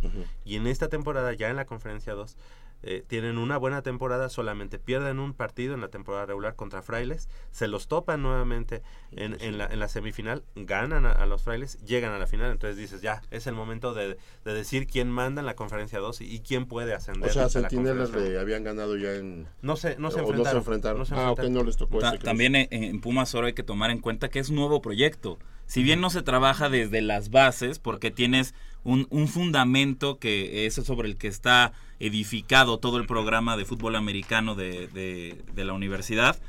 Y 0.44 0.58
en 0.58 0.68
esta 0.68 0.90
temporada, 0.90 1.32
ya 1.34 1.50
en 1.50 1.56
la 1.56 1.66
conferencia 1.66 2.14
2, 2.14 2.36
eh, 2.82 3.04
tienen 3.06 3.38
una 3.38 3.58
buena 3.58 3.82
temporada, 3.82 4.30
solamente 4.30 4.80
pierden 4.80 5.20
un 5.20 5.34
partido 5.34 5.74
en 5.74 5.82
la 5.82 5.90
temporada 5.90 6.26
regular 6.26 6.56
contra 6.56 6.82
Frailes, 6.82 7.28
se 7.52 7.68
los 7.68 7.88
topan 7.88 8.22
nuevamente 8.22 8.82
en, 9.12 9.36
en, 9.42 9.58
la, 9.58 9.66
en 9.66 9.80
la, 9.80 9.88
semifinal, 9.90 10.44
ganan 10.56 11.06
a, 11.06 11.26
los 11.26 11.44
Frailes, 11.44 11.78
llegan 11.86 12.14
a 12.14 12.20
la 12.20 12.28
final, 12.28 12.52
entonces 12.52 12.78
dices, 12.78 13.02
ya, 13.02 13.22
es 13.32 13.48
el 13.48 13.56
momento 13.56 13.94
de, 13.94 14.18
de 14.46 14.54
decir 14.54 14.88
quién 14.88 15.10
manda 15.10 15.42
en 15.42 15.46
la 15.46 15.56
conferencia 15.56 16.00
2 16.00 16.22
y, 16.22 16.40
quién 16.40 16.68
puede 16.68 16.94
ascender. 16.94 17.30
O 17.30 17.34
sea, 17.34 17.50
Centinelas 17.50 18.12
le 18.12 18.40
habían 18.40 18.64
ganado 18.64 18.96
ya 18.96 19.14
en... 19.16 19.48
No 19.62 19.76
se, 19.76 19.98
no 19.98 20.10
se, 20.10 20.20
enfrentaron, 20.20 20.38
no 20.38 20.52
se 20.52 20.58
enfrentaron. 20.58 21.08
ah, 21.14 21.32
ok, 21.32 21.44
no 21.50 21.64
les 21.64 21.76
tocó. 21.76 22.00
también 22.00 22.56
en, 22.56 22.68
en 22.72 23.02
Pumas 23.02 23.36
ahora 23.36 23.48
hay 23.48 23.54
que 23.54 23.64
tomar 23.64 23.92
en 23.92 24.00
cuenta 24.00 24.30
que 24.30 24.40
es 24.40 24.50
un 24.50 24.56
nuevo 24.56 24.82
proyecto. 24.82 25.38
Si 25.70 25.84
bien 25.84 26.02
no 26.02 26.10
se 26.10 26.24
trabaja 26.24 26.68
desde 26.68 27.02
las 27.02 27.30
bases, 27.30 27.78
porque 27.78 28.10
tienes 28.10 28.56
un, 28.84 29.08
un 29.10 29.28
fundamento 29.28 30.20
que 30.20 30.66
es 30.66 30.76
sobre 30.76 31.08
el 31.08 31.18
que 31.18 31.28
está 31.28 31.74
edificado 32.00 32.80
todo 32.80 32.98
el 32.98 33.06
programa 33.06 33.58
de 33.58 33.66
fútbol 33.66 33.96
americano 33.96 34.56
de, 34.56 34.88
de, 34.88 35.66
la 35.66 35.74
universidad, 35.74 36.40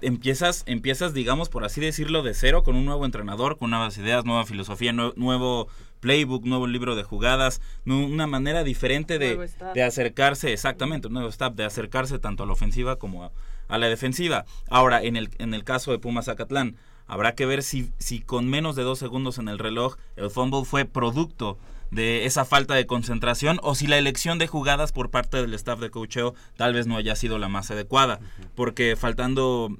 empiezas, 0.00 0.64
empiezas, 0.66 1.14
digamos, 1.14 1.48
por 1.48 1.64
así 1.64 1.80
decirlo, 1.80 2.22
de 2.22 2.34
cero, 2.34 2.64
con 2.64 2.74
un 2.74 2.84
nuevo 2.84 3.04
entrenador, 3.04 3.58
con 3.58 3.70
nuevas 3.70 3.96
ideas, 3.98 4.24
nueva 4.24 4.44
filosofía, 4.44 4.92
nuevo 4.92 5.68
playbook, 6.00 6.44
nuevo 6.44 6.66
libro 6.66 6.96
de 6.96 7.04
jugadas, 7.04 7.60
una 7.86 8.26
manera 8.26 8.64
diferente 8.64 9.20
de, 9.20 9.48
de, 9.72 9.82
acercarse, 9.84 10.52
exactamente, 10.52 11.06
un 11.06 11.14
nuevo 11.14 11.28
staff, 11.28 11.54
de 11.54 11.64
acercarse 11.64 12.18
tanto 12.18 12.42
a 12.42 12.46
la 12.46 12.52
ofensiva 12.52 12.96
como 12.96 13.24
a, 13.24 13.30
a, 13.68 13.78
la 13.78 13.88
defensiva. 13.88 14.44
Ahora, 14.68 15.00
en 15.00 15.16
el, 15.16 15.30
en 15.38 15.54
el 15.54 15.62
caso 15.62 15.92
de 15.92 16.00
Pumas 16.00 16.24
Zacatlán, 16.24 16.76
habrá 17.06 17.34
que 17.34 17.46
ver 17.46 17.62
si, 17.62 17.90
si 17.98 18.20
con 18.20 18.48
menos 18.48 18.76
de 18.76 18.82
dos 18.82 18.98
segundos 18.98 19.38
en 19.38 19.48
el 19.48 19.58
reloj 19.58 19.96
el 20.16 20.30
fumble 20.30 20.64
fue 20.64 20.84
producto 20.84 21.58
de 21.92 22.24
esa 22.24 22.46
falta 22.46 22.74
de 22.74 22.86
concentración 22.86 23.60
o 23.62 23.74
si 23.74 23.86
la 23.86 23.98
elección 23.98 24.38
de 24.38 24.46
jugadas 24.48 24.92
por 24.92 25.10
parte 25.10 25.36
del 25.36 25.52
staff 25.54 25.78
de 25.78 25.90
cocheo 25.90 26.34
tal 26.56 26.72
vez 26.72 26.86
no 26.86 26.96
haya 26.96 27.14
sido 27.14 27.38
la 27.38 27.48
más 27.48 27.70
adecuada. 27.70 28.18
Porque 28.54 28.96
faltando... 28.96 29.76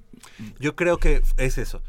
Yo 0.61 0.77
creo 0.77 0.99
que 0.99 1.23
es 1.39 1.59
eso. 1.59 1.83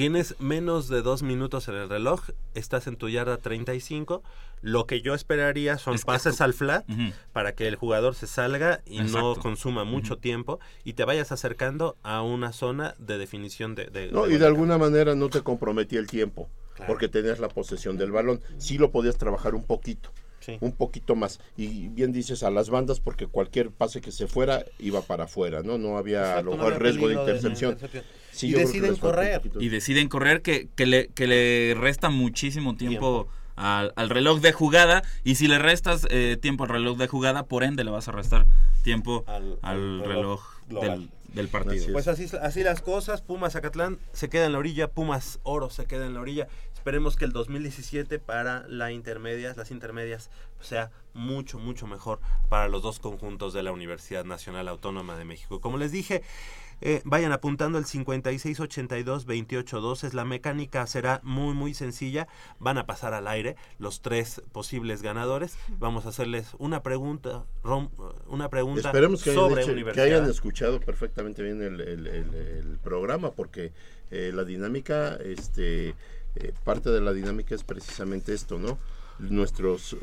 Tienes 0.00 0.34
menos 0.40 0.88
de 0.88 1.02
dos 1.02 1.22
minutos 1.22 1.68
en 1.68 1.74
el 1.74 1.90
reloj, 1.90 2.30
estás 2.54 2.86
en 2.86 2.96
tu 2.96 3.10
yarda 3.10 3.36
35. 3.36 4.22
Lo 4.62 4.86
que 4.86 5.02
yo 5.02 5.12
esperaría 5.12 5.76
son 5.76 5.98
pases 5.98 6.40
al 6.40 6.54
flat 6.54 6.86
para 7.34 7.54
que 7.54 7.68
el 7.68 7.76
jugador 7.76 8.14
se 8.14 8.26
salga 8.26 8.80
y 8.86 9.00
no 9.00 9.36
consuma 9.36 9.84
mucho 9.84 10.16
tiempo 10.16 10.58
y 10.84 10.94
te 10.94 11.04
vayas 11.04 11.32
acercando 11.32 11.98
a 12.02 12.22
una 12.22 12.54
zona 12.54 12.94
de 12.98 13.18
definición 13.18 13.74
de... 13.74 14.08
no, 14.10 14.26
y 14.26 14.38
de 14.38 14.46
alguna 14.46 14.78
manera 14.78 15.14
no 15.14 15.28
te 15.28 15.42
comprometía 15.42 15.98
el 15.98 16.06
tiempo 16.06 16.48
porque 16.86 17.08
tenías 17.08 17.38
la 17.38 17.48
posesión 17.48 17.98
del 17.98 18.10
balón. 18.10 18.40
Sí 18.56 18.78
lo 18.78 18.90
podías 18.92 19.18
trabajar 19.18 19.54
un 19.54 19.64
poquito. 19.64 20.12
Un 20.60 20.72
poquito 20.72 21.14
más. 21.14 21.40
Y 21.56 21.88
bien 21.88 22.12
dices 22.12 22.42
a 22.42 22.50
las 22.50 22.70
bandas 22.70 23.00
porque 23.00 23.26
cualquier 23.26 23.70
pase 23.70 24.00
que 24.00 24.12
se 24.12 24.26
fuera 24.26 24.64
iba 24.78 25.02
para 25.02 25.24
afuera, 25.24 25.62
¿no? 25.62 25.78
No 25.78 25.96
había 25.96 26.38
el 26.38 26.76
riesgo 26.76 27.08
de 27.08 27.14
intercepción. 27.14 27.76
y 28.40 28.52
deciden 28.52 28.96
correr. 28.96 29.42
Y 29.58 29.68
deciden 29.68 30.08
correr 30.08 30.42
que, 30.42 30.68
que, 30.74 30.86
le, 30.86 31.08
que 31.08 31.26
le 31.26 31.74
resta 31.74 32.10
muchísimo 32.10 32.76
tiempo, 32.76 33.28
Al, 33.56 33.92
reloj 34.08 34.40
de 34.40 34.52
jugada 34.52 35.02
y 35.22 35.34
si 35.34 35.46
le 35.46 35.58
restas 35.58 36.06
eh, 36.08 36.38
tiempo 36.40 36.64
al 36.64 36.70
reloj 36.70 36.96
de 36.96 37.08
jugada, 37.08 37.44
por 37.44 37.62
ende 37.62 37.84
le 37.84 37.90
vas 37.90 38.08
a 38.08 38.12
restar 38.12 38.46
tiempo 38.82 39.24
al, 39.26 40.00
reloj, 40.00 40.40
del 41.34 41.48
partido. 41.48 41.92
Pues 41.92 42.08
así, 42.08 42.26
así 42.40 42.62
las 42.62 42.80
cosas, 42.80 43.22
Pumas 43.22 43.52
Zacatlán 43.52 43.98
se 44.12 44.28
queda 44.28 44.46
en 44.46 44.52
la 44.52 44.58
orilla, 44.58 44.88
Pumas 44.88 45.40
Oro 45.42 45.70
se 45.70 45.84
queda 45.84 46.06
en 46.06 46.14
la 46.14 46.20
orilla. 46.20 46.48
Esperemos 46.80 47.16
que 47.16 47.26
el 47.26 47.32
2017 47.32 48.18
para 48.18 48.66
la 48.66 48.90
intermedias, 48.90 49.58
las 49.58 49.70
intermedias 49.70 50.30
sea 50.62 50.90
mucho, 51.12 51.58
mucho 51.58 51.86
mejor 51.86 52.20
para 52.48 52.68
los 52.68 52.80
dos 52.80 53.00
conjuntos 53.00 53.52
de 53.52 53.62
la 53.62 53.70
Universidad 53.70 54.24
Nacional 54.24 54.66
Autónoma 54.66 55.18
de 55.18 55.26
México. 55.26 55.60
Como 55.60 55.76
les 55.76 55.92
dije, 55.92 56.22
eh, 56.80 57.02
vayan 57.04 57.32
apuntando 57.32 57.76
el 57.76 57.84
5682-282. 57.84 60.14
La 60.14 60.24
mecánica 60.24 60.86
será 60.86 61.20
muy, 61.22 61.52
muy 61.52 61.74
sencilla. 61.74 62.28
Van 62.58 62.78
a 62.78 62.86
pasar 62.86 63.12
al 63.12 63.28
aire 63.28 63.56
los 63.78 64.00
tres 64.00 64.40
posibles 64.50 65.02
ganadores. 65.02 65.58
Vamos 65.78 66.06
a 66.06 66.08
hacerles 66.08 66.54
una 66.58 66.82
pregunta, 66.82 67.44
una 68.26 68.48
pregunta 68.48 68.88
Esperemos 68.88 69.22
que 69.22 69.34
sobre 69.34 69.64
hayan, 69.64 69.92
que 69.92 70.00
hayan 70.00 70.30
escuchado 70.30 70.80
perfectamente 70.80 71.42
bien 71.42 71.60
el, 71.60 72.78
programa, 72.82 73.32
porque 73.32 73.74
eh, 74.10 74.32
la 74.34 74.44
dinámica, 74.44 75.16
este, 75.16 75.94
eh, 76.36 76.52
parte 76.64 76.90
de 76.90 77.00
la 77.00 77.12
dinámica 77.12 77.54
es 77.54 77.64
precisamente 77.64 78.32
esto, 78.32 78.58
¿no? 78.58 78.78
Nuestros 79.18 79.94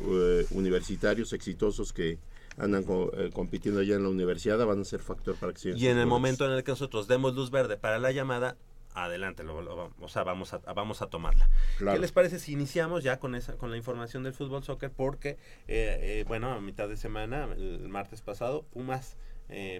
universitarios 0.52 1.34
exitosos 1.34 1.92
que 1.92 2.20
andan 2.58 2.86
eh, 3.14 3.30
compitiendo 3.34 3.82
allá 3.82 3.96
en 3.96 4.04
la 4.04 4.10
universidad, 4.10 4.64
van 4.66 4.82
a 4.82 4.84
ser 4.84 5.00
factor 5.00 5.36
para 5.36 5.54
que 5.54 5.70
Y 5.70 5.88
en 5.88 5.98
el 5.98 6.08
momento 6.08 6.46
en 6.46 6.52
el 6.52 6.64
que 6.64 6.72
nosotros 6.72 7.08
demos 7.08 7.36
luz 7.36 7.52
verde 7.52 7.78
para 7.78 8.00
la 8.00 8.12
llamada, 8.12 8.58
adelante, 8.94 9.44
lo, 9.44 9.92
o 10.00 10.08
sea, 10.08 10.24
vamos 10.24 10.54
a, 10.54 10.58
vamos 10.74 11.04
a 11.04 11.08
tomarla. 11.08 11.50
¿Qué 11.78 12.00
les 12.00 12.12
parece 12.12 12.40
si 12.40 12.54
iniciamos 12.54 13.04
ya 13.04 13.20
con 13.20 13.36
esa 13.36 13.56
con 13.58 13.70
la 13.70 13.78
información 13.78 14.24
del 14.24 14.34
fútbol 14.34 14.64
soccer? 14.64 14.92
Porque, 14.92 15.32
eh, 15.68 16.00
eh, 16.02 16.26
bueno, 16.28 16.52
a 16.52 16.60
mitad 16.60 16.90
de 16.90 16.98
semana, 16.98 17.48
el 17.56 17.88
martes 17.90 18.22
pasado, 18.22 18.64
Pumas 18.74 19.16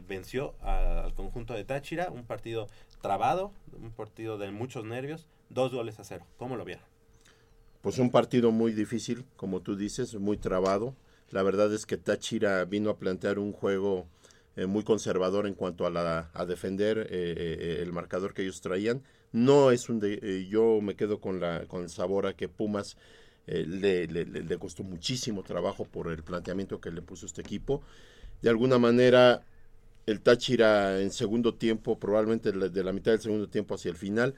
venció 0.08 0.56
al 0.62 1.14
conjunto 1.14 1.54
de 1.54 1.66
Táchira, 1.66 2.10
un 2.10 2.26
partido 2.26 2.70
trabado, 3.02 3.52
un 3.74 3.92
partido 3.92 4.38
de 4.38 4.50
muchos 4.50 4.86
nervios, 4.86 5.28
dos 5.50 5.74
goles 5.74 6.00
a 6.00 6.04
cero. 6.04 6.26
¿Cómo 6.38 6.56
lo 6.56 6.66
vieron? 6.66 6.84
Pues 7.82 8.00
un 8.00 8.12
partido 8.12 8.52
muy 8.52 8.74
difícil, 8.74 9.26
como 9.36 9.62
tú 9.62 9.76
dices, 9.76 10.16
muy 10.16 10.38
trabado. 10.38 10.96
La 11.30 11.44
verdad 11.44 11.74
es 11.74 11.86
que 11.86 11.98
Táchira 11.98 12.64
vino 12.66 12.90
a 12.90 12.98
plantear 12.98 13.40
un 13.40 13.54
juego 13.54 14.08
eh, 14.56 14.66
muy 14.66 14.84
conservador 14.84 15.46
en 15.46 15.54
cuanto 15.54 15.86
a, 15.86 15.90
la, 15.90 16.32
a 16.34 16.46
defender 16.46 16.98
eh, 16.98 17.06
eh, 17.12 17.80
el 17.82 17.94
marcador 17.94 18.34
que 18.34 18.42
ellos 18.42 18.62
traían. 18.62 19.04
No 19.32 19.72
es 19.72 19.90
un 19.90 20.00
de, 20.00 20.48
yo 20.50 20.80
me 20.82 20.96
quedo 20.96 21.20
con 21.20 21.40
la 21.40 21.66
con 21.68 21.84
el 21.84 21.90
sabor 21.90 22.26
a 22.26 22.34
que 22.34 22.48
Pumas 22.48 22.98
le, 23.46 24.08
le, 24.08 24.58
costó 24.58 24.84
muchísimo 24.84 25.44
trabajo 25.44 25.86
por 25.86 26.12
el 26.12 26.24
planteamiento 26.24 26.82
que 26.82 26.92
le 26.92 27.02
puso 27.02 27.26
este 27.26 27.42
equipo. 27.42 27.82
De 28.42 28.50
alguna 28.50 28.78
manera 28.78 29.44
el 30.08 30.22
Táchira 30.22 31.02
en 31.02 31.12
segundo 31.12 31.54
tiempo, 31.54 32.00
probablemente 32.00 32.52
de 32.52 32.84
la 32.84 32.94
mitad 32.94 33.12
del 33.12 33.22
segundo 33.22 33.48
tiempo 33.48 33.76
hacia 33.76 33.92
el 33.92 33.98
final, 33.98 34.34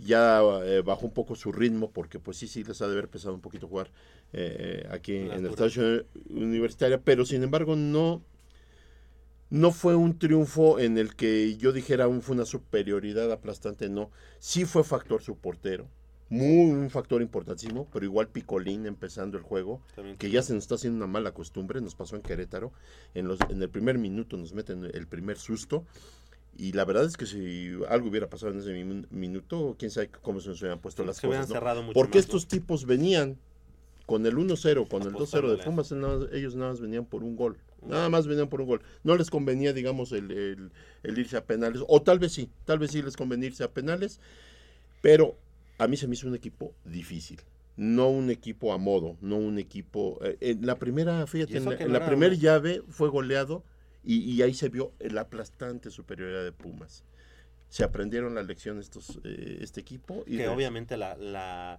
ya 0.00 0.40
bajó 0.84 1.06
un 1.06 1.12
poco 1.12 1.34
su 1.34 1.52
ritmo 1.52 1.90
porque 1.90 2.18
pues 2.18 2.36
sí, 2.36 2.48
sí 2.48 2.64
les 2.64 2.80
ha 2.82 2.86
de 2.86 2.92
haber 2.92 3.08
pesado 3.08 3.34
un 3.34 3.40
poquito 3.40 3.68
jugar 3.68 3.90
eh, 4.32 4.86
aquí 4.90 5.16
en 5.16 5.32
el 5.32 5.46
estadio 5.46 6.04
universitaria, 6.28 7.00
pero 7.00 7.24
sin 7.24 7.42
embargo 7.42 7.76
no, 7.76 8.22
no 9.50 9.72
fue 9.72 9.96
un 9.96 10.18
triunfo 10.18 10.78
en 10.78 10.98
el 10.98 11.16
que 11.16 11.56
yo 11.56 11.72
dijera 11.72 12.06
un, 12.08 12.22
fue 12.22 12.36
una 12.36 12.44
superioridad 12.44 13.30
aplastante, 13.32 13.88
no. 13.88 14.10
Sí 14.38 14.64
fue 14.64 14.84
factor 14.84 15.22
su 15.22 15.36
portero, 15.36 15.88
muy, 16.28 16.70
un 16.70 16.90
factor 16.90 17.22
importantísimo, 17.22 17.88
pero 17.92 18.04
igual 18.04 18.28
Picolín 18.28 18.86
empezando 18.86 19.36
el 19.36 19.42
juego, 19.42 19.82
que 20.18 20.30
ya 20.30 20.42
se 20.42 20.54
nos 20.54 20.62
está 20.62 20.76
haciendo 20.76 20.98
una 20.98 21.08
mala 21.08 21.32
costumbre, 21.32 21.80
nos 21.80 21.96
pasó 21.96 22.14
en 22.14 22.22
Querétaro, 22.22 22.72
en, 23.14 23.26
los, 23.26 23.40
en 23.48 23.60
el 23.60 23.68
primer 23.68 23.98
minuto 23.98 24.36
nos 24.36 24.54
meten 24.54 24.84
el 24.84 25.06
primer 25.08 25.38
susto. 25.38 25.84
Y 26.60 26.72
la 26.72 26.84
verdad 26.84 27.06
es 27.06 27.16
que 27.16 27.24
si 27.24 27.70
algo 27.88 28.10
hubiera 28.10 28.28
pasado 28.28 28.52
en 28.52 28.58
ese 28.58 28.84
minuto, 29.10 29.76
quién 29.78 29.90
sabe 29.90 30.10
cómo 30.20 30.40
se 30.40 30.50
nos 30.50 30.60
hubieran 30.60 30.78
puesto 30.78 31.02
las 31.04 31.18
cosas. 31.18 31.50
Porque 31.94 32.18
estos 32.18 32.48
tipos 32.48 32.84
venían 32.84 33.38
con 34.04 34.26
el 34.26 34.36
1-0, 34.36 34.86
con 34.86 35.02
el 35.04 35.14
2-0 35.14 35.56
de 35.56 35.64
Pumas, 35.64 35.90
ellos 36.34 36.56
nada 36.56 36.72
más 36.72 36.80
venían 36.82 37.06
por 37.06 37.24
un 37.24 37.34
gol. 37.34 37.56
Nada 37.80 38.10
más 38.10 38.26
venían 38.26 38.50
por 38.50 38.60
un 38.60 38.66
gol. 38.66 38.82
No 39.04 39.16
les 39.16 39.30
convenía, 39.30 39.72
digamos, 39.72 40.12
el, 40.12 40.70
irse 41.02 41.38
a 41.38 41.46
penales. 41.46 41.82
O 41.88 42.02
tal 42.02 42.18
vez 42.18 42.32
sí, 42.32 42.50
tal 42.66 42.78
vez 42.78 42.90
sí 42.90 43.00
les 43.00 43.16
convenía 43.16 43.46
irse 43.46 43.64
a 43.64 43.70
penales. 43.70 44.20
Pero 45.00 45.38
a 45.78 45.88
mí 45.88 45.96
se 45.96 46.06
me 46.08 46.12
hizo 46.12 46.28
un 46.28 46.34
equipo 46.34 46.74
difícil. 46.84 47.40
No 47.78 48.10
un 48.10 48.28
equipo 48.28 48.74
a 48.74 48.76
modo, 48.76 49.16
no 49.22 49.38
un 49.38 49.58
equipo... 49.58 50.18
Eh, 50.22 50.36
en 50.40 50.66
la 50.66 50.74
primera, 50.74 51.26
fíjate, 51.26 51.56
en 51.56 51.90
la, 51.90 52.04
primera 52.04 52.34
llave 52.34 52.82
fue 52.90 53.08
goleado 53.08 53.64
y, 54.04 54.40
ahí 54.42 54.54
se 54.54 54.68
vio 54.68 54.92
la 54.98 55.22
aplastante 55.22 55.90
superioridad 55.90 56.44
de 56.44 56.52
Pumas. 56.52 57.04
Se 57.68 57.84
aprendieron 57.84 58.34
la 58.34 58.42
lección 58.42 58.78
estos, 58.78 59.20
eh, 59.24 59.58
este 59.60 59.80
equipo. 59.80 60.24
Y 60.26 60.38
que 60.38 60.48
obviamente 60.48 60.96
la 60.96 61.78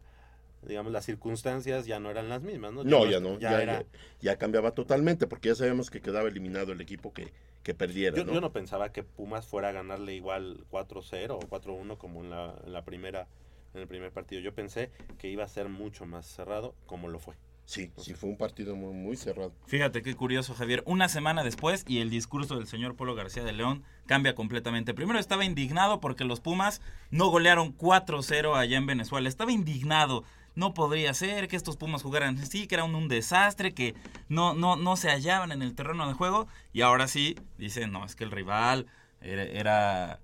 digamos, 0.67 0.91
las 0.91 1.05
circunstancias 1.05 1.85
ya 1.85 1.99
no 1.99 2.11
eran 2.11 2.29
las 2.29 2.41
mismas, 2.41 2.73
¿no? 2.73 2.83
no, 2.83 3.05
ya 3.05 3.19
no, 3.19 3.39
ya, 3.39 3.83
ya, 4.19 4.37
cambiaba 4.37 4.71
totalmente, 4.71 5.27
porque 5.27 5.49
ya 5.49 5.55
sabíamos 5.55 5.89
que 5.89 6.01
quedaba 6.01 6.29
eliminado 6.29 6.71
el 6.71 6.81
equipo 6.81 7.13
que, 7.13 7.33
que 7.63 7.73
perdiera. 7.73 8.15
Yo 8.17 8.25
¿no? 8.25 8.53
pensaba 8.53 8.91
que 8.91 9.03
Pumas 9.03 9.47
fuera 9.47 9.69
a 9.69 9.71
ganarle 9.71 10.13
igual 10.13 10.63
4-0 10.71 11.31
o 11.31 11.39
4-1 11.39 11.97
como 11.97 12.23
en 12.23 12.29
la, 12.29 12.55
en 12.65 12.73
la 12.73 12.83
primera 12.83 13.27
en 13.73 13.81
el 13.81 13.87
primer 13.87 14.11
partido. 14.11 14.41
Yo 14.41 14.53
pensé 14.53 14.91
que 15.17 15.29
iba 15.29 15.45
a 15.45 15.47
ser 15.47 15.69
mucho 15.69 16.05
más 16.05 16.25
cerrado 16.25 16.75
como 16.85 17.07
lo 17.07 17.19
fue. 17.19 17.35
Sí, 17.71 17.89
sí 17.95 18.15
fue 18.15 18.29
un 18.29 18.35
partido 18.35 18.75
muy, 18.75 18.93
muy, 18.93 19.15
cerrado. 19.15 19.53
Fíjate 19.65 20.01
qué 20.01 20.13
curioso, 20.13 20.53
Javier. 20.53 20.83
Una 20.85 21.07
semana 21.07 21.41
después 21.41 21.85
y 21.87 21.99
el 21.99 22.09
discurso 22.09 22.57
del 22.57 22.67
señor 22.67 22.97
Polo 22.97 23.15
García 23.15 23.45
de 23.45 23.53
León 23.53 23.83
cambia 24.07 24.35
completamente. 24.35 24.93
Primero 24.93 25.19
estaba 25.19 25.45
indignado 25.45 26.01
porque 26.01 26.25
los 26.25 26.41
Pumas 26.41 26.81
no 27.11 27.29
golearon 27.29 27.73
4-0 27.77 28.57
allá 28.57 28.77
en 28.77 28.87
Venezuela. 28.87 29.29
Estaba 29.29 29.53
indignado 29.53 30.25
no 30.53 30.73
podría 30.73 31.13
ser 31.13 31.47
que 31.47 31.55
estos 31.55 31.77
Pumas 31.77 32.03
jugaran 32.03 32.37
así, 32.39 32.67
que 32.67 32.75
era 32.75 32.83
un, 32.83 33.07
desastre, 33.07 33.73
que 33.73 33.95
no, 34.27 34.53
no, 34.53 34.75
no 34.75 34.97
se 34.97 35.09
hallaban 35.09 35.53
en 35.53 35.61
el 35.61 35.73
terreno 35.73 36.09
de 36.09 36.13
juego. 36.13 36.49
Y 36.73 36.81
ahora 36.81 37.07
sí, 37.07 37.37
dice, 37.57 37.87
no, 37.87 38.03
es 38.03 38.17
que 38.17 38.25
el 38.25 38.31
rival 38.31 38.85
era, 39.21 39.43
era, 39.43 40.19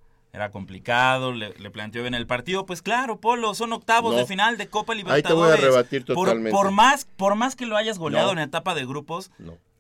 complicado, 0.52 1.32
le, 1.32 1.52
planteó 1.72 2.02
bien 2.02 2.14
el 2.14 2.28
partido. 2.28 2.66
Pues 2.66 2.82
claro, 2.82 3.20
Polo, 3.20 3.54
son 3.54 3.74
octavos 3.74 4.16
de 4.16 4.26
final 4.26 4.58
de 4.58 4.68
Copa 4.68 4.96
Libertadores. 4.96 5.26
Ahí 5.26 5.30
te 5.30 5.34
voy 5.34 5.52
a 5.52 5.56
rebatir 5.56 6.04
totalmente. 6.06 6.52
Por, 6.52 6.72
más, 6.72 7.06
por 7.18 7.36
más 7.36 7.56
que 7.56 7.66
lo 7.66 7.78
hayas 7.78 7.98
goleado 7.98 8.32
en 8.32 8.40
etapa 8.40 8.76
de 8.76 8.86
grupos, 8.86 9.32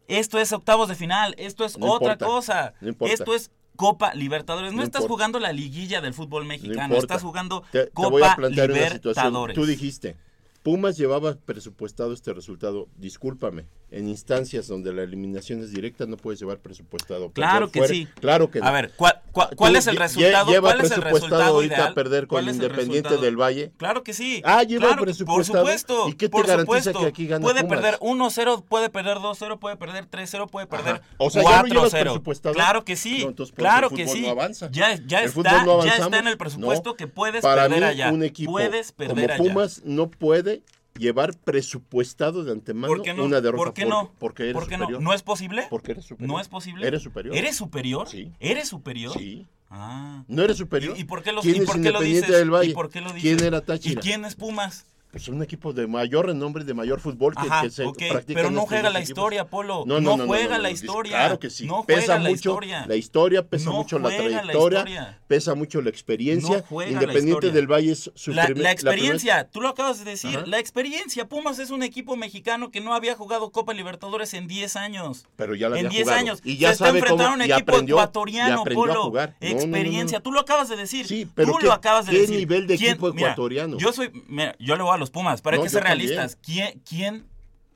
esto 0.07 0.39
es 0.39 0.51
octavos 0.51 0.89
de 0.89 0.95
final, 0.95 1.35
esto 1.37 1.65
es 1.65 1.77
otra 1.79 2.17
cosa. 2.17 2.73
esto 3.01 3.35
es 3.35 3.51
Copa 3.75 4.13
Libertadores. 4.13 4.73
No, 4.73 4.83
estás 4.83 5.05
jugando 5.05 5.39
la 5.39 5.53
liguilla 5.53 6.01
del 6.01 6.13
fútbol 6.13 6.45
mexicano, 6.45 6.95
estás 6.95 7.21
jugando 7.21 7.63
Copa 7.93 8.35
Libertadores. 8.49 9.55
Tú 9.55 9.65
dijiste, 9.65 10.17
Pumas 10.63 10.97
llevaba 10.97 11.35
presupuestado 11.35 12.11
este 12.11 12.33
resultado, 12.33 12.89
discúlpame, 12.97 13.67
en 13.89 14.09
instancias 14.09 14.67
donde 14.67 14.93
la 14.93 15.03
eliminación 15.03 15.61
es 15.61 15.71
directa 15.71 16.05
no 16.05 16.17
puedes 16.17 16.39
llevar 16.39 16.59
presupuestado. 16.59 17.31
Claro 17.31 17.71
que 17.71 17.87
sí. 17.87 18.07
Claro 18.19 18.51
que 18.51 18.59
A 18.61 18.71
ver, 18.71 18.91
¿cuál, 18.95 19.75
es 19.75 19.87
el 19.87 19.95
resultado? 19.95 20.51
Lleva 20.51 20.69
¿Cuál 20.69 20.79
presupuestado 20.79 20.83
es 20.83 20.91
el 20.91 21.01
resultado 21.03 21.43
ahorita 21.55 21.93
perder 21.93 22.27
con 22.27 22.47
Independiente 22.47 23.17
del 23.17 23.39
Valle? 23.39 23.71
Claro 23.77 24.03
que 24.03 24.13
sí. 24.13 24.41
Ah, 24.43 24.63
lleva 24.63 24.95
presupuestado. 24.97 25.63
Por 25.63 25.71
supuesto. 25.71 26.09
¿Y 26.09 26.13
qué 26.13 26.27
te 26.27 26.41
garantiza 26.41 26.93
que 26.93 27.05
aquí 27.05 27.27
gana 27.27 27.43
Puede 27.43 27.63
perder 27.63 27.97
1-0, 27.99 28.63
puede 28.67 28.89
perder 28.89 29.17
2-0, 29.17 29.59
puede 29.59 29.77
perder 29.77 30.09
3-0, 30.09 30.49
puede 30.49 30.67
perder 30.67 31.01
4-0. 31.17 32.53
claro 32.53 32.83
que 32.83 32.95
sí. 32.95 33.25
claro 33.55 33.89
que 33.89 34.07
sí. 34.07 34.25
Ya, 34.71 34.95
ya, 35.05 35.23
está, 35.23 35.65
ya 35.85 35.95
está 35.95 36.19
en 36.19 36.27
el 36.27 36.37
presupuesto 36.37 36.95
que 36.95 37.07
puedes 37.07 37.41
perder 37.41 37.83
allá. 37.83 38.11
Un 38.11 38.23
equipo 38.23 38.51
puedes 38.51 38.91
perder 38.91 39.37
como 39.37 39.49
Pumas 39.49 39.81
no 39.85 40.09
puede 40.09 40.63
llevar 40.97 41.37
presupuestado 41.37 42.43
de 42.43 42.51
antemano 42.51 42.93
una 43.23 43.41
derrota. 43.41 43.63
¿Por 43.63 43.73
qué 43.73 43.85
no? 43.85 44.11
porque 44.19 44.49
eres 44.49 44.63
superior. 44.63 44.91
no? 44.91 44.99
¿No 44.99 45.13
es 45.13 45.23
posible? 45.23 45.67
Porque 45.69 45.91
eres 45.91 46.05
superior. 46.05 46.33
¿No 46.33 46.39
es 46.39 46.47
posible? 46.47 46.87
¿Eres 46.87 47.01
superior? 47.01 47.35
¿Eres 47.35 47.55
superior? 47.55 48.07
Sí. 48.07 48.31
¿Eres 48.39 48.67
superior? 48.67 49.13
Sí. 49.17 49.47
Ah. 49.69 50.23
¿No 50.27 50.43
eres 50.43 50.57
superior? 50.57 50.97
¿Y, 50.97 51.03
por 51.03 51.23
qué, 51.23 51.31
los, 51.31 51.43
¿Quién 51.43 51.63
¿y 51.63 51.65
por 51.65 51.81
qué 51.81 51.91
lo 51.91 52.01
dices? 52.01 52.27
Del 52.27 52.51
Valle? 52.51 52.71
¿Y 52.71 52.73
por 52.73 52.89
qué 52.89 53.01
lo 53.01 53.11
dices? 53.11 53.21
¿Quién 53.21 53.43
era 53.45 53.61
Táchira? 53.61 53.99
¿Y 53.99 54.03
quién 54.03 54.25
es 54.25 54.35
Pumas? 54.35 54.85
Pues 55.11 55.27
un 55.29 55.41
equipo 55.41 55.71
de 55.73 55.87
mayor 55.87 56.27
renombre, 56.27 56.63
de 56.63 56.73
mayor 56.73 56.99
fútbol 56.99 57.33
que, 57.33 57.47
Ajá, 57.47 57.69
se 57.69 57.83
practica. 57.83 58.23
Pero 58.25 58.51
no 58.51 58.65
juega 58.65 58.89
la 58.89 58.99
historia, 58.99 59.45
Polo. 59.45 59.83
No, 59.85 60.01
no, 60.01 60.17
no, 60.17 60.25
juega 60.27 60.57
la 60.57 60.69
historia. 60.69 61.17
Claro 61.17 61.39
que 61.39 61.49
sí. 61.49 61.65
No 61.65 61.83
pesa 61.85 62.17
mucho 62.17 62.23
la 62.23 62.31
historia. 62.31 62.85
La 62.87 62.95
historia 62.95 63.47
pesa 63.47 63.71
mucho 63.71 63.99
la 63.99 64.09
trayectoria, 64.09 65.19
pesa 65.27 65.55
mucho 65.55 65.81
la 65.81 65.89
experiencia. 65.89 66.63
Independiente 66.89 67.51
del 67.51 67.67
Valle 67.67 67.93
es 67.93 68.11
su 68.15 68.33
la, 68.33 68.49
la 68.49 68.71
experiencia, 68.71 69.47
tú 69.49 69.61
lo 69.61 69.69
acabas 69.69 69.99
de 69.99 70.11
decir, 70.11 70.47
la 70.47 70.59
experiencia. 70.59 71.27
Pumas 71.27 71.59
es 71.59 71.69
un 71.69 71.83
equipo 71.83 72.15
mexicano 72.15 72.69
que 72.69 72.81
no 72.81 72.93
había 72.93 73.15
jugado 73.15 73.51
Copa 73.51 73.73
Libertadores 73.73 74.33
en 74.33 74.47
10 74.47 74.75
años. 74.75 75.25
Pero 75.35 75.55
ya 75.55 75.69
la 75.69 75.79
En 75.79 75.89
10 75.89 76.07
años. 76.09 76.41
Y 76.43 76.57
ya 76.57 76.75
se 76.75 76.85
enfrentando 76.87 77.23
a 77.23 77.33
un 77.33 77.41
equipo 77.41 77.77
ecuatoriano, 77.77 78.63
Polo. 78.65 79.13
Experiencia. 79.39 80.19
Tú 80.19 80.31
lo 80.31 80.41
acabas 80.41 80.69
de 80.69 80.75
decir. 80.75 81.07
Sí, 81.07 81.27
pero 81.33 81.53
tú 81.53 81.65
lo 81.65 81.73
acabas 81.73 82.05
de 82.05 82.11
decir. 82.11 82.29
¿Qué 82.29 82.37
nivel 82.37 82.67
de 82.67 82.75
equipo 82.75 83.09
ecuatoriano? 83.09 83.77
Yo 83.77 83.93
soy, 83.93 84.11
yo 84.59 84.75
le 84.75 84.83
voy 84.83 84.93
a 84.93 84.96
los 84.97 85.09
Pumas. 85.11 85.41
¿Para 85.41 85.61
qué 85.61 85.69
realistas. 85.79 86.37
¿Quién, 86.41 86.81
quién, 86.87 87.27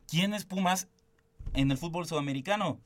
¿Quién 0.07 0.33
es 0.33 0.45
Pumas 0.45 0.87
en 1.53 1.71
el 1.71 1.77
fútbol 1.77 2.05
sudamericano? 2.05 2.79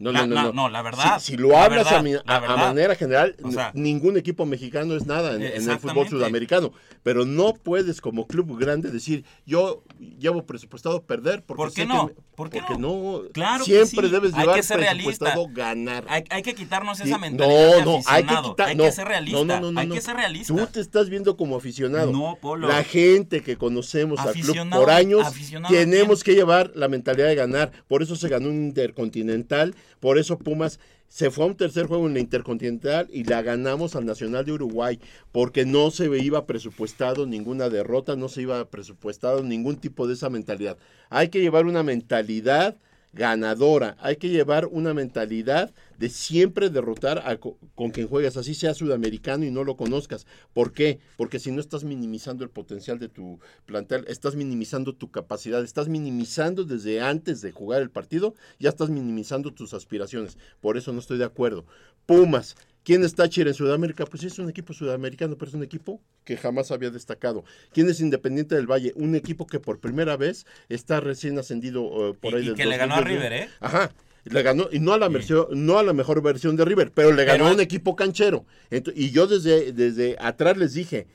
No, 0.00 0.12
La- 0.12 0.26
no, 0.28 0.34
no, 0.36 0.42
no. 0.44 0.52
no, 0.52 0.68
la 0.68 0.80
verdad, 0.82 1.18
Si, 1.18 1.32
si 1.32 1.36
lo 1.36 1.48
la 1.48 1.64
hablas 1.64 1.84
verdad, 1.86 1.98
a, 1.98 2.02
mi- 2.04 2.12
la 2.12 2.22
a- 2.24 2.36
a 2.36 2.40
verdad. 2.40 2.56
manera 2.56 2.94
general, 2.94 3.34
O 3.42 3.50
sea- 3.50 3.72
ningún 3.74 4.16
equipo 4.16 4.46
mexicano 4.46 4.94
es 4.94 5.06
nada 5.06 5.34
en, 5.34 5.42
en 5.42 5.68
el 5.70 5.78
fútbol 5.80 6.08
sudamericano. 6.08 6.72
Pero 7.02 7.24
no 7.24 7.52
puedes, 7.54 8.00
como 8.00 8.28
club 8.28 8.56
grande, 8.60 8.92
decir 8.92 9.24
yo 9.44 9.82
llevo 9.98 10.44
presupuestado 10.46 11.02
perder. 11.04 11.42
Porque 11.44 11.62
¿Por 11.62 11.72
qué 11.72 11.86
no? 11.86 12.06
que 12.08 12.14
me- 12.14 12.20
¿Por 12.34 12.50
qué 12.50 12.60
porque 12.60 12.78
no? 12.80 13.22
Claro 13.32 13.64
que 13.64 13.70
Siempre 13.86 14.08
sí. 14.08 14.12
debes 14.14 14.32
Hay 14.34 14.40
llevar 14.40 14.56
que 14.56 14.62
ser 14.62 14.78
realista. 14.78 15.06
presupuestado 15.24 15.48
ganar. 15.52 16.04
Hay, 16.08 16.24
hay 16.30 16.42
que 16.42 16.54
quitarnos 16.54 17.00
esa 17.00 17.18
mentalidad 17.18 17.84
no, 17.84 17.84
no, 17.84 18.00
hay 18.06 18.24
que 18.24 18.34
quitar, 18.42 18.68
Hay 18.68 18.76
no, 18.76 18.84
que 18.84 18.92
ser 18.92 19.08
realista. 19.08 19.38
no, 19.38 19.44
no, 19.44 19.60
no, 19.60 19.72
no, 19.72 19.80
hay 19.80 19.88
que 19.88 20.00
ser 20.00 20.16
realista. 20.16 20.54
Tú 20.54 20.66
te 20.66 20.80
estás 20.80 21.08
viendo 21.10 21.36
como 21.36 21.56
aficionado. 21.56 22.12
No, 22.12 22.38
Polo. 22.40 22.68
La 22.68 22.84
gente 22.84 23.42
que 23.42 23.56
conocemos 23.56 24.20
al 24.20 24.32
club 24.32 24.44
Aficionado 24.44 24.82
por 24.82 24.90
años, 24.92 25.26
tenemos 25.68 26.22
que 26.22 26.34
llevar 26.34 26.70
la 26.74 26.88
mentalidad 26.88 27.26
de 27.28 27.34
ganar. 27.34 27.72
Por 27.88 28.02
eso 28.02 28.14
se 28.16 28.28
ganó 28.28 28.48
un 28.48 28.56
intercontinental, 28.66 29.74
por 30.00 30.18
eso 30.18 30.38
Pumas 30.38 30.78
se 31.08 31.30
fue 31.30 31.44
a 31.44 31.48
un 31.48 31.56
tercer 31.56 31.86
juego 31.86 32.06
en 32.06 32.14
la 32.14 32.20
intercontinental 32.20 33.08
y 33.10 33.24
la 33.24 33.42
ganamos 33.42 33.96
al 33.96 34.06
Nacional 34.06 34.44
de 34.44 34.52
Uruguay, 34.52 35.00
porque 35.32 35.64
no 35.64 35.90
se 35.90 36.04
iba 36.22 36.46
presupuestado 36.46 37.26
ninguna 37.26 37.68
derrota, 37.68 38.14
no 38.14 38.28
se 38.28 38.42
iba 38.42 38.64
presupuestado 38.70 39.42
ningún 39.42 39.76
tipo 39.76 40.06
de 40.06 40.14
esa 40.14 40.30
mentalidad. 40.30 40.76
Hay 41.08 41.28
que 41.28 41.40
llevar 41.40 41.66
una 41.66 41.82
mentalidad 41.82 42.76
ganadora. 43.18 43.96
Hay 44.00 44.16
que 44.16 44.28
llevar 44.30 44.66
una 44.66 44.94
mentalidad 44.94 45.74
de 45.98 46.08
siempre 46.08 46.70
derrotar 46.70 47.22
a 47.26 47.36
co- 47.38 47.58
con 47.74 47.90
quien 47.90 48.06
juegas, 48.08 48.36
así 48.36 48.54
sea 48.54 48.72
sudamericano 48.74 49.44
y 49.44 49.50
no 49.50 49.64
lo 49.64 49.76
conozcas. 49.76 50.26
¿Por 50.54 50.72
qué? 50.72 51.00
Porque 51.16 51.40
si 51.40 51.50
no 51.50 51.60
estás 51.60 51.84
minimizando 51.84 52.44
el 52.44 52.50
potencial 52.50 52.98
de 52.98 53.08
tu 53.08 53.40
plantel, 53.66 54.04
estás 54.08 54.36
minimizando 54.36 54.94
tu 54.94 55.10
capacidad, 55.10 55.62
estás 55.64 55.88
minimizando 55.88 56.64
desde 56.64 57.00
antes 57.00 57.40
de 57.42 57.52
jugar 57.52 57.82
el 57.82 57.90
partido, 57.90 58.34
ya 58.60 58.68
estás 58.70 58.88
minimizando 58.90 59.52
tus 59.52 59.74
aspiraciones. 59.74 60.38
Por 60.60 60.76
eso 60.76 60.92
no 60.92 61.00
estoy 61.00 61.18
de 61.18 61.24
acuerdo. 61.24 61.66
Pumas. 62.06 62.56
¿Quién 62.88 63.04
es 63.04 63.14
Táchira 63.14 63.50
en 63.50 63.54
Sudamérica? 63.54 64.06
Pues 64.06 64.24
es 64.24 64.38
un 64.38 64.48
equipo 64.48 64.72
sudamericano, 64.72 65.36
pero 65.36 65.50
es 65.50 65.54
un 65.54 65.62
equipo 65.62 66.00
que 66.24 66.38
jamás 66.38 66.70
había 66.70 66.88
destacado. 66.88 67.44
¿Quién 67.70 67.90
es 67.90 68.00
Independiente 68.00 68.54
del 68.54 68.66
Valle? 68.66 68.94
Un 68.96 69.14
equipo 69.14 69.46
que 69.46 69.60
por 69.60 69.78
primera 69.78 70.16
vez 70.16 70.46
está 70.70 70.98
recién 70.98 71.38
ascendido 71.38 71.82
eh, 72.12 72.14
por 72.18 72.32
Y- 72.32 72.36
ahí 72.36 72.42
y 72.44 72.46
del 72.46 72.54
que 72.54 72.64
le 72.64 72.78
ganó 72.78 72.94
a 72.94 73.00
2019. 73.00 73.28
River, 73.40 73.46
¿eh? 73.50 73.52
Ajá. 73.60 73.92
Le 74.24 74.42
ganó, 74.42 74.68
y 74.72 74.78
no 74.78 74.94
a 74.94 74.98
la 74.98 75.10
no 75.50 75.78
a 75.78 75.82
la 75.82 75.92
mejor 75.92 76.22
versión 76.22 76.56
de 76.56 76.64
River, 76.64 76.90
pero 76.94 77.12
le 77.12 77.26
ganó 77.26 77.44
Pero- 77.44 77.48
a 77.50 77.52
un 77.56 77.60
equipo 77.60 77.94
canchero. 77.94 78.46
Ento- 78.70 78.94
y 78.96 79.10
yo 79.10 79.26
desde, 79.26 79.72
desde 79.74 80.16
atrás 80.18 80.56
les 80.56 80.72
dije, 80.72 81.06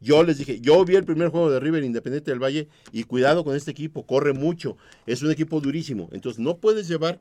yo 0.00 0.22
les 0.22 0.38
dije, 0.38 0.60
yo 0.62 0.82
vi 0.86 0.96
el 0.96 1.04
primer 1.04 1.28
juego 1.28 1.50
de 1.50 1.60
River 1.60 1.84
Independiente 1.84 2.30
del 2.30 2.42
Valle 2.42 2.68
y 2.90 3.02
cuidado 3.04 3.44
con 3.44 3.54
este 3.54 3.70
equipo, 3.70 4.06
corre 4.06 4.32
mucho, 4.32 4.78
es 5.04 5.20
un 5.22 5.30
equipo 5.30 5.60
durísimo. 5.60 6.08
Entonces 6.12 6.40
no 6.40 6.56
puedes 6.56 6.88
llevar 6.88 7.20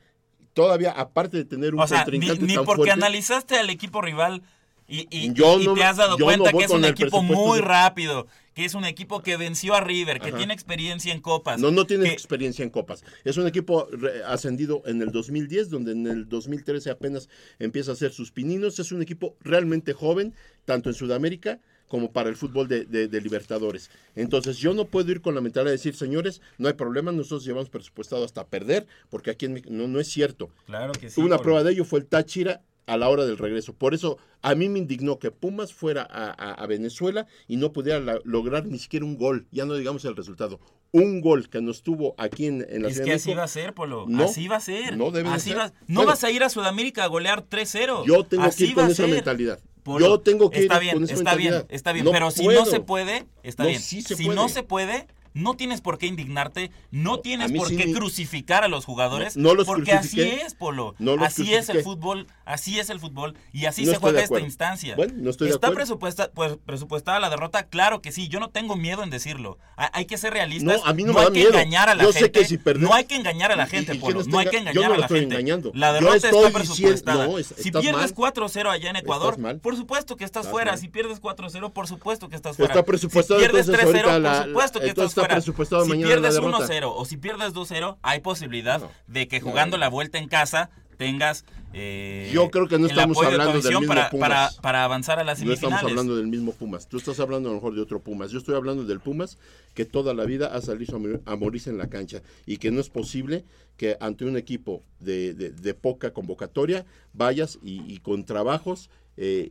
todavía, 0.58 0.92
aparte 0.92 1.38
de 1.38 1.46
tener 1.46 1.74
un 1.74 1.80
O 1.82 1.88
sea, 1.88 2.00
ni, 2.00 2.04
contrincante 2.12 2.46
ni 2.46 2.56
tan 2.56 2.66
porque 2.66 2.78
fuerte, 2.80 2.92
analizaste 2.94 3.58
al 3.58 3.70
equipo 3.70 4.02
rival 4.02 4.42
y, 4.88 5.08
y- 5.12 5.34
Yo 5.34 5.60
y 5.60 5.66
no- 5.66 5.74
te 5.74 5.84
has 5.84 5.98
dado 5.98 6.18
cuenta 6.18 6.52
no 6.52 6.58
que 6.58 6.66
es 6.66 6.72
un 6.72 6.86
equipo 6.86 7.22
muy 7.22 7.60
de- 7.60 7.66
rápido, 7.66 8.26
que 8.54 8.66
es 8.66 8.74
un 8.74 8.86
equipo 8.86 9.22
que 9.22 9.38
venció 9.38 9.76
a 9.76 9.82
River, 9.82 10.20
que 10.20 10.30
Ajá. 10.30 10.38
tiene 10.38 10.54
experiencia 10.54 11.14
en 11.14 11.20
copas. 11.22 11.60
No, 11.60 11.70
no 11.72 11.86
tiene 11.86 12.06
que- 12.06 12.12
experiencia 12.14 12.64
en 12.64 12.70
copas. 12.72 13.04
Es 13.24 13.38
un 13.38 13.46
equipo 13.48 13.88
ascendido 14.26 14.82
en 14.86 15.02
el 15.02 15.12
2010, 15.12 15.70
donde 15.70 15.92
en 15.92 16.08
el 16.08 16.28
2013 16.30 16.90
apenas 16.90 17.30
empieza 17.60 17.92
a 17.92 17.94
hacer 17.94 18.12
sus 18.14 18.32
pininos. 18.32 18.80
Es 18.80 18.92
un 18.92 19.02
equipo 19.02 19.36
realmente 19.42 19.94
joven, 19.94 20.34
tanto 20.66 20.90
en 20.90 20.96
Sudamérica 20.96 21.60
como 21.88 22.11
para 22.11 22.30
el 22.30 22.35
fútbol 22.35 22.68
de, 22.68 22.85
de- 22.85 23.07
de 23.07 23.22
Libertadores. 23.22 23.89
Entonces 24.15 24.57
yo 24.57 24.73
no 24.73 24.85
puedo 24.85 25.11
ir 25.11 25.22
con 25.22 25.35
la 25.35 25.41
mentalidad 25.41 25.72
de 25.72 25.77
decir, 25.77 25.95
señores, 25.95 26.41
no 26.57 26.68
hay 26.68 26.73
problema, 26.73 27.11
nosotros 27.11 27.45
llevamos 27.45 27.69
presupuestado 27.69 28.26
hasta 28.26 28.45
perder, 28.47 28.85
porque 29.09 29.31
aquí 29.31 29.45
en 29.45 29.53
México 29.53 29.69
no, 29.73 29.88
no 29.88 29.99
es 29.99 30.07
cierto. 30.07 30.49
Claro 30.65 30.91
que 30.93 31.09
sí. 31.09 31.22
Una 31.22 31.38
prueba 31.39 31.64
de 31.64 31.72
ello 31.72 31.85
fue 31.85 31.99
el 31.99 32.05
Táchira 32.05 32.61
a 32.85 32.95
la 32.97 33.09
hora 33.09 33.26
del 33.26 33.38
regreso. 33.38 33.73
Por 33.73 33.93
eso 33.93 34.18
a 34.41 34.55
mí 34.55 34.69
me 34.69 34.80
indignó 34.80 35.19
que 35.19 35.30
Pumas 35.31 35.73
fuera 35.73 36.03
a, 36.09 36.27
a- 36.30 36.53
a 36.53 36.68
Venezuela 36.68 37.26
y 37.47 37.57
no 37.57 37.73
pudiera 37.73 37.99
la- 37.99 38.19
lograr 38.23 38.65
ni 38.65 38.80
siquiera 38.80 39.05
un 39.05 39.18
gol, 39.18 39.45
ya 39.51 39.65
no 39.65 39.76
digamos 39.76 40.05
el 40.05 40.15
resultado. 40.15 40.59
Un 40.93 41.19
gol 41.19 41.49
que 41.49 41.61
nos 41.61 41.84
tuvo 41.84 42.15
aquí 42.18 42.45
en, 42.45 42.65
en 42.69 42.84
la 42.84 42.88
Es 42.88 43.01
que 43.01 43.11
así 43.11 43.34
va 43.34 43.43
a 43.43 43.47
ser, 43.49 43.73
Polo. 43.73 44.05
No, 44.07 44.23
así 44.23 44.47
va 44.47 44.55
a 44.55 44.61
ser. 44.61 44.95
no 44.97 45.11
debe 45.11 45.27
de 45.30 45.35
así 45.35 45.49
ser. 45.49 45.59
va- 45.59 45.68
No 45.88 45.95
Bueno. 45.95 46.07
vas 46.11 46.23
a 46.23 46.31
ir 46.31 46.43
a 46.43 46.49
Sudamérica 46.49 47.03
a 47.03 47.07
golear 47.07 47.43
3-0. 47.49 48.05
Yo 48.07 48.23
tengo 48.23 48.43
Así 48.43 48.64
que 48.64 48.69
ir 48.69 48.76
con 48.76 48.89
esa 48.89 49.05
mentalidad. 49.05 49.59
Polo, 49.88 50.05
Yo 50.05 50.19
tengo 50.19 50.49
que 50.51 50.59
está 50.59 50.76
ir 50.76 50.81
bien, 50.81 50.93
con 50.95 51.03
esa 51.05 51.14
está 51.14 51.23
mentalidad. 51.31 51.65
bien, 51.65 51.76
está 51.76 51.91
bien. 51.93 52.05
No 52.05 52.11
pero 52.11 52.30
si 52.30 52.45
no 52.45 52.65
se 52.65 52.81
puede, 52.81 53.26
está 53.41 53.64
No, 53.64 53.69
bien. 53.69 53.81
sí 53.81 54.01
se 54.01 54.18
si 54.18 54.26
puede. 54.26 54.35
no 54.35 54.49
se 54.49 54.61
puede, 54.64 55.07
no 55.38 55.53
tienes 55.55 55.81
por 55.81 55.97
qué 55.97 56.07
indignarte, 56.07 56.72
no 56.91 57.19
tienes 57.19 57.51
por 57.51 57.69
sí 57.69 57.77
qué 57.77 57.88
me- 57.88 57.93
crucificar 57.93 58.64
a 58.64 58.68
los 58.68 58.85
jugadores, 58.85 59.38
No- 59.38 59.49
no 59.49 59.55
los 59.55 59.65
porque 59.68 59.91
así 59.93 60.22
es, 60.22 60.53
Polo. 60.55 60.95
No 60.99 61.15
los 61.15 61.26
así 61.27 61.53
es 61.53 61.69
el 61.69 61.84
fútbol, 61.84 62.27
así 62.45 62.80
es 62.80 62.89
el 62.89 62.99
fútbol 62.99 63.35
y 63.53 63.65
así 63.65 63.85
se 63.85 63.97
juega 63.97 64.18
de 64.19 64.23
esta 64.26 64.39
instancia. 64.39 64.95
Bueno, 64.95 65.14
no 65.18 65.30
estoy 65.30 65.47
de 65.49 65.53
¿Está 65.53 65.68
acuerdo. 65.68 65.76
presupuesta, 65.85 66.31
pues, 66.34 66.57
presupuestada 66.65 67.19
la 67.19 67.30
derrota? 67.30 67.64
Claro 67.68 68.01
que 68.01 68.11
sí, 68.11 68.27
yo 68.27 68.39
no 68.39 68.49
tengo 68.49 68.76
miedo 68.76 69.03
en 69.03 69.09
decirlo. 69.09 69.57
Hay, 69.76 70.05
que 70.05 70.18
ser 70.18 70.34
realistas. 70.34 70.80
No, 70.81 70.85
a 70.85 70.93
mí 70.93 71.03
no 71.03 71.14
me 71.14 71.19
hay 71.19 71.26
da 71.27 71.31
que 71.31 71.39
miedo. 71.39 71.49
engañar 71.51 71.89
a 71.89 71.95
la 71.95 72.03
Yo 72.03 72.14
gente. 72.14 72.26
sé 72.26 72.31
que 72.31 72.45
si 72.45 72.57
perdemos- 72.57 72.89
No 72.89 72.95
hay 72.95 73.05
que 73.05 73.15
engañar 73.15 73.51
a 73.51 73.55
la 73.55 73.65
¿Y- 73.65 73.69
gente, 73.69 73.93
y 73.95 73.99
quién 73.99 74.14
Polo. 74.14 74.26
No 74.27 74.39
hay 74.39 74.47
que 74.47 74.57
enga- 74.59 74.72
yo 74.73 74.81
engañar 74.81 74.89
no 74.89 74.95
a 74.95 74.97
la 74.97 75.05
estoy 75.05 75.19
gente. 75.22 75.35
engañando. 75.35 75.72
La 75.76 75.93
derrota 75.93 76.15
está 76.15 76.49
presupuestada. 76.51 77.39
es- 77.39 77.53
si 77.57 77.72
pierdes 77.72 77.93
mal. 77.93 78.14
4-0 78.14 78.69
allá 78.72 78.89
en 78.89 78.95
Ecuador, 78.95 79.38
por 79.61 79.76
supuesto 79.76 80.15
que 80.18 80.23
estás, 80.23 80.47
fuera. 80.47 80.77
Si 80.77 80.88
pierdes 80.88 81.19
4-0, 81.19 81.72
por 81.73 81.88
supuesto 81.88 82.30
que 82.30 82.35
estás 82.35 82.55
fuera. 82.57 82.73
Está 82.73 82.84
presupuestado 82.85 83.39
si 83.39 83.45
pierdes 83.45 83.68
entonces 83.68 83.91
3-0, 83.91 84.09
ahorita 84.11 84.19
la- 84.19 84.38
por 84.39 84.47
supuesto 84.47 84.80
que 84.80 84.88
estás 84.88 85.05
está 85.09 85.27
fuera. 85.28 85.41
si 85.41 86.04
pierdes 86.04 86.34
derrota. 86.36 86.68
1-0 86.68 86.94
o 86.95 87.06
si 87.06 87.18
pierdes 87.18 87.54
2-0, 87.54 87.98
hay 88.02 88.20
posibilidad 88.22 88.80
No. 88.82 88.91
de 89.08 89.28
que 89.28 89.40
jugando 89.41 89.78
la 89.78 89.90
vuelta 89.90 90.18
en 90.18 90.28
casa 90.28 90.70
tengas 90.98 91.45
eh, 91.74 92.32
Yo 92.34 92.49
creo 92.49 92.68
que 92.68 92.80
no 92.80 92.88
estamos 92.88 93.18
apoyo 93.18 93.30
de 93.30 93.36
hablando 93.36 93.62
del 93.62 93.74
mismo 93.78 93.88
para, 93.88 94.10
Pumas. 94.10 94.30
para, 94.30 94.62
para 94.62 94.84
avanzar 94.84 95.20
a 95.20 95.24
las 95.24 95.38
No 95.40 95.45
semifinales. 95.45 95.74
estamos 95.76 95.91
hablando 95.91 96.16
del 96.16 96.28
mismo 96.28 96.54
Pumas. 96.54 96.88
Tú 96.88 96.98
estás 96.98 97.20
hablando 97.20 97.49
a 97.49 97.52
lo 97.52 97.58
mejor 97.58 97.76
de 97.76 97.82
otro 97.82 97.99
Pumas. 98.02 98.32
Yo 98.32 98.40
estoy 98.40 98.56
hablando 98.56 98.84
del 98.84 98.99
Pumas 98.99 99.38
que 99.76 99.86
toda 99.86 100.14
la 100.16 100.24
vida 100.26 100.48
ha 100.56 100.62
salido 100.62 100.95
a 100.95 100.99
mor- 100.99 101.22
a 101.26 101.36
morirse 101.36 101.70
en 101.70 101.78
la 101.78 101.88
cancha 101.88 102.22
y 102.48 102.58
que 102.58 102.72
no 102.72 102.80
es 102.80 102.90
posible 102.90 103.44
que 103.76 103.95
ante 103.99 104.26
un 104.26 104.38
equipo 104.38 104.82
de, 104.99 105.34
de- 105.36 105.52
de 105.52 105.74
poca 105.76 106.14
convocatoria 106.14 106.86
vayas 107.14 107.60
y, 107.62 107.82
y 107.94 107.98
con 107.99 108.24
trabajos, 108.26 108.90
eh, 109.18 109.49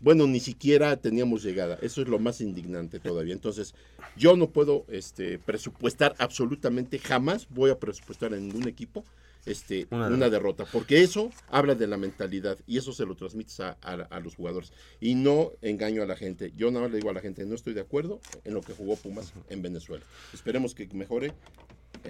bueno, 0.00 0.26
ni 0.26 0.40
siquiera 0.40 0.96
teníamos 0.96 1.42
llegada. 1.42 1.78
Eso 1.82 2.02
es 2.02 2.08
lo 2.08 2.18
más 2.18 2.40
indignante 2.40 2.98
todavía. 2.98 3.34
Entonces, 3.34 3.74
yo 4.16 4.36
no 4.36 4.50
puedo 4.50 4.84
este, 4.88 5.38
presupuestar 5.38 6.14
absolutamente, 6.18 6.98
jamás 6.98 7.46
voy 7.50 7.70
a 7.70 7.78
presupuestar 7.78 8.32
en 8.34 8.48
ningún 8.48 8.68
equipo 8.68 9.04
este, 9.44 9.86
Una 9.90 10.08
una, 10.08 10.28
derrota, 10.28 10.64
porque 10.72 11.02
eso 11.02 11.30
habla 11.48 11.74
de 11.76 11.86
la 11.86 11.96
mentalidad 11.96 12.58
y 12.66 12.78
eso 12.78 12.92
se 12.92 13.06
lo 13.06 13.14
transmites 13.14 13.60
a, 13.60 13.76
a- 13.80 13.92
a 14.10 14.20
los 14.20 14.34
jugadores. 14.34 14.72
Y 15.00 15.14
no 15.14 15.52
engaño 15.62 16.02
a 16.02 16.06
la 16.06 16.16
gente. 16.16 16.52
Yo 16.56 16.70
nada 16.70 16.82
más 16.82 16.90
le 16.90 16.96
digo 16.98 17.10
a 17.10 17.14
la 17.14 17.20
gente, 17.20 17.44
no 17.44 17.54
estoy 17.54 17.72
de 17.74 17.80
acuerdo 17.82 18.20
en 18.44 18.54
lo 18.54 18.60
que 18.62 18.72
jugó 18.72 18.96
Pumas 18.96 19.32
en 19.48 19.62
Venezuela. 19.62 20.04
Esperemos 20.34 20.74
que 20.74 20.88
mejore 20.92 21.32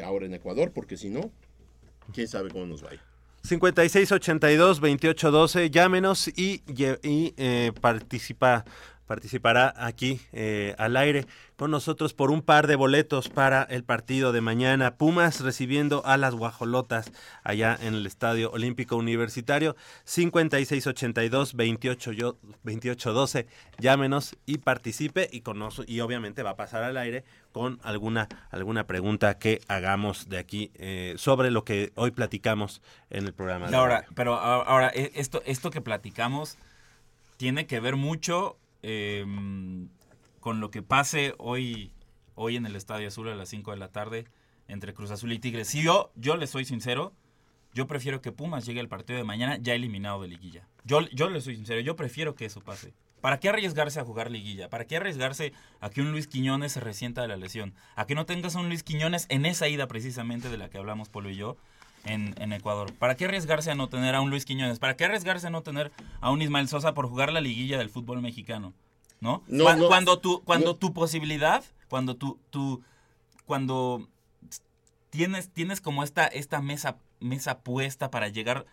ahora 0.02 0.24
en 0.26 0.34
Ecuador, 0.34 0.72
porque 0.72 0.96
si 0.96 1.10
no, 1.10 1.30
quién 2.14 2.26
sabe 2.28 2.50
cómo 2.50 2.64
nos 2.66 2.80
vaya. 2.82 3.02
5682-2812, 3.46 5.70
llámenos 5.70 6.28
y, 6.28 6.62
y, 6.66 7.34
eh, 7.36 7.72
participa, 7.80 8.64
participará 9.06 9.72
aquí 9.76 10.20
eh, 10.32 10.74
al 10.78 10.96
aire 10.96 11.26
con 11.56 11.70
nosotros 11.70 12.12
por 12.12 12.30
un 12.30 12.42
par 12.42 12.66
de 12.66 12.76
boletos 12.76 13.28
para 13.28 13.62
el 13.62 13.82
partido 13.84 14.32
de 14.32 14.40
mañana. 14.40 14.96
Pumas 14.96 15.40
recibiendo 15.40 16.04
a 16.04 16.16
las 16.16 16.34
guajolotas 16.34 17.10
allá 17.44 17.78
en 17.80 17.94
el 17.94 18.06
Estadio 18.06 18.50
Olímpico 18.50 18.96
Universitario. 18.96 19.76
5682-2812, 22.64 23.46
llámenos 23.78 24.36
y 24.46 24.58
participe 24.58 25.28
y, 25.32 25.40
con 25.40 25.58
nos- 25.58 25.82
y 25.86 26.00
obviamente 26.00 26.42
va 26.42 26.50
a 26.50 26.56
pasar 26.56 26.82
al 26.82 26.96
aire 26.96 27.24
con 27.52 27.78
alguna, 27.82 28.28
alguna 28.50 28.86
pregunta 28.86 29.38
que 29.38 29.60
hagamos 29.68 30.28
de 30.28 30.38
aquí 30.38 30.70
eh, 30.74 31.14
sobre 31.16 31.50
lo 31.50 31.64
que 31.64 31.92
hoy 31.94 32.10
platicamos 32.10 32.82
en 33.10 33.26
el 33.26 33.32
programa. 33.32 33.68
Ahora, 33.72 34.04
pero 34.14 34.34
ahora, 34.34 34.88
esto, 34.88 35.42
esto 35.46 35.70
que 35.70 35.80
platicamos 35.80 36.58
tiene 37.36 37.66
que 37.66 37.80
ver 37.80 37.96
mucho 37.96 38.56
eh, 38.82 39.24
con 40.40 40.60
lo 40.60 40.70
que 40.70 40.82
pase 40.82 41.34
hoy, 41.38 41.92
hoy 42.34 42.56
en 42.56 42.66
el 42.66 42.76
Estadio 42.76 43.08
Azul 43.08 43.28
a 43.28 43.34
las 43.34 43.48
5 43.48 43.72
de 43.72 43.76
la 43.76 43.88
tarde 43.88 44.26
entre 44.68 44.94
Cruz 44.94 45.10
Azul 45.10 45.32
y 45.32 45.38
Tigres. 45.38 45.68
Si 45.68 45.82
yo, 45.82 46.12
yo 46.14 46.36
le 46.36 46.46
soy 46.46 46.64
sincero, 46.64 47.12
yo 47.74 47.86
prefiero 47.86 48.20
que 48.20 48.32
Pumas 48.32 48.64
llegue 48.64 48.80
al 48.80 48.88
partido 48.88 49.18
de 49.18 49.24
mañana 49.24 49.58
ya 49.60 49.74
eliminado 49.74 50.22
de 50.22 50.28
liguilla. 50.28 50.68
Yo, 50.84 51.00
yo 51.10 51.28
le 51.28 51.40
soy 51.40 51.56
sincero, 51.56 51.80
yo 51.80 51.96
prefiero 51.96 52.34
que 52.34 52.46
eso 52.46 52.60
pase. 52.60 52.94
¿Para 53.20 53.40
qué 53.40 53.48
arriesgarse 53.48 53.98
a 53.98 54.04
jugar 54.04 54.30
liguilla? 54.30 54.68
¿Para 54.68 54.84
qué 54.84 54.96
arriesgarse 54.96 55.52
a 55.80 55.90
que 55.90 56.00
un 56.00 56.12
Luis 56.12 56.28
Quiñones 56.28 56.72
se 56.72 56.80
resienta 56.80 57.22
de 57.22 57.28
la 57.28 57.36
lesión? 57.36 57.74
A 57.96 58.06
que 58.06 58.14
no 58.14 58.24
tengas 58.24 58.54
a 58.54 58.60
un 58.60 58.68
Luis 58.68 58.82
Quiñones 58.82 59.26
en 59.30 59.46
esa 59.46 59.68
ida 59.68 59.88
precisamente 59.88 60.48
de 60.48 60.58
la 60.58 60.68
que 60.68 60.78
hablamos 60.78 61.08
Polo 61.08 61.30
y 61.30 61.36
yo 61.36 61.56
en, 62.06 62.34
en 62.38 62.52
Ecuador. 62.52 62.92
¿Para 62.94 63.14
qué 63.16 63.26
arriesgarse 63.26 63.70
a 63.70 63.74
no 63.74 63.88
tener 63.88 64.14
a 64.14 64.20
un 64.20 64.30
Luis 64.30 64.44
Quiñones? 64.44 64.78
¿Para 64.78 64.96
qué 64.96 65.04
arriesgarse 65.04 65.48
a 65.48 65.50
no 65.50 65.62
tener 65.62 65.92
a 66.20 66.30
un 66.30 66.40
Ismael 66.40 66.68
Sosa 66.68 66.94
por 66.94 67.08
jugar 67.08 67.32
la 67.32 67.40
liguilla 67.40 67.78
del 67.78 67.90
fútbol 67.90 68.22
mexicano? 68.22 68.72
¿No? 69.20 69.42
No, 69.48 69.64
Cuan- 69.64 69.78
no. 69.78 69.88
cuando 69.88 70.18
tu, 70.18 70.42
cuando 70.44 70.66
No. 70.72 70.76
tu 70.76 70.92
posibilidad, 70.92 71.64
cuando 71.88 72.16
tu, 72.16 72.38
tu, 72.50 72.82
cuando 73.46 74.08
tienes, 75.10 75.50
tienes 75.50 75.80
como 75.80 76.02
esta, 76.02 76.26
esta 76.26 76.60
mesa, 76.60 76.96
mesa 77.20 77.58
puesta 77.60 78.10
para 78.10 78.28
llegar 78.28 78.66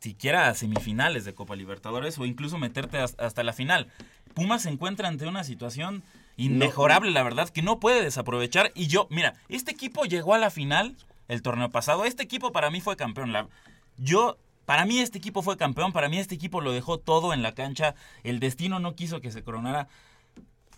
siquiera 0.00 0.48
a 0.48 0.54
semifinales 0.54 1.24
de 1.24 1.34
Copa 1.34 1.56
Libertadores 1.56 2.18
o 2.18 2.24
incluso 2.26 2.58
meterte 2.58 2.98
hasta 2.98 3.42
la 3.42 3.52
final. 3.52 3.88
Pumas 4.34 4.62
se 4.62 4.68
encuentra 4.68 5.08
ante 5.08 5.26
una 5.26 5.42
situación 5.42 6.04
inmejorable, 6.36 7.10
la 7.10 7.24
verdad, 7.24 7.48
que 7.48 7.62
no 7.62 7.80
puede 7.80 8.04
desaprovechar. 8.04 8.70
Y 8.76 8.86
yo, 8.86 9.08
mira, 9.10 9.34
este 9.48 9.72
equipo 9.72 10.04
llegó 10.04 10.34
a 10.34 10.38
la 10.38 10.50
final 10.50 10.94
el 11.28 11.42
torneo 11.42 11.70
pasado. 11.70 12.04
Este 12.04 12.22
equipo 12.22 12.52
para 12.52 12.70
mí 12.70 12.80
fue 12.80 12.96
campeón. 12.96 13.32
La, 13.32 13.48
yo, 13.96 14.38
para 14.64 14.84
mí 14.84 14.98
este 14.98 15.18
equipo 15.18 15.42
fue 15.42 15.56
campeón. 15.56 15.92
Para 15.92 16.08
mí 16.08 16.18
este 16.18 16.34
equipo 16.34 16.60
lo 16.60 16.72
dejó 16.72 16.98
todo 16.98 17.32
en 17.32 17.42
la 17.42 17.52
cancha. 17.52 17.94
El 18.24 18.40
destino 18.40 18.80
no 18.80 18.94
quiso 18.94 19.20
que 19.20 19.30
se 19.30 19.42
coronara. 19.42 19.88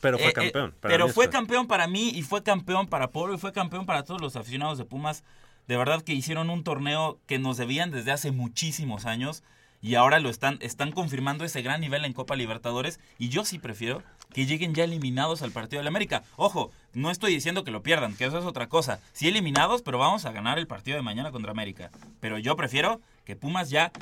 Pero 0.00 0.18
fue 0.18 0.28
eh, 0.28 0.30
eh, 0.30 0.32
campeón. 0.32 0.74
pero 0.80 1.08
fue 1.08 1.30
campeón 1.30 1.66
para 1.66 1.86
mí 1.86 2.10
y 2.10 2.22
fue 2.22 2.42
campeón 2.42 2.86
para 2.86 3.10
Polo 3.10 3.34
y 3.34 3.38
fue 3.38 3.52
campeón 3.52 3.86
para 3.86 4.02
todos 4.02 4.20
los 4.20 4.36
aficionados 4.36 4.78
de 4.78 4.84
Pumas. 4.84 5.24
De 5.68 5.76
verdad 5.76 6.02
que 6.02 6.12
hicieron 6.12 6.50
un 6.50 6.64
torneo 6.64 7.20
que 7.26 7.38
nos 7.38 7.56
debían 7.56 7.90
desde 7.90 8.10
hace 8.10 8.32
muchísimos 8.32 9.06
años 9.06 9.44
y 9.80 9.94
ahora 9.94 10.20
lo 10.20 10.30
están, 10.30 10.58
están 10.60 10.92
confirmando 10.92 11.44
ese 11.44 11.62
gran 11.62 11.80
nivel 11.80 12.04
en 12.04 12.12
Copa 12.12 12.36
Libertadores 12.36 13.00
y 13.18 13.28
yo 13.28 13.44
sí 13.44 13.58
prefiero 13.58 14.02
que 14.32 14.46
lleguen 14.46 14.74
ya 14.74 14.84
eliminados 14.84 15.42
al 15.42 15.50
partido 15.50 15.80
del 15.80 15.88
América. 15.88 16.22
Ojo, 16.36 16.70
no 16.92 17.10
estoy 17.10 17.34
diciendo 17.34 17.64
que 17.64 17.70
lo 17.70 17.82
pierdan, 17.82 18.14
que 18.14 18.24
eso 18.24 18.38
es 18.38 18.44
otra 18.44 18.68
cosa. 18.68 19.00
Sí 19.12 19.28
eliminados, 19.28 19.82
pero 19.82 19.98
vamos 19.98 20.24
a 20.24 20.32
ganar 20.32 20.58
el 20.58 20.66
partido 20.66 20.96
de 20.96 21.02
mañana 21.02 21.32
contra 21.32 21.50
América. 21.50 21.90
Pero 22.20 22.38
yo 22.38 22.56
prefiero 22.56 23.00
que 23.24 23.36
Pumas 23.36 23.70
ya 23.70 23.92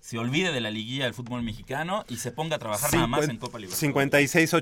se 0.00 0.18
olvide 0.18 0.52
de 0.52 0.60
la 0.60 0.70
liguilla 0.70 1.04
del 1.04 1.14
fútbol 1.14 1.42
mexicano 1.42 2.04
y 2.08 2.18
se 2.18 2.30
ponga 2.30 2.56
a 2.56 2.58
trabajar 2.60 2.92
nada 2.94 3.08
más 3.08 3.28
en 3.28 3.38
Copa 3.38 3.58
Libertadores. 3.58 3.96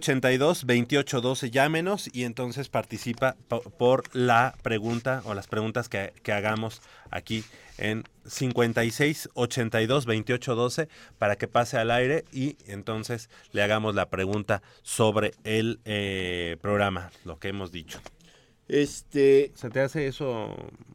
5682-2812, 0.01 1.51
llámenos 1.51 2.09
y 2.15 2.25
entonces 2.25 2.71
participa 2.71 3.37
por 3.79 4.05
la 4.17 4.55
pregunta 4.63 5.21
o 5.27 5.35
las 5.35 5.47
preguntas 5.47 5.91
que, 5.91 6.15
que 6.23 6.33
hagamos 6.33 6.81
aquí 7.11 7.45
en 7.79 8.05
5682-2812 8.27 10.89
para 11.19 11.37
que 11.37 11.49
pase 11.49 11.77
al 11.77 11.91
aire 11.91 12.25
y 12.33 12.57
entonces 12.67 13.29
le 13.53 13.63
hagamos 13.63 13.95
la 13.95 14.09
pregunta 14.11 14.63
sobre 14.83 15.33
el 15.45 15.81
eh, 15.85 16.57
programa, 16.61 17.11
lo 17.25 17.39
que 17.39 17.49
hemos 17.49 17.73
dicho. 17.73 18.01
Este, 18.69 19.53
¿Se 19.55 19.71
te 19.71 19.81
hace 19.81 20.07
eso? 20.07 20.55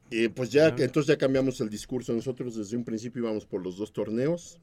Eh, 0.09 0.29
pues 0.29 0.49
ya, 0.49 0.69
entonces 0.69 1.07
ya 1.07 1.17
cambiamos 1.17 1.61
el 1.61 1.69
discurso. 1.69 2.13
Nosotros 2.13 2.55
desde 2.55 2.75
un 2.75 2.83
principio 2.83 3.21
íbamos 3.21 3.45
por 3.45 3.61
los 3.61 3.77
dos 3.77 3.93
torneos 3.93 4.59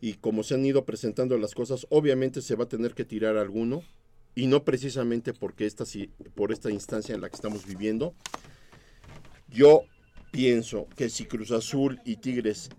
y 0.00 0.14
como 0.14 0.42
se 0.42 0.54
han 0.54 0.64
ido 0.64 0.84
presentando 0.84 1.38
las 1.38 1.54
cosas, 1.54 1.86
obviamente 1.90 2.42
se 2.42 2.56
va 2.56 2.64
a 2.64 2.68
tener 2.68 2.94
que 2.94 3.04
tirar 3.04 3.36
alguno 3.36 3.82
y 4.34 4.46
no 4.46 4.64
precisamente 4.64 5.32
porque 5.32 5.66
esta, 5.66 5.84
por 6.34 6.52
esta 6.52 6.70
instancia 6.70 7.14
en 7.14 7.20
la 7.20 7.28
que 7.28 7.36
estamos 7.36 7.66
viviendo. 7.66 8.14
Yo 9.48 9.82
pienso 10.30 10.88
que 10.96 11.08
si 11.08 11.26
Cruz 11.26 11.50
Azul 11.50 12.00
y 12.04 12.16
Tigres 12.16 12.70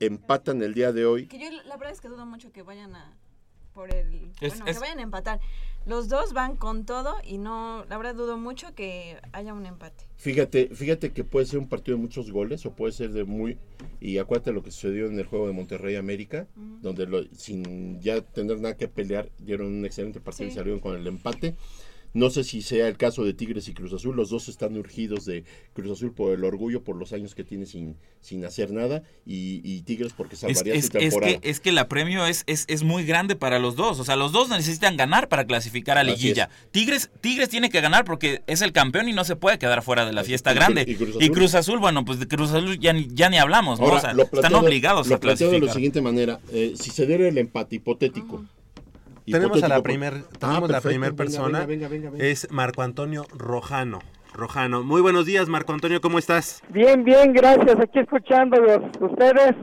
empatan 0.00 0.62
el 0.62 0.74
día 0.74 0.92
de 0.92 1.06
hoy... 1.06 1.26
Que 1.26 1.38
yo 1.38 1.50
la 1.50 1.76
verdad 1.76 1.92
es 1.92 2.00
que 2.00 2.08
dudo 2.08 2.26
mucho 2.26 2.52
que 2.52 2.62
vayan 2.62 2.94
a 2.94 3.16
por 3.74 3.92
el 3.92 4.30
bueno, 4.40 4.64
que 4.64 4.78
vayan 4.78 5.00
a 5.00 5.02
empatar. 5.02 5.40
Los 5.84 6.08
dos 6.08 6.32
van 6.32 6.56
con 6.56 6.86
todo 6.86 7.16
y 7.24 7.36
no, 7.36 7.84
la 7.90 7.98
verdad 7.98 8.14
dudo 8.14 8.38
mucho 8.38 8.74
que 8.74 9.18
haya 9.32 9.52
un 9.52 9.66
empate. 9.66 10.06
Fíjate, 10.16 10.68
fíjate 10.68 11.12
que 11.12 11.24
puede 11.24 11.44
ser 11.44 11.58
un 11.58 11.68
partido 11.68 11.96
de 11.98 12.02
muchos 12.02 12.30
goles 12.30 12.64
o 12.64 12.74
puede 12.74 12.92
ser 12.92 13.10
de 13.10 13.24
muy 13.24 13.58
y 14.00 14.16
acuérdate 14.18 14.52
lo 14.52 14.62
que 14.62 14.70
sucedió 14.70 15.06
en 15.06 15.18
el 15.18 15.26
juego 15.26 15.46
de 15.46 15.52
Monterrey 15.52 15.96
América, 15.96 16.46
donde 16.80 17.28
sin 17.36 18.00
ya 18.00 18.22
tener 18.22 18.60
nada 18.60 18.76
que 18.76 18.88
pelear 18.88 19.28
dieron 19.38 19.66
un 19.66 19.84
excelente 19.84 20.20
partido 20.20 20.48
y 20.48 20.52
salieron 20.52 20.80
con 20.80 20.96
el 20.96 21.06
empate. 21.06 21.56
No 22.14 22.30
sé 22.30 22.44
si 22.44 22.62
sea 22.62 22.86
el 22.86 22.96
caso 22.96 23.24
de 23.24 23.34
Tigres 23.34 23.66
y 23.66 23.74
Cruz 23.74 23.92
Azul, 23.92 24.14
los 24.14 24.30
dos 24.30 24.48
están 24.48 24.76
urgidos 24.76 25.24
de 25.24 25.42
Cruz 25.72 25.90
Azul 25.90 26.14
por 26.14 26.32
el 26.32 26.44
orgullo, 26.44 26.84
por 26.84 26.94
los 26.94 27.12
años 27.12 27.34
que 27.34 27.42
tiene 27.42 27.66
sin, 27.66 27.96
sin 28.20 28.44
hacer 28.44 28.70
nada, 28.70 29.02
y, 29.26 29.82
Tigres 29.82 30.12
porque 30.16 30.36
salvaría 30.36 30.74
es, 30.74 30.86
su 30.86 30.90
temporada. 30.90 31.32
Es 31.32 31.40
que, 31.40 31.50
es 31.50 31.60
que 31.60 31.72
la 31.72 31.88
premio 31.88 32.24
es, 32.24 32.44
es, 32.46 32.66
es, 32.68 32.84
muy 32.84 33.04
grande 33.04 33.34
para 33.34 33.58
los 33.58 33.74
dos, 33.74 33.98
o 33.98 34.04
sea, 34.04 34.14
los 34.14 34.30
dos 34.30 34.48
necesitan 34.48 34.96
ganar 34.96 35.28
para 35.28 35.44
clasificar 35.44 35.98
a 35.98 36.04
liguilla. 36.04 36.48
Tigres, 36.70 37.10
Tigres 37.20 37.48
tiene 37.48 37.68
que 37.68 37.80
ganar 37.80 38.04
porque 38.04 38.42
es 38.46 38.62
el 38.62 38.70
campeón 38.70 39.08
y 39.08 39.12
no 39.12 39.24
se 39.24 39.34
puede 39.34 39.58
quedar 39.58 39.82
fuera 39.82 40.06
de 40.06 40.12
la 40.12 40.22
fiesta 40.22 40.52
grande. 40.52 40.84
¿Y 40.86 41.30
Cruz, 41.30 41.56
Azul? 41.56 41.80
bueno, 41.80 42.04
pues 42.04 42.20
de 42.20 42.28
Cruz 42.28 42.52
Azul 42.52 42.78
ya, 42.78 42.94
ya 43.08 43.28
ni 43.28 43.38
hablamos, 43.38 43.80
¿no? 43.80 43.96
están 43.96 44.54
obligados 44.54 45.10
a 45.10 45.18
clasificar. 45.18 45.60
de 45.60 45.66
la 45.66 45.72
siguiente 45.72 46.00
manera, 46.00 46.38
eh, 46.52 46.74
si 46.76 46.90
se 46.90 47.06
diera 47.06 47.26
el 47.26 47.38
empate 47.38 47.76
hipotético, 47.76 48.44
tenemos 49.24 49.62
a 49.62 49.68
la 49.68 49.82
primera 49.82 50.22
tenemos 50.38 50.70
la 50.70 50.80
primera 50.80 51.14
persona, 51.14 51.66
es 52.18 52.50
Marco 52.50 52.82
Antonio 52.82 53.26
Rojano. 53.36 54.00
Rojano. 54.34 54.82
Muy 54.82 55.00
buenos 55.00 55.26
días, 55.26 55.48
Marco 55.48 55.72
Antonio, 55.72 56.00
¿cómo 56.00 56.18
estás? 56.18 56.60
Bien, 56.68 57.04
bien, 57.04 57.32
gracias. 57.32 57.78
Aquí 57.78 58.00
escuchándolos. 58.00 58.80
¿Ustedes? 59.00 59.54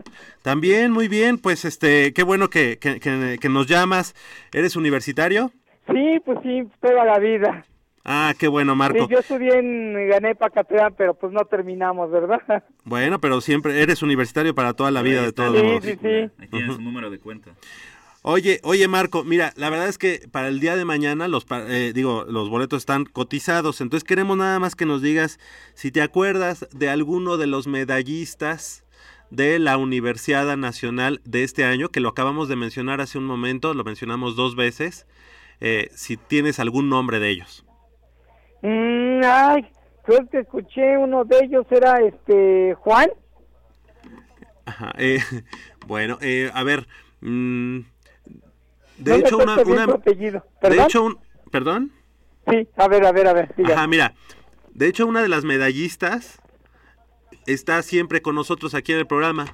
También, 0.43 0.91
muy 0.91 1.09
bien. 1.09 1.37
Pues, 1.37 1.65
este, 1.65 2.13
qué 2.13 2.23
bueno 2.23 2.49
que, 2.49 2.79
que, 2.79 3.49
nos 3.49 3.67
llamas. 3.67 4.15
¿Eres 4.53 4.77
universitario? 4.77 5.51
Sí, 5.87 6.21
pues 6.23 6.39
sí, 6.41 6.63
toda 6.79 7.03
la 7.03 7.19
vida. 7.19 7.65
Ah, 8.05 8.33
qué 8.39 8.47
bueno, 8.47 8.75
Marco. 8.75 9.05
Sí, 9.05 9.11
yo 9.11 9.19
estudié 9.19 9.59
en 9.59 10.37
Pacatlán, 10.37 10.95
pero 10.97 11.13
pues 11.13 11.31
no 11.33 11.45
terminamos, 11.45 12.09
¿verdad? 12.09 12.63
Bueno, 12.83 13.19
pero 13.19 13.41
siempre 13.41 13.81
eres 13.81 14.01
universitario 14.01 14.55
para 14.55 14.73
toda 14.73 14.89
la 14.89 15.01
vida, 15.01 15.21
de 15.21 15.33
todos 15.33 15.55
sí, 15.83 15.91
Sí, 15.91 15.97
sí, 16.01 16.47
tienes 16.49 16.77
un 16.77 16.83
número 16.83 17.11
de 17.11 17.19
cuenta. 17.19 17.51
Oye, 18.23 18.59
oye 18.63 18.87
Marco, 18.87 19.23
mira, 19.23 19.51
la 19.55 19.71
verdad 19.71 19.87
es 19.87 19.97
que 19.97 20.27
para 20.31 20.47
el 20.47 20.59
día 20.59 20.75
de 20.75 20.85
mañana 20.85 21.27
los 21.27 21.47
eh, 21.49 21.91
digo, 21.95 22.23
los 22.27 22.49
boletos 22.49 22.83
están 22.83 23.05
cotizados, 23.05 23.81
entonces 23.81 24.07
queremos 24.07 24.37
nada 24.37 24.59
más 24.59 24.75
que 24.75 24.85
nos 24.85 25.01
digas 25.01 25.39
si 25.73 25.91
te 25.91 26.03
acuerdas 26.03 26.67
de 26.71 26.89
alguno 26.89 27.37
de 27.37 27.47
los 27.47 27.65
medallistas 27.65 28.85
de 29.31 29.57
la 29.57 29.75
Universidad 29.77 30.55
Nacional 30.55 31.21
de 31.25 31.43
este 31.43 31.63
año, 31.63 31.89
que 31.89 31.99
lo 31.99 32.09
acabamos 32.09 32.47
de 32.47 32.55
mencionar 32.57 33.01
hace 33.01 33.17
un 33.17 33.25
momento, 33.25 33.73
lo 33.73 33.83
mencionamos 33.83 34.35
dos 34.35 34.55
veces, 34.55 35.07
eh, 35.59 35.89
si 35.91 36.15
tienes 36.15 36.59
algún 36.59 36.89
nombre 36.89 37.19
de 37.19 37.29
ellos. 37.29 37.65
Mm, 38.61 39.21
ay, 39.25 39.67
creo 40.03 40.27
que 40.29 40.41
escuché 40.41 40.95
uno 40.95 41.25
de 41.25 41.39
ellos, 41.43 41.65
era 41.71 41.95
este 42.01 42.75
Juan. 42.75 43.09
Ajá, 44.65 44.93
eh, 44.99 45.17
bueno, 45.87 46.19
a 46.53 46.63
ver, 46.63 46.87
mm, 47.21 47.79
de 49.01 49.15
hecho, 49.15 49.37
una, 49.37 49.55
de 49.55 50.83
hecho, 50.83 51.03
un, 51.03 51.19
¿perdón? 51.51 51.91
Sí, 52.49 52.67
a 52.77 52.87
ver, 52.87 53.05
a 53.05 53.11
ver, 53.11 53.27
a 53.27 53.33
ver. 53.33 53.53
Ajá, 53.71 53.87
mira, 53.87 54.13
de 54.73 54.87
hecho, 54.87 55.05
una 55.05 55.21
de 55.21 55.27
las 55.27 55.43
medallistas 55.43 56.39
está 57.45 57.81
siempre 57.81 58.21
con 58.21 58.35
nosotros 58.35 58.73
aquí 58.73 58.93
en 58.93 58.99
el 58.99 59.07
programa. 59.07 59.45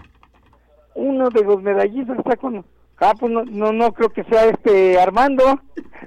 Uno 0.96 1.30
de 1.30 1.44
los 1.44 1.62
medallistas 1.62 2.18
está 2.20 2.36
con 2.38 2.66
Ah, 3.00 3.14
pues 3.20 3.32
no, 3.32 3.46
no, 3.46 3.72
no 3.72 3.94
creo 3.94 4.10
que 4.10 4.24
sea 4.24 4.46
este 4.46 5.00
Armando. 5.00 5.62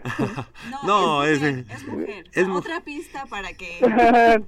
no, 0.87 1.25
es, 1.25 1.41
mujer, 1.87 2.25
es, 2.33 2.49
Otra 2.49 2.81
pista 2.81 3.27
para 3.27 3.53
que... 3.53 3.79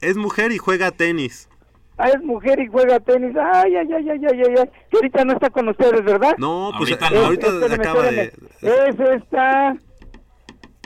es 0.00 0.16
mujer 0.16 0.52
y 0.52 0.58
juega 0.58 0.90
tenis. 0.90 1.48
Ah, 1.96 2.08
es 2.08 2.22
mujer 2.22 2.58
y 2.60 2.66
juega 2.66 2.98
tenis. 3.00 3.36
Ay, 3.36 3.76
ay, 3.76 3.88
ay, 3.92 4.10
ay, 4.10 4.20
ay, 4.26 4.54
ay, 4.58 4.70
Que 4.90 4.96
ahorita 4.96 5.24
no 5.24 5.32
está 5.34 5.50
con 5.50 5.68
ustedes, 5.68 6.04
¿verdad? 6.04 6.34
No, 6.38 6.72
pues 6.76 6.90
ahorita, 7.00 7.74
acaba 7.74 8.02
de... 8.02 8.32
Es 8.62 8.98
esta... 8.98 9.76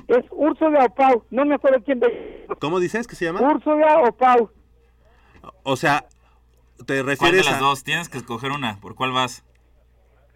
Es 0.06 0.24
Úrsula 0.30 0.84
o 0.84 0.94
Pau. 0.94 1.24
No 1.30 1.44
me 1.44 1.54
acuerdo 1.54 1.82
quién 1.84 2.00
de... 2.00 2.46
¿Cómo 2.60 2.80
dices 2.80 3.06
que 3.06 3.14
se 3.14 3.26
llama? 3.26 3.40
Úrsula 3.40 4.00
o 4.06 4.12
Pau. 4.12 4.50
O 5.62 5.76
sea, 5.76 6.06
te 6.86 7.02
refieres 7.02 7.18
¿Cuál 7.18 7.32
de 7.32 7.42
las 7.42 7.60
dos? 7.60 7.84
Tienes 7.84 8.08
que 8.08 8.18
escoger 8.18 8.50
una. 8.52 8.78
¿Por 8.80 8.94
cuál 8.94 9.12
vas? 9.12 9.44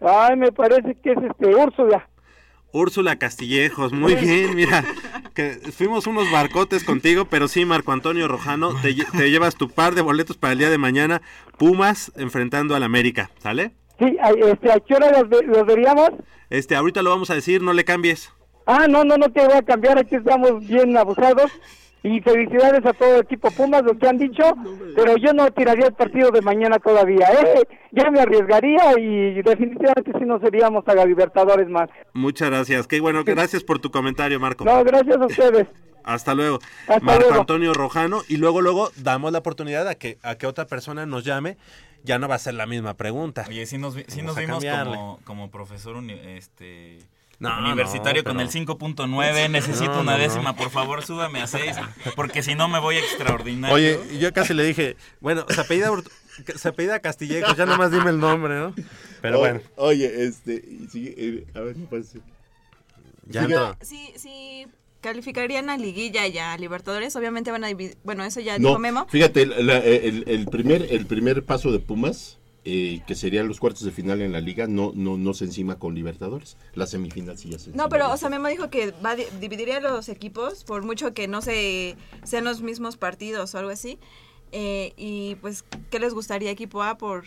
Ay, 0.01 0.35
me 0.35 0.51
parece 0.51 0.95
que 0.95 1.11
es 1.11 1.17
este 1.17 1.55
Úrsula. 1.55 2.07
Úrsula 2.73 3.17
Castillejos, 3.17 3.93
muy 3.93 4.15
bien, 4.15 4.55
mira, 4.55 4.83
que 5.35 5.51
fuimos 5.71 6.07
unos 6.07 6.29
barcotes 6.31 6.83
contigo, 6.85 7.25
pero 7.25 7.47
sí, 7.47 7.65
Marco 7.65 7.91
Antonio 7.91 8.27
Rojano, 8.27 8.73
te, 8.81 8.95
llevas 9.29 9.55
tu 9.55 9.69
par 9.69 9.93
de 9.93 10.01
boletos 10.01 10.37
para 10.37 10.53
el 10.53 10.59
día 10.59 10.71
de 10.71 10.79
mañana, 10.79 11.21
Pumas 11.57 12.11
enfrentando 12.17 12.75
al 12.75 12.81
América, 12.81 13.29
¿sale? 13.37 13.71
Sí, 13.99 14.17
este, 14.43 14.71
¿a 14.71 14.79
qué 14.79 14.95
hora 14.95 15.11
los, 15.21 15.65
veríamos? 15.67 16.09
Este, 16.49 16.75
ahorita 16.75 17.03
lo 17.03 17.11
vamos 17.11 17.29
a 17.29 17.35
decir, 17.35 17.61
no 17.61 17.73
le 17.73 17.85
cambies. 17.85 18.33
Ah, 18.65 18.87
no, 18.89 19.03
no, 19.03 19.17
no 19.17 19.31
te 19.31 19.45
voy 19.45 19.55
a 19.55 19.61
cambiar, 19.61 19.99
aquí 19.99 20.15
estamos 20.15 20.65
bien 20.67 20.97
abusados. 20.97 21.51
Y 22.03 22.19
felicidades 22.19 22.85
a 22.85 22.91
todo 22.93 23.15
el 23.15 23.21
equipo 23.21 23.49
Pumas, 23.51 23.83
lo 23.83 23.97
que 23.97 24.07
han 24.07 24.17
dicho, 24.17 24.43
pero 24.95 25.15
yo 25.15 25.31
no 25.33 25.49
tiraría 25.51 25.87
el 25.87 25.93
partido 25.93 26.31
de 26.31 26.41
mañana 26.41 26.77
todavía, 26.77 27.27
¿eh? 27.31 27.63
Ya 27.91 28.11
me 28.11 28.19
arriesgaría 28.19 28.99
y 28.99 29.41
definitivamente 29.41 30.11
si 30.19 30.25
no 30.25 30.37
seríamos 30.39 30.85
a 30.87 30.95
la 30.95 31.05
Libertadores 31.05 31.69
más. 31.69 31.89
Muchas 32.13 32.49
gracias, 32.49 32.87
qué 32.87 32.99
bueno, 32.99 33.23
gracias 33.23 33.63
por 33.63 33.79
tu 33.79 33.89
comentario, 33.89 34.37
Marco. 34.39 34.65
No, 34.65 34.83
gracias 34.83 35.15
a 35.15 35.25
ustedes. 35.25 35.67
Hasta 36.03 36.33
luego. 36.33 36.59
Marco 37.01 37.33
Antonio 37.33 37.73
Rojano 37.73 38.23
y 38.27 38.35
luego 38.35 38.59
luego 38.59 38.89
damos 38.97 39.31
la 39.31 39.39
oportunidad 39.39 39.87
a 39.87 39.95
que 39.95 40.17
a 40.21 40.35
que 40.35 40.47
otra 40.47 40.67
persona 40.67 41.05
nos 41.05 41.23
llame 41.23 41.55
ya 42.03 42.19
no 42.19 42.27
va 42.27 42.35
a 42.35 42.39
ser 42.39 42.53
la 42.55 42.65
misma 42.65 42.95
pregunta. 42.95 43.45
Oye, 43.47 43.65
sí 43.65 43.77
nos, 43.77 43.95
Vamos 43.95 44.23
nos 44.23 44.35
vimos 44.35 44.65
como, 44.65 45.19
como 45.23 45.51
profesor 45.51 46.03
este, 46.09 46.99
No, 47.49 47.59
universitario 47.59 48.23
no, 48.25 48.29
con 48.29 48.39
el 48.39 48.49
5.9. 48.49 49.49
Necesito 49.49 49.93
No, 49.95 50.01
una 50.01 50.17
décima, 50.17 50.55
por 50.55 50.69
favor, 50.69 51.03
súbame 51.03 51.41
a 51.41 51.47
6. 51.47 51.75
Porque 52.15 52.41
si 52.43 52.55
no 52.55 52.67
me 52.67 52.79
voy 52.79 52.95
a 52.97 52.99
extraordinario. 52.99 53.75
Oye, 53.75 53.99
y 54.13 54.19
yo 54.19 54.31
casi 54.33 54.53
le 54.53 54.63
dije, 54.63 54.95
bueno, 55.19 55.45
se 55.49 55.61
apellida, 55.61 55.89
se 56.55 56.67
apellida 56.69 56.99
Castillejos, 56.99 57.55
ya 57.57 57.65
nomás 57.65 57.91
dime 57.91 58.09
el 58.11 58.19
nombre, 58.19 58.55
¿no? 58.59 58.73
Pero 59.21 59.37
O- 59.37 59.39
bueno, 59.39 59.61
Oye, 59.77 60.25
este, 60.25 60.63
sigue, 60.91 61.13
eh, 61.17 61.45
a 61.55 61.59
ver, 61.61 61.75
pase. 61.89 62.19
ya. 63.25 63.77
Sí, 63.81 64.13
sí, 64.17 64.67
calificarían 65.01 65.69
a 65.69 65.77
Liguilla 65.77 66.27
y 66.27 66.37
a 66.37 66.57
Libertadores, 66.57 67.15
obviamente 67.15 67.51
van 67.51 67.63
a 67.63 67.67
dividir, 67.67 67.97
bueno, 68.03 68.23
eso 68.23 68.39
ya 68.39 68.57
No, 68.57 68.69
dijo 68.69 68.79
Memo. 68.79 69.05
fíjate, 69.09 69.45
la- 69.45 69.77
el, 69.79 70.23
el 70.27 70.45
primer, 70.47 70.87
el 70.91 71.05
primer 71.05 71.43
paso 71.43 71.71
de 71.71 71.79
Pumas, 71.79 72.37
eh, 72.65 73.01
que 73.05 73.15
serían 73.15 73.47
los 73.47 73.59
cuartos 73.59 73.83
de 73.83 73.91
final 73.91 74.21
en 74.21 74.31
la 74.31 74.39
liga, 74.39 74.67
no, 74.67 74.91
no, 74.95 75.17
no 75.17 75.33
se 75.33 75.45
encima 75.45 75.79
con 75.79 75.95
Libertadores. 75.95 76.57
La 76.75 76.87
semifinal 76.87 77.37
sí 77.37 77.49
ya 77.49 77.59
se 77.59 77.71
No, 77.71 77.89
pero, 77.89 78.11
o 78.11 78.17
sea, 78.17 78.29
Memo 78.29 78.47
dijo 78.47 78.69
que 78.69 78.93
va 79.05 79.15
dividiría 79.15 79.79
los 79.81 80.07
equipos, 80.09 80.63
por 80.63 80.83
mucho 80.83 81.13
que 81.13 81.27
no 81.27 81.41
se 81.41 81.97
sean 82.23 82.45
los 82.45 82.61
mismos 82.61 82.97
partidos 82.97 83.53
o 83.53 83.57
algo 83.57 83.71
así. 83.71 83.99
Eh, 84.53 84.93
y 84.95 85.35
pues, 85.41 85.65
¿qué 85.89 85.99
les 85.99 86.13
gustaría 86.13 86.51
equipo 86.51 86.83
A 86.83 86.97
por, 86.97 87.25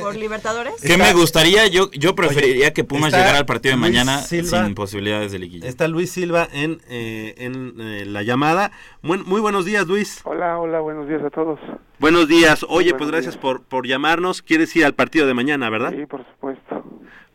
por 0.00 0.16
Libertadores? 0.16 0.74
¿Qué 0.80 0.96
me 0.96 1.12
gustaría? 1.12 1.66
Yo, 1.66 1.90
yo 1.90 2.14
preferiría 2.14 2.66
Oye, 2.66 2.72
que 2.72 2.84
Pumas 2.84 3.12
llegara 3.12 3.38
al 3.38 3.46
partido 3.46 3.74
de 3.74 3.80
Luis 3.80 3.90
mañana 3.90 4.22
Silva. 4.22 4.64
sin 4.64 4.74
posibilidades 4.74 5.32
de 5.32 5.38
liguilla. 5.40 5.68
Está 5.68 5.88
Luis 5.88 6.12
Silva 6.12 6.48
en, 6.52 6.80
eh, 6.88 7.34
en 7.38 7.74
eh, 7.80 8.04
la 8.06 8.22
llamada. 8.22 8.70
Muy 9.02 9.40
buenos 9.40 9.64
días, 9.64 9.86
Luis. 9.86 10.20
Hola, 10.24 10.58
hola, 10.58 10.80
buenos 10.80 11.08
días 11.08 11.22
a 11.22 11.30
todos. 11.30 11.58
Buenos 11.98 12.28
días. 12.28 12.64
Oye, 12.68 12.90
buenos 12.92 12.98
pues 12.98 13.10
gracias 13.10 13.36
por, 13.36 13.62
por 13.64 13.86
llamarnos. 13.86 14.42
¿Quieres 14.42 14.74
ir 14.76 14.84
al 14.84 14.94
partido 14.94 15.26
de 15.26 15.34
mañana, 15.34 15.70
verdad? 15.70 15.92
Sí, 15.96 16.04
por 16.06 16.26
supuesto. 16.26 16.84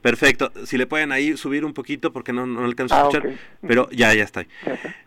Perfecto. 0.01 0.51
Si 0.65 0.77
le 0.77 0.87
pueden 0.87 1.11
ahí 1.11 1.35
subir 1.37 1.65
un 1.65 1.73
poquito 1.73 2.11
porque 2.13 2.33
no, 2.33 2.45
no 2.45 2.63
alcanzo 2.65 2.95
a 2.95 2.99
Ah, 3.01 3.09
escuchar. 3.11 3.29
Pero 3.67 3.89
ya, 3.91 4.13
ya 4.15 4.23
está. 4.23 4.45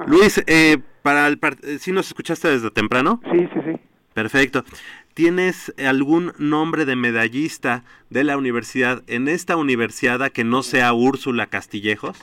Luis, 0.07 0.43
eh, 0.47 0.79
para 1.03 1.27
el 1.29 1.41
part- 1.41 1.65
eh, 1.65 1.79
¿sí 1.79 1.93
nos 1.93 2.07
escuchaste 2.09 2.49
desde 2.49 2.71
temprano? 2.71 3.21
Sí, 3.31 3.39
sí, 3.55 3.61
sí. 3.65 3.81
Perfecto. 4.13 4.65
¿Tienes 5.15 5.73
algún 5.85 6.33
nombre 6.39 6.85
de 6.85 6.97
medallista 6.97 7.85
de 8.11 8.25
la 8.25 8.37
universidad 8.37 9.03
en 9.07 9.29
esta 9.29 9.57
universidad 9.57 10.31
que 10.31 10.43
no 10.45 10.63
sea 10.63 10.93
Úrsula 10.93 11.47
Castillejos? 11.47 12.19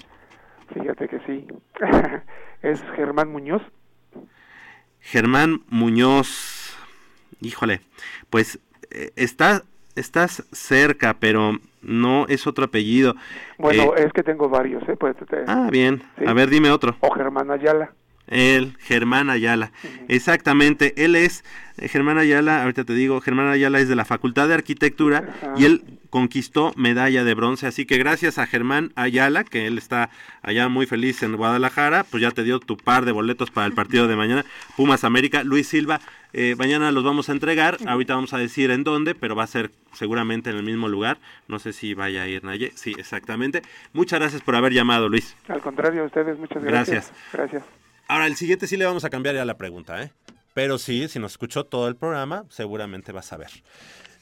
Fíjate 0.73 1.07
que 1.07 1.19
sí. 1.25 1.45
es 2.61 2.81
Germán 2.95 3.29
Muñoz. 3.31 3.61
Germán 4.99 5.63
Muñoz. 5.69 6.57
Híjole, 7.41 7.81
pues 8.29 8.59
eh, 8.91 9.11
está, 9.15 9.63
estás 9.95 10.43
cerca, 10.51 11.15
pero 11.19 11.59
no 11.81 12.27
es 12.27 12.45
otro 12.47 12.65
apellido. 12.65 13.15
Bueno, 13.57 13.95
Eh, 13.97 14.05
es 14.05 14.13
que 14.13 14.23
tengo 14.23 14.47
varios, 14.49 14.87
¿eh? 14.87 14.95
Pues, 14.97 15.15
te- 15.17 15.43
ah, 15.47 15.69
bien. 15.71 16.03
sí. 16.19 16.25
A 16.27 16.33
ver, 16.33 16.49
dime 16.49 16.69
otro. 16.71 16.95
O 16.99 17.11
Germán 17.11 17.49
Ayala. 17.51 17.91
El 18.27 18.77
Germán 18.79 19.29
Ayala. 19.29 19.71
Exactamente, 20.07 20.93
él 21.03 21.15
es 21.15 21.43
eh, 21.77 21.87
Germán 21.87 22.17
Ayala, 22.19 22.61
ahorita 22.61 22.83
te 22.85 22.93
digo, 22.93 23.19
Germán 23.19 23.47
Ayala 23.47 23.79
es 23.79 23.89
de 23.89 23.95
la 23.95 24.05
Facultad 24.05 24.47
de 24.47 24.53
Arquitectura 24.53 25.23
y 25.57 25.65
él 25.65 25.83
conquistó 26.11 26.73
medalla 26.75 27.23
de 27.23 27.33
bronce, 27.33 27.65
así 27.65 27.87
que 27.87 27.97
gracias 27.97 28.37
a 28.37 28.45
Germán 28.45 28.91
Ayala, 28.95 29.43
que 29.43 29.65
él 29.65 29.79
está 29.79 30.11
allá 30.43 30.69
muy 30.69 30.85
feliz 30.85 31.23
en 31.23 31.35
Guadalajara, 31.35 32.03
pues 32.03 32.21
ya 32.21 32.29
te 32.29 32.43
dio 32.43 32.59
tu 32.59 32.77
par 32.77 33.05
de 33.05 33.11
boletos 33.11 33.49
para 33.49 33.65
el 33.65 33.73
partido 33.73 34.07
de 34.07 34.15
mañana, 34.15 34.45
Pumas 34.77 35.03
América, 35.03 35.43
Luis 35.43 35.67
Silva, 35.67 36.01
eh, 36.33 36.55
mañana 36.57 36.91
los 36.91 37.03
vamos 37.03 37.29
a 37.29 37.31
entregar, 37.31 37.77
ahorita 37.87 38.13
vamos 38.13 38.33
a 38.33 38.37
decir 38.37 38.69
en 38.71 38.83
dónde, 38.83 39.15
pero 39.15 39.35
va 39.35 39.43
a 39.43 39.47
ser 39.47 39.71
seguramente 39.93 40.49
en 40.49 40.57
el 40.57 40.63
mismo 40.63 40.87
lugar, 40.87 41.17
no 41.47 41.59
sé 41.59 41.73
si 41.73 41.93
vaya 41.93 42.23
a 42.23 42.27
ir 42.27 42.43
Naye, 42.43 42.71
sí, 42.75 42.93
exactamente. 42.97 43.61
Muchas 43.93 44.19
gracias 44.19 44.41
por 44.41 44.55
haber 44.55 44.73
llamado, 44.73 45.09
Luis. 45.09 45.35
Al 45.47 45.61
contrario, 45.61 46.03
a 46.03 46.05
ustedes, 46.05 46.37
muchas 46.37 46.61
gracias. 46.61 47.11
Gracias. 47.31 47.33
Gracias. 47.33 47.63
Ahora, 48.07 48.27
el 48.27 48.35
siguiente 48.35 48.67
sí 48.67 48.75
le 48.75 48.85
vamos 48.85 49.05
a 49.05 49.09
cambiar 49.09 49.35
ya 49.35 49.45
la 49.45 49.57
pregunta, 49.57 50.03
¿eh? 50.03 50.11
Pero 50.53 50.77
sí, 50.77 51.07
si 51.07 51.19
nos 51.19 51.31
escuchó 51.31 51.65
todo 51.65 51.87
el 51.87 51.95
programa, 51.95 52.43
seguramente 52.49 53.13
vas 53.13 53.31
a 53.31 53.37
ver. 53.37 53.49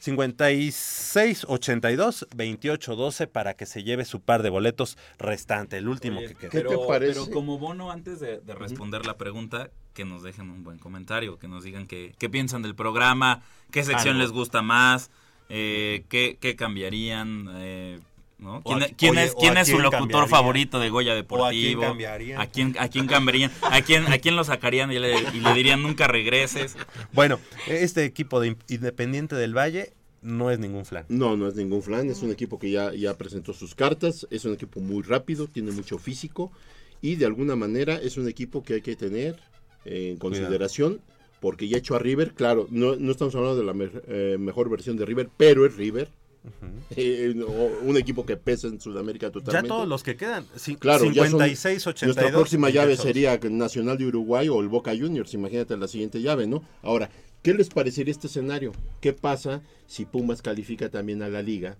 56 0.00 1.44
82 1.48 2.26
28 2.34 2.96
12 2.96 3.26
para 3.26 3.54
que 3.54 3.66
se 3.66 3.84
lleve 3.84 4.04
su 4.04 4.20
par 4.20 4.42
de 4.42 4.50
boletos 4.50 4.96
restante, 5.18 5.76
el 5.76 5.88
último 5.88 6.18
Oye, 6.18 6.28
que 6.28 6.34
queda. 6.34 6.50
pero, 6.50 6.86
pero 6.88 7.30
como 7.30 7.58
bono, 7.58 7.90
antes 7.90 8.18
de, 8.18 8.40
de 8.40 8.54
responder 8.54 9.06
la 9.06 9.16
pregunta, 9.16 9.70
que 9.94 10.04
nos 10.04 10.22
dejen 10.22 10.50
un 10.50 10.64
buen 10.64 10.78
comentario, 10.78 11.38
que 11.38 11.48
nos 11.48 11.64
digan 11.64 11.86
qué, 11.86 12.14
qué 12.18 12.30
piensan 12.30 12.62
del 12.62 12.74
programa, 12.74 13.42
qué 13.70 13.84
sección 13.84 14.16
Algo. 14.16 14.22
les 14.22 14.32
gusta 14.32 14.62
más, 14.62 15.10
eh, 15.50 16.04
qué, 16.08 16.38
qué 16.40 16.56
cambiarían, 16.56 17.48
eh, 17.56 18.00
¿Quién, 18.64 18.82
a- 18.82 18.86
quién 18.96 19.10
oye, 19.12 19.24
es, 19.24 19.32
o 19.34 19.38
quién 19.38 19.56
a 19.56 19.60
es 19.60 19.68
su 19.68 19.72
quién 19.74 19.82
locutor 19.84 20.28
favorito 20.28 20.78
de 20.80 20.88
Goya 20.90 21.12
O 21.12 21.14
a 21.14 21.16
quién 21.16 21.22
Deportivo? 21.22 21.82
cambiarían. 21.82 22.40
¿A 22.40 22.46
quién, 22.46 22.74
a 22.78 22.88
quién 22.88 23.06
cambiarían? 23.06 23.50
¿A 23.62 23.82
quién, 23.82 24.06
a 24.06 24.18
quién 24.18 24.36
lo 24.36 24.44
sacarían 24.44 24.90
y 24.92 24.98
le, 24.98 25.12
y 25.34 25.40
le 25.40 25.52
dirían 25.54 25.82
nunca 25.82 26.06
regreses? 26.08 26.76
Bueno, 27.12 27.38
este 27.66 28.04
equipo 28.04 28.40
de 28.40 28.48
In- 28.48 28.58
Independiente 28.68 29.34
del 29.36 29.56
Valle 29.56 29.92
no 30.22 30.50
es 30.50 30.58
ningún 30.58 30.84
flan. 30.84 31.04
No, 31.08 31.36
no 31.36 31.48
es 31.48 31.54
ningún 31.54 31.82
flan, 31.82 32.08
es 32.10 32.22
un 32.22 32.30
equipo 32.30 32.58
que 32.58 32.70
ya, 32.70 32.92
ya 32.94 33.16
presentó 33.16 33.52
sus 33.52 33.74
cartas, 33.74 34.26
es 34.30 34.44
un 34.44 34.54
equipo 34.54 34.80
muy 34.80 35.02
rápido, 35.02 35.46
tiene 35.46 35.70
mucho 35.72 35.98
físico 35.98 36.50
y 37.02 37.16
de 37.16 37.26
alguna 37.26 37.56
manera 37.56 37.96
es 37.96 38.16
un 38.18 38.28
equipo 38.28 38.62
que 38.62 38.74
hay 38.74 38.80
que 38.82 38.96
tener 38.96 39.36
en 39.86 40.16
consideración 40.18 41.00
porque 41.40 41.68
ya 41.68 41.78
echó 41.78 41.96
a 41.96 41.98
River, 41.98 42.34
claro, 42.34 42.66
no, 42.70 42.96
no 42.96 43.12
estamos 43.12 43.34
hablando 43.34 43.56
de 43.58 43.64
la 43.64 43.72
me- 43.72 43.90
eh, 44.08 44.36
mejor 44.38 44.68
versión 44.68 44.98
de 44.98 45.06
River, 45.06 45.30
pero 45.38 45.64
es 45.64 45.74
River. 45.76 46.08
Eh, 46.96 47.34
un 47.82 47.96
equipo 47.96 48.24
que 48.24 48.36
pesa 48.36 48.66
en 48.68 48.80
Sudamérica 48.80 49.30
totalmente. 49.30 49.68
Ya 49.68 49.74
todos 49.74 49.86
los 49.86 50.02
que 50.02 50.16
quedan, 50.16 50.46
Claro, 50.78 51.04
ya 51.10 51.22
son- 51.24 51.32
56 51.32 51.86
82. 51.86 52.16
Nuestra 52.16 52.36
próxima 52.36 52.70
llave 52.70 52.96
28. 52.96 53.02
sería 53.02 53.38
Nacional 53.50 53.98
de 53.98 54.06
Uruguay 54.06 54.48
o 54.48 54.60
el 54.60 54.68
Boca 54.68 54.92
Juniors. 54.98 55.34
Imagínate 55.34 55.76
la 55.76 55.86
siguiente 55.88 56.20
llave, 56.22 56.46
¿no? 56.46 56.62
Ahora, 56.82 57.10
¿qué 57.42 57.52
les 57.54 57.68
parecería 57.68 58.10
este 58.12 58.26
escenario? 58.26 58.72
¿Qué 59.00 59.12
pasa 59.12 59.62
si 59.86 60.06
Pumas 60.06 60.40
califica 60.42 60.88
también 60.88 61.22
a 61.22 61.28
la 61.28 61.42
liga? 61.42 61.76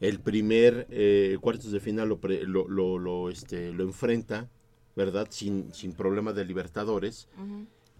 El 0.00 0.20
primer 0.20 0.86
eh, 0.90 1.38
cuartos 1.40 1.72
de 1.72 1.80
final 1.80 2.08
lo, 2.10 2.18
pre- 2.18 2.44
lo, 2.44 2.68
lo, 2.68 2.98
lo, 2.98 3.30
este, 3.30 3.72
lo 3.72 3.84
enfrenta, 3.84 4.48
¿verdad? 4.96 5.26
Sin, 5.30 5.72
sin 5.74 5.92
problema 5.92 6.32
de 6.32 6.44
Libertadores. 6.44 7.26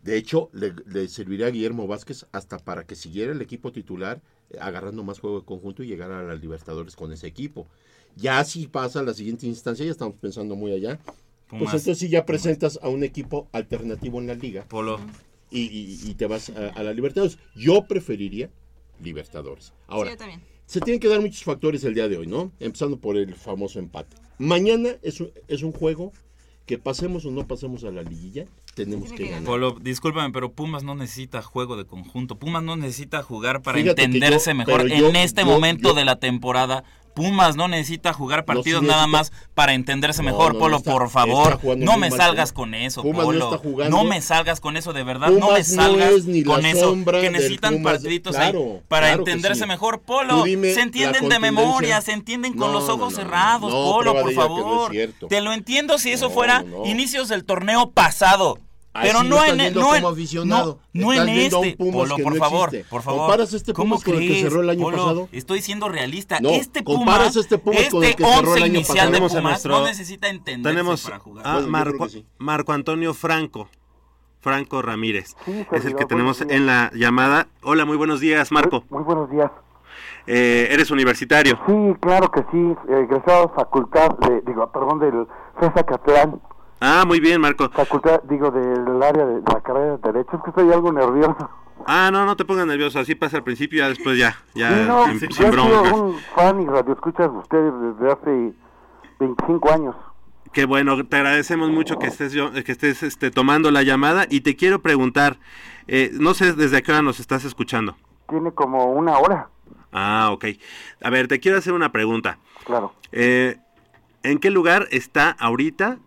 De 0.04 0.16
hecho, 0.16 0.48
le, 0.52 0.74
le 0.86 1.08
serviría 1.08 1.46
a 1.46 1.50
Guillermo 1.50 1.86
Vázquez 1.88 2.26
hasta 2.30 2.58
para 2.58 2.84
que 2.86 2.94
siguiera 2.94 3.32
el 3.32 3.42
equipo 3.42 3.72
titular 3.72 4.20
agarrando 4.60 5.02
más 5.04 5.18
juego 5.20 5.40
de 5.40 5.46
conjunto 5.46 5.82
y 5.82 5.86
llegara 5.88 6.20
a 6.20 6.22
las 6.22 6.40
Libertadores 6.40 6.96
con 6.96 7.12
ese 7.12 7.26
equipo. 7.26 7.66
Ya 8.16 8.42
si 8.44 8.66
pasa 8.66 9.00
a 9.00 9.02
la 9.02 9.14
siguiente 9.14 9.46
instancia, 9.46 9.84
ya 9.84 9.90
estamos 9.92 10.16
pensando 10.20 10.56
muy 10.56 10.72
allá. 10.72 10.98
Pumas. 11.48 11.62
pues 11.70 11.82
entonces 11.82 11.98
sí 11.98 12.08
ya 12.10 12.26
presentas 12.26 12.78
a 12.82 12.88
un 12.88 13.02
equipo 13.04 13.48
alternativo 13.52 14.18
en 14.20 14.26
la 14.26 14.34
liga. 14.34 14.64
Polo. 14.68 15.00
Y, 15.50 15.60
y- 15.62 16.10
y 16.10 16.14
te 16.14 16.26
vas 16.26 16.50
a, 16.50 16.68
a 16.68 16.82
la 16.82 16.92
Libertadores. 16.92 17.38
Yo 17.56 17.86
preferiría 17.88 18.50
Libertadores. 19.02 19.72
Ahora, 19.86 20.10
Sí, 20.10 20.14
yo 20.14 20.18
también. 20.18 20.42
se 20.66 20.80
tienen 20.80 21.00
que 21.00 21.08
dar 21.08 21.20
muchos 21.20 21.42
factores 21.44 21.84
el 21.84 21.94
día 21.94 22.08
de 22.08 22.16
hoy, 22.18 22.26
¿no? 22.26 22.52
Empezando 22.60 22.98
por 22.98 23.16
el 23.16 23.34
famoso 23.34 23.78
empate. 23.78 24.16
Mañana 24.38 24.90
es 25.02 25.20
un, 25.20 25.30
es 25.48 25.62
un 25.62 25.72
juego 25.72 26.12
que 26.66 26.76
pasemos 26.78 27.24
o 27.24 27.30
no 27.30 27.46
pasemos 27.46 27.84
a 27.84 27.90
la 27.90 28.02
liguilla, 28.02 28.44
tenemos 28.84 29.12
que 29.12 29.26
ganar. 29.26 29.44
Polo, 29.44 29.76
discúlpame, 29.80 30.30
pero 30.32 30.52
Pumas 30.52 30.82
no 30.82 30.94
necesita 30.94 31.42
juego 31.42 31.76
de 31.76 31.84
conjunto. 31.86 32.38
Pumas 32.38 32.62
no 32.62 32.76
necesita 32.76 33.22
jugar 33.22 33.62
para 33.62 33.78
Fíjate 33.78 34.04
entenderse 34.04 34.50
yo- 34.50 34.56
mejor. 34.56 34.86
yo- 34.88 35.08
en 35.08 35.16
este 35.16 35.42
yo- 35.42 35.46
momento 35.46 35.90
yo- 35.90 35.94
de 35.94 36.04
la 36.04 36.16
temporada, 36.16 36.84
Pumas 37.14 37.56
no 37.56 37.66
necesita 37.66 38.12
jugar 38.12 38.44
partidos 38.44 38.82
sí 38.82 38.86
nada 38.86 39.08
necesita- 39.08 39.32
más 39.32 39.48
para 39.54 39.74
entenderse 39.74 40.22
No, 40.22 40.26
mejor. 40.30 40.52
no, 40.54 40.60
Polo, 40.60 40.76
está- 40.76 40.92
por 40.92 41.10
favor, 41.10 41.58
no 41.76 41.96
me 41.96 42.12
salgas 42.12 42.52
con 42.52 42.74
eso, 42.74 43.02
Pumas 43.02 43.18
no 43.18 43.24
Polo. 43.24 43.44
está 43.46 43.58
jugando- 43.58 43.96
No 43.96 44.04
me 44.04 44.20
salgas 44.22 44.60
con 44.60 44.76
eso, 44.76 44.92
de 44.92 45.02
verdad. 45.02 45.30
no 45.30 45.50
me 45.50 45.64
salgas 45.64 46.12
es 46.12 46.44
con 46.46 46.64
eso. 46.64 46.96
Que 47.20 47.30
necesitan 47.30 47.74
Pumas. 47.78 47.94
partiditos 47.94 48.36
Claro, 48.36 48.58
ahí 48.60 48.80
para 48.86 49.08
claro 49.08 49.18
entenderse 49.22 49.62
sí. 49.62 49.66
mejor. 49.66 50.00
Polo, 50.02 50.44
se 50.44 50.80
entienden 50.80 51.28
de 51.28 51.38
memoria, 51.40 52.00
se 52.02 52.12
entienden 52.12 52.52
con 52.52 52.70
No, 52.72 52.78
los 52.78 52.88
ojos 52.88 52.98
no, 53.00 53.10
no. 53.10 53.16
cerrados. 53.16 53.72
No, 53.72 53.90
Polo, 53.90 54.12
por 54.12 54.32
favor. 54.32 54.92
Te 55.28 55.40
lo 55.40 55.52
entiendo 55.52 55.98
si 55.98 56.12
eso 56.12 56.30
fuera 56.30 56.64
inicios 56.84 57.28
del 57.28 57.44
torneo 57.44 57.90
pasado. 57.90 58.60
Pero 59.02 59.22
no 59.22 59.44
en, 59.44 59.56
no 59.74 59.94
en- 59.94 60.02
como 60.02 60.08
aficionado. 60.12 60.78
no, 60.92 61.06
no 61.06 61.12
en 61.12 61.28
este. 61.28 61.76
Pumas 61.76 61.94
Polo, 61.94 62.16
que 62.16 62.22
por 62.22 62.32
no 62.34 62.38
favor, 62.38 62.68
existe. 62.68 62.90
por 62.90 63.02
favor. 63.02 63.20
Comparas 63.20 63.52
este 63.54 63.72
¿Cómo 63.72 63.90
Pumas 63.96 64.04
con 64.04 64.14
el 64.14 64.20
que 64.20 64.26
crees, 64.26 64.42
cerró 64.42 64.60
el 64.62 64.70
año 64.70 64.82
Polo? 64.82 64.96
pasado. 64.96 65.28
Estoy 65.32 65.62
siendo 65.62 65.88
realista. 65.88 66.40
No, 66.40 66.50
este 66.50 66.82
Pumas, 66.82 66.98
comparas 66.98 67.36
este 67.36 67.58
Pumas 67.58 67.88
con 67.88 68.02
el 68.04 68.10
este 68.10 68.22
que 68.22 68.28
cerró 68.30 68.56
el 68.56 68.62
año 68.62 68.74
inicial 68.74 68.96
pasado. 68.96 69.10
de 69.12 69.20
a 69.38 69.40
nuestro- 69.42 69.78
no 69.80 69.86
necesita 69.86 70.28
entenderse 70.28 70.76
Tenemos 70.76 71.02
para 71.02 71.18
jugar. 71.18 71.46
a 71.46 71.60
yo 71.60 71.66
Marco, 71.68 72.08
sí. 72.08 72.26
Antonio 72.72 73.14
Franco. 73.14 73.68
Franco 74.40 74.82
Ramírez. 74.82 75.34
Sí, 75.44 75.66
es 75.72 75.84
el 75.84 75.96
que 75.96 76.04
tenemos 76.04 76.38
días. 76.38 76.50
en 76.52 76.66
la 76.66 76.90
llamada. 76.94 77.48
Hola, 77.62 77.84
muy 77.84 77.96
buenos 77.96 78.20
días, 78.20 78.52
Marco. 78.52 78.84
Muy 78.88 79.02
buenos 79.02 79.28
días. 79.30 79.50
Eh, 80.26 80.68
eres 80.70 80.90
universitario. 80.90 81.58
Sí, 81.66 81.72
claro 82.00 82.30
que 82.30 82.40
sí, 82.52 82.58
eh, 82.88 83.00
egresado 83.08 83.52
facultad, 83.56 84.10
de, 84.28 84.42
digo, 84.46 84.70
perdón, 84.70 85.00
del 85.00 85.26
FESA 85.58 85.82
Catlán, 85.84 86.40
Ah, 86.80 87.04
muy 87.06 87.20
bien, 87.20 87.40
Marco. 87.40 87.68
facultad, 87.70 88.22
digo, 88.24 88.50
del 88.50 89.02
área 89.02 89.26
de, 89.26 89.42
la 89.52 89.60
carrera 89.60 89.96
de 89.96 90.12
Derecho, 90.12 90.36
es 90.36 90.42
que 90.42 90.50
estoy 90.50 90.72
algo 90.72 90.92
nervioso. 90.92 91.50
Ah, 91.86 92.10
no, 92.12 92.24
no 92.26 92.36
te 92.36 92.44
pongas 92.44 92.66
nervioso, 92.66 92.98
así 92.98 93.14
pasa 93.14 93.38
al 93.38 93.44
principio, 93.44 93.78
ya 93.78 93.88
después 93.88 94.18
ya, 94.18 94.36
ya, 94.54 94.68
Sí, 94.70 94.84
no, 94.86 95.06
sin, 95.06 95.20
yo 95.20 95.28
sin 95.30 95.46
he 95.46 95.50
broncas. 95.50 95.82
sido 95.88 96.02
un 96.04 96.18
fan 96.34 96.60
y 96.62 96.66
radio 96.66 96.92
escuchas 96.92 97.32
de 97.32 97.38
ustedes 97.38 97.72
desde 97.80 98.12
hace 98.12 98.52
25 99.20 99.70
años. 99.72 99.96
Qué 100.52 100.64
bueno, 100.64 101.04
te 101.06 101.16
agradecemos 101.16 101.70
mucho 101.70 101.98
que 101.98 102.06
estés, 102.06 102.32
yo, 102.32 102.52
que 102.52 102.72
estés 102.72 103.02
este, 103.02 103.30
tomando 103.30 103.70
la 103.70 103.82
llamada 103.82 104.26
y 104.28 104.40
te 104.40 104.56
quiero 104.56 104.80
preguntar, 104.80 105.38
eh, 105.86 106.10
no 106.14 106.34
sé 106.34 106.52
desde 106.52 106.82
qué 106.82 106.92
hora 106.92 107.02
nos 107.02 107.20
estás 107.20 107.44
escuchando. 107.44 107.96
Tiene 108.28 108.52
como 108.52 108.86
una 108.92 109.18
hora, 109.18 109.48
Ah, 109.92 110.28
ok. 110.32 110.44
A 111.02 111.10
ver, 111.10 111.28
te 111.28 111.40
quiero 111.40 111.56
hacer 111.58 111.72
una 111.72 111.92
pregunta. 111.92 112.38
claro. 112.64 112.92
Eh, 113.12 113.56
¿En 114.22 114.38
qué 114.38 114.50
lugar 114.50 114.86
está 114.90 115.30
ahorita 115.30 115.98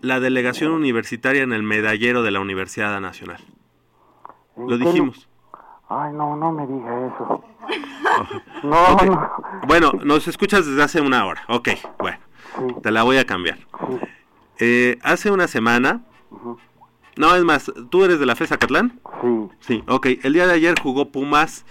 la 0.00 0.20
delegación 0.20 0.72
universitaria 0.72 1.42
en 1.42 1.52
el 1.52 1.62
medallero 1.62 2.22
de 2.22 2.30
la 2.30 2.40
Universidad 2.40 3.00
Nacional? 3.00 3.42
¿En 4.56 4.68
Lo 4.68 4.78
dijimos. 4.78 5.28
Ay, 5.88 6.12
no, 6.12 6.36
no 6.36 6.52
me 6.52 6.66
diga 6.66 7.06
eso. 7.06 7.44
No, 8.64 8.96
no. 8.96 9.30
Bueno, 9.68 9.92
nos 10.02 10.26
escuchas 10.26 10.66
desde 10.66 10.82
hace 10.82 11.00
una 11.00 11.24
hora. 11.24 11.44
Ok, 11.48 11.68
bueno. 11.98 12.18
Te 12.82 12.90
la 12.90 13.04
voy 13.04 13.18
a 13.18 13.24
cambiar. 13.24 13.58
Eh, 14.58 14.98
hace 15.02 15.30
una 15.30 15.46
semana. 15.46 16.02
No, 17.16 17.34
es 17.36 17.44
más, 17.44 17.72
¿tú 17.90 18.04
eres 18.04 18.18
de 18.18 18.26
la 18.26 18.34
FES 18.34 18.52
Acatlán? 18.52 19.00
Sí. 19.20 19.48
Sí, 19.60 19.84
ok. 19.86 20.06
El 20.22 20.32
día 20.32 20.46
de 20.46 20.54
ayer 20.54 20.74
jugó 20.82 21.12
Pumas 21.12 21.64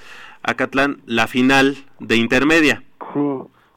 Acatlán 0.44 1.02
la 1.06 1.28
final 1.28 1.78
de 2.00 2.16
intermedia. 2.16 2.84
Sí. 3.14 3.20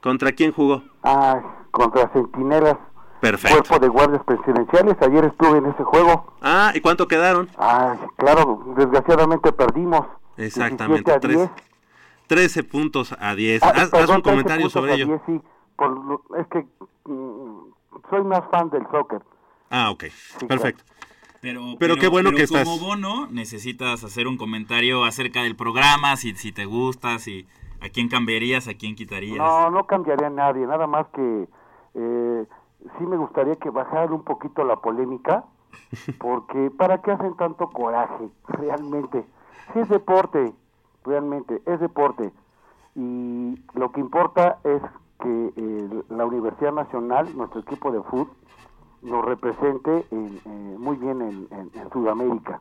¿Contra 0.01 0.33
quién 0.33 0.53
jugó? 0.53 0.83
Ah, 1.03 1.41
contra 1.71 2.09
Centinelas, 2.13 2.77
Perfecto. 3.21 3.59
Cuerpo 3.59 3.79
de 3.79 3.89
Guardias 3.89 4.23
Presidenciales. 4.25 4.97
Ayer 5.03 5.25
estuve 5.27 5.59
en 5.59 5.67
ese 5.67 5.85
juego. 5.85 6.33
Ah, 6.41 6.73
¿y 6.75 6.81
cuánto 6.81 7.07
quedaron? 7.09 7.49
Ah, 7.59 7.97
claro, 8.17 8.63
desgraciadamente 8.77 9.53
perdimos. 9.53 10.07
Exactamente, 10.37 11.11
17 11.11 11.13
a 11.13 11.21
tres- 11.21 11.37
10. 11.37 11.51
13 12.27 12.65
puntos 12.65 13.15
a 13.19 13.35
10. 13.35 13.63
Ah, 13.63 13.69
haz, 13.75 13.83
haz 13.83 13.91
perdón, 13.91 14.17
un 14.17 14.23
13 14.23 14.31
comentario 14.31 14.63
puntos 14.65 14.73
sobre 14.73 14.93
a 14.93 14.95
ello. 14.95 15.07
10, 15.07 15.21
sí, 15.27 15.41
por 15.77 16.05
lo- 16.05 16.23
es 16.39 16.47
que 16.47 16.67
mm, 17.05 17.59
soy 18.09 18.25
más 18.25 18.43
fan 18.51 18.71
del 18.71 18.87
soccer. 18.91 19.21
Ah, 19.69 19.91
ok. 19.91 20.05
Perfecto. 20.49 20.85
Pero, 21.43 21.63
Pero 21.79 21.97
qué 21.97 22.07
bueno 22.09 22.31
que 22.33 22.47
como 22.47 22.61
estás- 22.61 22.81
bono 22.81 23.27
necesitas 23.31 24.05
hacer 24.05 24.27
un 24.27 24.37
comentario 24.37 25.05
acerca 25.05 25.43
del 25.43 25.57
programa, 25.57 26.17
si, 26.17 26.35
si 26.37 26.53
te 26.53 26.67
gusta, 26.67 27.19
si 27.19 27.47
a 27.81 27.89
quién 27.89 28.09
cambiarías, 28.09 28.69
a 28.69 28.75
quién 28.75 28.95
quitarías. 28.95 29.39
No, 29.39 29.71
no 29.71 29.85
cambiaría 29.87 30.27
a 30.27 30.31
nadie, 30.31 30.67
nada 30.67 30.87
más 30.87 31.07
que 31.15 31.49
eh, 31.95 32.45
sí 32.99 33.05
me 33.07 33.17
gustaría 33.17 33.57
que 33.57 33.71
bajaran 33.71 34.13
un 34.13 34.23
poquito 34.25 34.65
la 34.65 34.77
polémica, 34.77 35.45
porque 36.19 36.71
¿para 36.77 37.03
qué 37.03 37.13
hacen 37.13 37.37
tanto 37.37 37.69
coraje? 37.71 38.29
Realmente. 38.49 39.25
Sí 39.73 39.79
es 39.81 39.89
deporte, 39.89 40.53
realmente, 41.05 41.63
es 41.67 41.81
deporte. 41.81 42.33
Y 42.97 43.59
lo 43.75 43.93
que 43.93 44.01
importa 44.01 44.59
es 44.65 44.83
que 45.23 45.53
eh, 45.57 46.03
la 46.09 46.25
Universidad 46.27 46.73
Nacional, 46.73 47.37
nuestro 47.37 47.61
equipo 47.61 47.93
de 47.93 48.03
fútbol, 48.03 48.31
nos 49.03 49.25
represente 49.25 50.05
en, 50.11 50.41
eh, 50.45 50.77
muy 50.79 50.97
bien 50.97 51.23
en, 51.23 51.49
en- 51.51 51.71
en 51.81 51.91
Sudamérica. 51.93 52.61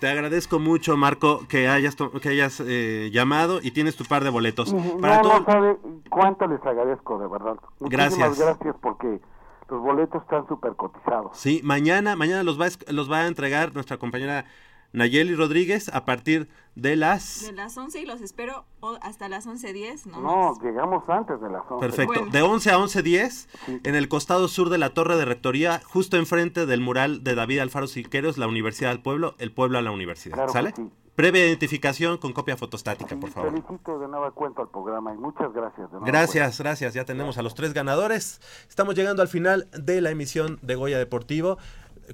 Te 0.00 0.08
agradezco 0.08 0.58
mucho, 0.58 0.96
Marco, 0.96 1.40
que 1.48 1.66
hayas, 1.68 1.96
que 1.96 2.28
hayas 2.28 2.60
eh, 2.64 3.10
llamado 3.12 3.58
y 3.62 3.70
tienes 3.72 3.96
tu 3.96 4.04
par 4.04 4.22
de 4.22 4.30
boletos. 4.30 4.72
No, 4.72 4.98
Para 5.00 5.20
todo, 5.22 5.40
no 5.40 5.44
sabe 5.46 5.76
cuánto 6.10 6.46
les 6.46 6.64
agradezco, 6.64 7.18
de 7.18 7.26
verdad. 7.26 7.56
Muchísimas 7.80 7.90
Gracias. 7.90 8.38
gracias 8.38 8.76
porque 8.80 9.20
los 9.68 9.80
boletos 9.82 10.22
están 10.22 10.46
súper 10.48 10.74
cotizados. 10.76 11.36
Sí, 11.36 11.60
mañana, 11.64 12.16
mañana 12.16 12.42
los 12.42 12.60
va, 12.60 12.66
a 12.66 12.92
los 12.92 13.10
va 13.10 13.18
a 13.20 13.26
entregar 13.26 13.74
nuestra 13.74 13.98
compañera 13.98 14.44
Nayeli 14.92 15.34
Rodríguez 15.34 15.90
a 15.92 16.06
partir 16.06 16.48
de 16.74 16.96
las... 16.96 17.42
De 17.42 17.52
las 17.52 17.76
11 17.76 18.00
y 18.00 18.06
los 18.06 18.22
espero 18.22 18.64
o- 18.80 18.98
hasta 19.02 19.28
las 19.28 19.46
11.10, 19.46 20.06
¿no? 20.06 20.20
No, 20.22 20.54
llegamos 20.62 21.06
antes 21.08 21.38
de 21.40 21.50
las 21.50 21.62
11. 21.68 21.80
Perfecto. 21.86 22.14
Bueno. 22.14 22.30
De 22.32 22.40
11 22.42 22.70
a 22.70 22.78
11.10, 22.78 23.80
en 23.84 23.94
el 23.94 24.08
costado 24.08 24.48
sur 24.48 24.70
de 24.70 24.78
la 24.78 24.94
Torre 24.94 25.16
de 25.16 25.26
Rectoría, 25.26 25.82
justo 25.84 26.16
enfrente 26.16 26.64
del 26.64 26.80
mural 26.80 27.22
de 27.22 27.34
David 27.34 27.58
Alfaro 27.58 27.86
Siqueros, 27.86 28.38
la 28.38 28.46
Universidad 28.46 28.90
del 28.90 29.02
Pueblo, 29.02 29.34
el 29.38 29.52
pueblo 29.52 29.76
a 29.78 29.82
la 29.82 29.90
universidad. 29.90 30.34
Claro 30.36 30.46
que 30.48 30.52
¿Sale? 30.54 30.72
sí. 30.74 30.90
Previa 31.18 31.44
identificación 31.44 32.16
con 32.18 32.32
copia 32.32 32.56
fotostática, 32.56 33.16
por 33.16 33.30
favor. 33.30 33.50
Felicito 33.50 33.98
de 33.98 34.06
nueva 34.06 34.30
cuenta 34.30 34.62
al 34.62 34.68
programa 34.68 35.12
y 35.12 35.16
muchas 35.16 35.52
gracias. 35.52 35.90
De 35.90 35.98
Gracias, 36.02 36.60
gracias. 36.60 36.94
Ya 36.94 37.04
tenemos 37.04 37.38
a 37.38 37.42
los 37.42 37.56
tres 37.56 37.74
ganadores. 37.74 38.40
Estamos 38.68 38.94
llegando 38.94 39.20
al 39.20 39.26
final 39.26 39.66
de 39.72 40.00
la 40.00 40.10
emisión 40.10 40.60
de 40.62 40.76
Goya 40.76 40.96
Deportivo. 40.96 41.58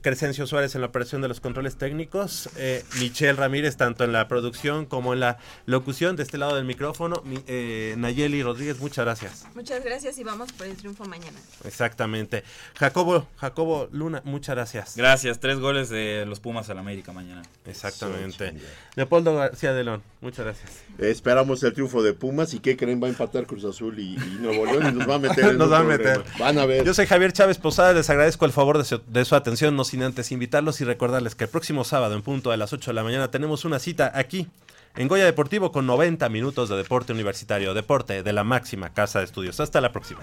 Crescencio 0.02 0.46
Suárez 0.46 0.74
en 0.74 0.80
la 0.80 0.86
operación 0.88 1.22
de 1.22 1.28
los 1.28 1.40
controles 1.40 1.76
técnicos, 1.76 2.48
eh, 2.56 2.84
Michelle 2.98 3.34
Ramírez 3.34 3.76
tanto 3.76 4.04
en 4.04 4.12
la 4.12 4.28
producción 4.28 4.86
como 4.86 5.14
en 5.14 5.20
la 5.20 5.38
locución 5.66 6.16
de 6.16 6.22
este 6.22 6.38
lado 6.38 6.56
del 6.56 6.64
micrófono, 6.64 7.22
mi- 7.24 7.42
eh, 7.46 7.94
Nayeli 7.98 8.42
Rodríguez, 8.42 8.78
muchas 8.80 9.04
gracias. 9.04 9.46
Muchas 9.54 9.84
gracias 9.84 10.18
y 10.18 10.24
vamos 10.24 10.52
por 10.52 10.66
el 10.66 10.76
triunfo 10.76 11.04
mañana. 11.04 11.38
Exactamente. 11.64 12.44
Jacobo, 12.76 13.28
Jacobo 13.36 13.88
Luna, 13.92 14.22
muchas 14.24 14.54
gracias. 14.56 14.96
Gracias, 14.96 15.40
tres 15.40 15.58
goles 15.58 15.88
de 15.88 16.24
los 16.26 16.40
Pumas 16.40 16.68
al 16.70 16.78
América 16.78 17.12
mañana. 17.12 17.42
Exactamente. 17.66 18.54
Leopoldo 18.96 19.34
García 19.36 19.72
de 19.72 19.84
León, 19.84 20.02
muchas 20.20 20.44
gracias. 20.44 20.70
Esperamos 20.98 21.62
el 21.62 21.72
triunfo 21.72 22.02
de 22.02 22.14
Pumas 22.14 22.54
y 22.54 22.60
¿qué 22.60 22.76
creen? 22.76 23.02
Va 23.02 23.06
a 23.06 23.10
empatar 23.10 23.46
Cruz 23.46 23.64
Azul 23.64 23.98
y, 23.98 24.14
y 24.14 24.38
Nuevo 24.40 24.64
León 24.66 24.86
y 24.88 24.98
nos 24.98 25.08
va 25.08 25.16
a 25.16 25.18
meter 25.18 25.44
en 25.50 25.58
Nos 25.58 25.72
va 25.72 25.80
a 25.80 25.84
meter. 25.84 26.22
Van 26.38 26.58
a 26.58 26.66
ver. 26.66 26.84
Yo 26.84 26.94
soy 26.94 27.06
Javier 27.06 27.32
Chávez 27.32 27.58
Posada, 27.58 27.92
les 27.92 28.08
agradezco 28.10 28.44
el 28.44 28.52
favor 28.52 28.78
de 28.78 28.84
su, 28.84 29.00
de 29.06 29.24
su 29.24 29.34
atención, 29.34 29.74
no 29.74 29.84
sin 29.84 30.02
antes 30.02 30.30
invitarlos 30.30 30.80
y 30.80 30.84
recordarles 30.84 31.34
que 31.34 31.44
el 31.44 31.50
próximo 31.50 31.84
sábado 31.84 32.14
en 32.14 32.22
punto 32.22 32.52
a 32.52 32.56
las 32.56 32.72
8 32.72 32.90
de 32.90 32.94
la 32.94 33.02
mañana 33.02 33.30
tenemos 33.30 33.64
una 33.64 33.78
cita 33.78 34.12
aquí 34.14 34.48
en 34.96 35.08
Goya 35.08 35.24
Deportivo 35.24 35.72
con 35.72 35.86
90 35.86 36.28
minutos 36.28 36.68
de 36.68 36.76
deporte 36.76 37.12
universitario, 37.12 37.74
deporte 37.74 38.22
de 38.22 38.32
la 38.32 38.44
máxima 38.44 38.92
casa 38.92 39.18
de 39.18 39.24
estudios. 39.24 39.58
Hasta 39.58 39.80
la 39.80 39.90
próxima. 39.90 40.20